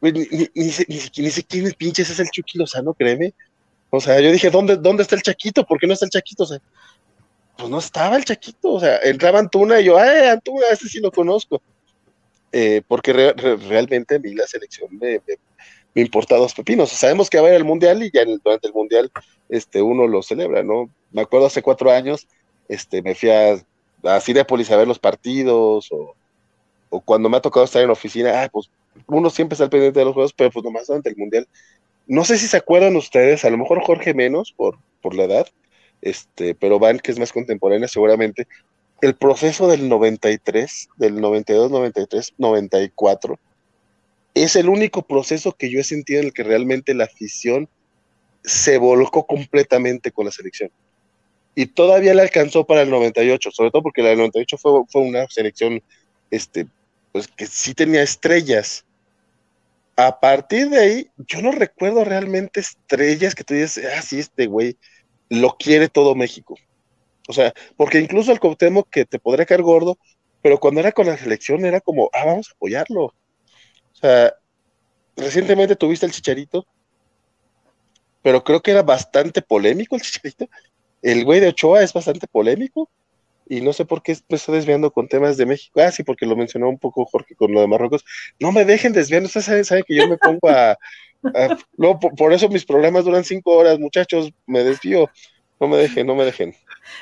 ni, 0.00 0.12
ni, 0.12 0.26
ni, 0.30 0.48
ni, 0.54 1.00
ni 1.16 1.30
sé 1.30 1.42
quién 1.44 1.70
pinches 1.72 2.10
es 2.10 2.18
el 2.18 2.30
Chucky 2.30 2.58
Lozano, 2.58 2.94
créeme. 2.94 3.34
O 3.90 4.00
sea, 4.00 4.20
yo 4.20 4.32
dije, 4.32 4.50
¿dónde, 4.50 4.76
¿dónde 4.76 5.02
está 5.02 5.14
el 5.14 5.22
Chaquito? 5.22 5.64
¿Por 5.64 5.78
qué 5.78 5.86
no 5.86 5.94
está 5.94 6.06
el 6.06 6.10
Chaquito? 6.10 6.42
O 6.42 6.46
sea, 6.46 6.58
pues 7.56 7.70
no 7.70 7.78
estaba 7.78 8.16
el 8.16 8.24
Chaquito, 8.24 8.72
o 8.72 8.80
sea, 8.80 8.98
entraba 8.98 9.38
Antuna 9.38 9.80
y 9.80 9.84
yo, 9.84 9.98
¡ay, 9.98 10.28
Antuna! 10.28 10.66
Este 10.70 10.88
sí 10.88 11.00
lo 11.00 11.10
conozco. 11.10 11.60
Eh, 12.52 12.82
porque 12.86 13.12
re, 13.12 13.32
re, 13.32 13.56
realmente 13.56 14.16
a 14.16 14.18
mí 14.18 14.34
la 14.34 14.46
selección 14.46 14.88
me, 14.98 15.20
me, 15.26 15.38
me, 15.96 16.02
importa 16.02 16.36
dos 16.36 16.54
pepinos. 16.54 16.90
Sabemos 16.90 17.30
que 17.30 17.38
va 17.38 17.44
a 17.44 17.46
haber 17.48 17.60
el 17.60 17.64
Mundial 17.64 18.02
y 18.02 18.10
ya 18.12 18.22
en, 18.22 18.38
durante 18.44 18.68
el 18.68 18.74
Mundial 18.74 19.10
este, 19.48 19.82
uno 19.82 20.06
lo 20.06 20.22
celebra, 20.22 20.62
¿no? 20.62 20.90
Me 21.12 21.22
acuerdo 21.22 21.46
hace 21.46 21.62
cuatro 21.62 21.90
años, 21.90 22.26
este, 22.68 23.02
me 23.02 23.14
fui 23.14 23.30
a, 23.30 23.62
a 24.04 24.20
Cinepolis 24.20 24.70
a 24.70 24.76
ver 24.76 24.86
los 24.86 24.98
partidos 24.98 25.88
o, 25.90 26.14
o, 26.90 27.00
cuando 27.00 27.28
me 27.28 27.36
ha 27.36 27.40
tocado 27.40 27.64
estar 27.64 27.82
en 27.82 27.90
oficina, 27.90 28.42
ah, 28.42 28.48
pues 28.50 28.70
uno 29.06 29.30
siempre 29.30 29.54
está 29.54 29.64
al 29.64 29.70
pendiente 29.70 29.98
de 29.98 30.04
los 30.04 30.14
juegos, 30.14 30.32
pero 30.32 30.50
pues 30.50 30.64
nomás 30.64 30.86
durante 30.86 31.10
el 31.10 31.16
Mundial. 31.16 31.48
No 32.06 32.24
sé 32.24 32.38
si 32.38 32.46
se 32.46 32.56
acuerdan 32.56 32.96
ustedes, 32.96 33.44
a 33.44 33.50
lo 33.50 33.58
mejor 33.58 33.82
Jorge 33.82 34.14
menos 34.14 34.52
por, 34.52 34.78
por 35.02 35.14
la 35.14 35.24
edad, 35.24 35.46
este, 36.02 36.54
pero 36.54 36.78
Van, 36.78 36.98
que 36.98 37.10
es 37.10 37.18
más 37.18 37.32
contemporánea 37.32 37.88
seguramente, 37.88 38.46
el 39.00 39.14
proceso 39.14 39.68
del 39.68 39.88
93, 39.88 40.88
del 40.96 41.20
92, 41.20 41.70
93, 41.70 42.34
94, 42.38 43.38
es 44.44 44.54
el 44.54 44.68
único 44.68 45.00
proceso 45.00 45.52
que 45.52 45.70
yo 45.70 45.80
he 45.80 45.84
sentido 45.84 46.20
en 46.20 46.26
el 46.26 46.32
que 46.34 46.42
realmente 46.42 46.92
la 46.92 47.04
afición 47.04 47.70
se 48.44 48.76
volcó 48.76 49.26
completamente 49.26 50.12
con 50.12 50.26
la 50.26 50.30
selección. 50.30 50.70
Y 51.54 51.66
todavía 51.66 52.12
le 52.12 52.20
alcanzó 52.20 52.66
para 52.66 52.82
el 52.82 52.90
98, 52.90 53.50
sobre 53.50 53.70
todo 53.70 53.82
porque 53.82 54.02
la 54.02 54.10
del 54.10 54.18
98 54.18 54.58
fue, 54.58 54.82
fue 54.90 55.00
una 55.00 55.26
selección 55.28 55.82
este, 56.30 56.66
pues, 57.12 57.28
que 57.28 57.46
sí 57.46 57.72
tenía 57.72 58.02
estrellas. 58.02 58.84
A 59.96 60.20
partir 60.20 60.68
de 60.68 60.80
ahí, 60.80 61.10
yo 61.16 61.40
no 61.40 61.50
recuerdo 61.50 62.04
realmente 62.04 62.60
estrellas 62.60 63.34
que 63.34 63.42
tú 63.42 63.54
dices, 63.54 63.86
ah, 63.96 64.02
sí, 64.02 64.18
este 64.18 64.46
güey 64.46 64.76
lo 65.30 65.56
quiere 65.56 65.88
todo 65.88 66.14
México. 66.14 66.58
O 67.26 67.32
sea, 67.32 67.54
porque 67.78 68.00
incluso 68.00 68.32
el 68.32 68.38
Cuauhtémoc 68.38 68.90
que 68.90 69.06
te 69.06 69.18
podría 69.18 69.46
caer 69.46 69.62
gordo, 69.62 69.96
pero 70.42 70.60
cuando 70.60 70.80
era 70.80 70.92
con 70.92 71.06
la 71.06 71.16
selección 71.16 71.64
era 71.64 71.80
como, 71.80 72.10
ah, 72.12 72.26
vamos 72.26 72.50
a 72.50 72.52
apoyarlo. 72.52 73.14
O 73.96 73.98
sea, 73.98 74.34
recientemente 75.16 75.76
tuviste 75.76 76.06
el 76.06 76.12
Chicharito, 76.12 76.66
pero 78.22 78.44
creo 78.44 78.60
que 78.60 78.70
era 78.70 78.82
bastante 78.82 79.42
polémico 79.42 79.96
el 79.96 80.02
Chicharito. 80.02 80.48
El 81.02 81.24
güey 81.24 81.40
de 81.40 81.48
Ochoa 81.48 81.82
es 81.82 81.92
bastante 81.92 82.26
polémico 82.26 82.88
y 83.48 83.60
no 83.60 83.72
sé 83.72 83.84
por 83.84 84.02
qué 84.02 84.16
me 84.28 84.36
estoy 84.36 84.56
desviando 84.56 84.90
con 84.90 85.08
temas 85.08 85.36
de 85.36 85.46
México. 85.46 85.80
Ah, 85.80 85.92
sí, 85.92 86.02
porque 86.02 86.26
lo 86.26 86.36
mencionó 86.36 86.68
un 86.68 86.78
poco 86.78 87.06
Jorge 87.06 87.34
con 87.34 87.52
lo 87.52 87.60
de 87.60 87.68
Marruecos. 87.68 88.04
No 88.40 88.52
me 88.52 88.64
dejen 88.64 88.92
desviando, 88.92 89.28
ustedes 89.28 89.46
saben, 89.46 89.64
saben 89.64 89.84
que 89.86 89.94
yo 89.94 90.08
me 90.08 90.18
pongo 90.18 90.48
a... 90.48 90.72
a 90.72 91.58
no, 91.76 91.98
por, 91.98 92.14
por, 92.14 92.32
eso 92.32 92.48
mis 92.48 92.64
programas 92.64 93.04
duran 93.04 93.24
cinco 93.24 93.52
horas, 93.52 93.78
muchachos, 93.78 94.30
me 94.46 94.64
desvío. 94.64 95.08
No 95.60 95.68
me 95.68 95.76
dejen, 95.76 96.06
no 96.06 96.14
me 96.14 96.24
dejen. 96.24 96.54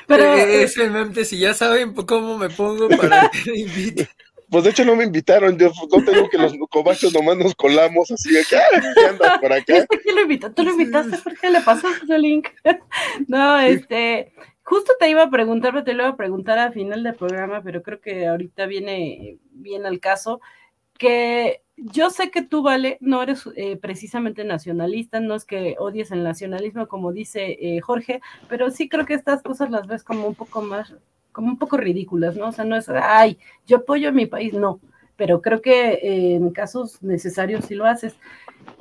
Pero 0.07 0.33
es 0.33 0.77
el 0.77 1.25
si 1.25 1.39
ya 1.39 1.53
saben 1.53 1.93
cómo 1.93 2.37
me 2.37 2.49
pongo 2.49 2.87
para 2.89 3.29
que 3.43 3.51
me 3.51 3.57
inviten. 3.59 4.07
Pues 4.49 4.63
de 4.63 4.69
hecho 4.69 4.85
no 4.85 4.95
me 4.95 5.03
invitaron, 5.03 5.57
yo 5.57 5.71
no 5.91 6.03
tengo 6.03 6.29
que 6.29 6.37
los 6.37 6.53
cobachos 6.69 7.13
nomás 7.13 7.37
nos 7.37 7.55
colamos 7.55 8.11
así 8.11 8.31
de 8.31 8.43
que 8.43 8.57
¿qué 8.95 9.05
anda 9.05 9.39
por 9.39 9.51
acá? 9.51 9.85
¿Por 9.87 10.01
qué 10.01 10.11
lo 10.11 10.21
invitó? 10.21 10.51
¿Tú 10.51 10.63
lo 10.63 10.71
invitaste? 10.71 11.17
¿Por 11.17 11.37
qué 11.37 11.49
le 11.49 11.61
pasó 11.61 11.87
ese 11.89 12.17
link? 12.19 12.47
no, 13.27 13.59
este, 13.59 14.33
justo 14.63 14.93
te 14.99 15.09
iba 15.09 15.23
a 15.23 15.29
preguntar, 15.29 15.71
pero 15.71 15.83
te 15.83 15.93
lo 15.93 16.03
iba 16.03 16.11
a 16.11 16.17
preguntar 16.17 16.57
al 16.57 16.73
final 16.73 17.03
del 17.03 17.15
programa, 17.15 17.61
pero 17.63 17.81
creo 17.81 18.01
que 18.01 18.27
ahorita 18.27 18.65
viene 18.65 19.37
bien 19.51 19.85
al 19.85 19.99
caso, 19.99 20.41
que 20.97 21.61
yo 21.77 22.09
sé 22.09 22.31
que 22.31 22.41
tú, 22.41 22.61
Vale, 22.63 22.97
no 23.01 23.21
eres 23.21 23.43
eh, 23.55 23.77
precisamente 23.77 24.43
nacionalista, 24.43 25.19
no 25.19 25.35
es 25.35 25.45
que 25.45 25.75
odies 25.77 26.11
el 26.11 26.23
nacionalismo, 26.23 26.87
como 26.87 27.11
dice 27.11 27.57
eh, 27.59 27.81
Jorge, 27.81 28.21
pero 28.47 28.71
sí 28.71 28.87
creo 28.87 29.05
que 29.05 29.13
estas 29.13 29.43
cosas 29.43 29.69
las 29.69 29.87
ves 29.87 30.03
como 30.03 30.27
un 30.27 30.35
poco 30.35 30.61
más, 30.61 30.93
como 31.35 31.49
un 31.49 31.57
poco 31.57 31.75
ridículas, 31.75 32.37
¿no? 32.37 32.47
O 32.47 32.51
sea, 32.53 32.63
no 32.63 32.77
es, 32.77 32.87
ay, 32.87 33.37
yo 33.67 33.77
apoyo 33.77 34.07
a 34.07 34.13
mi 34.13 34.25
país, 34.25 34.53
no, 34.53 34.79
pero 35.17 35.41
creo 35.41 35.61
que 35.61 35.95
eh, 35.95 36.35
en 36.35 36.49
casos 36.51 37.03
necesarios 37.03 37.65
sí 37.65 37.75
lo 37.75 37.85
haces. 37.85 38.15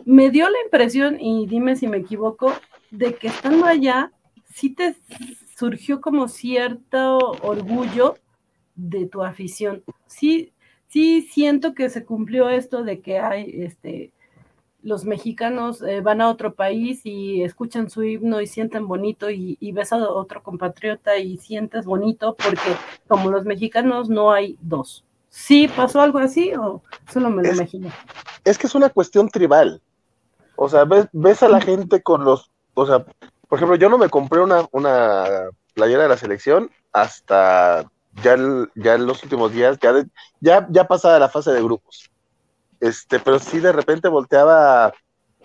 Me 0.05 0.31
dio 0.31 0.49
la 0.49 0.63
impresión, 0.65 1.21
y 1.21 1.49
dime 1.49 1.75
si 1.75 1.89
me 1.89 1.97
equivoco, 1.97 2.53
de 2.93 3.17
que 3.17 3.27
estando 3.27 3.67
allá, 3.67 4.13
sí 4.55 4.71
te 4.71 4.95
surgió 5.57 6.01
como 6.01 6.29
cierto 6.29 7.19
orgullo 7.43 8.19
de 8.77 9.07
tu 9.07 9.25
afición. 9.25 9.83
Sí, 10.07 10.53
sí 10.89 11.23
siento 11.23 11.75
que 11.75 11.91
se 11.91 12.05
cumplió 12.05 12.51
esto 12.51 12.85
de 12.85 13.01
que 13.01 13.19
hay, 13.19 13.53
este, 13.65 14.13
los 14.85 15.05
mexicanos 15.07 15.83
eh, 15.83 16.03
van 16.03 16.21
a 16.21 16.29
otro 16.29 16.55
país 16.55 17.01
y 17.05 17.43
escuchan 17.43 17.89
su 17.89 18.05
himno 18.05 18.41
y 18.41 18.47
sienten 18.47 18.87
bonito 18.87 19.31
y, 19.31 19.57
y, 19.59 19.73
ves 19.73 19.93
a 19.93 19.97
otro 19.97 20.43
compatriota 20.43 21.17
y 21.17 21.39
sientes 21.39 21.87
bonito 21.87 22.37
porque 22.37 22.77
como 23.09 23.31
los 23.31 23.45
mexicanos 23.45 24.11
no 24.11 24.31
hay 24.31 24.59
dos. 24.61 25.05
¿Sí 25.31 25.69
pasó 25.69 26.01
algo 26.01 26.19
así 26.19 26.53
o 26.55 26.83
solo 27.11 27.31
me 27.31 27.43
lo 27.43 27.49
es, 27.49 27.57
imagino? 27.57 27.91
Es 28.45 28.59
que 28.59 28.67
es 28.67 28.75
una 28.75 28.91
cuestión 28.91 29.29
tribal. 29.29 29.81
O 30.55 30.69
sea, 30.69 30.85
ves, 30.85 31.09
ves 31.13 31.43
a 31.43 31.49
la 31.49 31.61
gente 31.61 32.03
con 32.03 32.25
los, 32.25 32.51
o 32.75 32.87
sea, 32.87 33.05
por 33.49 33.59
ejemplo, 33.59 33.77
yo 33.77 33.89
no 33.89 33.99
me 33.99 34.11
compré 34.11 34.41
una, 34.41 34.69
una 34.71 35.49
playera 35.75 36.05
de 36.05 36.09
la 36.11 36.17
selección 36.17 36.71
hasta 36.93 37.91
ya, 38.23 38.37
ya 38.75 38.95
en 38.95 39.07
los 39.07 39.23
últimos 39.25 39.53
días, 39.53 39.79
ya, 39.83 39.93
de, 39.93 40.07
ya, 40.41 40.67
ya 40.71 40.87
pasada 40.87 41.19
la 41.19 41.29
fase 41.29 41.53
de 41.53 41.63
grupos. 41.63 42.11
Este, 42.85 43.19
pero 43.19 43.39
sí 43.39 43.61
de 43.61 43.73
repente 43.73 44.09
volteaba, 44.09 44.93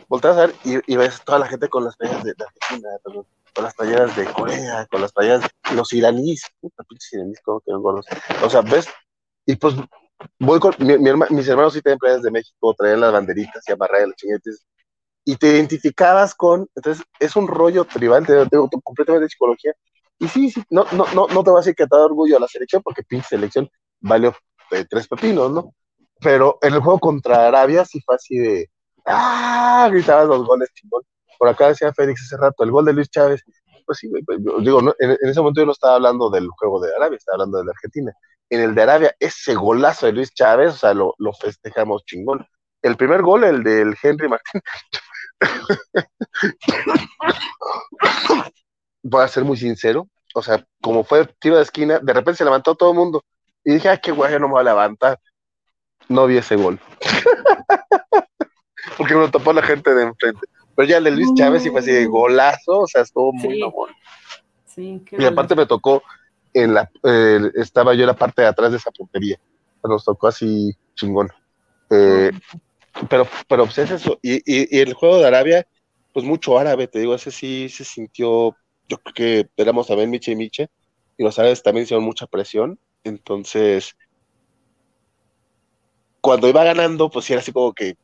volteaba 0.10 0.44
a 0.44 0.48
ver 0.48 0.56
y, 0.66 0.95
ves 0.98 1.22
toda 1.24 1.40
la 1.40 1.48
gente 1.48 1.70
con 1.70 1.86
las 1.86 1.95
playeras 1.95 2.22
de, 2.26 2.34
de 2.34 2.44
Argentina, 2.44 2.90
con, 3.02 3.14
con, 3.56 3.64
las 3.64 3.74
playeras 3.76 4.14
de 4.18 4.26
Corea, 4.26 4.86
con 4.91 4.99
las 4.99 5.14
de 5.14 5.49
los 5.74 5.94
iraníes, 5.94 6.44
puta 6.60 6.84
pinches 6.84 7.14
iraníes, 7.14 7.40
como 7.41 7.61
que 7.61 7.72
conozco. 7.72 8.14
O 8.44 8.49
sea, 8.49 8.60
ves, 8.60 8.90
y 9.45 9.56
pues 9.56 9.74
voy 10.38 10.60
con, 10.60 10.76
mis 10.80 11.48
hermanos 11.48 11.72
sí 11.72 11.82
tienen 11.82 11.98
playeras 11.98 12.24
de 12.24 12.32
México, 12.32 12.76
traían 12.78 12.99
las 12.99 13.14
banderitas 13.14 13.64
y 13.70 13.72
amarradas 13.72 14.10
los 14.10 14.16
chinguetes, 14.18 14.66
y 15.24 15.38
te 15.38 15.48
identificabas 15.48 16.36
con, 16.36 16.68
entonces 16.76 17.06
es 17.22 17.38
un 17.38 17.48
rollo 17.48 17.86
tribal, 17.86 18.26
de, 18.26 18.49
completamente 18.84 19.24
de 19.24 19.30
psicología, 19.30 19.72
y 20.20 20.28
sí, 20.28 20.52
sí, 20.52 20.61
no, 20.70 20.86
no, 20.91 21.06
no, 21.16 21.28
no 21.28 21.41
te 21.41 21.49
voy 21.52 21.60
a 21.60 21.61
decir 21.61 21.76
que 21.76 21.88
te 21.88 21.95
da 21.95 22.03
orgullo 22.03 22.36
a 22.36 22.41
la 22.41 22.49
selección, 22.49 22.82
porque 22.84 23.03
pinche 23.03 23.30
selección 23.30 23.70
valió 24.02 24.36
eh, 24.72 24.86
tres 24.90 25.07
pepinos, 25.07 25.49
¿no? 25.52 25.74
Pero 26.22 26.58
en 26.62 26.74
el 26.74 26.82
juego 26.82 27.00
contra 27.00 27.48
Arabia 27.48 27.86
sí 27.86 28.02
fue 28.06 28.16
así 28.16 28.38
de, 28.38 28.70
¡ah! 29.06 29.88
Gritabas 29.91 30.28
los 30.28 30.46
goles 30.46 30.70
chingón. 30.74 31.04
Por 31.38 31.48
acá 31.48 31.70
decía 31.70 31.94
Félix 31.94 32.24
hace 32.26 32.38
rato, 32.38 32.64
el 32.64 32.72
gol 32.72 32.86
de 32.86 32.94
Luis 32.94 33.10
Chávez. 33.10 33.44
Pues 33.86 34.00
sí, 34.00 34.12
digo, 34.60 34.82
no, 34.82 34.94
en, 35.00 35.18
ese 35.22 35.40
momento 35.40 35.62
yo 35.62 35.66
no 35.66 35.72
estaba 35.72 35.96
hablando 35.96 36.30
del 36.30 36.48
juego 36.50 36.82
de 36.82 36.94
Arabia, 36.96 37.18
estaba 37.18 37.36
hablando 37.36 37.60
de 37.60 37.66
la 37.66 37.72
Argentina. 37.72 38.14
En 38.50 38.62
el 38.62 38.76
de 38.76 38.82
Arabia, 38.82 39.16
ese 39.20 39.56
golazo 39.56 40.06
de 40.06 40.12
Luis 40.12 40.34
Chávez, 40.34 40.74
o 40.74 40.78
sea, 40.78 40.94
lo, 40.94 41.16
lo 41.18 41.32
festejamos 41.34 42.04
chingón. 42.06 42.46
el 42.82 42.98
primer 42.98 43.22
gol, 43.22 43.46
el 43.46 43.64
del 43.64 43.96
Henry 44.02 44.28
Martín, 44.28 44.62
voy 49.04 49.24
a 49.24 49.28
ser 49.28 49.44
muy 49.44 49.58
sincero, 49.58 50.08
o 50.36 50.41
sea, 50.41 50.66
como 50.82 51.04
fue 51.04 51.26
tiro 51.40 51.58
de 51.58 51.64
esquina, 51.64 52.00
de 52.00 52.14
repente 52.14 52.38
se 52.38 52.44
levantó 52.44 52.76
todo 52.76 52.91
el 52.91 52.98
mundo 52.98 53.24
y 53.64 53.74
dije, 53.74 53.90
ay, 53.90 54.00
qué 54.02 54.12
guay, 54.12 54.34
no 54.40 54.48
me 54.48 54.54
voy 54.54 54.62
a 54.62 54.64
levantar. 54.64 55.20
No 56.10 56.27
vi 56.27 56.38
ese 56.38 56.56
gol. 56.56 56.80
Porque 58.98 59.14
me 59.14 59.22
lo 59.22 59.31
tapó 59.31 59.53
la 59.53 59.61
gente 59.61 59.94
de 59.94 60.03
enfrente. 60.03 60.41
Pero 60.76 60.88
ya 60.88 60.98
el 60.98 61.03
de 61.06 61.11
Luis 61.11 61.34
Chávez 61.36 61.65
y 61.65 61.69
fue 61.69 61.80
así 61.80 61.91
de 61.91 62.06
golazo, 62.06 62.80
o 62.80 62.88
sea, 62.88 63.02
estuvo 63.03 63.31
muy 63.34 63.53
Sí. 63.53 63.61
Sí, 64.65 65.02
qué 65.06 65.18
Y 65.19 65.26
aparte 65.26 65.56
me 65.56 65.65
tocó, 65.65 66.03
en 66.53 66.73
la, 66.73 66.90
eh, 67.03 67.52
estaba 67.56 67.94
yo 67.94 68.02
en 68.02 68.07
la 68.07 68.15
parte 68.15 68.41
de 68.41 68.48
atrás 68.48 68.72
de 68.72 68.77
esa 68.77 68.91
portería. 68.91 69.38
Nos 69.84 70.03
tocó 70.03 70.27
así 70.27 70.76
chingón. 70.95 71.30
Eh, 71.90 72.31
pero, 73.10 73.27
pero 73.48 73.65
pues 73.65 73.77
es 73.77 73.91
eso. 73.91 74.19
Y, 74.22 74.38
y, 74.38 74.77
y 74.77 74.80
el 74.80 74.94
juego 74.94 75.18
de 75.18 75.27
Arabia, 75.27 75.68
pues 76.14 76.26
mucho 76.26 76.57
árabe, 76.57 76.88
te 76.88 76.99
digo, 76.99 77.15
ese 77.15 77.31
sí 77.31 77.69
se 77.69 77.84
sintió, 77.84 78.56
yo 78.88 78.98
creo 78.98 79.14
que 79.14 79.49
éramos 79.57 79.88
también 79.88 80.10
Miche 80.10 80.31
y 80.31 80.36
Miche, 80.36 80.69
y 81.18 81.23
los 81.23 81.38
árabes 81.40 81.64
también 81.64 81.84
hicieron 81.84 82.03
mucha 82.03 82.27
presión. 82.27 82.80
Entonces, 83.03 83.95
cuando 86.22 86.48
iba 86.48 86.64
ganando, 86.64 87.10
pues 87.10 87.30
era 87.30 87.40
así 87.41 87.52
como 87.52 87.74
que, 87.74 87.96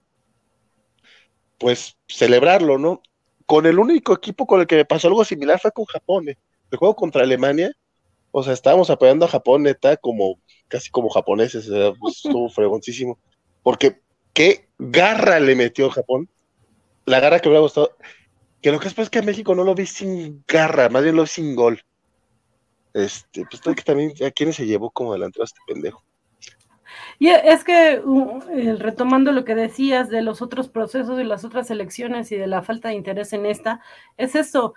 pues 1.57 1.97
celebrarlo, 2.07 2.77
¿no? 2.77 3.01
Con 3.45 3.65
el 3.65 3.79
único 3.79 4.13
equipo 4.13 4.45
con 4.45 4.61
el 4.61 4.67
que 4.67 4.77
me 4.77 4.85
pasó 4.85 5.07
algo 5.07 5.23
similar 5.23 5.59
fue 5.59 5.71
con 5.71 5.85
Japón. 5.85 6.29
¿eh? 6.29 6.37
El 6.71 6.77
juego 6.77 6.95
contra 6.95 7.23
Alemania, 7.23 7.71
o 8.31 8.43
sea, 8.43 8.53
estábamos 8.53 8.89
apoyando 8.89 9.25
a 9.25 9.29
Japón, 9.29 9.63
neta, 9.63 9.97
como 9.97 10.37
casi 10.67 10.89
como 10.89 11.09
japoneses, 11.09 11.67
pues, 11.99 12.17
estuvo 12.17 12.49
fregoncísimo. 12.49 13.17
Porque 13.63 14.01
qué 14.33 14.67
garra 14.77 15.39
le 15.39 15.55
metió 15.55 15.89
Japón. 15.89 16.29
La 17.05 17.19
garra 17.19 17.39
que 17.39 17.49
me 17.49 17.53
hubiera 17.53 17.61
gustado. 17.61 17.95
Que 18.61 18.71
lo 18.71 18.79
que 18.79 18.87
es 18.87 18.93
pues 18.93 19.09
que 19.09 19.19
a 19.19 19.23
México 19.23 19.53
no 19.53 19.63
lo 19.63 19.75
vi 19.75 19.85
sin 19.85 20.43
garra, 20.47 20.89
más 20.89 21.03
bien 21.03 21.15
lo 21.15 21.21
vi 21.21 21.27
sin 21.27 21.55
gol. 21.55 21.81
Este, 22.93 23.45
pues 23.45 23.61
también 23.83 24.13
a 24.25 24.31
quién 24.31 24.53
se 24.53 24.65
llevó 24.65 24.89
como 24.89 25.13
delantero 25.13 25.43
a 25.43 25.45
este 25.45 25.59
pendejo. 25.67 26.03
Y 27.19 27.29
es 27.29 27.63
que, 27.63 28.01
uh, 28.03 28.41
retomando 28.77 29.31
lo 29.31 29.45
que 29.45 29.55
decías 29.55 30.09
de 30.09 30.21
los 30.21 30.41
otros 30.41 30.67
procesos 30.69 31.19
y 31.19 31.23
las 31.23 31.45
otras 31.45 31.71
elecciones 31.71 32.31
y 32.31 32.35
de 32.35 32.47
la 32.47 32.61
falta 32.61 32.89
de 32.89 32.95
interés 32.95 33.33
en 33.33 33.45
esta, 33.45 33.79
es 34.17 34.35
eso. 34.35 34.73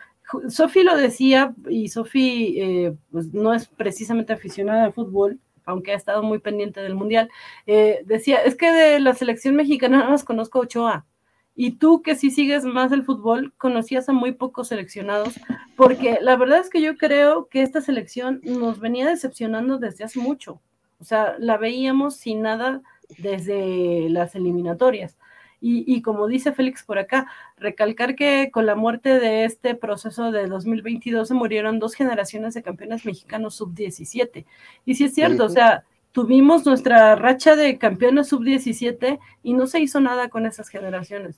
Sofi 0.48 0.82
lo 0.82 0.96
decía, 0.96 1.54
y 1.68 1.88
Sofi 1.88 2.60
eh, 2.60 2.94
pues 3.10 3.32
no 3.32 3.54
es 3.54 3.66
precisamente 3.66 4.32
aficionada 4.32 4.84
al 4.84 4.92
fútbol, 4.92 5.40
aunque 5.64 5.92
ha 5.92 5.96
estado 5.96 6.22
muy 6.22 6.38
pendiente 6.38 6.80
del 6.80 6.94
Mundial. 6.94 7.30
eh, 7.66 8.02
decía, 8.06 8.38
es 8.38 8.54
que 8.56 8.70
de 8.72 9.00
la 9.00 9.14
selección 9.14 9.54
mexicana 9.56 9.98
nada 9.98 10.10
más 10.10 10.24
conozco 10.24 10.58
a 10.58 10.62
Ochoa. 10.62 11.06
Y 11.54 11.72
tú 11.72 12.02
que 12.02 12.14
sí 12.14 12.30
sigues 12.30 12.64
más 12.64 12.92
el 12.92 13.04
fútbol, 13.04 13.52
conocías 13.58 14.08
a 14.08 14.12
muy 14.12 14.32
pocos 14.32 14.68
seleccionados, 14.68 15.34
porque 15.76 16.18
la 16.20 16.36
verdad 16.36 16.60
es 16.60 16.70
que 16.70 16.80
yo 16.80 16.96
creo 16.96 17.48
que 17.48 17.62
esta 17.62 17.80
selección 17.80 18.40
nos 18.44 18.78
venía 18.78 19.08
decepcionando 19.08 19.78
desde 19.78 20.04
hace 20.04 20.20
mucho. 20.20 20.60
O 21.00 21.04
sea, 21.04 21.36
la 21.38 21.56
veíamos 21.56 22.16
sin 22.16 22.42
nada 22.42 22.82
desde 23.18 24.08
las 24.10 24.34
eliminatorias. 24.34 25.16
Y, 25.60 25.84
y, 25.92 26.02
como 26.02 26.28
dice 26.28 26.52
Félix 26.52 26.84
por 26.84 26.98
acá, 26.98 27.26
recalcar 27.56 28.14
que 28.14 28.50
con 28.52 28.64
la 28.64 28.76
muerte 28.76 29.18
de 29.18 29.44
este 29.44 29.74
proceso 29.74 30.30
de 30.30 30.46
2022 30.46 31.26
se 31.26 31.34
murieron 31.34 31.80
dos 31.80 31.94
generaciones 31.94 32.54
de 32.54 32.62
campeones 32.62 33.04
mexicanos 33.04 33.56
sub-17. 33.56 34.44
Y 34.84 34.94
sí 34.94 35.04
es 35.04 35.14
cierto, 35.14 35.44
uh 35.44 35.46
-huh. 35.46 35.50
o 35.50 35.52
sea, 35.52 35.84
tuvimos 36.12 36.64
nuestra 36.64 37.16
racha 37.16 37.56
de 37.56 37.76
campeones 37.76 38.28
sub-17 38.28 39.18
y 39.42 39.54
no 39.54 39.66
se 39.66 39.80
hizo 39.80 40.00
nada 40.00 40.28
con 40.28 40.46
esas 40.46 40.68
generaciones. 40.68 41.36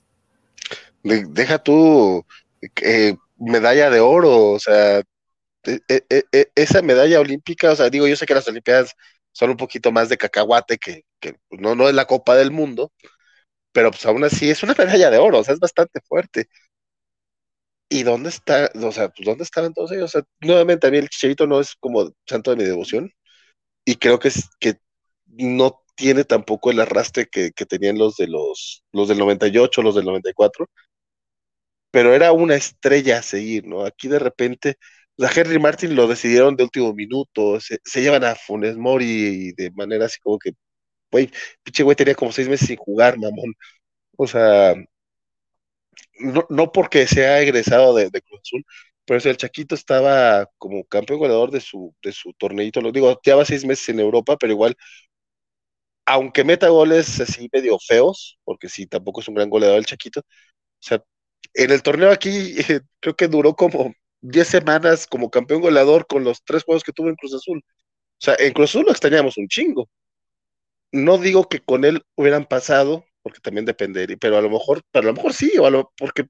Deja 1.02 1.58
tú 1.58 2.24
eh, 2.82 3.16
medalla 3.38 3.88
de 3.88 4.00
oro, 4.00 4.52
o 4.52 4.58
sea, 4.58 5.02
eh, 5.64 5.80
eh, 5.88 6.46
esa 6.54 6.82
medalla 6.82 7.20
olímpica, 7.20 7.72
o 7.72 7.76
sea, 7.76 7.88
digo, 7.90 8.06
yo 8.06 8.16
sé 8.16 8.26
que 8.26 8.34
las 8.34 8.48
Olimpiadas 8.48 8.94
son 9.32 9.50
un 9.50 9.56
poquito 9.56 9.92
más 9.92 10.08
de 10.08 10.18
cacahuate 10.18 10.78
que, 10.78 11.04
que 11.20 11.36
no, 11.50 11.74
no 11.74 11.88
es 11.88 11.94
la 11.94 12.06
Copa 12.06 12.36
del 12.36 12.50
Mundo, 12.50 12.92
pero 13.72 13.90
pues 13.90 14.04
aún 14.06 14.24
así 14.24 14.50
es 14.50 14.62
una 14.62 14.74
medalla 14.78 15.10
de 15.10 15.18
oro, 15.18 15.40
o 15.40 15.44
sea, 15.44 15.54
es 15.54 15.60
bastante 15.60 16.00
fuerte. 16.02 16.48
¿Y 17.88 18.04
dónde 18.04 18.28
está, 18.28 18.70
o 18.82 18.92
sea, 18.92 19.08
pues 19.08 19.26
dónde 19.26 19.44
estaban 19.44 19.74
todos 19.74 19.90
ellos? 19.92 20.04
O 20.14 20.20
sea, 20.20 20.22
nuevamente 20.40 20.86
a 20.86 20.90
mí 20.90 20.98
el 20.98 21.08
Chicharito 21.08 21.46
no 21.46 21.60
es 21.60 21.74
como 21.80 22.12
santo 22.26 22.50
de 22.50 22.56
mi 22.56 22.64
devoción, 22.64 23.12
y 23.84 23.96
creo 23.96 24.18
que 24.18 24.28
es 24.28 24.48
que 24.60 24.78
no 25.26 25.82
tiene 25.96 26.24
tampoco 26.24 26.70
el 26.70 26.80
arrastre 26.80 27.26
que, 27.28 27.52
que 27.52 27.66
tenían 27.66 27.98
los 27.98 28.16
de 28.16 28.28
los, 28.28 28.84
los 28.92 29.08
del 29.08 29.18
98, 29.18 29.82
los 29.82 29.94
del 29.96 30.04
94, 30.06 30.68
pero 31.90 32.14
era 32.14 32.32
una 32.32 32.54
estrella 32.56 33.18
a 33.18 33.22
seguir, 33.22 33.66
¿no? 33.66 33.84
Aquí 33.84 34.08
de 34.08 34.18
repente, 34.18 34.76
a 35.18 35.30
Henry 35.34 35.58
Martin 35.58 35.94
lo 35.96 36.06
decidieron 36.08 36.56
de 36.56 36.64
último 36.64 36.92
minuto, 36.94 37.60
se, 37.60 37.78
llevan 38.00 38.24
a 38.24 38.34
Funes 38.34 38.76
Mori 38.76 39.52
de 39.52 39.70
manera 39.72 40.06
así 40.06 40.20
como 40.20 40.38
que, 40.38 40.52
güey, 41.10 41.30
pinche 41.62 41.82
güey 41.82 41.96
tenía 41.96 42.14
como 42.14 42.32
seis 42.32 42.48
meses 42.48 42.68
sin 42.68 42.76
jugar, 42.76 43.18
mamón. 43.18 43.54
O 44.16 44.26
sea, 44.26 44.74
no, 46.20 46.46
no 46.50 46.72
porque 46.72 47.06
sea 47.06 47.40
egresado 47.40 47.94
de, 47.94 48.10
de 48.10 48.22
Cruz 48.22 48.40
Azul, 48.42 48.64
pero 49.04 49.20
o 49.24 49.28
el 49.28 49.36
Chaquito 49.36 49.74
estaba 49.74 50.46
como 50.58 50.84
campeón 50.84 51.18
goleador 51.18 51.50
de 51.50 51.60
su, 51.60 51.94
de 52.02 52.12
su 52.12 52.32
torneito, 52.34 52.80
lo 52.80 52.92
digo, 52.92 53.20
lleva 53.22 53.44
seis 53.44 53.64
meses 53.64 53.88
en 53.88 54.00
Europa, 54.00 54.36
pero 54.38 54.52
igual, 54.52 54.76
aunque 56.06 56.44
meta 56.44 56.68
goles 56.68 57.20
así 57.20 57.48
medio 57.52 57.78
feos, 57.78 58.38
porque 58.44 58.68
sí, 58.68 58.86
tampoco 58.86 59.20
es 59.20 59.28
un 59.28 59.34
gran 59.34 59.50
goleador 59.50 59.78
el 59.78 59.86
Chaquito, 59.86 60.20
o 60.20 60.24
sea, 60.80 61.02
en 61.54 61.70
el 61.72 61.82
torneo 61.82 62.10
aquí 62.10 62.56
eh, 62.70 62.80
creo 63.00 63.16
que 63.16 63.28
duró 63.28 63.54
como 63.54 63.94
10 64.22 64.46
semanas 64.46 65.06
como 65.06 65.30
campeón 65.30 65.60
goleador 65.60 66.06
con 66.06 66.24
los 66.24 66.42
tres 66.44 66.64
juegos 66.64 66.82
que 66.82 66.92
tuvo 66.92 67.08
en 67.08 67.16
Cruz 67.16 67.34
Azul. 67.34 67.62
O 67.64 68.22
sea, 68.22 68.36
en 68.38 68.52
Cruz 68.52 68.70
Azul 68.70 68.84
lo 68.84 68.92
extrañamos 68.92 69.38
un 69.38 69.48
chingo. 69.48 69.88
No 70.92 71.18
digo 71.18 71.48
que 71.48 71.60
con 71.60 71.84
él 71.84 72.04
hubieran 72.16 72.44
pasado, 72.44 73.04
porque 73.22 73.40
también 73.40 73.64
dependería, 73.64 74.16
pero 74.20 74.36
a 74.36 74.42
lo 74.42 74.50
mejor, 74.50 74.82
pero 74.90 75.08
a 75.08 75.12
lo 75.12 75.14
mejor 75.14 75.32
sí, 75.32 75.52
o 75.58 75.66
a 75.66 75.70
lo, 75.70 75.92
porque 75.96 76.26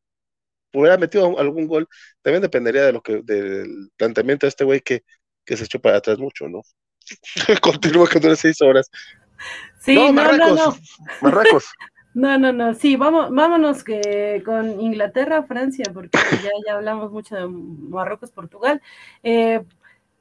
hubiera 0.73 0.99
metido 0.99 1.39
algún 1.39 1.67
gol, 1.67 1.89
también 2.23 2.43
dependería 2.43 2.85
de 2.85 2.93
lo 2.93 3.03
que, 3.03 3.23
del 3.23 3.91
planteamiento 3.97 4.47
de 4.47 4.49
este 4.49 4.65
güey 4.65 4.81
que, 4.81 5.03
que 5.45 5.57
se 5.57 5.65
echó 5.65 5.81
para 5.81 5.97
atrás 5.97 6.19
mucho, 6.19 6.49
¿no? 6.49 6.63
Continúa 7.63 8.09
que 8.09 8.21
dura 8.21 8.37
seis 8.37 8.61
horas. 8.61 8.91
Sí, 9.81 9.95
no, 9.95 10.13
Marracos, 10.13 10.49
no, 10.49 10.67
no. 10.67 10.79
Marracos. 11.23 11.65
No, 12.13 12.39
no, 12.39 12.53
no, 12.53 12.75
sí, 12.75 12.97
vamos, 12.97 13.31
vámonos 13.33 13.85
que 13.85 14.43
con 14.45 14.81
Inglaterra, 14.81 15.45
Francia, 15.45 15.85
porque 15.95 16.19
ya, 16.43 16.51
ya 16.67 16.75
hablamos 16.75 17.13
mucho 17.13 17.37
de 17.37 17.47
Marruecos, 17.47 18.33
Portugal. 18.33 18.83
Eh, 19.23 19.63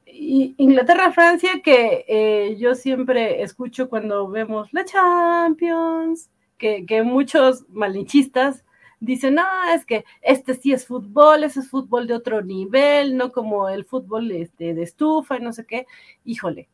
Inglaterra, 0.06 1.12
Francia, 1.12 1.60
que 1.64 2.04
eh, 2.08 2.56
yo 2.58 2.74
siempre 2.74 3.42
escucho 3.42 3.88
cuando 3.88 4.28
vemos 4.28 4.72
la 4.72 4.84
Champions, 4.84 6.30
que, 6.58 6.86
que 6.86 7.02
muchos 7.02 7.68
malinchistas 7.70 8.64
dicen, 9.00 9.34
no, 9.36 9.44
es 9.74 9.84
que 9.84 10.04
este 10.22 10.54
sí 10.54 10.72
es 10.72 10.86
fútbol, 10.86 11.42
ese 11.44 11.60
es 11.60 11.68
fútbol 11.70 12.06
de 12.06 12.14
otro 12.14 12.42
nivel, 12.42 13.16
no 13.16 13.32
como 13.32 13.68
el 13.68 13.84
fútbol 13.84 14.30
este, 14.30 14.74
de 14.74 14.82
estufa 14.82 15.38
y 15.38 15.40
no 15.40 15.52
sé 15.52 15.64
qué. 15.66 15.86
Híjole, 16.24 16.68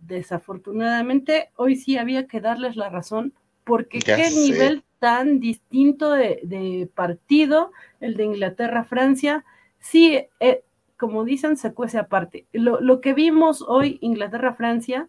desafortunadamente 0.00 1.50
hoy 1.56 1.76
sí 1.76 1.96
había 1.96 2.26
que 2.26 2.40
darles 2.40 2.76
la 2.76 2.90
razón 2.90 3.32
porque 3.70 4.00
Ya 4.00 4.16
qué 4.16 4.30
sé. 4.30 4.40
nivel 4.40 4.82
tan 4.98 5.40
distinto 5.40 6.12
de, 6.12 6.40
de 6.42 6.88
partido 6.94 7.72
el 8.00 8.16
de 8.16 8.24
Inglaterra-Francia. 8.24 9.44
Sí, 9.80 10.20
eh, 10.40 10.62
como 10.98 11.24
dicen, 11.24 11.56
se 11.56 11.72
cuece 11.72 11.96
aparte. 11.98 12.44
Lo, 12.52 12.80
lo 12.80 13.00
que 13.00 13.14
vimos 13.14 13.62
hoy, 13.62 13.98
Inglaterra-Francia, 14.02 15.08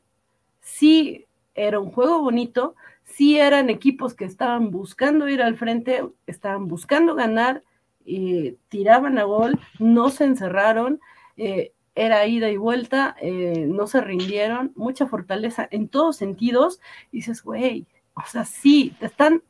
sí 0.61 1.25
era 1.55 1.79
un 1.79 1.91
juego 1.91 2.21
bonito, 2.21 2.75
sí 3.03 3.37
eran 3.37 3.69
equipos 3.69 4.13
que 4.13 4.25
estaban 4.25 4.71
buscando 4.71 5.27
ir 5.27 5.41
al 5.41 5.55
frente, 5.57 6.03
estaban 6.27 6.67
buscando 6.69 7.15
ganar, 7.15 7.61
eh, 8.05 8.55
tiraban 8.69 9.17
a 9.17 9.23
gol, 9.23 9.59
no 9.79 10.09
se 10.09 10.23
encerraron, 10.23 11.01
eh, 11.35 11.71
era 11.93 12.25
ida 12.25 12.49
y 12.49 12.55
vuelta, 12.55 13.15
eh, 13.21 13.65
no 13.67 13.85
se 13.85 13.99
rindieron, 13.99 14.71
mucha 14.75 15.07
fortaleza 15.07 15.67
en 15.71 15.89
todos 15.89 16.15
sentidos, 16.15 16.79
y 17.11 17.17
dices, 17.17 17.43
güey, 17.43 17.85
o 18.25 18.29
sea, 18.29 18.45
sí, 18.45 18.93
te 18.99 19.07
están, 19.07 19.41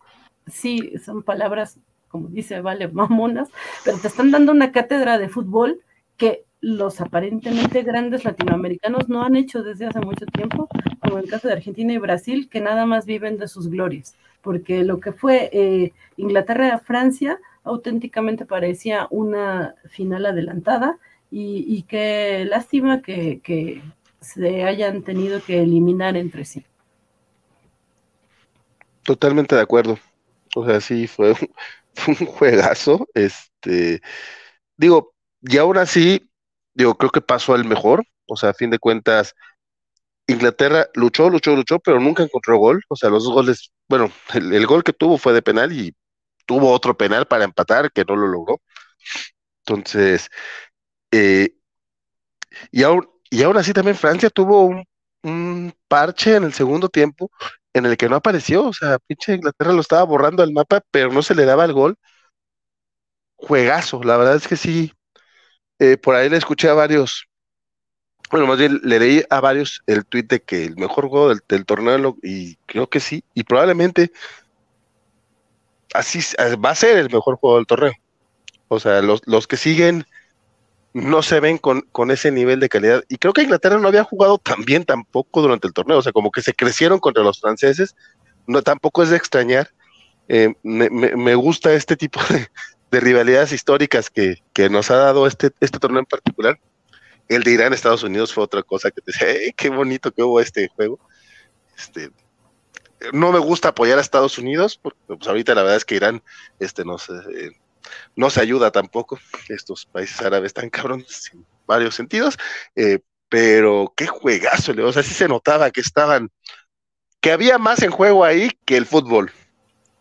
sí, 0.48 0.94
son 1.04 1.24
palabras, 1.24 1.78
como 2.10 2.28
dice, 2.28 2.62
vale, 2.62 2.88
mamonas, 2.88 3.50
pero 3.84 3.98
te 3.98 4.08
están 4.08 4.32
dando 4.32 4.52
una 4.52 4.72
cátedra 4.72 5.18
de 5.18 5.30
fútbol 5.30 5.82
que 6.18 6.44
los 6.62 7.02
aparentemente 7.02 7.82
grandes 7.82 8.24
latinoamericanos 8.24 9.10
no 9.10 9.24
han 9.24 9.36
hecho 9.36 9.64
desde 9.64 9.88
hace 9.88 10.00
mucho 10.00 10.26
tiempo, 10.28 10.68
como 11.00 11.18
en 11.18 11.24
el 11.24 11.30
caso 11.30 11.48
de 11.48 11.56
Argentina 11.56 11.94
y 11.94 11.98
Brasil, 11.98 12.50
que 12.50 12.62
nada 12.62 12.86
más 12.86 13.06
viven 13.06 13.38
de 13.38 13.48
sus 13.48 13.70
glorias, 13.70 14.16
porque 14.42 14.84
lo 14.84 15.00
que 15.00 15.12
fue 15.12 15.50
eh, 15.54 15.94
Inglaterra-Francia 16.18 17.40
auténticamente 17.64 18.46
parecía 18.46 19.08
una 19.10 19.76
final 19.90 20.26
adelantada 20.26 20.98
y, 21.34 21.84
qué 21.84 22.46
lástima 22.46 23.02
que 23.02 23.82
se 24.22 24.64
hayan 24.64 25.02
tenido 25.02 25.42
que 25.42 25.62
eliminar 25.62 26.16
entre 26.16 26.46
sí. 26.46 26.64
Totalmente 29.04 29.56
de 29.56 29.62
acuerdo. 29.62 29.98
O 30.56 30.66
sea, 30.66 30.82
sí, 30.82 31.08
fue 31.08 31.34
un, 32.08 32.28
juegazo. 32.28 33.08
Este, 33.14 34.02
digo, 34.78 35.14
y 35.42 35.58
aún 35.58 35.78
así, 35.78 36.30
digo, 36.74 36.96
creo 36.98 37.12
que 37.12 37.22
pasó 37.22 37.56
el 37.56 37.66
mejor. 37.66 38.06
O 38.28 38.36
sea, 38.38 38.50
a 38.50 38.54
fin 38.54 38.70
de 38.70 38.80
cuentas, 38.80 39.36
Inglaterra 40.28 40.88
luchó, 40.96 41.30
luchó, 41.30 41.56
luchó, 41.56 41.80
pero 41.80 42.00
nunca 42.00 42.24
encontró 42.24 42.58
gol. 42.58 42.82
O 42.90 42.96
sea, 42.96 43.10
los 43.10 43.24
dos 43.24 43.34
goles, 43.34 43.72
bueno, 43.90 44.12
el, 44.34 44.68
gol 44.68 44.84
que 44.84 44.94
tuvo 44.94 45.18
fue 45.18 45.34
de 45.34 45.42
penal 45.42 45.72
y 45.72 45.96
tuvo 46.46 46.72
otro 46.72 46.98
penal 46.98 47.28
para 47.28 47.46
empatar 47.46 47.92
que 47.92 48.06
no 48.06 48.16
lo 48.16 48.28
logró. 48.28 48.62
Entonces, 49.66 50.30
eh, 51.12 51.56
y, 52.72 52.84
aún, 52.84 53.10
y 53.30 53.44
aún 53.44 53.58
así 53.58 53.74
también 53.74 53.96
Francia 53.96 54.30
tuvo 54.30 54.66
un 55.24 55.74
parche 55.88 56.36
en 56.36 56.44
el 56.46 56.54
segundo 56.54 56.90
tiempo 56.90 57.32
en 57.74 57.86
el 57.86 57.98
que 57.98 58.10
no 58.10 58.16
apareció. 58.18 58.66
O 58.68 58.74
sea, 58.74 59.00
pinche 59.00 59.36
Inglaterra 59.36 59.74
lo 59.74 59.82
estaba 59.82 60.04
borrando 60.04 60.44
al 60.44 60.54
mapa, 60.54 60.82
pero 60.92 61.12
no 61.12 61.22
se 61.24 61.36
le 61.36 61.46
daba 61.46 61.66
el 61.66 61.74
gol. 61.74 61.98
Juegazo, 63.36 64.04
la 64.04 64.18
verdad 64.18 64.36
es 64.36 64.48
que 64.48 64.56
sí. 64.58 64.94
eh, 65.80 65.98
por 65.98 66.16
ahí 66.16 66.30
le 66.30 66.38
escuché 66.38 66.70
a 66.70 66.74
varios, 66.74 67.28
bueno, 68.32 68.48
más 68.48 68.60
bien 68.60 68.80
le 68.84 69.00
leí 69.00 69.24
a 69.30 69.42
varios 69.42 69.82
el 69.88 70.06
tweet 70.06 70.24
de 70.24 70.42
que 70.42 70.66
el 70.66 70.78
mejor 70.78 71.10
juego 71.10 71.36
del, 71.36 71.66
torneo, 71.66 72.18
y 72.24 72.56
creo 72.68 72.90
que 72.90 73.00
sí, 73.00 73.24
y 73.34 73.44
probablemente 73.44 74.12
así 75.94 76.20
va 76.64 76.72
a 76.72 76.76
ser 76.76 76.98
el 76.98 77.10
mejor 77.10 77.38
juego 77.38 77.58
del 77.58 77.68
torneo. 77.68 77.94
O 78.68 78.80
sea, 78.80 79.02
los, 79.02 79.22
los 79.26 79.48
que 79.48 79.58
siguen 79.58 80.06
no 80.94 81.22
se 81.24 81.40
ven 81.40 81.58
con, 81.58 81.82
con 81.92 82.12
ese 82.12 82.32
nivel 82.32 82.60
de 82.60 82.70
calidad. 82.70 83.04
Y 83.08 83.18
creo 83.18 83.34
que 83.34 83.44
Inglaterra 83.44 83.78
no 83.80 83.88
había 83.88 84.04
jugado 84.04 84.38
tan 84.38 84.64
bien 84.66 84.84
tampoco 84.86 85.42
durante 85.42 85.68
el 85.68 85.74
torneo. 85.74 85.98
O 86.00 86.02
sea, 86.02 86.12
como 86.12 86.32
que 86.32 86.42
se 86.42 86.54
crecieron 86.54 87.00
contra 87.00 87.24
los 87.24 87.40
franceses. 87.40 87.96
No, 88.48 88.62
tampoco 88.62 89.04
es 89.04 89.10
de 89.10 89.18
extrañar. 89.18 89.70
Eh, 90.28 90.54
me, 90.64 90.90
me- 90.90 91.36
gusta 91.36 91.74
este 91.74 91.96
tipo 91.98 92.20
de, 92.30 92.48
de 92.92 93.00
rivalidades 93.00 93.52
históricas 93.52 94.10
que, 94.10 94.42
que 94.54 94.70
nos 94.70 94.92
ha 94.92 94.96
dado 94.96 95.28
este, 95.28 95.52
este 95.60 95.80
torneo 95.80 96.00
en 96.00 96.06
particular. 96.06 96.60
El 97.28 97.44
de 97.44 97.52
Irán, 97.52 97.74
Estados 97.74 98.04
Unidos 98.04 98.34
fue 98.34 98.44
otra 98.44 98.62
cosa 98.64 98.92
que 98.92 99.02
te 99.02 99.12
decía, 99.12 99.30
"Ey, 99.30 99.54
qué 99.54 99.70
bonito 99.70 100.12
que 100.12 100.24
hubo 100.24 100.42
este 100.42 100.68
juego. 100.70 101.00
Este, 101.78 102.12
no 103.14 103.32
me 103.32 103.40
gusta 103.40 103.70
apoyar 103.70 103.98
a 103.98 104.02
Estados 104.02 104.38
Unidos, 104.38 104.78
porque 104.82 105.00
pues, 105.08 105.28
ahorita 105.28 105.56
la 105.56 105.62
verdad 105.64 105.78
es 105.78 105.86
que 105.86 105.96
Irán 105.96 106.22
este, 106.60 106.84
nos, 106.86 107.10
eh, 107.10 107.52
no 108.16 108.30
se 108.30 108.42
ayuda 108.42 108.72
tampoco. 108.72 109.20
Estos 109.50 109.86
países 109.86 110.22
árabes 110.22 110.48
están 110.48 110.70
cabrones 110.70 111.32
en 111.34 111.46
varios 111.66 111.96
sentidos, 111.96 112.38
eh, 112.76 113.00
pero 113.30 113.94
qué 113.96 114.08
juegazo, 114.08 114.74
o 114.84 114.92
sea, 114.92 115.04
sí 115.04 115.14
se 115.14 115.28
notaba 115.28 115.72
que 115.72 115.82
estaban, 115.82 116.30
que 117.20 117.32
había 117.32 117.58
más 117.58 117.82
en 117.82 117.92
juego 117.92 118.26
ahí 118.26 118.52
que 118.66 118.78
el 118.78 118.86
fútbol. 118.86 119.32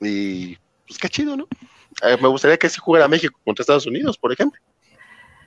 Y 0.01 0.57
pues 0.87 0.99
qué 0.99 1.09
chido, 1.09 1.37
¿no? 1.37 1.47
Eh, 2.03 2.17
me 2.21 2.29
gustaría 2.29 2.57
que 2.57 2.69
sí 2.69 2.79
jugara 2.81 3.09
México 3.09 3.39
contra 3.45 3.63
Estados 3.63 3.87
Unidos, 3.87 4.19
por 4.19 4.33
ejemplo. 4.33 4.61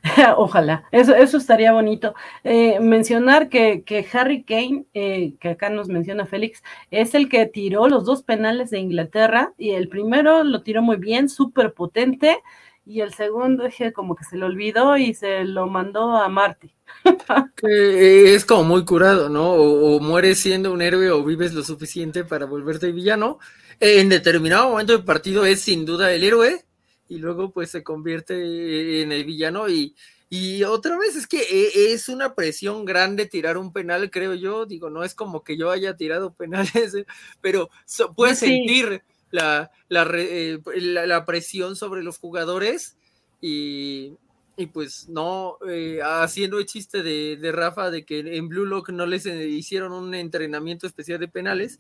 Ojalá, 0.38 0.84
eso, 0.92 1.16
eso 1.16 1.38
estaría 1.38 1.72
bonito. 1.72 2.14
Eh, 2.44 2.80
mencionar 2.82 3.48
que, 3.48 3.84
que 3.84 4.06
Harry 4.12 4.44
Kane, 4.44 4.86
eh, 4.94 5.36
que 5.40 5.50
acá 5.50 5.70
nos 5.70 5.88
menciona 5.88 6.26
Félix, 6.26 6.62
es 6.92 7.16
el 7.16 7.30
que 7.30 7.46
tiró 7.46 7.88
los 7.88 8.06
dos 8.06 8.22
penales 8.22 8.70
de 8.70 8.80
Inglaterra 8.80 9.54
y 9.58 9.72
el 9.72 9.88
primero 9.88 10.44
lo 10.44 10.62
tiró 10.62 10.82
muy 10.82 10.98
bien, 10.98 11.30
súper 11.30 11.74
potente, 11.74 12.40
y 12.86 13.00
el 13.00 13.14
segundo 13.14 13.64
dije 13.64 13.94
como 13.94 14.14
que 14.16 14.26
se 14.26 14.36
le 14.36 14.44
olvidó 14.44 14.98
y 14.98 15.14
se 15.14 15.46
lo 15.46 15.68
mandó 15.68 16.18
a 16.18 16.28
Marty. 16.28 16.72
Que 17.56 18.36
es 18.36 18.44
como 18.44 18.66
muy 18.66 18.84
curado, 18.84 19.30
¿no? 19.30 19.52
O, 19.54 19.96
o 19.96 20.00
mueres 20.02 20.40
siendo 20.40 20.74
un 20.74 20.82
héroe 20.82 21.12
o 21.12 21.24
vives 21.24 21.54
lo 21.54 21.64
suficiente 21.64 22.26
para 22.26 22.46
volverte 22.46 22.92
villano. 22.92 23.40
En 23.80 24.10
determinado 24.10 24.70
momento 24.70 24.92
del 24.92 25.06
partido 25.06 25.46
es 25.46 25.62
sin 25.62 25.86
duda 25.86 26.12
el 26.14 26.26
héroe 26.26 26.66
y 27.10 27.18
luego 27.18 27.52
pues 27.52 27.70
se 27.72 27.84
convierte 27.84 29.02
en 29.02 29.12
el 29.12 29.24
villano 29.26 29.70
y, 29.70 29.96
y 30.30 30.64
otra 30.64 30.98
vez 30.98 31.16
es 31.16 31.28
que 31.28 31.42
e- 31.42 31.94
es 31.94 32.10
una 32.10 32.34
presión 32.34 32.86
grande 32.86 33.26
tirar 33.28 33.58
un 33.58 33.72
penal, 33.74 34.10
creo 34.10 34.34
yo. 34.34 34.66
Digo, 34.66 34.90
no 34.90 35.04
es 35.04 35.14
como 35.14 35.44
que 35.44 35.58
yo 35.58 35.70
haya 35.70 35.96
tirado 35.96 36.34
penales, 36.34 36.96
eh, 36.96 37.06
pero 37.42 37.70
so- 37.86 38.14
puedes 38.14 38.40
Sí. 38.40 38.48
sentir 38.48 39.04
la, 39.32 39.70
la, 39.90 40.10
eh, 40.16 40.60
la- 40.78 41.06
la 41.06 41.26
presión 41.26 41.76
sobre 41.76 42.04
los 42.04 42.18
jugadores 42.18 42.96
y, 43.42 44.14
y 44.58 44.68
pues 44.68 45.10
no, 45.10 45.58
eh, 45.68 46.00
haciendo 46.04 46.60
el 46.60 46.66
chiste 46.66 47.04
de, 47.04 47.38
de 47.38 47.52
Rafa 47.52 47.92
de 47.92 48.06
que 48.06 48.20
en 48.38 48.48
Blue 48.48 48.66
Lock 48.66 48.90
no 48.90 49.06
les 49.06 49.26
eh, 49.26 49.48
hicieron 49.50 49.92
un 49.92 50.14
entrenamiento 50.16 50.88
especial 50.88 51.20
de 51.20 51.28
penales, 51.28 51.80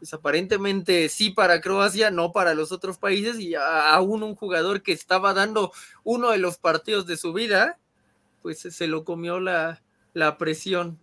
pues 0.00 0.12
aparentemente 0.14 1.08
sí 1.08 1.30
para 1.30 1.60
Croacia, 1.60 2.10
no 2.10 2.32
para 2.32 2.54
los 2.54 2.72
otros 2.72 2.98
países, 2.98 3.38
y 3.38 3.54
aún 3.54 4.24
un 4.24 4.34
jugador 4.34 4.82
que 4.82 4.92
estaba 4.92 5.32
dando 5.34 5.70
uno 6.02 6.30
de 6.30 6.38
los 6.38 6.58
partidos 6.58 7.06
de 7.06 7.16
su 7.16 7.32
vida, 7.32 7.78
pues 8.42 8.58
se 8.60 8.86
lo 8.88 9.04
comió 9.04 9.38
la, 9.38 9.82
la 10.14 10.36
presión. 10.38 10.98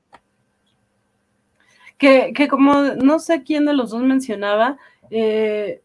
que, 1.97 2.33
que 2.35 2.47
como 2.47 2.81
no 2.95 3.19
sé 3.19 3.43
quién 3.43 3.65
de 3.65 3.73
los 3.73 3.91
dos 3.91 4.01
mencionaba, 4.01 4.77
eh, 5.09 5.81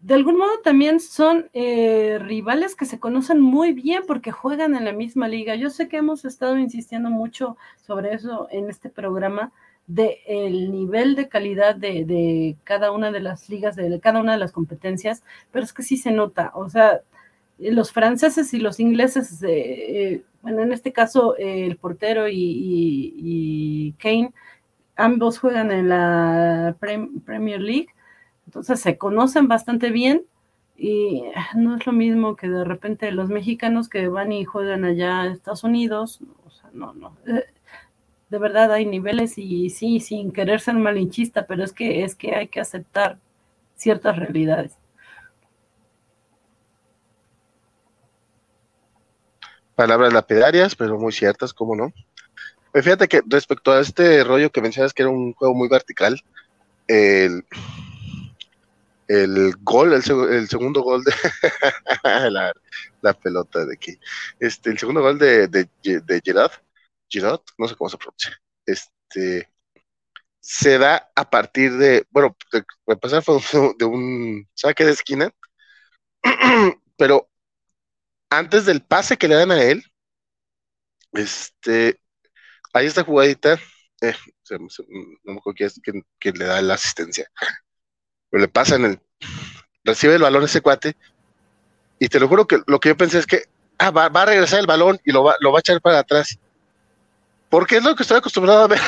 de 0.00 0.14
algún 0.14 0.38
modo 0.38 0.60
también 0.62 1.00
son 1.00 1.50
eh, 1.52 2.18
rivales 2.20 2.76
que 2.76 2.84
se 2.84 3.00
conocen 3.00 3.40
muy 3.40 3.72
bien 3.72 4.04
porque 4.06 4.30
juegan 4.30 4.74
en 4.74 4.84
la 4.84 4.92
misma 4.92 5.28
liga. 5.28 5.56
Yo 5.56 5.70
sé 5.70 5.88
que 5.88 5.96
hemos 5.96 6.24
estado 6.24 6.56
insistiendo 6.56 7.10
mucho 7.10 7.56
sobre 7.86 8.14
eso 8.14 8.48
en 8.50 8.70
este 8.70 8.90
programa, 8.90 9.52
de 9.88 10.20
el 10.28 10.72
nivel 10.72 11.16
de 11.16 11.28
calidad 11.28 11.76
de, 11.76 12.04
de 12.06 12.56
cada 12.64 12.92
una 12.92 13.12
de 13.12 13.20
las 13.20 13.48
ligas, 13.50 13.76
de 13.76 14.00
cada 14.00 14.20
una 14.20 14.32
de 14.34 14.38
las 14.38 14.52
competencias, 14.52 15.24
pero 15.52 15.64
es 15.64 15.72
que 15.74 15.82
sí 15.82 15.96
se 15.98 16.12
nota, 16.12 16.52
o 16.54 16.70
sea, 16.70 17.00
los 17.58 17.92
franceses 17.92 18.54
y 18.54 18.58
los 18.60 18.80
ingleses, 18.80 19.42
eh, 19.42 19.48
eh, 20.14 20.22
bueno, 20.42 20.62
en 20.62 20.72
este 20.72 20.92
caso 20.92 21.36
eh, 21.38 21.66
el 21.66 21.76
portero 21.76 22.26
y, 22.30 23.94
Kane, 23.98 24.32
ambos 24.96 25.38
juegan 25.38 25.70
en 25.72 25.88
la 25.88 26.76
Prem- 26.80 27.22
Premier 27.24 27.60
League, 27.60 27.88
entonces 28.46 28.80
se 28.80 28.98
conocen 28.98 29.48
bastante 29.48 29.90
bien 29.90 30.22
y 30.76 31.24
no 31.56 31.76
es 31.76 31.86
lo 31.86 31.92
mismo 31.92 32.36
que 32.36 32.48
de 32.48 32.64
repente 32.64 33.12
los 33.12 33.28
mexicanos 33.30 33.88
que 33.88 34.08
van 34.08 34.32
y 34.32 34.44
juegan 34.44 34.84
allá 34.84 35.22
a 35.22 35.26
Estados 35.28 35.64
Unidos, 35.64 36.20
o 36.46 36.50
sea, 36.50 36.70
no, 36.72 36.94
no. 36.94 37.12
Eh, 38.30 38.34
De 38.34 38.38
verdad 38.38 38.72
hay 38.72 38.86
niveles 38.86 39.38
y 39.38 39.70
sí, 39.70 40.00
sin 40.00 40.32
querer 40.32 40.60
ser 40.60 40.74
malinchista, 40.74 41.46
pero 41.46 41.64
es 41.64 41.72
que 41.72 42.04
es 42.04 42.14
que 42.14 42.34
hay 42.34 42.48
que 42.48 42.60
aceptar 42.60 43.18
ciertas 43.76 44.16
realidades. 44.16 44.72
Palabras 49.74 50.12
lapidarias, 50.12 50.74
pero 50.74 50.98
muy 50.98 51.12
ciertas, 51.12 51.54
¿cómo 51.54 51.76
no? 51.76 51.92
Pues 52.72 52.84
fíjate 52.84 53.08
que 53.08 53.22
respecto 53.26 53.72
a 53.72 53.80
este 53.80 54.24
rollo 54.24 54.50
que 54.50 54.60
mencionas 54.60 54.92
que 54.92 55.02
era 55.02 55.10
un 55.10 55.32
juego 55.34 55.54
muy 55.54 55.68
vertical, 55.68 56.20
el, 56.88 57.44
el 59.06 59.54
gol, 59.62 59.92
el, 59.92 60.02
el 60.32 60.48
segundo 60.48 60.82
gol 60.82 61.02
de 61.04 61.12
la, 62.30 62.52
la 63.02 63.12
pelota 63.14 63.64
de 63.64 63.74
aquí, 63.74 63.98
este, 64.40 64.70
el 64.70 64.78
segundo 64.78 65.00
gol 65.00 65.18
de, 65.18 65.48
de, 65.48 65.68
de 65.82 66.20
Giroud, 66.24 66.50
Giroud, 67.08 67.40
no 67.56 67.68
sé 67.68 67.76
cómo 67.76 67.90
se 67.90 67.98
pronuncia, 67.98 68.40
este, 68.66 69.50
se 70.40 70.78
da 70.78 71.10
a 71.14 71.28
partir 71.28 71.76
de, 71.76 72.06
bueno, 72.10 72.36
de 72.52 72.96
pasar 72.96 73.22
de 73.78 73.84
un 73.84 74.48
saque 74.54 74.84
de 74.84 74.92
esquina, 74.92 75.30
pero 76.96 77.28
antes 78.30 78.66
del 78.66 78.82
pase 78.82 79.16
que 79.16 79.28
le 79.28 79.34
dan 79.34 79.50
a 79.50 79.62
él, 79.62 79.82
este, 81.12 82.00
hay 82.72 82.86
esta 82.86 83.04
jugadita, 83.04 83.58
eh, 84.00 84.14
no 84.50 85.32
me 85.32 85.38
acuerdo 85.38 85.56
quién 85.56 85.66
es 85.66 86.04
quien 86.18 86.38
le 86.38 86.44
da 86.44 86.60
la 86.62 86.74
asistencia, 86.74 87.30
pero 88.30 88.40
le 88.40 88.48
pasan 88.48 88.84
el, 88.84 89.00
recibe 89.84 90.14
el 90.14 90.22
balón 90.22 90.44
ese 90.44 90.60
cuate, 90.60 90.96
y 91.98 92.08
te 92.08 92.20
lo 92.20 92.28
juro 92.28 92.46
que 92.46 92.62
lo 92.66 92.78
que 92.80 92.90
yo 92.90 92.96
pensé 92.96 93.18
es 93.18 93.26
que, 93.26 93.44
ah, 93.78 93.90
va, 93.90 94.08
va 94.08 94.22
a 94.22 94.26
regresar 94.26 94.60
el 94.60 94.66
balón 94.66 95.00
y 95.04 95.12
lo 95.12 95.24
va, 95.24 95.36
lo 95.40 95.52
va 95.52 95.58
a 95.58 95.60
echar 95.60 95.80
para 95.80 95.98
atrás, 95.98 96.38
porque 97.48 97.76
es 97.76 97.84
lo 97.84 97.94
que 97.94 98.02
estoy 98.02 98.18
acostumbrado 98.18 98.64
a 98.64 98.68
ver 98.68 98.80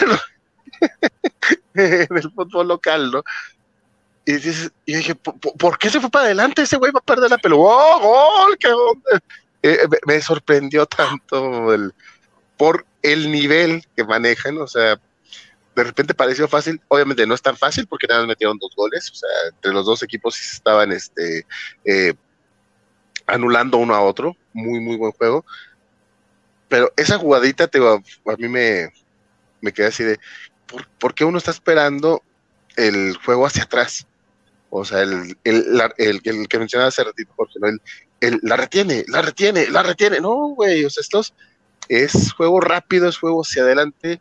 en 1.74 2.16
el 2.16 2.32
fútbol 2.32 2.69
local, 2.69 3.11
¿no? 3.11 3.23
Y 4.27 4.32
dices, 4.35 4.70
y 4.87 4.95
dije, 4.95 5.15
¿por, 5.15 5.78
qué 5.78 5.91
se 5.91 6.01
fue 6.01 6.11
para 6.11 6.27
adelante? 6.27 6.62
Ese 6.62 6.77
güey 6.77 6.93
va 6.93 7.01
a 7.01 7.05
perder 7.05 7.31
la 7.31 7.39
pelota. 7.39 7.62
¡Oh, 7.65 8.01
gol! 8.01 8.59
¡Qué 8.59 8.69
onda! 8.69 9.23
Eh, 9.62 9.87
me, 10.07 10.20
sorprendió 10.20 10.87
tanto 10.87 11.73
el, 11.74 11.93
por 12.57 12.87
el 13.03 13.31
nivel 13.31 13.85
que 13.97 14.05
manejan, 14.05 14.59
o 14.59 14.66
sea, 14.66 14.99
de 15.77 15.85
repente 15.85 16.15
pareció 16.15 16.49
fácil, 16.49 16.81
obviamente 16.89 17.27
no 17.27 17.35
es 17.35 17.43
tan 17.43 17.57
fácil 17.57 17.87
porque 17.87 18.07
nada 18.07 18.20
más 18.20 18.28
metieron 18.28 18.59
dos 18.59 18.74
goles, 18.74 19.11
o 19.11 19.15
sea, 19.15 19.28
entre 19.55 19.73
los 19.73 19.85
dos 19.85 20.03
equipos 20.03 20.39
estaban 20.41 20.93
este, 20.93 21.47
eh, 21.85 22.15
anulando 23.27 23.78
uno 23.78 23.95
a 23.95 24.03
otro, 24.03 24.37
muy, 24.53 24.81
muy 24.81 24.97
buen 24.97 25.12
juego, 25.12 25.45
pero 26.71 26.91
esa 26.97 27.19
jugadita 27.19 27.67
te, 27.67 27.79
a, 27.79 27.95
a 27.95 28.37
mí 28.39 28.49
me, 28.49 28.91
me 29.61 29.73
quedé 29.73 29.89
así 29.89 30.05
de, 30.05 30.19
¿por, 30.67 30.87
por 30.99 31.15
qué 31.15 31.27
uno 31.27 31.37
está 31.37 31.51
esperando 31.51 32.23
el 32.77 33.17
juego 33.23 33.45
hacia 33.45 33.65
atrás? 33.65 34.07
O 34.71 34.85
sea, 34.85 35.03
el, 35.03 35.37
el, 35.45 35.83
el, 35.99 36.21
el 36.25 36.49
que 36.49 36.59
mencionaba 36.59 36.89
hace 36.89 37.03
ratito, 37.03 37.33
Jorge, 37.37 37.59
¿no? 37.61 37.69
El, 38.21 38.39
la 38.43 38.57
retiene, 38.57 39.05
la 39.09 39.21
retiene, 39.21 39.69
la 39.69 39.83
retiene. 39.83 40.21
No, 40.21 40.55
güey, 40.55 40.85
o 40.85 40.91
sea, 40.91 41.01
estos 41.01 41.35
es 41.89 42.33
juego 42.33 42.61
rápido, 42.61 43.09
es 43.09 43.19
juego 43.19 43.43
hacia 43.43 43.63
adelante, 43.63 44.21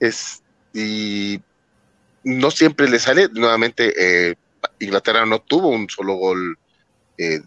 es, 0.00 0.42
y 0.72 1.42
no 2.24 2.50
siempre 2.50 2.88
le 2.88 2.98
sale. 2.98 3.28
Nuevamente, 3.30 3.92
eh, 3.96 4.36
Inglaterra 4.78 5.26
no 5.26 5.40
tuvo 5.40 5.68
un 5.68 5.90
solo 5.90 6.14
gol 6.14 6.58
eh, 7.18 7.42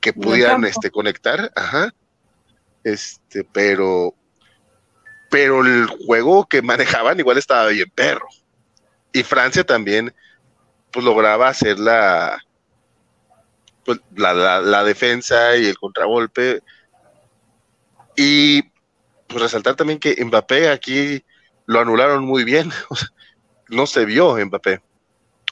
que 0.00 0.12
pudieran 0.12 0.64
este, 0.64 0.90
conectar, 0.90 1.52
ajá. 1.54 1.94
Este, 2.88 3.44
pero, 3.44 4.14
pero 5.30 5.60
el 5.64 5.86
juego 5.86 6.46
que 6.46 6.62
manejaban 6.62 7.18
igual 7.18 7.36
estaba 7.36 7.66
bien 7.68 7.90
perro. 7.94 8.26
Y 9.12 9.22
Francia 9.22 9.64
también, 9.64 10.14
pues 10.90 11.04
lograba 11.04 11.48
hacer 11.48 11.78
la, 11.78 12.42
pues, 13.84 14.00
la, 14.16 14.60
la, 14.60 14.84
defensa 14.84 15.56
y 15.56 15.66
el 15.66 15.78
contragolpe. 15.78 16.62
Y 18.16 18.62
pues 19.26 19.42
resaltar 19.42 19.76
también 19.76 19.98
que 19.98 20.16
Mbappé 20.24 20.70
aquí 20.70 21.22
lo 21.66 21.80
anularon 21.80 22.24
muy 22.24 22.44
bien. 22.44 22.70
no 23.68 23.86
se 23.86 24.06
vio 24.06 24.36
Mbappé. 24.36 24.80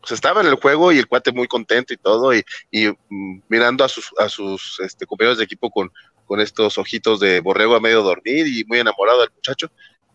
O 0.08 0.14
estaba 0.14 0.40
en 0.40 0.46
el 0.46 0.54
juego 0.54 0.92
y 0.92 0.98
el 0.98 1.06
cuate 1.06 1.32
muy 1.32 1.48
contento 1.48 1.92
y 1.92 1.96
todo, 1.96 2.32
y, 2.32 2.44
y 2.70 2.88
mm, 2.88 3.42
mirando 3.48 3.84
a 3.84 3.88
sus, 3.88 4.10
a 4.18 4.28
sus 4.28 4.78
este, 4.80 5.04
compañeros 5.04 5.38
de 5.38 5.44
equipo 5.44 5.68
con, 5.68 5.90
con 6.26 6.40
estos 6.40 6.78
ojitos 6.78 7.20
de 7.20 7.40
borrego 7.40 7.74
a 7.74 7.80
medio 7.80 8.02
dormir 8.02 8.46
y 8.46 8.64
muy 8.64 8.78
enamorado 8.80 9.20
del 9.20 9.30
muchacho. 9.34 9.70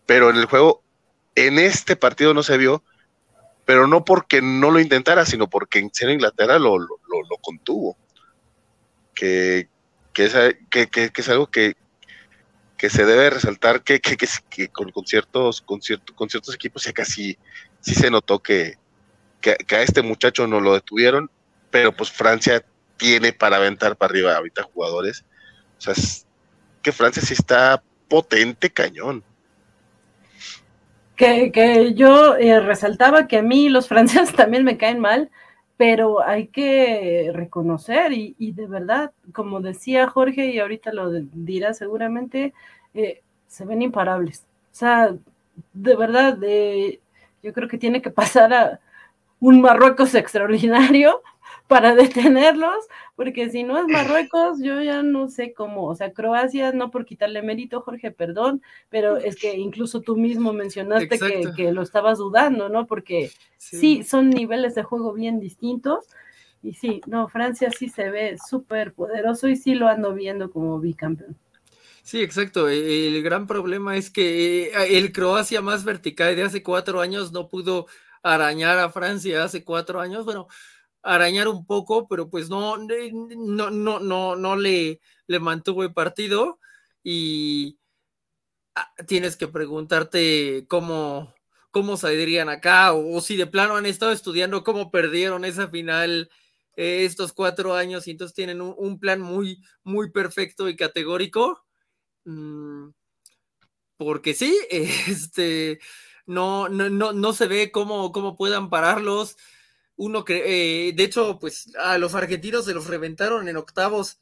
Pero 0.06 0.30
en 0.30 0.36
el 0.36 0.46
juego, 0.46 0.82
en 1.34 1.58
este 1.58 1.96
partido 1.96 2.34
no 2.34 2.42
se 2.42 2.58
vio, 2.58 2.82
pero 3.64 3.86
no 3.86 4.04
porque 4.04 4.42
no 4.42 4.70
lo 4.70 4.80
intentara, 4.80 5.24
sino 5.24 5.48
porque 5.48 5.78
en 5.78 6.10
Inglaterra 6.10 6.58
lo, 6.58 6.78
lo, 6.78 6.98
lo, 7.08 7.36
contuvo. 7.40 7.96
Que, 9.14 9.68
que, 10.12 10.24
es, 10.24 10.34
que, 10.70 10.88
que, 10.88 11.10
es 11.14 11.28
algo 11.28 11.46
que, 11.46 11.74
se 12.78 13.04
debe 13.04 13.30
resaltar 13.30 13.82
que, 13.82 14.00
con, 14.72 14.90
con, 14.90 15.06
ciertos, 15.06 15.60
con, 15.60 15.80
con 16.14 16.28
ciertos 16.28 16.54
equipos 16.54 16.84
ya 16.84 16.92
casi 16.92 17.38
sí 17.80 17.94
se 17.94 18.10
notó 18.10 18.40
que, 18.40 18.76
que, 19.40 19.76
a 19.76 19.82
este 19.82 20.02
muchacho 20.02 20.46
no 20.46 20.60
lo 20.60 20.74
detuvieron, 20.74 21.30
pero 21.70 21.94
pues 21.94 22.10
Francia 22.10 22.64
tiene 22.96 23.32
para 23.32 23.56
aventar 23.56 23.96
para 23.96 24.10
arriba 24.10 24.36
ahorita 24.36 24.62
jugadores. 24.62 25.24
O 25.82 25.84
sea, 25.84 25.94
es 25.94 26.24
que 26.80 26.92
Francia 26.92 27.20
sí 27.20 27.34
está 27.34 27.82
potente 28.08 28.70
cañón. 28.70 29.24
Que, 31.16 31.50
que 31.50 31.94
yo 31.94 32.36
eh, 32.36 32.60
resaltaba 32.60 33.26
que 33.26 33.38
a 33.38 33.42
mí 33.42 33.68
los 33.68 33.88
franceses 33.88 34.32
también 34.36 34.62
me 34.62 34.76
caen 34.76 35.00
mal, 35.00 35.28
pero 35.76 36.22
hay 36.22 36.46
que 36.46 37.32
reconocer 37.34 38.12
y, 38.12 38.36
y, 38.38 38.52
de 38.52 38.68
verdad, 38.68 39.10
como 39.32 39.60
decía 39.60 40.06
Jorge 40.06 40.46
y 40.46 40.60
ahorita 40.60 40.92
lo 40.92 41.10
dirá 41.10 41.74
seguramente, 41.74 42.54
eh, 42.94 43.20
se 43.48 43.64
ven 43.64 43.82
imparables. 43.82 44.44
O 44.72 44.76
sea, 44.76 45.12
de 45.72 45.96
verdad, 45.96 46.38
eh, 46.42 47.00
yo 47.42 47.52
creo 47.52 47.68
que 47.68 47.78
tiene 47.78 48.00
que 48.00 48.10
pasar 48.10 48.54
a 48.54 48.80
un 49.40 49.60
Marruecos 49.60 50.14
extraordinario 50.14 51.22
para 51.68 51.94
detenerlos, 51.94 52.84
porque 53.16 53.50
si 53.50 53.62
no 53.62 53.78
es 53.78 53.86
Marruecos, 53.86 54.58
yo 54.60 54.82
ya 54.82 55.02
no 55.02 55.28
sé 55.28 55.52
cómo, 55.52 55.86
o 55.86 55.94
sea, 55.94 56.12
Croacia, 56.12 56.72
no 56.72 56.90
por 56.90 57.04
quitarle 57.04 57.42
mérito, 57.42 57.80
Jorge, 57.80 58.10
perdón, 58.10 58.62
pero 58.88 59.16
es 59.16 59.36
que 59.36 59.56
incluso 59.56 60.00
tú 60.00 60.16
mismo 60.16 60.52
mencionaste 60.52 61.18
que, 61.18 61.52
que, 61.56 61.72
lo 61.72 61.82
estabas 61.82 62.18
dudando, 62.18 62.68
¿no? 62.68 62.86
Porque 62.86 63.30
sí. 63.56 63.78
sí, 63.78 64.04
son 64.04 64.30
niveles 64.30 64.74
de 64.74 64.82
juego 64.82 65.12
bien 65.12 65.40
distintos, 65.40 66.06
y 66.62 66.74
sí, 66.74 67.00
no, 67.06 67.28
Francia 67.28 67.70
sí 67.76 67.88
se 67.88 68.10
ve 68.10 68.36
súper 68.48 68.94
poderoso 68.94 69.48
y 69.48 69.56
sí 69.56 69.74
lo 69.74 69.88
ando 69.88 70.14
viendo 70.14 70.50
como 70.50 70.78
bicampeón. 70.78 71.36
Sí, 72.02 72.20
exacto. 72.20 72.68
El 72.68 73.22
gran 73.22 73.46
problema 73.46 73.96
es 73.96 74.10
que 74.10 74.64
eh, 74.66 74.98
el 74.98 75.12
Croacia 75.12 75.60
más 75.60 75.84
vertical 75.84 76.34
de 76.34 76.42
hace 76.42 76.62
cuatro 76.62 77.00
años 77.00 77.32
no 77.32 77.48
pudo 77.48 77.86
arañar 78.22 78.78
a 78.78 78.90
Francia 78.90 79.44
hace 79.44 79.64
cuatro 79.64 80.00
años. 80.00 80.24
Bueno, 80.24 80.48
arañar 81.02 81.48
un 81.48 81.66
poco, 81.66 82.06
pero 82.08 82.30
pues 82.30 82.48
no, 82.48 82.76
no, 82.78 83.70
no, 83.70 84.00
no, 84.00 84.36
no 84.36 84.56
le, 84.56 85.00
le 85.26 85.40
mantuvo 85.40 85.82
el 85.82 85.92
partido 85.92 86.58
y 87.02 87.78
ah, 88.74 88.92
tienes 89.06 89.36
que 89.36 89.48
preguntarte 89.48 90.66
cómo, 90.68 91.34
cómo 91.70 91.96
saldrían 91.96 92.48
acá 92.48 92.92
o, 92.92 93.20
si 93.20 93.36
de 93.36 93.46
plano 93.46 93.76
han 93.76 93.86
estado 93.86 94.12
estudiando 94.12 94.64
cómo 94.64 94.90
perdieron 94.90 95.44
esa 95.44 95.68
final 95.68 96.30
eh, 96.76 97.04
estos 97.04 97.32
cuatro 97.32 97.74
años 97.74 98.06
y 98.06 98.12
entonces 98.12 98.34
tienen 98.34 98.60
un, 98.60 98.74
un 98.78 98.98
plan 98.98 99.20
muy, 99.20 99.62
muy 99.84 100.10
perfecto 100.10 100.68
y 100.68 100.76
categórico. 100.76 101.64
Mm, 102.24 102.90
porque 103.96 104.34
sí, 104.34 104.58
este, 104.70 105.80
no, 106.26 106.68
no, 106.68 106.88
no, 106.90 107.12
no 107.12 107.32
se 107.32 107.46
ve 107.46 107.70
cómo, 107.72 108.12
cómo 108.12 108.36
puedan 108.36 108.70
pararlos 108.70 109.36
uno 109.96 110.24
que, 110.24 110.88
eh, 110.88 110.92
de 110.92 111.04
hecho, 111.04 111.38
pues 111.38 111.74
a 111.76 111.98
los 111.98 112.14
argentinos 112.14 112.64
se 112.64 112.74
los 112.74 112.86
reventaron 112.86 113.48
en 113.48 113.56
octavos 113.56 114.20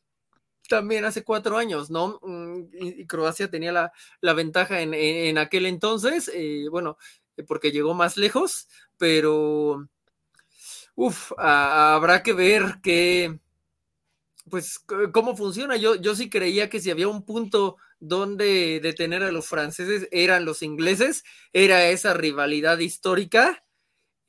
también 0.69 1.05
hace 1.05 1.25
cuatro 1.25 1.59
años, 1.59 1.91
¿no? 1.91 2.21
Mm, 2.23 2.69
y, 2.73 3.07
Croacia 3.07 3.51
tenía 3.51 3.73
la, 3.73 3.93
la 4.21 4.35
ventaja 4.35 4.81
en, 4.81 4.95
en, 4.95 5.37
aquel 5.39 5.67
entonces, 5.67 6.31
eh, 6.35 6.67
bueno, 6.71 6.97
porque 7.47 7.73
llegó 7.73 7.95
más 7.95 8.17
lejos, 8.17 8.69
pero, 8.97 9.89
uff, 10.95 11.33
habrá 11.39 12.23
que 12.23 12.33
ver 12.33 12.81
qué, 12.83 13.41
pues, 14.49 14.85
cómo 15.13 15.37
funciona. 15.37 15.77
Yo, 15.77 15.97
yo 15.97 16.15
sí 16.15 16.31
creía 16.31 16.71
que 16.71 16.81
si 16.81 16.91
había 16.91 17.09
un 17.09 17.25
punto 17.25 17.77
donde 17.99 18.81
detener 18.81 19.23
a 19.23 19.33
los 19.33 19.47
franceses 19.49 20.09
eran 20.11 20.45
los 20.45 20.63
ingleses, 20.63 21.25
era 21.53 21.89
esa 21.89 22.15
rivalidad 22.15 22.79
histórica. 22.79 23.65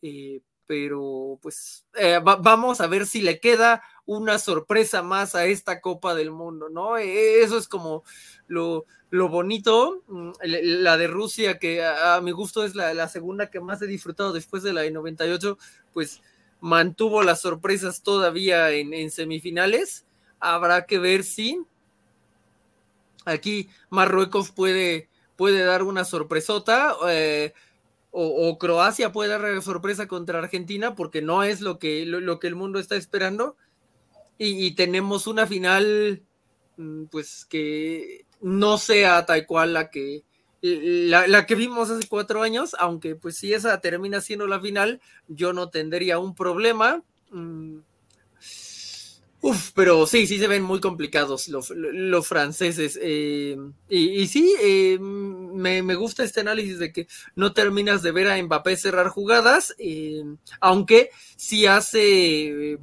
Eh, 0.02 0.42
pero 0.72 1.38
pues 1.42 1.84
eh, 1.96 2.20
va, 2.20 2.38
vamos 2.38 2.80
a 2.80 2.88
ver 2.88 3.06
si 3.06 3.20
le 3.20 3.42
queda 3.42 3.84
una 4.06 4.40
sorpresa 4.40 5.04
más 5.04 5.36
a 5.36 5.44
esta 5.44 5.82
Copa 5.82 6.16
del 6.16 6.32
Mundo, 6.32 6.70
¿no? 6.70 6.98
E, 6.98 7.42
eso 7.44 7.58
es 7.58 7.68
como 7.68 8.06
lo, 8.48 8.86
lo 9.10 9.28
bonito, 9.28 10.02
mm, 10.08 10.32
la 10.46 10.96
de 10.96 11.08
Rusia, 11.08 11.60
que 11.60 11.84
a, 11.84 12.22
mi 12.22 12.32
gusto 12.32 12.64
es 12.64 12.74
la, 12.74 13.10
segunda 13.10 13.50
que 13.50 13.60
más 13.60 13.82
he 13.82 13.86
disfrutado 13.86 14.32
después 14.32 14.64
de 14.64 14.72
la 14.72 14.80
de 14.80 14.92
98, 14.92 15.58
pues 15.94 16.22
mantuvo 16.62 17.22
las 17.22 17.42
sorpresas 17.42 18.02
todavía 18.02 18.72
en, 18.72 18.94
en 18.94 19.12
semifinales. 19.12 20.06
Habrá 20.40 20.86
que 20.86 21.00
ver 21.00 21.26
si 21.26 21.60
aquí 23.26 23.68
Marruecos 23.90 24.52
puede, 24.52 25.10
puede 25.36 25.66
dar 25.66 25.84
una 25.84 26.06
sorpresota. 26.06 26.96
Eh, 27.10 27.54
o, 28.12 28.58
Croacia 28.58 29.12
puede 29.12 29.30
dar 29.30 29.62
sorpresa 29.62 30.08
contra 30.08 30.40
Argentina 30.40 30.96
porque 30.96 31.22
no 31.22 31.44
es 31.44 31.62
lo 31.62 31.80
que, 31.80 32.06
lo, 32.06 32.40
que 32.40 32.48
el 32.48 32.56
mundo 32.56 32.80
está 32.80 32.96
esperando. 32.96 33.56
Y, 34.38 34.72
tenemos 34.72 35.28
una 35.28 35.46
final, 35.46 36.24
mm, 36.78 37.06
pues 37.06 37.46
que 37.46 38.26
no 38.42 38.78
sea 38.80 39.26
tal 39.26 39.46
cual 39.46 39.74
la 39.74 39.92
que, 39.92 40.24
la, 40.62 41.46
que 41.46 41.56
vimos 41.56 41.90
hace 41.90 42.08
cuatro 42.08 42.42
años, 42.42 42.76
aunque 42.80 43.16
pues 43.16 43.38
si 43.38 43.54
esa 43.54 43.80
termina 43.82 44.20
siendo 44.20 44.48
la 44.48 44.60
final, 44.60 45.00
yo 45.28 45.54
no 45.54 45.70
tendría 45.70 46.20
un 46.20 46.36
problema. 46.36 47.04
Uf, 49.44 49.72
pero 49.74 50.06
sí, 50.06 50.28
sí 50.28 50.38
se 50.38 50.48
ven 50.48 50.62
muy 50.62 50.80
complicados 50.80 51.48
los, 51.48 51.72
los 51.72 52.28
franceses. 52.28 53.00
Eh, 53.02 53.58
y, 53.90 54.22
y, 54.22 54.28
sí, 54.28 54.56
eh, 54.62 55.00
me, 55.00 55.82
me, 55.82 55.96
gusta 55.96 56.24
este 56.24 56.42
análisis 56.42 56.78
de 56.78 56.94
que 56.94 57.08
no 57.36 57.52
terminas 57.52 58.04
de 58.04 58.12
ver 58.12 58.28
a 58.28 58.42
Mbappé 58.42 58.78
cerrar 58.78 59.08
jugadas, 59.10 59.74
eh, 59.80 60.24
aunque 60.60 61.10
sí 61.38 61.66
hace 61.66 62.78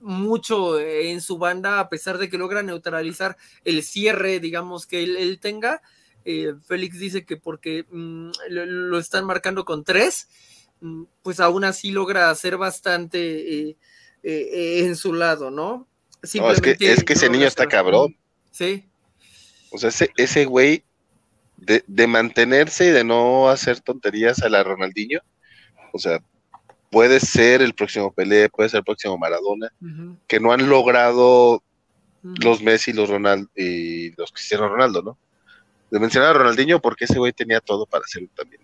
mucho 0.00 0.80
en 0.80 1.20
su 1.20 1.38
banda, 1.38 1.78
a 1.78 1.88
pesar 1.88 2.18
de 2.18 2.28
que 2.28 2.38
logra 2.38 2.64
neutralizar 2.64 3.36
el 3.64 3.84
cierre, 3.84 4.40
digamos, 4.40 4.86
que 4.86 5.04
él, 5.04 5.16
él 5.16 5.38
tenga. 5.38 5.80
Félix 6.66 6.98
dice 6.98 7.24
que 7.24 7.36
porque 7.36 7.84
mm, 7.88 8.30
lo, 8.48 8.66
lo, 8.66 8.98
están 8.98 9.26
marcando 9.26 9.64
con 9.64 9.84
tres, 9.84 10.28
mm, 10.80 11.04
pues 11.22 11.38
aún 11.38 11.62
así 11.62 11.92
logra 11.92 12.30
hacer 12.30 12.56
bastante 12.56 13.76
eh, 14.24 14.48
eh, 14.52 14.86
en 14.86 14.96
su 14.96 15.12
lado, 15.12 15.50
¿no? 15.50 15.86
no 16.34 16.50
es 16.50 16.60
que, 16.62 16.76
es 16.80 17.04
que 17.04 17.12
ese 17.12 17.28
niño 17.28 17.46
está 17.46 17.66
cabrón. 17.66 18.16
Sí. 18.50 18.82
O 19.70 19.76
sea, 19.76 19.90
ese, 19.90 20.10
ese 20.16 20.46
güey 20.46 20.82
de, 21.58 21.84
de, 21.86 22.06
mantenerse 22.06 22.86
y 22.86 22.90
de 22.90 23.04
no 23.04 23.50
hacer 23.50 23.80
tonterías 23.80 24.42
a 24.42 24.48
la 24.48 24.64
Ronaldinho, 24.64 25.20
o 25.92 25.98
sea, 25.98 26.20
puede 26.90 27.20
ser 27.20 27.60
el 27.60 27.74
próximo 27.74 28.12
Pelé, 28.12 28.48
puede 28.48 28.70
ser 28.70 28.78
el 28.78 28.84
próximo 28.84 29.18
Maradona, 29.18 29.70
uh 29.82 29.84
-huh. 29.84 30.16
que 30.26 30.40
no 30.40 30.52
han 30.52 30.70
logrado 30.70 31.56
uh 31.56 31.60
-huh. 32.22 32.44
los 32.44 32.62
Messi, 32.62 32.94
los 32.94 33.10
Ronaldo 33.10 33.50
y 33.54 34.12
los 34.16 34.32
Cristiano 34.32 34.68
Ronaldo, 34.68 35.02
¿no? 35.02 35.18
De 35.90 36.00
mencionar 36.00 36.30
a 36.30 36.38
Ronaldinho 36.38 36.80
porque 36.80 37.04
ese 37.04 37.18
güey 37.18 37.34
tenía 37.34 37.60
todo 37.60 37.84
para 37.84 38.04
hacerlo 38.04 38.28
también. 38.34 38.62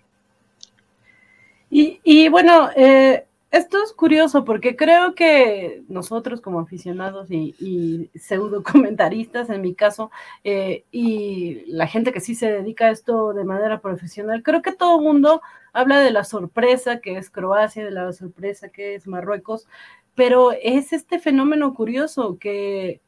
Y, 1.69 2.01
y 2.03 2.29
bueno, 2.29 2.71
eh, 2.75 3.27
esto 3.51 3.83
es 3.83 3.93
curioso 3.93 4.45
porque 4.45 4.77
creo 4.77 5.15
que 5.15 5.83
nosotros 5.89 6.41
como 6.41 6.61
aficionados 6.61 7.31
y, 7.31 8.11
pseudo 8.15 8.63
comentaristas, 8.63 9.51
en 9.51 9.61
mi 9.61 9.75
caso, 9.75 10.11
eh, 10.45 10.85
y 10.93 11.65
la 11.67 11.87
gente 11.87 12.13
que 12.13 12.21
sí 12.21 12.35
se 12.35 12.51
dedica 12.51 12.87
a 12.87 12.91
esto 12.91 13.33
de 13.33 13.45
manera 13.45 13.81
profesional, 13.81 14.43
creo 14.43 14.63
que 14.63 14.73
todo 14.73 14.99
el 14.99 15.05
mundo 15.05 15.43
habla 15.73 16.01
de 16.01 16.11
la 16.13 16.25
sorpresa 16.25 17.01
que 17.01 17.17
es 17.17 17.31
Croacia, 17.31 17.85
de 17.85 17.91
la 17.91 18.13
sorpresa 18.13 18.69
que 18.69 18.95
es 18.95 19.07
Marruecos, 19.07 19.67
pero 20.15 20.53
es 20.53 20.93
este 20.93 21.19
fenómeno 21.19 21.75
curioso 21.75 22.39
que 22.39 23.01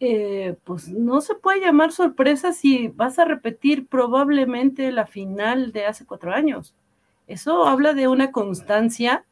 eh, 0.00 0.56
pues 0.64 0.88
no 0.88 1.20
se 1.20 1.34
puede 1.34 1.60
llamar 1.60 1.92
sorpresa 1.92 2.52
si 2.52 2.88
vas 2.88 3.18
a 3.18 3.24
repetir 3.24 3.86
probablemente 3.86 4.90
la 4.92 5.06
final 5.06 5.72
de 5.72 5.86
hace 5.86 6.06
cuatro 6.06 6.32
años. 6.32 6.74
Eso 7.28 7.66
habla 7.66 7.94
de 7.94 8.08
una 8.08 8.32
constancia 8.32 9.24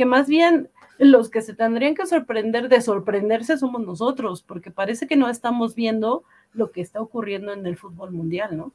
que 0.00 0.06
más 0.06 0.28
bien 0.28 0.70
los 0.96 1.28
que 1.28 1.42
se 1.42 1.52
tendrían 1.52 1.94
que 1.94 2.06
sorprender 2.06 2.70
de 2.70 2.80
sorprenderse 2.80 3.58
somos 3.58 3.82
nosotros, 3.82 4.40
porque 4.40 4.70
parece 4.70 5.06
que 5.06 5.14
no 5.14 5.28
estamos 5.28 5.74
viendo 5.74 6.24
lo 6.54 6.70
que 6.70 6.80
está 6.80 7.02
ocurriendo 7.02 7.52
en 7.52 7.66
el 7.66 7.76
fútbol 7.76 8.10
mundial, 8.10 8.56
¿no? 8.56 8.72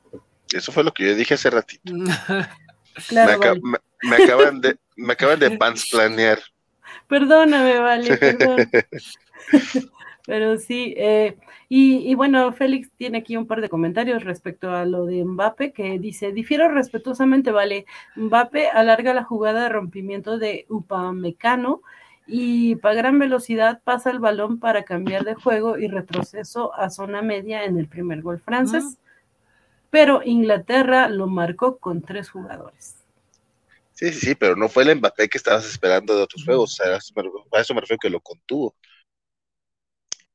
Eso 0.54 0.72
fue 0.72 0.84
lo 0.84 0.94
que 0.94 1.04
yo 1.04 1.16
dije 1.16 1.34
hace 1.34 1.50
ratito. 1.50 1.92
claro, 3.10 3.40
me, 4.04 4.16
acaban 4.24 4.62
de, 4.62 4.78
me 4.96 5.14
acaban 5.14 5.40
de 5.40 5.58
planear. 5.92 6.40
Perdóname, 7.08 7.80
vale, 7.80 8.18
perdón. 8.18 8.70
Pero 10.26 10.58
sí, 10.58 10.96
eh, 10.98 11.38
y, 11.70 12.16
bueno, 12.16 12.52
Félix 12.52 12.90
tiene 12.98 13.20
aquí 13.20 13.38
un 13.38 13.46
par 13.46 13.62
de 13.62 13.70
comentarios 13.70 14.24
respecto 14.24 14.72
a 14.72 14.86
lo 14.86 15.06
de 15.06 15.24
Mbappe, 15.24 15.72
que 15.72 16.00
dice, 16.00 16.32
difiero 16.32 16.68
respetuosamente, 16.68 17.52
vale, 17.52 17.86
Mbappe 18.16 18.70
alarga 18.70 19.14
la 19.14 19.24
jugada 19.24 19.64
de 19.64 19.70
rompimiento 19.70 20.40
de 20.40 20.66
Upamecano 20.70 21.82
y 22.26 22.76
para 22.78 22.96
gran 22.96 23.20
velocidad 23.20 23.82
pasa 23.84 24.10
el 24.10 24.18
balón 24.18 24.60
para 24.60 24.84
cambiar 24.84 25.26
de 25.26 25.36
juego 25.36 25.78
y 25.78 25.88
retroceso 25.88 26.74
a 26.74 26.90
zona 26.90 27.22
media 27.22 27.64
en 27.66 27.78
el 27.78 27.88
primer 27.88 28.24
gol 28.24 28.40
francés. 28.40 28.98
Pero 29.92 30.22
Inglaterra 30.26 31.08
lo 31.08 31.28
marcó 31.28 31.78
con 31.78 32.02
tres 32.02 32.30
jugadores. 32.30 32.96
Sí, 33.94 34.12
sí, 34.12 34.20
sí, 34.26 34.36
pero 34.36 34.56
no 34.56 34.70
fue 34.70 34.84
el 34.84 34.96
Mbappé 34.98 35.30
que 35.30 35.38
estabas 35.38 35.66
esperando 35.70 36.16
de 36.16 36.24
otros 36.24 36.44
juegos, 36.44 36.74
o 36.74 36.84
sea, 36.84 36.96
a 36.96 37.62
eso 37.62 37.74
me 37.74 37.82
refiero 37.82 38.00
que 38.02 38.10
lo 38.10 38.20
contuvo. 38.20 38.74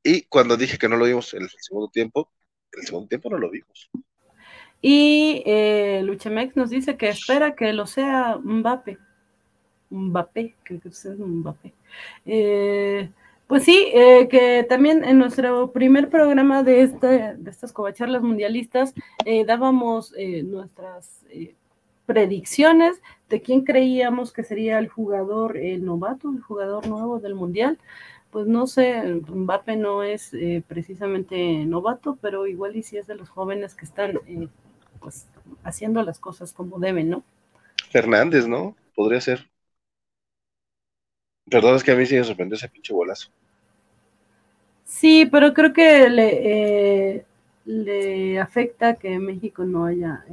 Y 0.03 0.23
cuando 0.23 0.57
dije 0.57 0.79
que 0.79 0.89
no 0.89 0.97
lo 0.97 1.05
vimos 1.05 1.35
en 1.35 1.43
el 1.43 1.51
segundo 1.51 1.89
tiempo, 1.89 2.31
el 2.73 2.87
segundo 2.87 3.09
tiempo 3.09 3.31
no 3.31 3.39
lo 3.39 3.51
vimos. 3.51 3.91
Y 4.83 5.43
eh, 5.45 6.01
Luchemex 6.05 6.57
nos 6.57 6.71
dice 6.71 6.97
que 6.97 7.11
espera 7.11 7.55
que 7.55 7.73
lo 7.73 7.87
sea 7.87 8.39
Mbappé. 8.43 8.97
Mbappé, 9.91 10.55
creo 10.63 10.81
que 10.81 10.89
es 10.89 11.07
Mbappé. 11.19 11.75
Eh, 12.25 13.11
pues 13.47 13.65
sí, 13.65 13.89
eh, 13.93 14.29
que 14.31 14.65
también 14.69 15.05
en 15.05 15.19
nuestro 15.19 15.73
primer 15.73 16.09
programa 16.09 16.63
de, 16.63 16.83
este, 16.83 17.35
de 17.37 17.51
estas 17.51 17.73
covacharlas 17.73 18.23
mundialistas 18.23 18.95
dábamos 19.47 20.15
nuestras 20.45 21.25
predicciones 22.07 23.01
de 23.29 23.43
quién 23.43 23.65
creíamos 23.65 24.33
que 24.33 24.45
sería 24.45 24.79
el 24.79 24.89
jugador 24.89 25.59
novato, 25.81 26.31
el 26.31 26.41
jugador 26.41 26.87
nuevo 26.87 27.19
del 27.19 27.35
mundial 27.35 27.79
pues 28.31 28.47
no 28.47 28.67
sé, 28.67 29.03
Mbappe 29.03 29.77
no 29.77 30.03
es 30.03 30.33
eh, 30.35 30.63
precisamente 30.67 31.65
novato, 31.67 32.17
pero 32.21 32.47
igual 32.47 32.77
y 32.77 32.83
si 32.83 32.97
es 32.97 33.07
de 33.07 33.17
los 33.17 33.29
jóvenes 33.29 33.75
que 33.75 33.85
están 33.85 34.19
eh, 34.27 34.49
pues 35.01 35.27
haciendo 35.65 36.03
las 36.03 36.19
cosas 36.19 36.53
como 36.53 36.79
deben, 36.79 37.11
¿no? 37.11 37.23
Fernández, 37.91 38.47
¿no? 38.47 38.77
Podría 38.95 39.21
ser. 39.21 39.49
Perdón, 41.51 41.77
es 41.77 41.83
que 41.83 41.93
a 41.93 41.97
mí 41.97 42.07
sí 42.07 42.15
me 42.17 42.25
sorprendió 42.25 42.57
ese 42.57 42.69
pinche 42.69 42.93
bolazo. 42.93 43.29
Sí, 44.85 45.27
pero 45.27 45.53
creo 45.53 45.73
que 45.73 46.09
le, 46.09 47.17
eh, 47.17 47.25
le 47.65 48.39
afecta 48.41 48.95
que 48.95 49.19
México 49.19 49.65
no 49.65 49.87
haya 49.87 50.25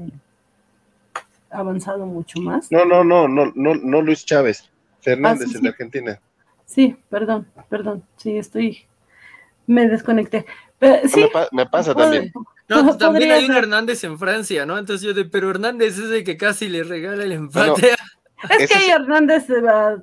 avanzado 1.50 2.06
mucho 2.06 2.40
más. 2.42 2.72
No, 2.72 2.86
no, 2.86 3.04
no, 3.04 3.28
no, 3.28 3.52
no, 3.56 3.76
no 3.76 4.02
Luis 4.02 4.26
Chávez. 4.26 4.70
Fernández, 5.02 5.50
ah, 5.56 5.60
de 5.62 5.70
Argentina. 5.70 6.20
Sí, 6.68 6.98
perdón, 7.10 7.48
perdón, 7.70 8.04
sí, 8.18 8.38
estoy, 8.38 8.86
me 9.68 9.88
desconecté. 9.88 10.46
sí, 11.08 11.26
me, 11.52 11.66
pasa 11.66 11.96
también. 11.96 12.32
No, 12.68 12.98
también 12.98 13.32
hay 13.32 13.46
un 13.46 13.56
Hernández 13.56 14.04
en 14.04 14.20
Francia, 14.20 14.66
¿no? 14.66 14.78
Entonces 14.78 15.08
yo 15.08 15.14
de, 15.14 15.26
pero 15.26 15.50
Hernández 15.50 15.98
es 15.98 16.12
el 16.12 16.24
que 16.26 16.36
casi 16.36 16.68
le 16.68 16.84
regala 16.84 17.24
el 17.24 17.32
empate. 17.32 17.92
es 18.60 18.70
que 18.70 18.78
hay 18.78 18.90
Hernández 18.90 19.46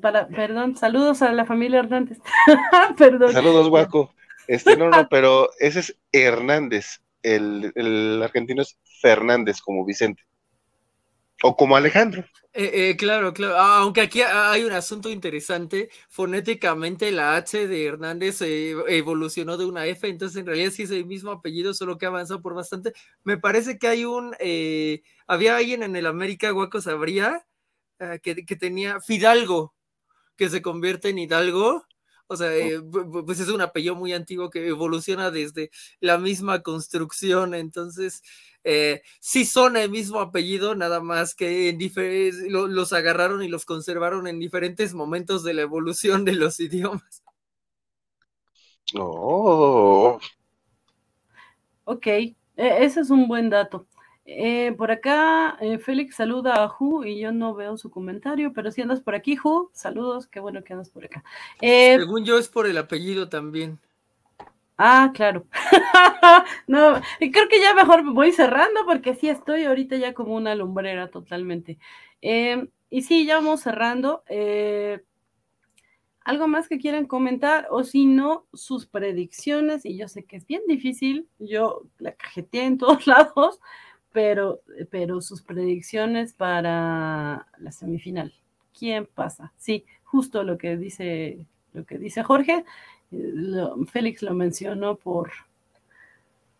para, 0.01 0.27
perdón, 0.27 0.77
saludos 0.77 1.20
a 1.20 1.32
la 1.32 1.45
familia 1.45 1.81
Hernández. 1.81 2.19
perdón. 2.99 3.32
Saludos, 3.32 3.69
Guaco. 3.69 4.15
Este, 4.49 4.77
no, 4.77 4.89
no, 4.89 5.07
pero 5.11 5.51
ese 5.59 5.81
es 5.81 5.97
Hernández. 6.12 7.03
El, 7.23 7.73
el 7.74 8.23
argentino 8.23 8.62
es 8.62 8.78
Fernández, 9.01 9.61
como 9.61 9.85
Vicente. 9.85 10.23
O 11.43 11.55
como 11.55 11.77
Alejandro. 11.77 12.24
Eh, 12.57 12.91
eh, 12.91 12.97
claro, 12.97 13.35
claro. 13.35 13.57
Ah, 13.57 13.79
aunque 13.79 14.01
aquí 14.01 14.23
hay 14.23 14.63
un 14.63 14.71
asunto 14.73 15.11
interesante. 15.11 15.91
Fonéticamente 16.09 17.11
la 17.11 17.35
H 17.35 17.67
de 17.67 17.85
Hernández 17.85 18.41
evolucionó 18.43 19.57
de 19.57 19.65
una 19.67 19.87
F, 19.87 20.07
entonces 20.07 20.39
en 20.39 20.47
realidad 20.47 20.71
sí 20.71 20.85
es 20.85 20.93
el 20.93 21.05
mismo 21.05 21.33
apellido, 21.33 21.75
solo 21.75 21.99
que 21.99 22.07
avanzó 22.07 22.41
por 22.41 22.55
bastante. 22.55 22.93
Me 23.25 23.39
parece 23.39 23.77
que 23.77 23.89
hay 23.89 24.05
un. 24.05 24.37
Eh, 24.39 25.03
había 25.27 25.57
alguien 25.57 25.83
en 25.83 25.97
el 25.97 26.07
América, 26.07 26.51
Guaco 26.51 26.81
Sabría, 26.81 27.45
ah, 28.01 28.19
que, 28.19 28.47
que, 28.47 28.57
tenía 28.57 29.01
Fidalgo, 29.01 29.75
que 30.37 30.49
se 30.51 30.63
convierte 30.63 31.11
en 31.11 31.19
Hidalgo. 31.19 31.87
O 32.27 32.37
sea, 32.37 32.51
oh. 32.79 33.25
pues 33.25 33.41
es 33.41 33.49
un 33.49 33.61
apellido 33.61 33.95
muy 33.95 34.13
antiguo 34.13 34.51
que 34.51 34.67
evoluciona 34.67 35.31
desde 35.31 35.71
la 36.01 36.19
misma 36.19 36.63
construcción. 36.63 37.55
Entonces, 37.55 38.23
eh, 38.65 39.03
sí 39.21 39.45
son 39.45 39.77
el 39.77 39.91
mismo 39.91 40.21
apellido, 40.21 40.75
nada 40.75 41.01
más 41.01 41.35
que 41.35 41.69
en 41.69 41.79
los 42.49 42.93
agarraron 42.93 43.43
y 43.43 43.49
los 43.49 43.67
conservaron 43.67 44.27
en 44.27 44.39
diferentes 44.39 44.95
momentos 44.95 45.45
de 45.45 45.55
la 45.55 45.63
evolución 45.63 46.25
de 46.25 46.33
los 46.33 46.61
idiomas. 46.61 47.23
Oh. 48.95 50.19
Ok, 51.85 52.07
e, 52.07 52.35
ese 52.57 53.01
es 53.01 53.11
un 53.11 53.29
buen 53.29 53.51
dato. 53.51 53.87
Eh, 54.27 54.73
por 54.79 54.91
acá, 54.91 55.57
eh, 55.61 55.79
Félix 55.79 56.17
saluda 56.17 56.65
a 56.65 56.69
Ju 56.69 57.05
y 57.05 57.19
yo 57.19 57.33
no 57.33 57.55
veo 57.55 57.77
su 57.77 57.91
comentario, 57.91 58.53
pero 58.53 58.71
si 58.71 58.81
andas 58.81 59.01
por 59.01 59.15
aquí, 59.15 59.37
Ju, 59.37 59.71
saludos, 59.73 60.27
qué 60.27 60.41
bueno 60.41 60.65
que 60.65 60.73
andas 60.73 60.91
por 60.91 61.05
acá. 61.05 61.23
Según 61.61 62.25
yo 62.25 62.39
es 62.39 62.49
por 62.49 62.67
el 62.67 62.79
apellido 62.79 63.29
también. 63.29 63.79
Ah, 64.77 65.13
claro. 65.15 65.47
no, 66.67 67.01
creo 67.19 67.49
que 67.49 67.61
ya 67.61 67.75
mejor 67.75 68.03
voy 68.13 68.33
cerrando 68.33 68.85
porque 68.85 69.15
sí 69.15 69.29
estoy 69.29 69.65
ahorita 69.65 69.97
ya 69.97 70.15
como 70.15 70.35
una 70.35 70.55
lumbrera 70.55 71.09
totalmente. 71.09 71.79
Em, 72.21 72.69
y 72.91 73.03
sí, 73.03 73.25
ya 73.25 73.37
vamos 73.37 73.61
cerrando. 73.61 74.25
Eh, 74.29 75.01
¿Algo 76.25 76.49
más 76.49 76.69
que 76.69 76.79
quieran 76.79 77.07
comentar? 77.07 77.69
O 77.71 77.85
si 77.85 78.07
no, 78.07 78.47
sus 78.53 78.87
predicciones. 78.87 79.85
Y 79.85 79.97
yo 79.97 80.09
sé 80.09 80.25
que 80.25 80.37
es 80.37 80.47
bien 80.47 80.63
difícil. 80.67 81.29
Yo 81.39 81.83
la 81.99 82.13
cajeteé 82.13 82.65
en 82.65 82.79
todos 82.79 83.07
lados, 83.07 83.61
pero, 84.15 84.61
pero 84.91 85.20
sus 85.20 85.43
predicciones 85.43 86.32
para 86.32 87.49
la 87.59 87.73
semifinal. 87.73 88.32
¿Quién 88.78 89.09
pasa? 89.12 89.53
Sí, 89.59 89.85
justo 90.05 90.45
lo 90.45 90.57
que 90.57 90.77
dice, 90.77 91.45
lo 91.73 91.85
que 91.85 91.99
dice 91.99 92.23
Jorge. 92.23 92.65
Félix 93.91 94.23
lo 94.23 94.32
mencionó 94.35 94.95
por, 94.95 95.32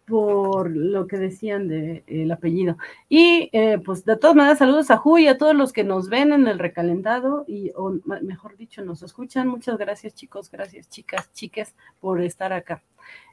por 0.05 0.69
lo 0.69 1.07
que 1.07 1.17
decían 1.17 1.69
del 1.69 2.03
el 2.09 2.33
apellido. 2.33 2.77
Y 3.09 3.51
eh, 3.53 3.79
pues 3.79 4.05
de 4.05 4.17
todas 4.17 4.35
maneras, 4.35 4.59
saludos 4.59 4.91
a 4.91 4.97
Ju 4.97 5.19
y 5.19 5.29
a 5.29 5.39
todos 5.39 5.55
los 5.55 5.73
que 5.73 5.85
nos 5.85 6.09
ven 6.09 6.33
en 6.33 6.49
el 6.49 6.59
recalentado 6.59 7.45
y, 7.47 7.71
o 7.77 7.95
mejor 8.23 8.57
dicho, 8.57 8.85
nos 8.85 9.05
escuchan. 9.05 9.47
Muchas 9.47 9.79
gracias 9.79 10.13
chicos, 10.13 10.51
gracias 10.51 10.89
chicas, 10.89 11.33
chiques 11.33 11.73
por 12.01 12.21
estar 12.21 12.53
acá. 12.53 12.83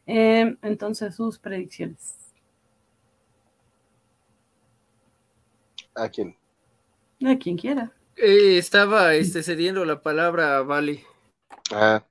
Eh, 0.06 0.56
entonces, 0.62 1.16
sus 1.16 1.40
predicciones. 1.40 2.22
¿A 5.96 6.10
quién? 6.10 6.36
A 7.26 7.38
quien 7.38 7.58
quiera. 7.58 7.92
Eh, 8.16 8.58
estaba 8.58 9.14
este, 9.16 9.44
cediendo 9.44 9.86
la 9.86 10.02
palabra 10.02 10.58
a 10.58 10.62
Vale. 10.62 11.04
Ah, 11.72 12.04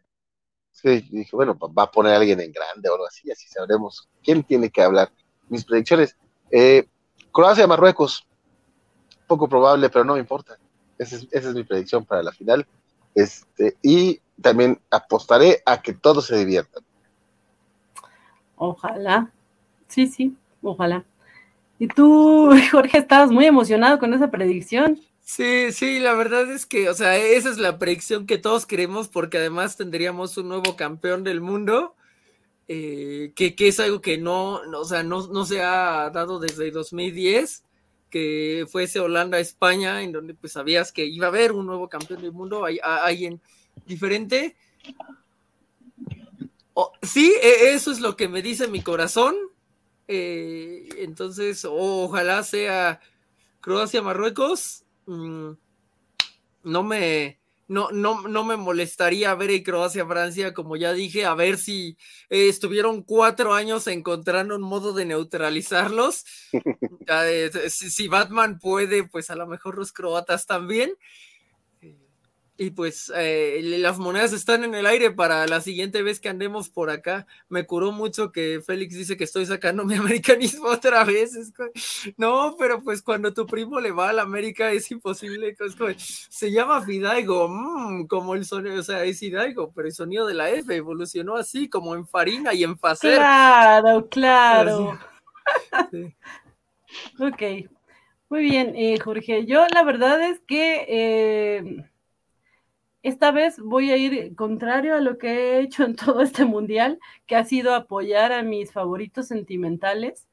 Sí, 0.83 1.07
dije, 1.11 1.37
bueno, 1.37 1.59
va 1.59 1.83
a 1.83 1.91
poner 1.91 2.15
a 2.15 2.17
alguien 2.17 2.41
en 2.41 2.53
grande 2.53 2.89
o 2.89 2.95
algo 2.95 3.07
así, 3.07 3.31
así 3.31 3.47
sabremos 3.49 4.09
quién 4.23 4.43
tiene 4.43 4.71
que 4.71 4.83
hablar. 4.83 5.11
Mis 5.51 5.65
predicciones. 5.65 6.17
Eh, 6.51 6.87
Croacia, 7.33 7.67
Marruecos. 7.67 8.25
Poco 9.27 9.47
probable, 9.47 9.91
pero 9.91 10.05
no 10.05 10.15
me 10.15 10.21
importa. 10.21 10.57
Esa 10.97 11.17
es, 11.31 11.55
mi 11.55 11.65
predicción 11.65 12.07
para 12.07 12.23
la 12.23 12.33
final. 12.33 12.67
Este, 13.15 13.77
y 13.83 14.21
también 14.41 14.81
apostaré 14.91 15.63
a 15.67 15.83
que 15.83 15.93
todos 15.93 16.27
se 16.27 16.37
diviertan. 16.39 16.83
Ojalá. 18.57 19.31
Sí, 19.87 20.07
sí, 20.07 20.35
ojalá. 20.63 21.05
Y 21.81 21.89
tú, 21.89 22.51
Jorge, 22.71 22.99
estabas 22.99 23.31
muy 23.33 23.47
emocionado 23.47 23.99
con 23.99 24.13
esa 24.15 24.31
predicción. 24.31 25.01
Sí, 25.23 25.73
sí, 25.73 25.99
la 25.99 26.13
verdad 26.13 26.51
es 26.53 26.67
que, 26.67 26.91
o 26.91 26.95
sea, 26.95 27.17
esa 27.17 27.51
es 27.51 27.57
la 27.57 27.79
predicción 27.79 28.27
que 28.27 28.37
todos 28.37 28.67
queremos 28.67 29.09
porque 29.09 29.39
además 29.39 29.77
tendríamos 29.77 30.37
un 30.37 30.49
nuevo 30.49 30.77
campeón 30.77 31.25
del 31.25 31.41
mundo, 31.41 31.95
eh, 32.69 33.33
que, 33.35 33.57
que, 33.57 33.69
es 33.69 33.81
algo 33.81 34.03
que 34.03 34.19
no, 34.19 34.57
o 34.57 34.85
sea, 34.85 35.03
no, 35.03 35.27
no, 35.29 35.47
se 35.47 35.63
ha 35.63 36.11
dado 36.11 36.39
desde 36.39 36.71
2010, 36.71 37.65
que 38.11 38.67
fuese 38.69 39.01
Holanda-España, 39.01 40.03
en 40.03 40.13
donde 40.13 40.35
pues 40.35 40.53
sabías 40.53 40.93
que 40.93 41.07
iba 41.07 41.27
a 41.27 41.31
haber 41.31 41.53
un 41.53 41.65
nuevo 41.65 41.89
campeón 41.89 42.21
del 42.21 42.33
mundo, 42.33 42.65
hay, 42.65 42.79
alguien 42.83 43.41
diferente. 43.87 44.55
Oh, 46.75 46.93
sí, 47.03 47.33
e, 47.43 47.73
eso 47.73 47.91
es 47.91 48.01
lo 48.01 48.17
que 48.17 48.29
me 48.29 48.43
dice 48.43 48.69
mi 48.69 48.83
corazón. 48.83 49.37
Eh, 50.13 50.89
entonces, 50.99 51.65
ojalá 51.65 52.43
sea 52.43 53.01
Croacia-Marruecos 53.61 54.85
Mm, 55.11 55.55
no 56.63 56.83
me, 56.85 57.41
no, 57.67 57.91
no, 57.91 58.29
no 58.29 58.45
me 58.45 58.57
molestaría 58.57 59.35
ver 59.35 59.51
en 59.51 59.65
Croacia-Francia, 59.65 60.55
como 60.55 60.77
ya 60.77 60.93
dije, 60.93 61.25
a 61.25 61.35
ver 61.35 61.59
si 61.59 61.97
eh, 62.29 62.49
estuvieron 62.49 63.03
cuatro 63.03 63.53
años 63.53 63.89
encontrando 63.89 64.55
un 64.55 64.63
modo 64.63 64.93
de 64.93 65.05
neutralizarlos. 65.07 66.25
Eh, 67.13 67.51
si, 67.71 68.07
Batman 68.07 68.61
puede, 68.61 69.03
pues 69.03 69.31
a 69.31 69.35
lo 69.35 69.49
mejor 69.49 69.77
los 69.77 69.93
croatas 69.93 70.47
también. 70.47 70.95
Y 72.63 72.73
pues 72.73 73.11
eh, 73.17 73.59
las 73.79 73.99
monedas 73.99 74.35
están 74.35 74.65
en 74.65 74.75
el 74.75 74.85
aire 74.85 75.11
para 75.11 75.47
la 75.47 75.63
siguiente 75.63 76.03
vez 76.03 76.21
que 76.21 76.29
andemos 76.29 76.69
por 76.69 76.91
acá. 76.91 77.27
Me 77.49 77.65
curó 77.65 77.91
mucho 77.91 78.33
que 78.33 78.61
Félix 78.61 78.97
dice 78.97 79.17
que 79.17 79.25
estoy 79.25 79.47
sacando 79.47 79.83
mi 79.83 79.95
americanismo 79.97 80.69
otra 80.69 81.03
vez. 81.05 81.33
no, 82.19 82.57
pero 82.59 82.83
pues 82.83 83.01
cuando 83.01 83.33
tu 83.33 83.47
primo 83.47 83.81
le 83.81 83.93
va 83.93 84.11
a 84.11 84.13
la 84.13 84.21
América 84.21 84.73
es 84.73 84.91
imposible. 84.91 85.57
se 86.29 86.53
llama 86.53 86.83
Fidalgo, 86.83 87.49
mm, 87.49 88.07
como 88.07 88.35
el 88.35 88.45
sonido, 88.45 88.79
o 88.79 88.83
sea, 88.83 89.05
es 89.05 89.23
Hidalgo, 89.23 89.73
pero 89.75 89.89
el 89.89 89.95
sonido 89.95 90.27
de 90.27 90.35
la 90.35 90.51
F 90.51 90.77
evolucionó 90.77 91.37
así, 91.37 91.67
como 91.67 91.95
en 91.95 92.07
farina 92.07 92.53
y 92.53 92.65
en 92.65 92.77
facer. 92.77 93.17
Claro, 93.17 94.07
claro. 94.11 94.99
Ok, 97.21 97.43
muy 98.29 98.43
bien, 98.43 98.75
eh, 98.77 98.99
Jorge. 98.99 99.47
Yo 99.47 99.65
la 99.73 99.83
verdad 99.83 100.21
es 100.21 100.41
que... 100.41 100.85
Eh 100.89 101.91
esta 103.03 103.31
vez 103.31 103.59
voy 103.59 103.91
a 103.91 103.97
ir 103.97 104.35
contrario 104.35 104.95
a 104.95 105.01
lo 105.01 105.19
que 105.19 105.29
he 105.29 105.61
hecho 105.61 105.85
en 105.85 105.97
todo 105.97 106.21
este 106.23 106.45
mundial, 106.45 106.99
que 107.27 107.37
ha 107.37 107.45
sido 107.45 107.75
apoyar 107.75 108.33
a 108.33 108.43
mis 108.43 108.73
favoritos 108.73 109.29
sentimentales. 109.29 110.27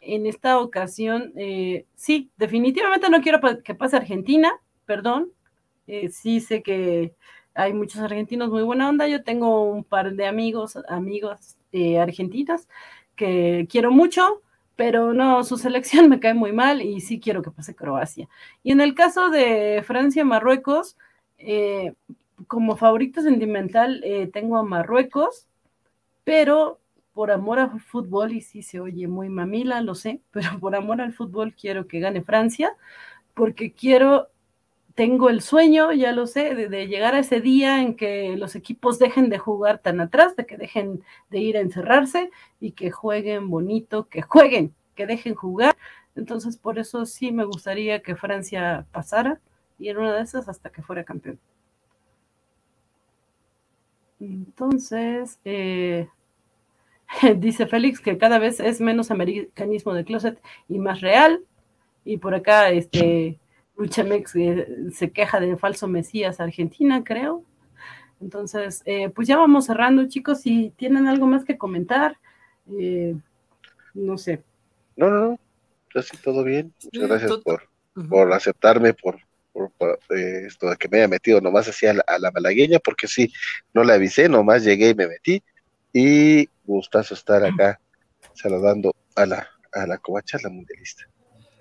En 0.00 0.26
esta 0.26 0.58
ocasión, 0.58 1.32
eh, 1.36 1.86
sí, 1.94 2.30
definitivamente 2.36 3.08
no 3.08 3.20
quiero 3.20 3.40
que 3.62 3.74
pase 3.74 3.96
Argentina, 3.96 4.52
perdón. 4.86 5.30
Eh, 5.86 6.10
sí 6.10 6.40
sé 6.40 6.62
que 6.62 7.14
hay 7.54 7.72
muchos 7.72 8.00
argentinos 8.00 8.50
muy 8.50 8.62
buena 8.62 8.88
onda. 8.88 9.06
Yo 9.08 9.22
tengo 9.24 9.64
un 9.64 9.84
par 9.84 10.14
de 10.14 10.26
amigos, 10.26 10.78
amigos 10.88 11.56
eh, 11.72 11.98
argentinos 11.98 12.68
que 13.16 13.66
quiero 13.70 13.90
mucho, 13.90 14.42
pero 14.76 15.12
no, 15.12 15.44
su 15.44 15.56
selección 15.56 16.08
me 16.08 16.20
cae 16.20 16.34
muy 16.34 16.52
mal 16.52 16.82
y 16.82 17.00
sí 17.00 17.20
quiero 17.20 17.42
que 17.42 17.50
pase 17.50 17.74
Croacia. 17.74 18.28
Y 18.62 18.72
en 18.72 18.80
el 18.80 18.94
caso 18.94 19.30
de 19.30 19.82
Francia-Marruecos, 19.86 20.96
eh, 21.44 21.94
como 22.46 22.76
favorito 22.76 23.22
sentimental 23.22 24.02
eh, 24.04 24.28
tengo 24.32 24.56
a 24.56 24.62
Marruecos, 24.62 25.46
pero 26.24 26.78
por 27.14 27.30
amor 27.30 27.58
al 27.58 27.80
fútbol, 27.80 28.32
y 28.32 28.40
sí 28.40 28.62
se 28.62 28.80
oye 28.80 29.06
muy 29.06 29.28
mamila, 29.28 29.80
lo 29.82 29.94
sé, 29.94 30.20
pero 30.32 30.58
por 30.58 30.74
amor 30.74 31.00
al 31.00 31.12
fútbol 31.12 31.54
quiero 31.54 31.86
que 31.86 32.00
gane 32.00 32.22
Francia, 32.22 32.72
porque 33.34 33.72
quiero, 33.72 34.28
tengo 34.94 35.30
el 35.30 35.42
sueño, 35.42 35.92
ya 35.92 36.12
lo 36.12 36.26
sé, 36.26 36.54
de, 36.54 36.86
llegar 36.86 37.14
a 37.14 37.20
ese 37.20 37.40
día 37.40 37.82
en 37.82 37.94
que 37.96 38.36
los 38.36 38.54
equipos 38.54 38.98
dejen 38.98 39.28
de 39.30 39.38
jugar 39.38 39.78
tan 39.78 40.00
atrás, 40.00 40.36
de 40.36 40.46
que 40.46 40.56
dejen 40.56 41.02
de 41.30 41.38
ir 41.38 41.56
a 41.56 41.60
encerrarse 41.60 42.30
y 42.60 42.72
que 42.72 42.90
jueguen 42.90 43.48
bonito, 43.50 44.04
que 44.08 44.22
jueguen, 44.22 44.74
que 44.94 45.06
dejen 45.06 45.34
jugar. 45.34 45.76
Entonces, 46.14 46.58
por 46.58 46.78
eso 46.78 47.06
sí 47.06 47.32
me 47.32 47.44
gustaría 47.44 48.02
que 48.02 48.16
Francia 48.16 48.84
pasara 48.92 49.40
y 49.82 49.88
en 49.88 49.98
una 49.98 50.14
de 50.14 50.22
esas 50.22 50.48
hasta 50.48 50.70
que 50.70 50.80
fuera 50.80 51.02
campeón. 51.02 51.40
Entonces, 54.20 55.38
eh, 55.44 56.08
dice 57.36 57.66
Félix 57.66 57.98
que 57.98 58.16
cada 58.16 58.38
vez 58.38 58.60
es 58.60 58.80
menos 58.80 59.10
americanismo 59.10 59.92
de 59.92 60.04
closet 60.04 60.40
y 60.68 60.78
más 60.78 61.00
real. 61.00 61.40
Y 62.04 62.18
por 62.18 62.32
acá, 62.34 62.70
este, 62.70 63.38
Luchamex 63.76 64.36
eh, 64.36 64.68
se 64.94 65.10
queja 65.10 65.40
de 65.40 65.56
falso 65.56 65.88
Mesías 65.88 66.38
Argentina, 66.38 67.02
creo. 67.02 67.42
Entonces, 68.20 68.82
eh, 68.84 69.10
pues 69.10 69.26
ya 69.26 69.36
vamos 69.36 69.66
cerrando, 69.66 70.06
chicos. 70.06 70.42
Si 70.42 70.70
tienen 70.76 71.08
algo 71.08 71.26
más 71.26 71.44
que 71.44 71.58
comentar, 71.58 72.18
no 73.94 74.16
sé. 74.16 74.44
No, 74.94 75.10
no, 75.10 75.30
no. 75.30 75.38
Así 75.96 76.16
todo 76.18 76.44
bien. 76.44 76.72
Muchas 76.84 77.08
gracias 77.08 77.32
por, 77.38 77.68
por 78.08 78.32
aceptarme, 78.32 78.94
por 78.94 79.18
por, 79.52 79.70
eh, 80.10 80.44
esto 80.46 80.70
de 80.70 80.76
que 80.76 80.88
me 80.88 80.98
haya 80.98 81.08
metido 81.08 81.40
nomás 81.40 81.68
así 81.68 81.86
a 81.86 81.94
la, 81.94 82.30
malagueña, 82.32 82.78
porque 82.78 83.06
sí, 83.06 83.32
no 83.74 83.84
le 83.84 83.94
avisé, 83.94 84.28
nomás 84.28 84.64
llegué 84.64 84.90
y 84.90 84.94
me 84.94 85.08
metí. 85.08 85.42
Y 85.92 86.48
gustazo 86.64 87.14
estar 87.14 87.44
acá 87.44 87.78
saludando 88.34 88.94
a 89.14 89.26
la, 89.26 89.48
a 89.72 89.86
la 89.86 89.98
covacha, 89.98 90.38
la 90.42 90.48
mundialista. 90.48 91.04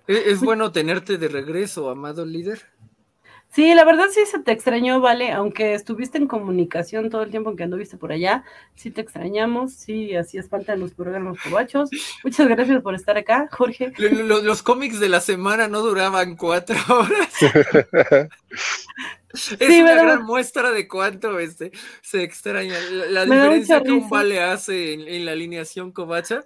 Es 0.07 0.39
bueno 0.41 0.71
tenerte 0.71 1.17
de 1.17 1.27
regreso, 1.27 1.89
amado 1.89 2.25
líder. 2.25 2.61
Sí, 3.53 3.73
la 3.75 3.83
verdad 3.83 4.05
sí 4.11 4.21
se 4.25 4.39
te 4.39 4.53
extrañó, 4.53 5.01
vale, 5.01 5.33
aunque 5.33 5.73
estuviste 5.73 6.17
en 6.17 6.27
comunicación 6.27 7.09
todo 7.09 7.23
el 7.23 7.31
tiempo 7.31 7.49
en 7.49 7.57
que 7.57 7.63
anduviste 7.63 7.97
por 7.97 8.13
allá, 8.13 8.45
sí 8.75 8.91
te 8.91 9.01
extrañamos, 9.01 9.73
sí 9.73 10.15
hacías 10.15 10.47
falta 10.47 10.71
en 10.71 10.79
los 10.79 10.93
programas 10.93 11.37
cobachos. 11.41 11.89
Muchas 12.23 12.47
gracias 12.47 12.81
por 12.81 12.95
estar 12.95 13.17
acá, 13.17 13.49
Jorge. 13.51 13.91
Los, 13.97 14.63
cómics 14.63 15.01
de 15.01 15.09
la 15.09 15.19
semana 15.19 15.67
no 15.67 15.81
duraban 15.81 16.37
cuatro 16.37 16.77
horas. 16.87 17.41
es 19.59 19.81
una 19.81 19.95
gran 19.95 20.23
muestra 20.23 20.71
de 20.71 20.87
cuánto 20.87 21.37
este, 21.37 21.73
se 22.01 22.23
extraña. 22.23 22.75
La, 23.09 23.25
diferencia 23.25 23.83
que 23.83 23.91
un 23.91 24.09
vale 24.09 24.41
hace 24.41 24.93
en, 24.93 25.25
la 25.25 25.33
alineación 25.33 25.91
covacha. 25.91 26.45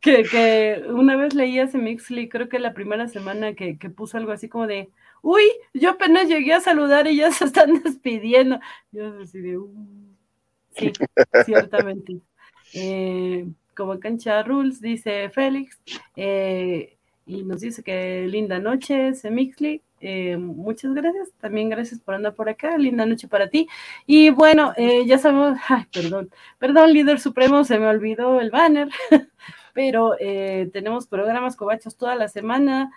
Que, 0.00 0.22
que, 0.24 0.84
una 0.88 1.16
vez 1.16 1.34
leí 1.34 1.58
ese 1.58 1.76
Mixly, 1.76 2.30
creo 2.30 2.48
que 2.48 2.58
la 2.58 2.72
primera 2.72 3.08
semana 3.08 3.52
que, 3.52 3.76
que 3.76 3.90
puso 3.90 4.16
algo 4.16 4.32
así 4.32 4.48
como 4.48 4.66
de 4.66 4.88
uy, 5.22 5.44
yo 5.72 5.90
apenas 5.90 6.28
llegué 6.28 6.52
a 6.52 6.60
saludar 6.60 7.06
y 7.06 7.16
ya 7.16 7.30
se 7.30 7.46
están 7.46 7.72
despidiendo. 7.82 8.60
Yo 8.90 9.12
decidí, 9.12 9.56
uh, 9.56 9.72
sí, 10.76 10.92
ciertamente. 11.46 12.20
Eh, 12.74 13.46
como 13.76 13.98
cancha 13.98 14.42
rules, 14.42 14.80
dice 14.80 15.30
Félix, 15.30 15.80
eh, 16.16 16.96
y 17.24 17.42
nos 17.44 17.60
dice 17.60 17.82
que 17.82 18.26
linda 18.28 18.58
noche, 18.58 19.14
Semixli. 19.14 19.82
Eh, 20.00 20.36
muchas 20.36 20.92
gracias, 20.94 21.30
también 21.40 21.68
gracias 21.68 22.00
por 22.00 22.14
andar 22.14 22.34
por 22.34 22.48
acá, 22.48 22.76
linda 22.76 23.06
noche 23.06 23.28
para 23.28 23.48
ti. 23.48 23.68
Y 24.06 24.30
bueno, 24.30 24.74
ya 25.06 25.18
sabemos, 25.18 25.58
ay, 25.68 25.84
perdón, 25.92 26.30
perdón, 26.58 26.92
líder 26.92 27.20
supremo, 27.20 27.64
se 27.64 27.78
me 27.78 27.86
olvidó 27.86 28.40
el 28.40 28.50
banner, 28.50 28.88
pero 29.72 30.16
tenemos 30.72 31.06
programas 31.06 31.56
cobachos 31.56 31.96
toda 31.96 32.14
la 32.14 32.28
semana. 32.28 32.90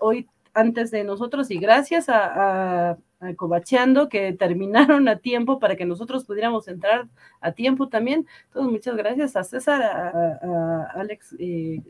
hoy 0.00 0.26
antes 0.54 0.90
de 0.90 1.04
nosotros 1.04 1.50
y 1.50 1.58
gracias 1.58 2.08
a, 2.08 2.90
a, 2.90 2.98
Cobacheando 3.36 4.08
que 4.08 4.32
terminaron 4.38 5.08
a 5.08 5.18
tiempo 5.18 5.58
para 5.58 5.76
que 5.76 5.84
nosotros 5.84 6.24
pudiéramos 6.24 6.66
entrar 6.68 7.08
a 7.40 7.52
tiempo 7.52 7.88
también. 7.88 8.26
Entonces, 8.46 8.72
muchas 8.72 8.96
gracias 8.96 9.36
a 9.36 9.44
César, 9.44 9.82
a, 9.82 10.90
Alex 10.94 11.36
eh, 11.38 11.82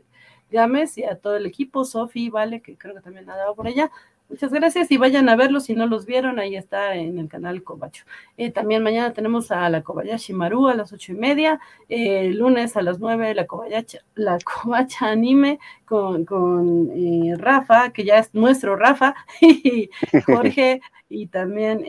Gámez 0.51 0.97
y 0.97 1.03
a 1.03 1.15
todo 1.15 1.35
el 1.35 1.45
equipo, 1.45 1.85
Sofi, 1.85 2.29
Vale, 2.29 2.61
que 2.61 2.77
creo 2.77 2.93
que 2.93 3.01
también 3.01 3.29
ha 3.29 3.35
dado 3.35 3.55
por 3.55 3.67
allá. 3.67 3.91
Muchas 4.29 4.51
gracias 4.51 4.89
y 4.89 4.97
vayan 4.97 5.29
a 5.29 5.35
verlos 5.35 5.65
si 5.65 5.75
no 5.75 5.85
los 5.85 6.05
vieron, 6.05 6.39
ahí 6.39 6.55
está 6.55 6.95
en 6.95 7.19
el 7.19 7.27
canal 7.27 7.61
Cobacho. 7.61 8.05
Eh, 8.37 8.51
también 8.51 8.81
mañana 8.81 9.13
tenemos 9.13 9.51
a 9.51 9.69
la 9.69 9.83
Kobayashi 9.83 10.33
Maru 10.33 10.69
a 10.69 10.73
las 10.73 10.91
ocho 10.91 11.11
y 11.11 11.15
media, 11.15 11.59
eh, 11.89 12.31
lunes 12.31 12.75
a 12.75 12.81
las 12.81 12.99
nueve 12.99 13.35
la 13.35 13.45
Kobayashi, 13.45 13.97
la 14.15 14.39
Kobacha 14.39 15.07
Anime 15.07 15.59
con, 15.85 16.25
con 16.25 16.89
eh, 16.95 17.35
Rafa, 17.37 17.91
que 17.91 18.05
ya 18.05 18.17
es 18.17 18.33
nuestro 18.33 18.75
Rafa, 18.75 19.13
y 19.41 19.89
Jorge 20.25 20.81
y 21.09 21.27
también 21.27 21.83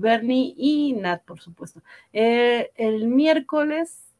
Bernie 0.00 0.54
y 0.56 0.94
Nat, 0.94 1.22
por 1.24 1.40
supuesto. 1.40 1.82
el 2.12 3.06
miércoles 3.06 4.13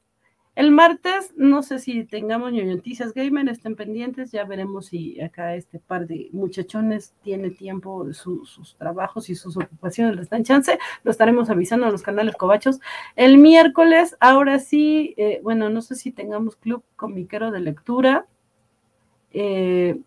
el 0.56 0.70
martes, 0.70 1.32
no 1.36 1.62
sé 1.62 1.78
si 1.78 2.04
tengamos 2.04 2.52
noticias 2.52 3.12
gamer, 3.12 3.48
estén 3.48 3.74
pendientes, 3.74 4.30
ya 4.30 4.44
veremos 4.44 4.86
si 4.86 5.20
acá 5.20 5.54
este 5.56 5.80
par 5.80 6.06
de 6.06 6.28
muchachones 6.32 7.12
tiene 7.22 7.50
tiempo, 7.50 8.12
sus 8.12 8.76
trabajos 8.78 9.28
y 9.30 9.34
sus 9.34 9.56
ocupaciones 9.56 10.16
les 10.16 10.28
dan 10.30 10.44
chance, 10.44 10.78
lo 11.02 11.10
estaremos 11.10 11.50
avisando 11.50 11.86
en 11.86 11.92
los 11.92 12.02
canales 12.02 12.36
cobachos. 12.36 12.80
El 13.16 13.38
miércoles, 13.38 14.16
ahora 14.20 14.58
sí, 14.60 15.14
eh, 15.16 15.40
bueno, 15.42 15.70
no 15.70 15.82
sé 15.82 15.96
si 15.96 16.12
tengamos 16.12 16.56
club 16.56 16.84
comiquero 16.96 17.50
de 17.50 17.60
lectura, 17.60 18.26
eh, 19.32 20.00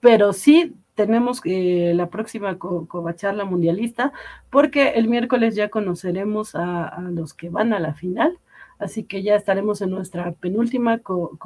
pero 0.00 0.32
sí 0.32 0.74
tenemos 0.94 1.40
eh, 1.44 1.92
la 1.94 2.08
próxima 2.08 2.58
co 2.58 2.86
covacharla 2.86 3.44
mundialista, 3.44 4.12
porque 4.50 4.90
el 4.90 5.08
miércoles 5.08 5.54
ya 5.54 5.68
conoceremos 5.68 6.54
a, 6.54 6.98
los 7.10 7.34
que 7.34 7.50
van 7.50 7.72
a 7.72 7.80
la 7.80 7.94
final, 7.94 8.38
así 8.84 9.04
que 9.04 9.22
ya 9.22 9.34
estaremos 9.34 9.80
en 9.80 9.90
nuestra 9.90 10.32
penúltima 10.32 10.98
co 10.98 11.38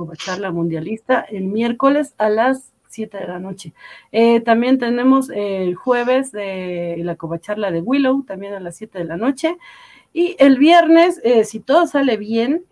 mundialista 0.53 1.21
el 1.21 1.45
miércoles 1.45 2.15
a 2.19 2.29
las 2.29 2.73
7 2.89 3.19
de 3.19 3.27
la 3.27 3.39
noche. 3.39 3.73
Eh, 4.13 4.41
también 4.41 4.79
tenemos 4.79 5.31
el 5.31 5.75
jueves 5.75 6.33
la 6.33 7.17
covacharla 7.17 7.71
de 7.71 7.81
Willow, 7.81 8.25
también 8.25 8.55
a 8.55 8.61
las 8.61 8.77
7 8.77 8.99
de 8.99 9.05
la 9.05 9.17
noche. 9.17 9.57
Y 10.13 10.37
el 10.39 10.59
viernes, 10.59 11.21
eh, 11.23 11.45
si 11.45 11.61
todo 11.61 11.87
sale 11.87 12.17
bien, 12.17 12.65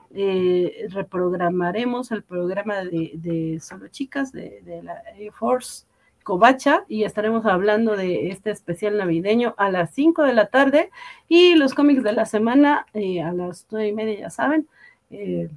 reprogramaremos 0.89 2.11
el 2.11 2.23
programa 2.23 2.83
de, 2.85 3.61
Solo 3.63 3.89
Chicas 3.89 4.33
de 4.33 4.81
la 4.83 5.03
Air 5.19 5.33
Force 5.33 5.85
Covacha 6.27 6.83
y 6.89 7.05
estaremos 7.05 7.47
hablando 7.47 7.95
de 7.95 8.31
este 8.31 8.51
especial 8.51 8.99
navideño 8.99 9.55
a 9.59 9.71
las 9.71 9.95
5 9.95 10.25
de 10.25 10.33
la 10.33 10.47
tarde 10.47 10.91
y 11.29 11.55
los 11.55 11.73
cómics 11.73 12.03
de 12.03 12.11
la 12.11 12.27
semana 12.27 12.85
eh, 12.95 13.23
a 13.23 13.33
las 13.33 13.65
9 13.71 13.87
y 13.87 13.93
media, 13.93 14.19
ya 14.19 14.31
saben. 14.31 14.67
Eh, 15.11 15.49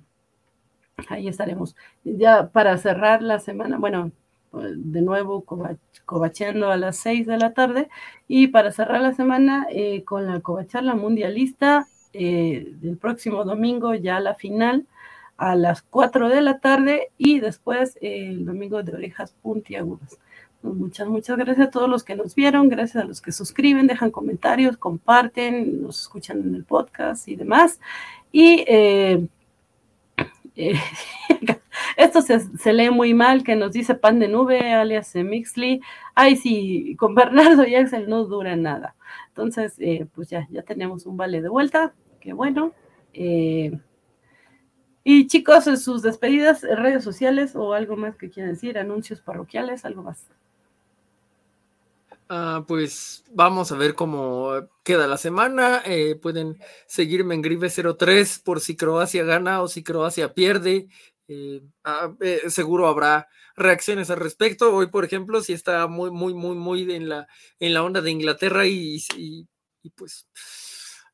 ahí 1.08 1.28
estaremos. 1.28 1.76
Ya 2.04 2.50
para 2.50 2.78
cerrar 2.78 3.24
la 3.24 3.40
semana, 3.40 3.80
bueno, 3.80 4.12
de 4.54 5.02
nuevo 5.02 5.44
covachando 6.06 6.70
a 6.70 6.78
las 6.78 6.98
6 6.98 7.26
de 7.26 7.38
la 7.38 7.56
tarde 7.56 7.90
y 8.28 8.50
para 8.50 8.72
cerrar 8.72 9.02
la 9.02 9.16
semana 9.16 9.66
eh, 9.72 10.04
con 10.04 10.28
la 10.28 10.40
covacharla 10.40 10.94
mundialista 10.94 11.88
del 12.14 12.98
próximo 13.02 13.44
domingo 13.44 13.96
ya 13.96 14.20
la 14.20 14.36
final 14.36 14.86
a 15.36 15.56
las 15.56 15.82
4 15.82 16.30
de 16.30 16.42
la 16.42 16.60
tarde 16.60 17.10
y 17.18 17.40
después 17.40 17.98
el 18.02 18.46
domingo 18.46 18.84
de 18.84 18.94
orejas 18.94 19.32
puntiagudas. 19.42 20.20
Muchas, 20.62 21.08
muchas 21.08 21.38
gracias 21.38 21.68
a 21.68 21.72
todos 21.72 21.90
los 21.90 22.04
que 22.04 22.16
nos 22.16 22.36
vieron, 22.36 22.68
gracias 22.68 23.02
a 23.02 23.08
los 23.08 23.22
que 23.22 23.32
suscriben, 23.32 23.88
dejan 23.88 24.12
comentarios, 24.12 24.76
comparten, 24.76 25.82
nos 25.82 26.02
escuchan 26.02 26.42
en 26.42 26.54
el 26.54 26.66
podcast 26.66 27.30
y 27.30 27.38
demás. 27.38 27.80
Y 28.34 28.66
eh, 28.68 29.26
eh, 30.58 30.74
esto 31.98 32.22
se, 32.22 32.74
lee 32.74 32.90
muy 32.90 33.14
mal, 33.14 33.44
que 33.44 33.56
nos 33.56 33.72
dice 33.72 33.96
pan 33.96 34.20
de 34.20 34.28
nube, 34.28 34.74
alias 34.74 35.16
Mixly. 35.16 35.80
Ay, 36.14 36.36
sí, 36.36 36.96
con 36.98 37.16
Bernardo 37.16 37.66
y 37.66 37.76
Axel 37.76 38.10
no 38.10 38.26
dura 38.26 38.58
nada. 38.58 38.96
Entonces, 39.30 39.76
eh, 39.80 40.08
pues 40.14 40.30
ya, 40.30 40.46
ya 40.52 40.64
tenemos 40.64 41.06
un 41.06 41.16
vale 41.16 41.42
de 41.42 41.48
vuelta, 41.50 41.94
qué 42.20 42.34
bueno. 42.34 42.74
y 45.04 45.28
chicos, 45.28 45.64
sus 45.82 46.02
despedidas, 46.02 46.64
redes 46.64 47.04
sociales 47.04 47.56
o 47.56 47.74
algo 47.74 47.96
más 47.96 48.18
que 48.18 48.30
quieran 48.30 48.54
decir, 48.54 48.78
anuncios 48.78 49.22
parroquiales, 49.22 49.86
algo 49.86 50.04
más. 50.04 50.28
Ah, 52.32 52.64
pues 52.68 53.24
vamos 53.32 53.72
a 53.72 53.76
ver 53.76 53.96
cómo 53.96 54.52
queda 54.84 55.08
la 55.08 55.18
semana. 55.18 55.82
Eh, 55.84 56.16
pueden 56.16 56.60
seguirme 56.86 57.34
en 57.34 57.42
Grive03 57.42 58.44
por 58.44 58.60
si 58.62 58.76
Croacia 58.76 59.24
gana 59.24 59.64
o 59.64 59.68
si 59.68 59.84
Croacia 59.84 60.36
pierde. 60.36 60.88
Eh, 61.28 61.64
ah, 61.84 62.14
eh, 62.22 62.42
seguro 62.50 62.88
habrá 62.88 63.28
reacciones 63.56 64.12
al 64.12 64.20
respecto. 64.20 64.72
Hoy, 64.76 64.88
por 64.92 65.06
ejemplo, 65.06 65.42
si 65.42 65.54
está 65.54 65.88
muy, 65.88 66.12
muy, 66.12 66.36
muy, 66.36 66.56
muy 66.56 66.94
en 66.94 67.10
la, 67.10 67.28
en 67.60 67.74
la 67.74 67.84
onda 67.84 68.00
de 68.00 68.12
Inglaterra 68.12 68.68
y, 68.68 69.04
y, 69.18 69.48
pues 69.96 70.28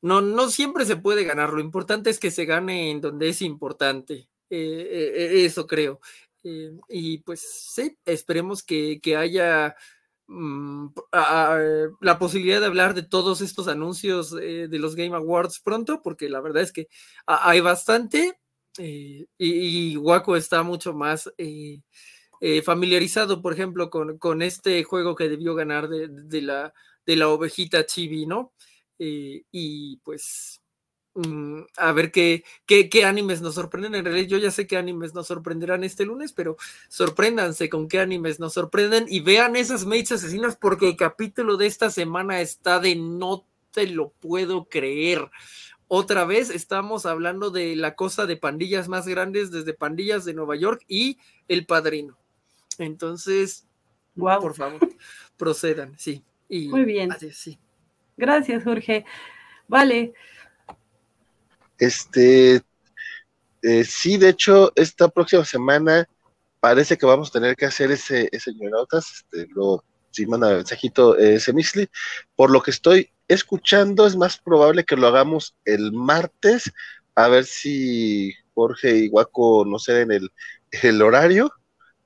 no, 0.02 0.20
no 0.20 0.50
siempre 0.50 0.84
se 0.84 0.96
puede 0.96 1.24
ganar. 1.24 1.50
Lo 1.54 1.60
importante 1.60 2.10
es 2.10 2.18
que 2.18 2.30
se 2.30 2.44
gane 2.44 2.90
en 2.90 3.00
donde 3.00 3.30
es 3.30 3.40
importante. 3.40 4.28
eso 4.50 5.66
creo. 5.66 5.98
y 6.42 7.18
pues 7.18 7.40
sí, 7.74 7.96
esperemos 8.04 8.62
que, 8.62 9.00
que 9.00 9.16
haya 9.16 9.76
la 10.28 12.18
posibilidad 12.18 12.60
de 12.60 12.66
hablar 12.66 12.94
de 12.94 13.02
todos 13.02 13.40
estos 13.40 13.68
anuncios 13.68 14.34
eh, 14.40 14.68
de 14.68 14.78
los 14.78 14.96
Game 14.96 15.14
Awards 15.14 15.60
pronto, 15.60 16.02
porque 16.02 16.28
la 16.28 16.40
verdad 16.40 16.62
es 16.62 16.72
que 16.72 16.88
hay 17.26 17.60
bastante 17.60 18.38
eh, 18.78 19.26
y, 19.38 19.96
Waco 19.96 20.36
está 20.36 20.62
mucho 20.62 20.92
más 20.94 21.32
eh, 21.38 21.80
familiarizado, 22.62 23.40
por 23.40 23.52
ejemplo, 23.52 23.88
con, 23.90 24.42
este 24.42 24.82
juego 24.84 25.14
que 25.14 25.28
debió 25.28 25.54
ganar 25.54 25.88
de, 25.88 26.42
la, 26.42 26.74
de 27.04 27.16
la 27.16 27.28
ovejita 27.28 27.86
chibi, 27.86 28.26
¿no? 28.26 28.52
y 28.98 29.98
pues 29.98 30.60
Mm, 30.65 30.65
a 31.76 31.92
ver 31.92 32.12
qué, 32.12 32.44
qué, 32.66 32.88
qué, 32.90 33.04
animes 33.04 33.40
nos 33.40 33.54
sorprenden. 33.54 33.94
En 33.94 34.04
realidad, 34.04 34.28
yo 34.28 34.38
ya 34.38 34.50
sé 34.50 34.66
qué 34.66 34.76
animes 34.76 35.14
nos 35.14 35.26
sorprenderán 35.28 35.84
este 35.84 36.04
lunes, 36.04 36.32
pero 36.32 36.56
sorpréndanse 36.88 37.68
con 37.68 37.88
qué 37.88 38.00
animes 38.00 38.38
nos 38.38 38.52
sorprenden 38.54 39.06
y 39.08 39.20
vean 39.20 39.56
esas 39.56 39.86
mates 39.86 40.12
asesinas 40.12 40.56
porque 40.56 40.88
el 40.88 40.96
capítulo 40.96 41.56
de 41.56 41.66
esta 41.66 41.90
semana 41.90 42.40
está 42.40 42.80
de 42.80 42.96
no 42.96 43.46
te 43.72 43.86
lo 43.86 44.10
puedo 44.10 44.64
creer. 44.64 45.30
Otra 45.88 46.24
vez 46.24 46.50
estamos 46.50 47.06
hablando 47.06 47.50
de 47.50 47.76
la 47.76 47.94
cosa 47.94 48.26
de 48.26 48.36
pandillas 48.36 48.88
más 48.88 49.06
grandes 49.06 49.50
desde 49.50 49.72
pandillas 49.72 50.24
de 50.24 50.34
Nueva 50.34 50.56
York 50.56 50.82
y 50.88 51.18
El 51.48 51.64
Padrino. 51.64 52.16
Entonces, 52.78 53.66
wow. 54.16 54.40
por 54.40 54.54
favor, 54.54 54.80
procedan, 55.36 55.96
sí. 55.98 56.22
Y 56.48 56.68
Muy 56.68 56.84
bien. 56.84 57.10
sí. 57.32 57.58
Gracias, 58.16 58.64
Jorge. 58.64 59.04
Vale. 59.68 60.12
Este, 61.78 62.62
eh, 63.62 63.84
sí, 63.84 64.16
de 64.16 64.30
hecho, 64.30 64.72
esta 64.76 65.08
próxima 65.08 65.44
semana 65.44 66.08
parece 66.60 66.96
que 66.96 67.06
vamos 67.06 67.28
a 67.28 67.32
tener 67.32 67.56
que 67.56 67.66
hacer 67.66 67.90
ese, 67.90 68.28
ese 68.32 68.50
este, 68.50 69.48
lo, 69.54 69.84
manda 70.26 70.54
mensajito 70.54 71.18
eh, 71.18 71.34
ese 71.34 71.52
misli. 71.52 71.88
Por 72.34 72.50
lo 72.50 72.62
que 72.62 72.70
estoy 72.70 73.10
escuchando, 73.28 74.06
es 74.06 74.16
más 74.16 74.38
probable 74.38 74.84
que 74.84 74.96
lo 74.96 75.06
hagamos 75.06 75.54
el 75.64 75.92
martes, 75.92 76.72
a 77.14 77.28
ver 77.28 77.44
si 77.44 78.32
Jorge 78.54 78.96
y 78.96 79.08
Guaco 79.08 79.64
no 79.66 79.78
ceden 79.78 80.12
el, 80.12 80.30
el 80.70 81.02
horario. 81.02 81.52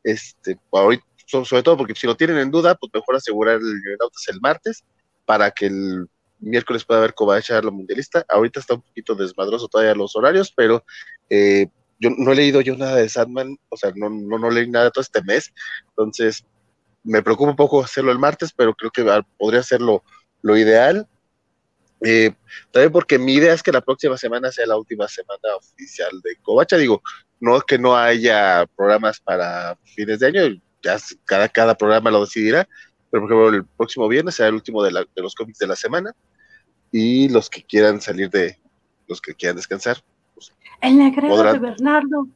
Este, 0.03 0.59
hoy, 0.71 1.01
sobre 1.27 1.63
todo 1.63 1.77
porque 1.77 1.95
si 1.95 2.07
lo 2.07 2.17
tienen 2.17 2.39
en 2.39 2.51
duda, 2.51 2.75
pues 2.75 2.91
mejor 2.93 3.17
asegurar 3.17 3.57
el 3.57 3.83
el 4.29 4.41
martes 4.41 4.83
para 5.27 5.51
que 5.51 5.67
el 5.67 6.09
miércoles 6.41 6.85
puede 6.85 6.99
haber 6.99 7.15
Covacha 7.15 7.61
la 7.63 7.71
mundialista. 7.71 8.25
Ahorita 8.29 8.61
está 8.61 8.75
un 8.75 8.83
poquito 8.83 9.15
desmadroso 9.15 9.69
todavía 9.69 9.95
los 9.95 10.17
horarios, 10.17 10.53
pero 10.55 10.85
eh, 11.29 11.67
yo 12.01 12.11
no 12.17 12.33
he 12.33 12.35
leído 12.37 12.61
yo 12.63 12.77
nada 12.77 12.97
de 12.97 13.09
Sandman, 13.09 13.59
o 13.69 13.77
sea, 13.77 13.93
no, 13.95 14.09
no, 14.09 14.39
no 14.39 14.51
leí 14.51 14.69
nada 14.69 14.91
todo 14.91 15.03
este 15.03 15.23
mes, 15.23 15.53
entonces 15.91 16.45
me 17.05 17.23
preocupa 17.23 17.51
un 17.51 17.57
poco 17.57 17.83
hacerlo 17.83 18.11
el 18.11 18.19
martes, 18.19 18.53
pero 18.53 18.75
creo 18.75 18.91
que 18.91 19.05
podría 19.39 19.63
ser 19.63 19.81
lo, 19.81 20.03
ideal. 20.43 21.07
Eh, 22.03 22.33
también 22.73 22.93
porque 22.93 23.19
mi 23.19 23.35
idea 23.35 23.53
es 23.53 23.63
que 23.63 23.73
la 23.73 23.83
próxima 23.83 24.17
semana 24.17 24.51
sea 24.51 24.67
la 24.67 24.79
última 24.79 25.07
semana 25.09 25.57
oficial 25.57 26.21
de 26.23 26.37
Covacha. 26.37 26.79
Digo, 26.79 27.03
no 27.41 27.59
es 27.59 27.65
que 27.65 27.79
no 27.79 27.97
haya 27.97 28.67
programas 28.75 29.21
para 29.21 29.77
fines 29.85 30.19
de 30.21 30.27
año, 30.27 30.63
ya 30.83 30.97
cada, 31.27 31.49
cada 31.49 31.75
programa 31.75 32.11
lo 32.11 32.25
decidirá, 32.25 32.67
pero 33.11 33.23
por 33.23 33.31
ejemplo 33.31 33.49
el 33.59 33.65
próximo 33.77 34.09
viernes 34.09 34.35
será 34.35 34.49
el 34.49 34.55
último 34.55 34.83
de, 34.83 34.91
de 34.91 35.23
los 35.23 35.35
cómics 35.35 35.59
de 35.59 35.67
la 35.67 35.77
semana 35.77 36.15
y 36.93 37.29
los 37.29 37.49
que 37.49 37.63
quieran 37.63 38.01
salir 38.01 38.31
de, 38.31 38.59
los 39.07 39.21
que 39.21 39.35
quieran 39.35 39.57
descansar. 39.57 40.03
Pues, 40.35 40.53
el 40.81 40.99
de 40.99 41.59
Bernardo. 41.59 42.27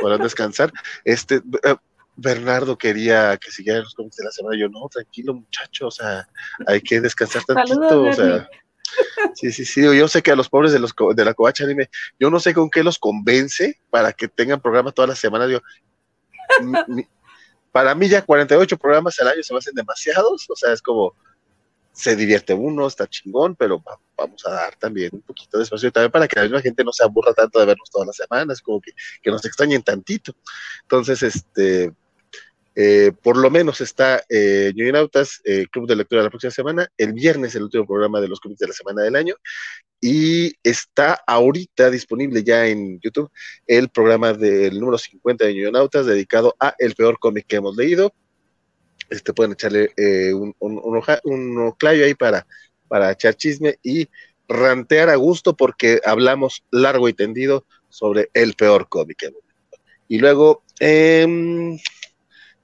Podrán 0.00 0.22
descansar. 0.22 0.72
Este, 1.04 1.36
eh, 1.36 1.76
Bernardo 2.16 2.76
quería 2.76 3.36
que 3.36 3.50
siguiera 3.50 3.80
los 3.80 3.94
cómics 3.94 4.16
de 4.16 4.24
la 4.24 4.30
semana. 4.30 4.56
Yo, 4.58 4.68
no, 4.68 4.88
tranquilo, 4.88 5.34
muchacho, 5.34 5.88
o 5.88 5.90
sea, 5.90 6.28
hay 6.66 6.80
que 6.80 7.00
descansar 7.00 7.44
tantito, 7.44 8.02
o 8.02 8.12
sea. 8.12 8.48
Sí, 9.34 9.52
sí, 9.52 9.64
sí. 9.64 9.82
Yo 9.82 10.06
sé 10.06 10.22
que 10.22 10.32
a 10.32 10.36
los 10.36 10.48
pobres 10.50 10.72
de 10.72 10.78
los 10.78 10.94
de 11.14 11.24
la 11.24 11.32
covacha 11.32 11.66
dime, 11.66 11.88
yo 12.20 12.30
no 12.30 12.38
sé 12.38 12.52
con 12.52 12.68
qué 12.68 12.82
los 12.82 12.98
convence 12.98 13.80
para 13.88 14.12
que 14.12 14.28
tengan 14.28 14.60
programa 14.60 14.92
todas 14.92 15.08
las 15.08 15.18
semanas. 15.18 15.50
Yo, 15.50 15.60
para 17.72 17.94
mí 17.94 18.08
ya 18.08 18.22
48 18.22 18.76
programas 18.76 19.18
al 19.18 19.28
año 19.28 19.42
se 19.42 19.54
me 19.54 19.58
hacen 19.58 19.74
demasiados, 19.74 20.44
o 20.48 20.56
sea, 20.56 20.72
es 20.74 20.82
como, 20.82 21.14
se 21.92 22.16
divierte 22.16 22.54
uno, 22.54 22.86
está 22.86 23.06
chingón, 23.06 23.54
pero 23.54 23.82
vamos 24.16 24.46
a 24.46 24.50
dar 24.50 24.76
también 24.76 25.10
un 25.12 25.22
poquito 25.22 25.58
de 25.58 25.64
espacio 25.64 25.92
también 25.92 26.10
para 26.10 26.26
que 26.26 26.36
la 26.36 26.42
misma 26.42 26.60
gente 26.60 26.84
no 26.84 26.92
se 26.92 27.04
aburra 27.04 27.34
tanto 27.34 27.60
de 27.60 27.66
vernos 27.66 27.90
todas 27.90 28.06
las 28.06 28.16
semanas, 28.16 28.60
como 28.62 28.80
que, 28.80 28.92
que 29.22 29.30
nos 29.30 29.44
extrañen 29.44 29.82
tantito. 29.82 30.34
Entonces, 30.82 31.22
este, 31.22 31.92
eh, 32.74 33.12
por 33.22 33.36
lo 33.36 33.50
menos 33.50 33.80
está 33.82 34.24
eh, 34.28 34.72
New 34.74 34.90
Nautas, 34.92 35.42
eh, 35.44 35.66
Club 35.70 35.86
de 35.86 35.96
Lectura 35.96 36.22
de 36.22 36.24
la 36.24 36.30
próxima 36.30 36.50
semana, 36.50 36.88
el 36.96 37.12
viernes 37.12 37.54
el 37.54 37.64
último 37.64 37.86
programa 37.86 38.20
de 38.20 38.28
los 38.28 38.40
cómics 38.40 38.60
de 38.60 38.68
la 38.68 38.72
semana 38.72 39.02
del 39.02 39.16
año, 39.16 39.34
y 40.00 40.54
está 40.62 41.22
ahorita 41.26 41.90
disponible 41.90 42.42
ya 42.42 42.66
en 42.66 42.98
YouTube 43.00 43.30
el 43.66 43.90
programa 43.90 44.32
del 44.32 44.80
número 44.80 44.98
50 44.98 45.44
de 45.44 45.54
New 45.54 45.70
Nautas 45.70 46.06
dedicado 46.06 46.56
a 46.58 46.74
el 46.78 46.94
peor 46.94 47.18
cómic 47.18 47.46
que 47.46 47.56
hemos 47.56 47.76
leído, 47.76 48.12
este, 49.10 49.32
pueden 49.32 49.52
echarle 49.52 49.92
eh, 49.96 50.32
un, 50.32 50.54
un, 50.58 51.02
un, 51.24 51.74
ahí 51.80 52.14
para, 52.14 52.46
para 52.88 53.12
echar 53.12 53.34
chisme 53.34 53.78
y 53.82 54.08
rantear 54.48 55.08
a 55.08 55.16
gusto 55.16 55.56
porque 55.56 56.00
hablamos 56.04 56.64
largo 56.70 57.08
y 57.08 57.14
tendido 57.14 57.64
sobre 57.88 58.30
el 58.34 58.54
peor 58.54 58.88
cómic. 58.88 59.32
Y 60.08 60.18
luego, 60.18 60.62
em, 60.80 61.78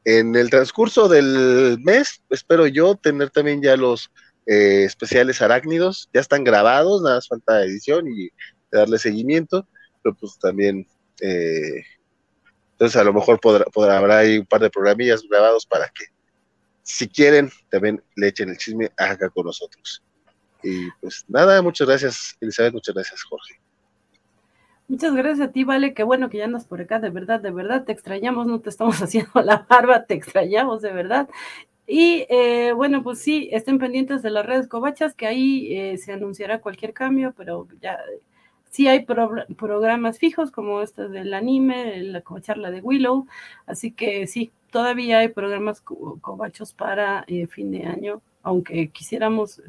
en 0.04 0.36
el 0.36 0.50
transcurso 0.50 1.08
del 1.08 1.78
mes, 1.82 2.22
espero 2.30 2.66
yo 2.66 2.94
tener 2.94 3.30
también 3.30 3.62
ya 3.62 3.76
los 3.76 4.10
eh, 4.46 4.84
especiales 4.84 5.42
arácnidos, 5.42 6.08
ya 6.12 6.20
están 6.20 6.44
grabados, 6.44 7.02
nada 7.02 7.16
más 7.16 7.28
falta 7.28 7.62
edición 7.62 8.06
y 8.08 8.30
darle 8.72 8.98
seguimiento, 8.98 9.66
pero 10.02 10.14
pues 10.14 10.38
también, 10.38 10.86
eh, 11.20 11.84
entonces 12.72 12.96
a 13.00 13.04
lo 13.04 13.12
mejor 13.12 13.40
podrá, 13.40 13.64
podrá, 13.66 13.98
habrá 13.98 14.18
ahí 14.18 14.38
un 14.38 14.46
par 14.46 14.60
de 14.60 14.70
programillas 14.70 15.22
grabados 15.28 15.66
para 15.66 15.88
que, 15.88 16.04
si 16.88 17.06
quieren, 17.06 17.50
también 17.70 18.02
le 18.16 18.28
echen 18.28 18.48
el 18.48 18.56
chisme 18.56 18.90
acá 18.96 19.28
con 19.28 19.44
nosotros. 19.44 20.02
Y 20.62 20.90
pues 21.02 21.24
nada, 21.28 21.60
muchas 21.60 21.86
gracias, 21.86 22.36
Elizabeth, 22.40 22.72
muchas 22.72 22.94
gracias, 22.94 23.22
Jorge. 23.24 23.60
Muchas 24.88 25.14
gracias 25.14 25.48
a 25.48 25.52
ti, 25.52 25.64
Vale, 25.64 25.92
qué 25.92 26.02
bueno 26.02 26.30
que 26.30 26.38
ya 26.38 26.46
andas 26.46 26.64
por 26.64 26.80
acá, 26.80 26.98
de 26.98 27.10
verdad, 27.10 27.40
de 27.40 27.50
verdad, 27.50 27.84
te 27.84 27.92
extrañamos, 27.92 28.46
no 28.46 28.60
te 28.60 28.70
estamos 28.70 28.96
haciendo 29.02 29.42
la 29.42 29.66
barba, 29.68 30.06
te 30.06 30.14
extrañamos, 30.14 30.80
de 30.80 30.92
verdad. 30.92 31.28
Y 31.86 32.26
eh, 32.30 32.72
bueno, 32.72 33.02
pues 33.02 33.18
sí, 33.18 33.50
estén 33.52 33.78
pendientes 33.78 34.22
de 34.22 34.30
las 34.30 34.46
redes 34.46 34.66
covachas, 34.66 35.14
que 35.14 35.26
ahí 35.26 35.76
eh, 35.76 35.98
se 35.98 36.12
anunciará 36.12 36.62
cualquier 36.62 36.94
cambio, 36.94 37.34
pero 37.36 37.68
ya 37.82 37.98
sí 38.70 38.88
hay 38.88 39.04
pro 39.04 39.30
programas 39.56 40.18
fijos 40.18 40.50
como 40.50 40.82
este 40.82 41.08
del 41.08 41.34
anime, 41.34 42.02
la 42.02 42.20
covacharla 42.22 42.70
de 42.70 42.80
Willow, 42.80 43.26
así 43.66 43.92
que 43.92 44.26
sí, 44.26 44.52
todavía 44.70 45.18
hay 45.20 45.28
programas 45.28 45.80
co 45.80 46.18
covachos 46.20 46.72
para 46.72 47.24
eh, 47.26 47.46
fin 47.46 47.70
de 47.70 47.86
año, 47.86 48.22
aunque 48.42 48.88
quisiéramos 48.88 49.62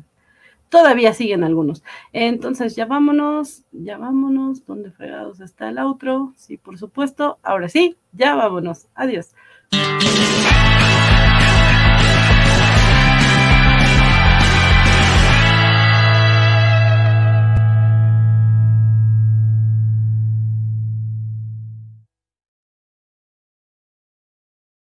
todavía 0.70 1.14
siguen 1.14 1.44
algunos. 1.44 1.84
Entonces, 2.14 2.76
ya 2.76 2.86
vámonos, 2.86 3.64
ya 3.72 3.98
vámonos. 3.98 4.66
¿Dónde 4.66 4.92
fregados 4.92 5.42
está 5.42 5.70
el 5.70 5.80
outro? 5.80 6.34
Sí, 6.38 6.58
por 6.58 6.78
supuesto. 6.78 7.40
Ahora 7.44 7.70
sí, 7.70 7.98
ya 8.14 8.36
vámonos. 8.36 8.88
Adiós. 8.96 9.34